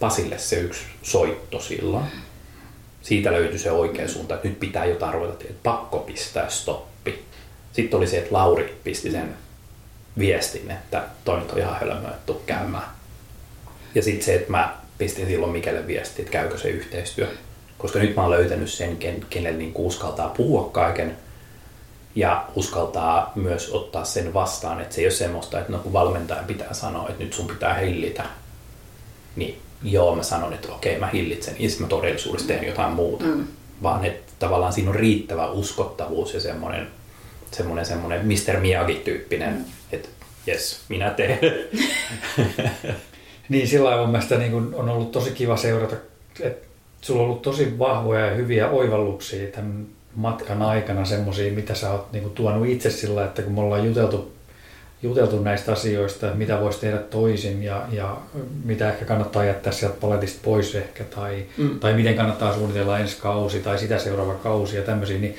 Pasille 0.00 0.38
se 0.38 0.56
yksi 0.56 0.80
soitto 1.02 1.60
silloin. 1.60 2.04
Siitä 3.02 3.32
löytyi 3.32 3.58
se 3.58 3.70
oikea 3.70 4.08
suunta, 4.08 4.34
että 4.34 4.48
nyt 4.48 4.60
pitää 4.60 4.84
jotain 4.84 5.14
ruveta, 5.14 5.32
että 5.32 5.54
pakko 5.62 5.98
pistää 5.98 6.48
stoppi. 6.48 6.97
Sitten 7.78 7.96
oli 7.96 8.06
se, 8.06 8.18
että 8.18 8.34
Lauri 8.34 8.80
pisti 8.84 9.10
sen 9.10 9.36
viestin, 10.18 10.70
että 10.70 11.05
toi 11.24 11.38
nyt 11.38 11.52
on 11.52 11.59
ihan 11.59 11.76
hölmöä, 11.80 12.10
että 12.10 12.32
käymään. 12.46 12.88
Ja 13.94 14.02
sitten 14.02 14.24
se, 14.24 14.34
että 14.34 14.50
mä 14.50 14.76
pistin 14.98 15.26
silloin 15.26 15.52
Mikelle 15.52 15.86
viesti, 15.86 16.22
että 16.22 16.32
käykö 16.32 16.59
se 16.59 16.68
yhteistyö. 16.68 17.28
Koska 17.78 17.98
nyt 17.98 18.16
mä 18.16 18.22
oon 18.22 18.30
löytänyt 18.30 18.70
sen, 18.70 18.96
ken, 18.96 19.26
kenelle 19.30 19.59
niin 19.59 19.72
uskaltaa 19.74 20.28
puhua 20.28 20.70
kaiken 20.72 21.16
ja 22.14 22.44
uskaltaa 22.55 23.32
myös 23.34 23.70
ottaa 23.70 24.05
sen 24.05 24.34
vastaan, 24.34 24.80
että 24.80 24.94
se 24.94 25.00
ei 25.00 25.06
ole 25.06 25.12
semmoista, 25.12 25.60
että 25.60 25.72
no 25.72 25.78
kun 25.78 25.92
valmentajan 25.92 26.44
pitää 26.44 26.74
sanoa, 26.74 27.09
että 27.09 27.24
nyt 27.24 27.32
sun 27.32 27.46
pitää 27.46 27.74
hillitä, 27.74 28.24
niin 29.36 29.60
joo 29.82 30.16
mä 30.16 30.22
sanon, 30.22 30.52
että 30.52 30.72
okei 30.72 30.98
mä 30.98 31.06
hillitsen, 31.06 31.56
ja 31.59 31.68
sitten 31.68 31.84
mä 31.84 31.88
todellisuudessa 31.88 32.48
teen 32.48 32.66
jotain 32.66 32.92
muuta. 32.92 33.24
Mm. 33.24 33.44
Vaan 33.82 34.05
että 34.05 34.32
tavallaan 34.38 34.72
siinä 34.72 34.90
on 34.90 34.96
riittävä 34.96 35.50
uskottavuus 35.50 36.34
ja 36.34 36.40
semmoinen, 36.40 36.97
semmoinen, 37.56 37.86
semmoinen 37.86 38.26
Mr. 38.26 38.60
Miyagi-tyyppinen, 38.60 39.52
mm. 39.52 39.64
että 39.92 40.08
jes, 40.46 40.80
minä 40.88 41.10
teen. 41.10 41.38
niin 43.48 43.68
sillä 43.68 43.90
lailla 43.90 44.06
mielestäni 44.06 44.48
niin 44.48 44.74
on 44.74 44.88
ollut 44.88 45.12
tosi 45.12 45.30
kiva 45.30 45.56
seurata, 45.56 45.96
että 46.40 46.66
sulla 47.00 47.20
on 47.22 47.26
ollut 47.28 47.42
tosi 47.42 47.78
vahvoja 47.78 48.26
ja 48.26 48.34
hyviä 48.34 48.68
oivalluksia 48.68 49.46
tämän 49.46 49.86
matkan 50.14 50.62
aikana 50.62 51.04
semmoisia, 51.04 51.52
mitä 51.52 51.74
sä 51.74 51.92
oot 51.92 52.12
niin 52.12 52.22
kuin, 52.22 52.34
tuonut 52.34 52.66
itse 52.66 52.90
sillä, 52.90 53.24
että 53.24 53.42
kun 53.42 53.52
me 53.52 53.60
ollaan 53.60 53.86
juteltu, 53.86 54.32
juteltu 55.02 55.42
näistä 55.42 55.72
asioista, 55.72 56.26
että 56.26 56.38
mitä 56.38 56.60
voisi 56.60 56.80
tehdä 56.80 56.98
toisin 56.98 57.62
ja, 57.62 57.86
ja 57.92 58.16
mitä 58.64 58.92
ehkä 58.92 59.04
kannattaa 59.04 59.44
jättää 59.44 59.72
sieltä 59.72 59.96
paletista 60.00 60.40
pois 60.44 60.74
ehkä, 60.74 61.04
tai, 61.04 61.46
mm. 61.56 61.80
tai 61.80 61.94
miten 61.94 62.16
kannattaa 62.16 62.54
suunnitella 62.54 62.98
ensi 62.98 63.16
kausi 63.20 63.60
tai 63.60 63.78
sitä 63.78 63.98
seuraava 63.98 64.34
kausi 64.34 64.76
ja 64.76 64.82
tämmöisiä, 64.82 65.18
niin 65.18 65.36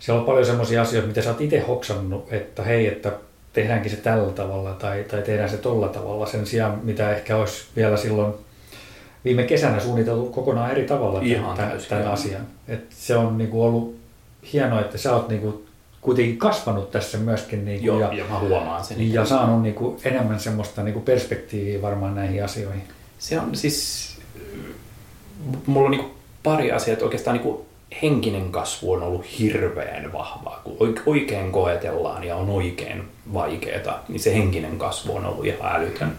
siellä 0.00 0.20
on 0.20 0.26
paljon 0.26 0.46
semmoisia 0.46 0.82
asioita, 0.82 1.08
mitä 1.08 1.22
sä 1.22 1.30
oot 1.30 1.40
itse 1.40 1.60
hoksannut, 1.60 2.32
että 2.32 2.62
hei, 2.62 2.86
että 2.86 3.12
tehdäänkin 3.52 3.90
se 3.90 3.96
tällä 3.96 4.32
tavalla 4.32 4.72
tai, 4.72 5.04
tai 5.04 5.22
tehdään 5.22 5.50
se 5.50 5.56
tolla 5.56 5.88
tavalla 5.88 6.26
sen 6.26 6.46
sijaan, 6.46 6.80
mitä 6.82 7.16
ehkä 7.16 7.36
olisi 7.36 7.64
vielä 7.76 7.96
silloin 7.96 8.34
viime 9.24 9.42
kesänä 9.42 9.80
suunniteltu 9.80 10.26
kokonaan 10.26 10.70
eri 10.70 10.84
tavalla 10.84 11.20
Ihan 11.22 11.56
tämän, 11.56 11.78
tämän 11.88 12.08
asian. 12.08 12.46
Et 12.68 12.84
se 12.90 13.16
on 13.16 13.38
niinku 13.38 13.64
ollut 13.64 13.96
hienoa, 14.52 14.80
että 14.80 14.98
sä 14.98 15.14
oot 15.14 15.28
niinku 15.28 15.64
kuitenkin 16.00 16.38
kasvanut 16.38 16.90
tässä 16.90 17.18
myöskin. 17.18 17.64
Niinku, 17.64 17.86
Joo, 17.86 18.00
ja, 18.00 18.12
ja 18.12 18.24
mä 18.24 18.38
huomaan 18.38 18.84
sen. 18.84 19.12
Ja 19.12 19.24
saanut 19.24 19.62
niinku 19.62 20.00
enemmän 20.04 20.40
semmoista 20.40 20.82
niinku 20.82 21.00
perspektiiviä 21.00 21.82
varmaan 21.82 22.14
näihin 22.14 22.44
asioihin. 22.44 22.82
Se 23.18 23.40
on 23.40 23.56
siis, 23.56 24.10
mulla 25.66 25.84
on 25.84 25.90
niinku 25.90 26.10
pari 26.42 26.72
asiaa, 26.72 26.92
että 26.92 27.04
oikeastaan 27.04 27.36
niinku 27.36 27.66
henkinen 28.02 28.52
kasvu 28.52 28.92
on 28.92 29.02
ollut 29.02 29.38
hirveän 29.38 30.12
vahvaa. 30.12 30.60
Kun 30.64 30.94
oikein 31.06 31.52
koetellaan 31.52 32.24
ja 32.24 32.36
on 32.36 32.50
oikein 32.50 33.08
vaikeaa, 33.32 34.04
niin 34.08 34.20
se 34.20 34.34
henkinen 34.34 34.78
kasvu 34.78 35.16
on 35.16 35.26
ollut 35.26 35.46
ihan 35.46 35.76
älytön. 35.76 36.18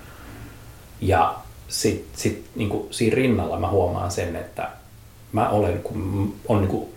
Ja 1.01 1.35
sitten 1.67 2.19
sit, 2.19 2.45
niin 2.55 2.87
siinä 2.91 3.15
rinnalla 3.15 3.59
mä 3.59 3.69
huomaan 3.69 4.11
sen, 4.11 4.35
että 4.35 4.69
mä 5.31 5.49
olen, 5.49 5.79
kun 5.83 6.33
on 6.47 6.57
niin 6.57 6.69
kuin, 6.69 6.89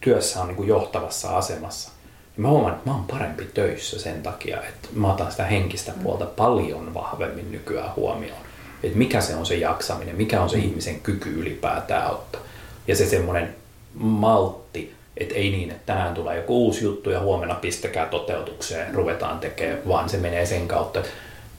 työssä 0.00 0.40
on 0.40 0.46
niin 0.48 0.56
kuin 0.56 0.68
johtavassa 0.68 1.36
asemassa, 1.36 1.90
niin 2.36 2.42
mä 2.42 2.48
huomaan, 2.48 2.74
että 2.74 2.90
mä 2.90 2.96
oon 2.96 3.04
parempi 3.04 3.44
töissä 3.44 3.98
sen 3.98 4.22
takia, 4.22 4.62
että 4.62 4.88
mä 4.94 5.12
otan 5.12 5.30
sitä 5.30 5.44
henkistä 5.44 5.92
mm. 5.92 6.02
puolta 6.02 6.26
paljon 6.26 6.94
vahvemmin 6.94 7.52
nykyään 7.52 7.96
huomioon. 7.96 8.40
Että 8.82 8.98
mikä 8.98 9.20
se 9.20 9.34
on 9.34 9.46
se 9.46 9.54
jaksaminen, 9.54 10.16
mikä 10.16 10.40
on 10.40 10.50
se 10.50 10.56
mm. 10.56 10.62
ihmisen 10.62 11.00
kyky 11.00 11.40
ylipäätään 11.40 12.06
auttaa. 12.06 12.40
Ja 12.88 12.96
se 12.96 13.06
semmoinen 13.06 13.54
maltti, 13.96 14.94
että 15.16 15.34
ei 15.34 15.50
niin, 15.50 15.70
että 15.70 15.86
tänään 15.86 16.14
tulee 16.14 16.36
joku 16.36 16.64
uusi 16.64 16.84
juttu 16.84 17.10
ja 17.10 17.20
huomenna 17.20 17.54
pistäkää 17.54 18.06
toteutukseen, 18.06 18.94
ruvetaan 18.94 19.38
tekemään, 19.38 19.78
vaan 19.88 20.08
se 20.08 20.16
menee 20.16 20.46
sen 20.46 20.68
kautta, 20.68 20.98
että 20.98 21.12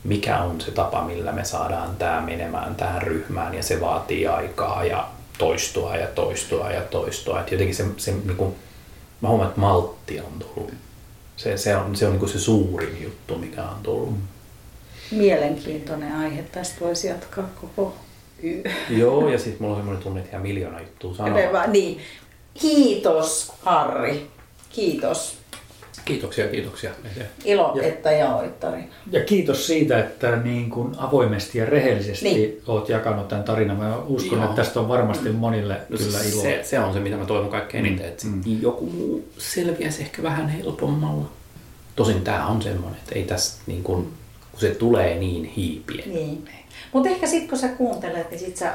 mikä 0.04 0.42
on 0.42 0.62
se 0.62 0.72
tapa, 0.72 1.04
millä 1.04 1.32
me 1.32 1.44
saadaan 1.44 1.96
tämä 1.96 2.22
menemään 2.22 2.76
tähän 2.76 3.02
ryhmään 3.02 3.54
ja 3.54 3.64
se 3.64 3.82
vaatii 3.82 4.28
aikaa 4.28 4.86
ja 4.86 5.08
toistua 5.38 5.96
ja 5.96 6.08
toistua 6.08 6.72
ja 6.72 6.82
toistua. 6.82 7.42
Et 7.42 7.52
jotenkin 7.52 7.76
se, 7.76 7.86
se 7.98 8.12
niin 8.12 8.38
kuin, 8.38 8.56
mä 9.22 9.30
huomaan, 9.30 9.50
että 9.50 9.62
maltti 9.62 10.20
on 10.20 10.40
tullut. 10.40 10.74
Se, 11.38 11.58
se 11.58 11.76
on, 11.76 11.96
se, 11.96 12.06
on 12.06 12.12
niin 12.12 12.20
kuin 12.20 12.30
se 12.30 12.40
suurin 12.40 13.04
juttu, 13.04 13.38
mikä 13.38 13.64
on 13.64 13.78
tullut. 13.84 14.16
Mielenkiintoinen 15.12 16.16
aihe. 16.16 16.44
Tästä 16.44 16.76
voisi 16.82 17.08
jatkaa 17.08 17.50
koko 17.62 17.96
yö. 18.44 18.62
Joo, 18.90 19.30
ja 19.30 19.38
sitten 19.40 19.62
mulla 19.62 19.74
on 19.74 19.80
semmoinen 19.80 20.04
tunne, 20.04 20.20
että 20.20 20.32
ihan 20.32 20.42
miljoona 20.42 20.82
juttua 20.82 21.16
sanoa. 21.16 21.68
Niin. 21.68 22.02
Kiitos, 22.60 23.54
Harri. 23.62 24.28
Kiitos. 24.70 25.38
Kiitoksia, 26.06 26.48
kiitoksia. 26.48 26.92
Ilo, 27.46 27.74
ja, 27.76 27.84
että 27.84 28.12
jaoit 28.12 28.60
tarinan. 28.60 28.90
Ja 29.12 29.24
kiitos 29.26 29.68
siitä, 29.68 30.00
että 30.00 30.36
niin 30.36 30.70
kuin 30.70 30.96
avoimesti 30.98 31.58
ja 31.58 31.66
rehellisesti 31.66 32.26
niin. 32.26 32.62
olet 32.68 32.90
jakanut 32.90 33.28
tämän 33.28 33.44
tarinan. 33.44 33.78
Mä 33.78 33.98
uskon, 33.98 34.38
Joo. 34.40 34.50
että 34.50 34.64
tästä 34.64 34.80
on 34.80 34.88
varmasti 34.88 35.30
monille 35.30 35.74
no, 35.90 35.98
kyllä 35.98 36.20
ilo. 36.20 36.42
Se, 36.42 36.60
se 36.64 36.80
on 36.80 36.94
se, 36.94 37.00
mitä 37.00 37.18
mä 37.18 37.26
toivon 37.26 37.50
kaikkein 37.50 37.86
eniten, 37.86 38.06
mm. 38.06 38.12
että 38.12 38.28
mm. 38.28 38.62
joku 38.62 38.86
muu 38.86 39.30
selviäisi 39.38 40.02
ehkä 40.02 40.24
vähän 40.24 40.50
helpommalla. 40.50 41.30
Tosin 41.96 42.22
tämä 42.22 42.48
on 42.48 42.62
semmoinen, 42.62 43.00
että 43.00 43.16
ei 43.16 43.24
tästä 43.24 43.62
niin 43.68 43.84
kuin, 43.84 44.04
kun 44.52 44.60
se 44.60 44.70
tulee 44.70 45.20
niin 45.20 45.46
hiipien. 45.46 46.14
Niin. 46.14 46.50
Mutta 46.94 47.10
ehkä 47.10 47.28
sitten 47.28 47.50
kun 47.50 47.58
sä 47.58 47.68
kuuntelet, 47.68 48.32
niin 48.32 48.40
sit 48.40 48.58
sä 48.58 48.74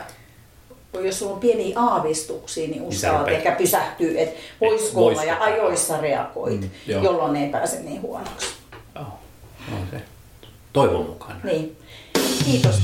jos 1.01 1.19
sulla 1.19 1.33
on 1.33 1.41
pieniä 1.41 1.79
aavistuksia, 1.81 2.69
niin 2.69 2.83
uskallat 2.83 3.27
niin 3.27 3.37
ehkä 3.37 3.53
pysähtyä, 3.53 4.11
että 4.17 4.41
voisiko 4.61 5.07
olla 5.07 5.25
ja 5.25 5.37
ajoissa 5.41 6.01
reagoit, 6.01 6.61
mm, 6.61 6.71
jolloin 6.87 7.37
ei 7.37 7.49
pääse 7.49 7.81
niin 7.81 8.03
huonoksi. 8.03 8.47
Joo, 8.95 9.07
on 9.73 9.87
se 9.91 10.03
toivon 10.73 11.07
mukaan. 11.07 11.41
Niin. 11.45 11.77
Kiitos. 12.45 12.81